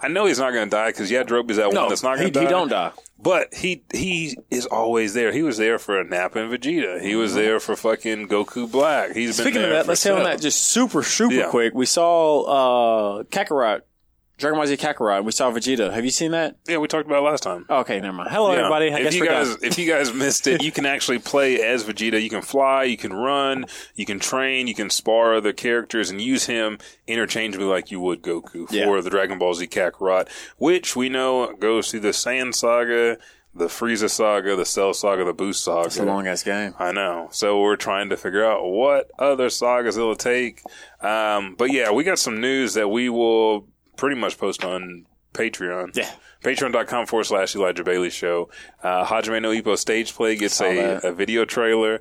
I 0.00 0.08
know 0.08 0.26
he's 0.26 0.38
not 0.38 0.52
going 0.52 0.66
to 0.68 0.70
die 0.70 0.88
because 0.88 1.10
Yajirobe 1.10 1.50
is 1.50 1.56
that 1.58 1.72
No, 1.72 1.80
one 1.82 1.88
that's 1.88 2.02
not 2.02 2.16
going 2.18 2.28
to 2.28 2.32
die. 2.32 2.40
he 2.42 2.48
don't 2.48 2.68
die. 2.68 2.92
But 3.22 3.52
he 3.52 3.82
he 3.92 4.36
is 4.50 4.64
always 4.66 5.12
there. 5.14 5.30
He 5.30 5.42
was 5.42 5.58
there 5.58 5.78
for 5.78 6.00
a 6.00 6.04
nap 6.04 6.36
in 6.36 6.48
Vegeta. 6.48 7.02
He 7.02 7.14
was 7.16 7.34
there 7.34 7.60
for 7.60 7.76
fucking 7.76 8.28
Goku 8.28 8.70
Black. 8.70 9.12
He's 9.12 9.36
been 9.36 9.40
Mm-hmm. 9.40 9.42
Speaking 9.42 9.60
there 9.62 9.70
of 9.72 9.76
that, 9.86 9.88
let's 9.88 10.02
hit 10.02 10.12
on 10.14 10.24
that 10.24 10.40
just 10.40 10.62
super 10.62 11.02
super 11.02 11.34
Yeah. 11.34 11.50
quick. 11.50 11.74
We 11.74 11.84
saw 11.86 13.18
uh 13.18 13.22
Kakarot, 13.24 13.82
Dragon 14.40 14.58
Ball 14.58 14.66
Z 14.66 14.76
Kakarot. 14.78 15.22
We 15.24 15.32
saw 15.32 15.50
Vegeta. 15.52 15.92
Have 15.92 16.04
you 16.04 16.10
seen 16.10 16.30
that? 16.32 16.56
Yeah, 16.66 16.78
we 16.78 16.88
talked 16.88 17.06
about 17.06 17.18
it 17.18 17.30
last 17.30 17.42
time. 17.42 17.66
Okay, 17.68 18.00
never 18.00 18.12
mind. 18.14 18.30
Hello 18.30 18.52
Yeah. 18.52 18.58
everybody. 18.60 18.92
I 18.92 18.98
if 18.98 19.04
guess 19.04 19.14
you 19.14 19.20
we're 19.20 19.26
guys 19.26 19.48
done. 19.50 19.58
if 19.62 19.78
you 19.78 19.86
guys 19.86 20.12
missed 20.14 20.46
it, 20.46 20.62
you 20.62 20.72
can 20.72 20.86
actually 20.86 21.18
play 21.18 21.62
as 21.62 21.84
Vegeta. 21.84 22.20
You 22.20 22.30
can 22.30 22.42
fly, 22.42 22.84
you 22.84 22.96
can 22.96 23.12
run, 23.12 23.66
you 23.94 24.06
can 24.06 24.18
train, 24.18 24.66
you 24.66 24.74
can 24.74 24.88
spar 24.90 25.34
other 25.34 25.52
characters 25.52 26.10
and 26.10 26.20
use 26.20 26.46
him 26.46 26.78
interchangeably 27.06 27.66
like 27.66 27.90
you 27.90 28.00
would 28.00 28.22
Goku 28.22 28.66
for 28.68 28.74
Yeah. 28.74 29.00
the 29.00 29.10
Dragon 29.10 29.38
Ball 29.38 29.54
Z 29.54 29.66
Kakarot, 29.68 30.28
which 30.56 30.96
we 30.96 31.08
know 31.08 31.52
goes 31.52 31.90
through 31.90 32.00
the 32.00 32.08
Saiyan 32.08 32.54
Saga, 32.54 33.18
the 33.54 33.66
Frieza 33.66 34.08
Saga, 34.08 34.54
the 34.56 34.64
Cell 34.64 34.94
Saga, 34.94 35.24
the 35.24 35.32
Boost 35.32 35.64
Saga. 35.64 35.86
It's 35.88 35.98
a 35.98 36.04
long 36.04 36.26
ass 36.28 36.42
game. 36.44 36.72
I 36.78 36.92
know. 36.92 37.28
So 37.32 37.60
we're 37.60 37.76
trying 37.76 38.08
to 38.10 38.16
figure 38.16 38.44
out 38.44 38.64
what 38.64 39.10
other 39.18 39.50
sagas 39.50 39.96
it'll 39.96 40.14
take. 40.14 40.62
Um, 41.00 41.56
but 41.58 41.72
yeah, 41.72 41.90
we 41.90 42.04
got 42.04 42.18
some 42.20 42.40
news 42.40 42.74
that 42.74 42.88
we 42.88 43.08
will 43.08 43.66
pretty 44.00 44.16
much 44.16 44.38
post 44.38 44.64
on 44.64 45.04
Patreon. 45.34 45.94
Yeah. 45.94 46.10
Patreon.com 46.42 47.06
forward 47.06 47.24
slash 47.24 47.54
Elijah 47.54 47.84
Bailey 47.84 48.10
Show. 48.10 48.48
Uh, 48.82 49.04
Hajime 49.04 49.42
no 49.42 49.50
Ippo 49.50 49.76
stage 49.76 50.14
play 50.14 50.36
gets 50.36 50.60
a, 50.60 51.00
a 51.04 51.12
video 51.12 51.44
trailer. 51.44 52.00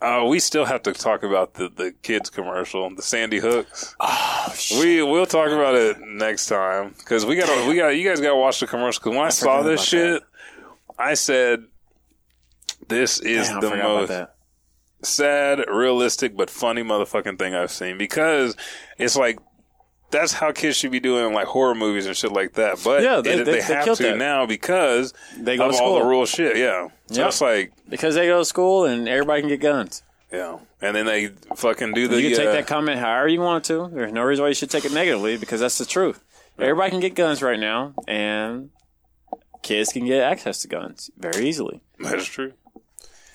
Uh, 0.00 0.24
we 0.26 0.38
still 0.38 0.64
have 0.64 0.82
to 0.82 0.92
talk 0.92 1.22
about 1.22 1.54
the, 1.54 1.68
the 1.68 1.92
kids 2.02 2.30
commercial, 2.30 2.88
the 2.94 3.02
Sandy 3.02 3.38
Hooks. 3.38 3.94
Oh, 4.00 4.54
we 4.80 5.02
we'll 5.02 5.26
talk 5.26 5.50
about 5.50 5.74
it 5.74 6.00
next 6.00 6.46
time 6.46 6.94
because 6.98 7.26
we 7.26 7.36
got 7.36 7.68
we 7.68 7.76
got 7.76 7.88
you 7.88 8.08
guys 8.08 8.20
got 8.20 8.30
to 8.30 8.36
watch 8.36 8.60
the 8.60 8.66
commercial. 8.66 9.00
Because 9.00 9.16
when 9.16 9.26
I, 9.26 9.30
saw 9.30 9.62
this 9.62 9.82
shit, 9.82 10.22
I 10.98 11.14
said, 11.14 11.64
"This 12.88 13.20
is 13.20 13.48
Damn, 13.48 13.60
the 13.60 13.76
most 13.76 14.28
sad, 15.02 15.60
realistic, 15.68 16.36
but 16.36 16.50
funny 16.50 16.82
motherfucking 16.82 17.38
thing 17.38 17.54
I've 17.54 17.70
seen 17.70 17.96
because 17.96 18.56
it's 18.98 19.16
like 19.16 19.38
that's 20.12 20.32
how 20.34 20.52
kids 20.52 20.76
should 20.76 20.92
be 20.92 21.00
doing 21.00 21.34
like 21.34 21.46
horror 21.48 21.74
movies 21.74 22.06
and 22.06 22.16
shit 22.16 22.30
like 22.30 22.52
that. 22.52 22.80
But 22.84 23.02
Yeah, 23.02 23.20
they- 23.20 23.32
it- 23.40 23.44
they- 23.44 23.52
they, 23.54 23.60
have 23.62 23.96
to 23.96 24.02
that. 24.04 24.18
now 24.18 24.46
because 24.46 25.12
They 25.36 25.56
go 25.56 25.68
of 25.70 25.74
to 25.76 25.82
all 25.82 25.94
the 25.94 26.00
school. 26.00 26.08
rule 26.10 26.26
shit. 26.26 26.56
Yeah, 26.56 26.88
so 27.08 27.24
Yep. 27.24 27.40
like 27.40 27.72
Because 27.88 28.14
they 28.14 28.26
go 28.28 28.38
to 28.38 28.44
school 28.44 28.84
and 28.84 29.08
everybody 29.08 29.42
can 29.42 29.48
get 29.48 29.60
guns. 29.60 30.02
yeah, 30.32 30.58
and 30.80 30.94
then 30.94 31.06
they 31.06 31.30
fucking 31.56 31.92
do 31.94 32.06
the. 32.06 32.20
you 32.22 32.28
can 32.28 32.38
take 32.38 32.48
uh, 32.48 32.52
that 32.52 32.66
comment 32.68 33.00
however 33.00 33.26
you 33.28 33.40
want 33.40 33.64
to. 33.64 33.90
There's 33.92 34.12
no 34.12 34.22
reason 34.22 34.42
why 34.44 34.48
you 34.50 34.54
should 34.54 34.70
take 34.70 34.84
it 34.84 34.92
negatively 34.92 35.36
because 35.36 35.60
that's 35.60 35.78
the 35.78 35.84
truth. 35.86 36.22
Everybody 36.58 36.90
can 36.90 37.00
get 37.00 37.14
guns 37.14 37.42
right 37.42 37.58
now, 37.58 37.94
and 38.06 38.70
kids 39.62 39.92
can 39.92 40.04
get 40.06 40.22
access 40.22 40.62
to 40.62 40.68
guns 40.68 41.10
very 41.16 41.48
easily. 41.48 41.80
That's 41.98 42.26
true. 42.26 42.52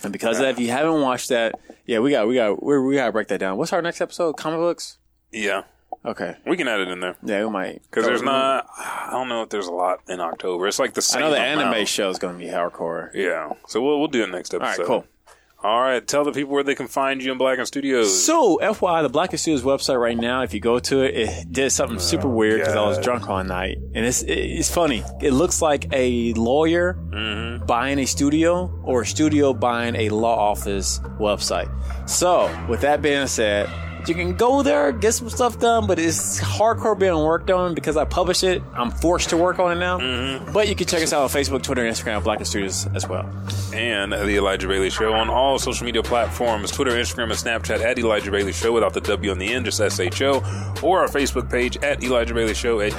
And 0.03 0.13
because 0.13 0.37
of 0.37 0.43
that, 0.43 0.51
if 0.51 0.59
you 0.59 0.69
haven't 0.69 1.01
watched 1.01 1.29
that, 1.29 1.55
yeah, 1.85 1.97
we 1.99 2.11
got 2.11 2.27
we 2.27 2.35
got 2.35 2.61
we 2.61 2.77
we 2.79 2.95
gotta 2.95 3.11
break 3.11 3.27
that 3.29 3.39
down. 3.39 3.57
What's 3.57 3.73
our 3.73 3.81
next 3.81 3.99
episode? 4.01 4.33
Comic 4.37 4.59
books. 4.59 4.97
Yeah, 5.31 5.63
Okay. 6.07 6.37
we 6.45 6.55
can 6.55 6.67
add 6.67 6.79
it 6.79 6.87
in 6.87 7.01
there 7.01 7.17
Yeah, 7.23 7.43
we 7.45 7.51
might 7.51 7.81
because 7.83 8.05
there's 8.05 8.21
not. 8.21 8.67
I 8.77 9.09
don't 9.11 9.27
know 9.27 9.43
if 9.43 9.49
there's 9.49 9.67
a 9.67 9.73
lot 9.73 9.99
in 10.07 10.21
October. 10.21 10.67
It's 10.67 10.79
like 10.79 10.93
the 10.93 10.99
I 10.99 11.01
same. 11.01 11.21
know 11.21 11.31
the 11.31 11.37
amount. 11.37 11.73
anime 11.73 11.85
show 11.85 12.09
is 12.09 12.17
going 12.17 12.39
to 12.39 12.45
be 12.45 12.49
hardcore. 12.49 13.13
Yeah, 13.13 13.53
so 13.67 13.81
we'll 13.81 13.99
we'll 13.99 14.07
do 14.07 14.23
it 14.23 14.29
next 14.29 14.53
All 14.53 14.61
episode. 14.61 14.81
right, 14.81 14.87
cool. 14.87 15.05
All 15.63 15.81
right, 15.81 16.07
tell 16.07 16.23
the 16.23 16.31
people 16.31 16.53
where 16.53 16.63
they 16.63 16.75
can 16.75 16.87
find 16.87 17.21
you 17.21 17.31
in 17.31 17.39
Blacken 17.39 17.65
Studios. 17.65 18.23
So, 18.23 18.59
FYI, 18.61 19.01
the 19.01 19.09
Blacken 19.09 19.39
Studios 19.39 19.63
website 19.63 19.99
right 19.99 20.15
now, 20.15 20.43
if 20.43 20.53
you 20.53 20.59
go 20.59 20.77
to 20.77 21.01
it, 21.01 21.15
it 21.15 21.51
did 21.51 21.71
something 21.71 21.97
super 21.97 22.27
oh, 22.27 22.31
weird 22.31 22.59
because 22.59 22.75
I 22.75 22.85
was 22.85 22.97
God. 22.97 23.03
drunk 23.03 23.29
all 23.29 23.43
night, 23.43 23.79
and 23.95 24.05
it's 24.05 24.21
it's 24.21 24.71
funny. 24.71 25.03
It 25.19 25.31
looks 25.31 25.59
like 25.59 25.87
a 25.91 26.31
lawyer 26.33 26.93
mm-hmm. 26.93 27.65
buying 27.65 27.97
a 27.97 28.05
studio 28.05 28.71
or 28.83 29.01
a 29.01 29.05
studio 29.05 29.51
buying 29.51 29.95
a 29.95 30.09
law 30.09 30.51
office 30.51 30.99
website. 31.19 31.69
So, 32.07 32.55
with 32.69 32.81
that 32.81 33.01
being 33.01 33.27
said. 33.27 33.67
You 34.07 34.15
can 34.15 34.35
go 34.35 34.63
there, 34.63 34.91
get 34.91 35.13
some 35.13 35.29
stuff 35.29 35.59
done, 35.59 35.85
but 35.87 35.99
it's 35.99 36.39
hardcore 36.39 36.97
being 36.97 37.13
worked 37.17 37.51
on 37.51 37.73
because 37.73 37.97
I 37.97 38.05
publish 38.05 38.43
it. 38.43 38.63
I'm 38.73 38.91
forced 38.91 39.29
to 39.29 39.37
work 39.37 39.59
on 39.59 39.71
it 39.71 39.79
now. 39.79 39.99
Mm-hmm. 39.99 40.53
But 40.53 40.69
you 40.69 40.75
can 40.75 40.87
check 40.87 41.03
us 41.03 41.11
out 41.13 41.23
on 41.23 41.29
Facebook, 41.29 41.61
Twitter, 41.63 41.85
and 41.85 41.95
Instagram 41.95 42.23
Blacken 42.23 42.45
Studios 42.45 42.87
as 42.95 43.07
well. 43.07 43.29
and 43.73 44.13
the 44.13 44.35
Elijah 44.37 44.67
Bailey 44.67 44.89
Show 44.89 45.13
on 45.13 45.29
all 45.29 45.59
social 45.59 45.85
media 45.85 46.03
platforms 46.03 46.71
Twitter, 46.71 46.91
Instagram, 46.91 47.23
and 47.23 47.33
Snapchat 47.33 47.81
at 47.83 47.99
Elijah 47.99 48.31
Bailey 48.31 48.53
Show 48.53 48.71
without 48.71 48.93
the 48.93 49.01
W 49.01 49.31
on 49.31 49.37
the 49.39 49.53
end, 49.53 49.65
just 49.65 49.79
S 49.81 49.99
H 49.99 50.21
O, 50.21 50.35
or 50.81 51.01
our 51.01 51.07
Facebook 51.07 51.49
page 51.49 51.77
at 51.77 52.03
Elijah 52.03 52.33
Bailey 52.33 52.53
Show 52.53 52.79
at 52.79 52.93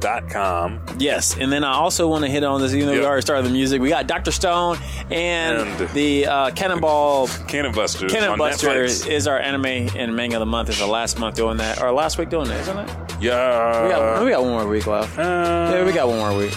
gmail.com. 0.00 0.80
Yes, 0.98 1.36
and 1.36 1.52
then 1.52 1.64
I 1.64 1.74
also 1.74 2.08
want 2.08 2.24
to 2.24 2.30
hit 2.30 2.44
on 2.44 2.60
this. 2.60 2.72
You 2.72 2.86
know, 2.86 2.92
we 2.92 3.04
already 3.04 3.22
started 3.22 3.46
the 3.46 3.50
music. 3.50 3.80
We 3.80 3.88
got 3.88 4.06
Doctor 4.06 4.30
Stone 4.30 4.78
and, 5.10 5.58
And- 5.68 5.88
the 5.90 6.26
uh, 6.26 6.50
Cannonball. 6.52 7.28
Cannon 7.48 7.72
Busters. 7.72 8.12
Cannon 8.12 8.38
Buster 8.38 8.82
is 8.84 9.26
our 9.26 9.38
anime 9.38 9.66
and 9.66 10.14
manga 10.14 10.36
of 10.36 10.40
the 10.40 10.46
month. 10.46 10.68
It's 10.68 10.78
the 10.78 10.86
last 10.86 11.18
month 11.18 11.36
doing 11.36 11.58
that, 11.58 11.82
or 11.82 11.92
last 11.92 12.18
week 12.18 12.30
doing 12.30 12.48
that, 12.48 12.60
isn't 12.60 12.78
it? 12.78 12.90
Yeah. 13.20 13.84
We 13.84 13.90
got 13.90 14.24
we 14.24 14.30
got 14.30 14.42
one 14.42 14.52
more 14.52 14.66
week 14.68 14.86
left. 14.86 15.18
Uh, 15.18 15.22
yeah, 15.72 15.84
we 15.84 15.92
got 15.92 16.08
one 16.08 16.18
more 16.18 16.36
week. 16.36 16.54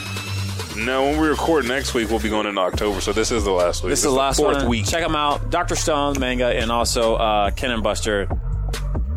No, 0.76 1.04
when 1.04 1.22
we 1.22 1.28
record 1.28 1.66
next 1.68 1.94
week, 1.94 2.10
we'll 2.10 2.20
be 2.20 2.30
going 2.30 2.48
into 2.48 2.60
October, 2.60 3.00
so 3.00 3.14
this 3.14 3.32
is 3.32 3.44
the 3.44 3.52
last 3.52 3.84
week. 3.84 3.92
This 3.92 4.00
is 4.00 4.06
the 4.06 4.10
last 4.12 4.38
fourth 4.38 4.58
one. 4.58 4.68
week. 4.70 4.88
Check 4.88 5.04
them 5.04 5.16
out, 5.16 5.52
Doctor 5.52 5.76
Stone 5.76 6.20
manga, 6.20 6.48
and 6.48 6.72
also 6.72 7.14
uh, 7.16 7.52
Cannon 7.52 7.84
Buster 7.84 8.28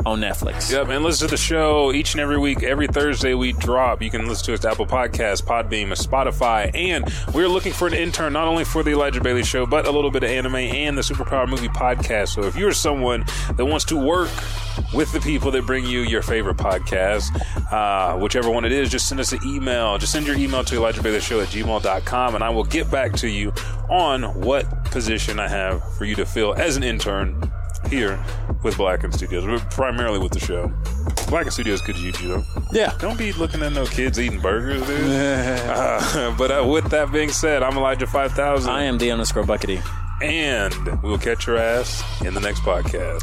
on 0.07 0.21
Netflix. 0.21 0.71
Yep, 0.71 0.89
and 0.89 1.05
listen 1.05 1.27
to 1.27 1.31
the 1.33 1.37
show 1.37 1.93
each 1.93 2.15
and 2.15 2.21
every 2.21 2.39
week. 2.39 2.63
Every 2.63 2.87
Thursday 2.87 3.35
we 3.35 3.53
drop. 3.53 4.01
You 4.01 4.11
can 4.11 4.27
listen 4.29 4.47
to 4.47 4.55
us 4.55 4.65
at 4.65 4.73
Apple 4.73 4.87
Podcasts, 4.87 5.43
Podbean, 5.43 5.89
Spotify. 5.89 6.71
And 6.75 7.13
we're 7.35 7.49
looking 7.49 7.73
for 7.73 7.89
an 7.89 7.95
intern 7.95 8.33
not 8.33 8.47
only 8.47 8.65
for 8.65 8.85
the 8.85 8.93
Elijah 8.93 9.21
Bailey 9.21 9.43
Show, 9.43 9.67
but 9.67 9.85
a 9.85 9.91
little 9.91 10.13
bit 10.13 10.23
of 10.23 10.31
anime 10.31 10.55
and 10.55 10.97
the 10.97 11.03
Superpower 11.03 11.49
Movie 11.49 11.69
Podcast. 11.69 12.29
So 12.29 12.45
if 12.45 12.57
you're 12.57 12.73
someone 12.73 13.25
that 13.57 13.67
wants 13.67 13.85
to 13.87 13.97
work 13.97 14.31
with 14.95 15.11
the 15.13 15.21
people 15.21 15.51
that 15.51 15.67
bring 15.67 15.85
you 15.85 16.03
your 16.03 16.23
favorite 16.23 16.57
podcast, 16.57 17.33
uh, 17.73 18.17
whichever 18.17 18.49
one 18.49 18.65
it 18.65 18.73
is, 18.73 18.89
just 18.89 19.09
send 19.09 19.21
us 19.21 19.33
an 19.33 19.41
email. 19.45 19.99
Just 19.99 20.13
send 20.13 20.25
your 20.25 20.37
email 20.37 20.63
to 20.65 20.77
Elijah 20.77 21.03
Bailey 21.03 21.21
Show 21.21 21.41
at 21.41 21.49
gmail.com, 21.49 22.35
and 22.37 22.45
I 22.45 22.51
will 22.51 22.65
get 22.65 22.89
back 22.93 23.13
to 23.15 23.29
you 23.29 23.53
on 23.91 24.23
what 24.41 24.85
position 24.85 25.41
I 25.41 25.49
have 25.49 25.83
for 25.97 26.05
you 26.05 26.15
to 26.15 26.25
fill 26.25 26.55
as 26.55 26.77
an 26.77 26.85
intern 26.85 27.51
here 27.89 28.19
with 28.63 28.77
Blacken 28.77 29.13
Studios, 29.13 29.45
but 29.45 29.71
primarily 29.71 30.19
with 30.19 30.33
the 30.33 30.41
show. 30.41 30.73
Blacken 31.29 31.51
Studios 31.51 31.81
could 31.83 31.97
use 31.97 32.21
you 32.21 32.29
though. 32.29 32.45
Yeah. 32.73 32.93
Don't 32.99 33.19
be 33.19 33.33
looking 33.33 33.63
at 33.63 33.73
no 33.73 33.87
kids 33.87 34.19
eating 34.19 34.41
burgers, 34.41 34.87
dude. 34.87 35.01
uh, 35.11 36.35
but 36.37 36.51
uh, 36.51 36.67
with 36.67 36.91
that 36.91 37.13
being 37.13 37.31
said, 37.31 37.63
I'm 37.63 37.77
Elijah 37.77 38.07
Five 38.07 38.33
Thousand, 38.33 38.71
I 38.71 38.83
am 38.85 38.99
the 38.99 39.11
underscore 39.11 39.45
Buckity. 39.45 39.83
and 40.23 41.03
we'll 41.03 41.19
catch 41.19 41.47
your 41.47 41.59
ass 41.59 42.03
in 42.25 42.33
the 42.35 42.41
next 42.41 42.61
podcast. 42.61 43.23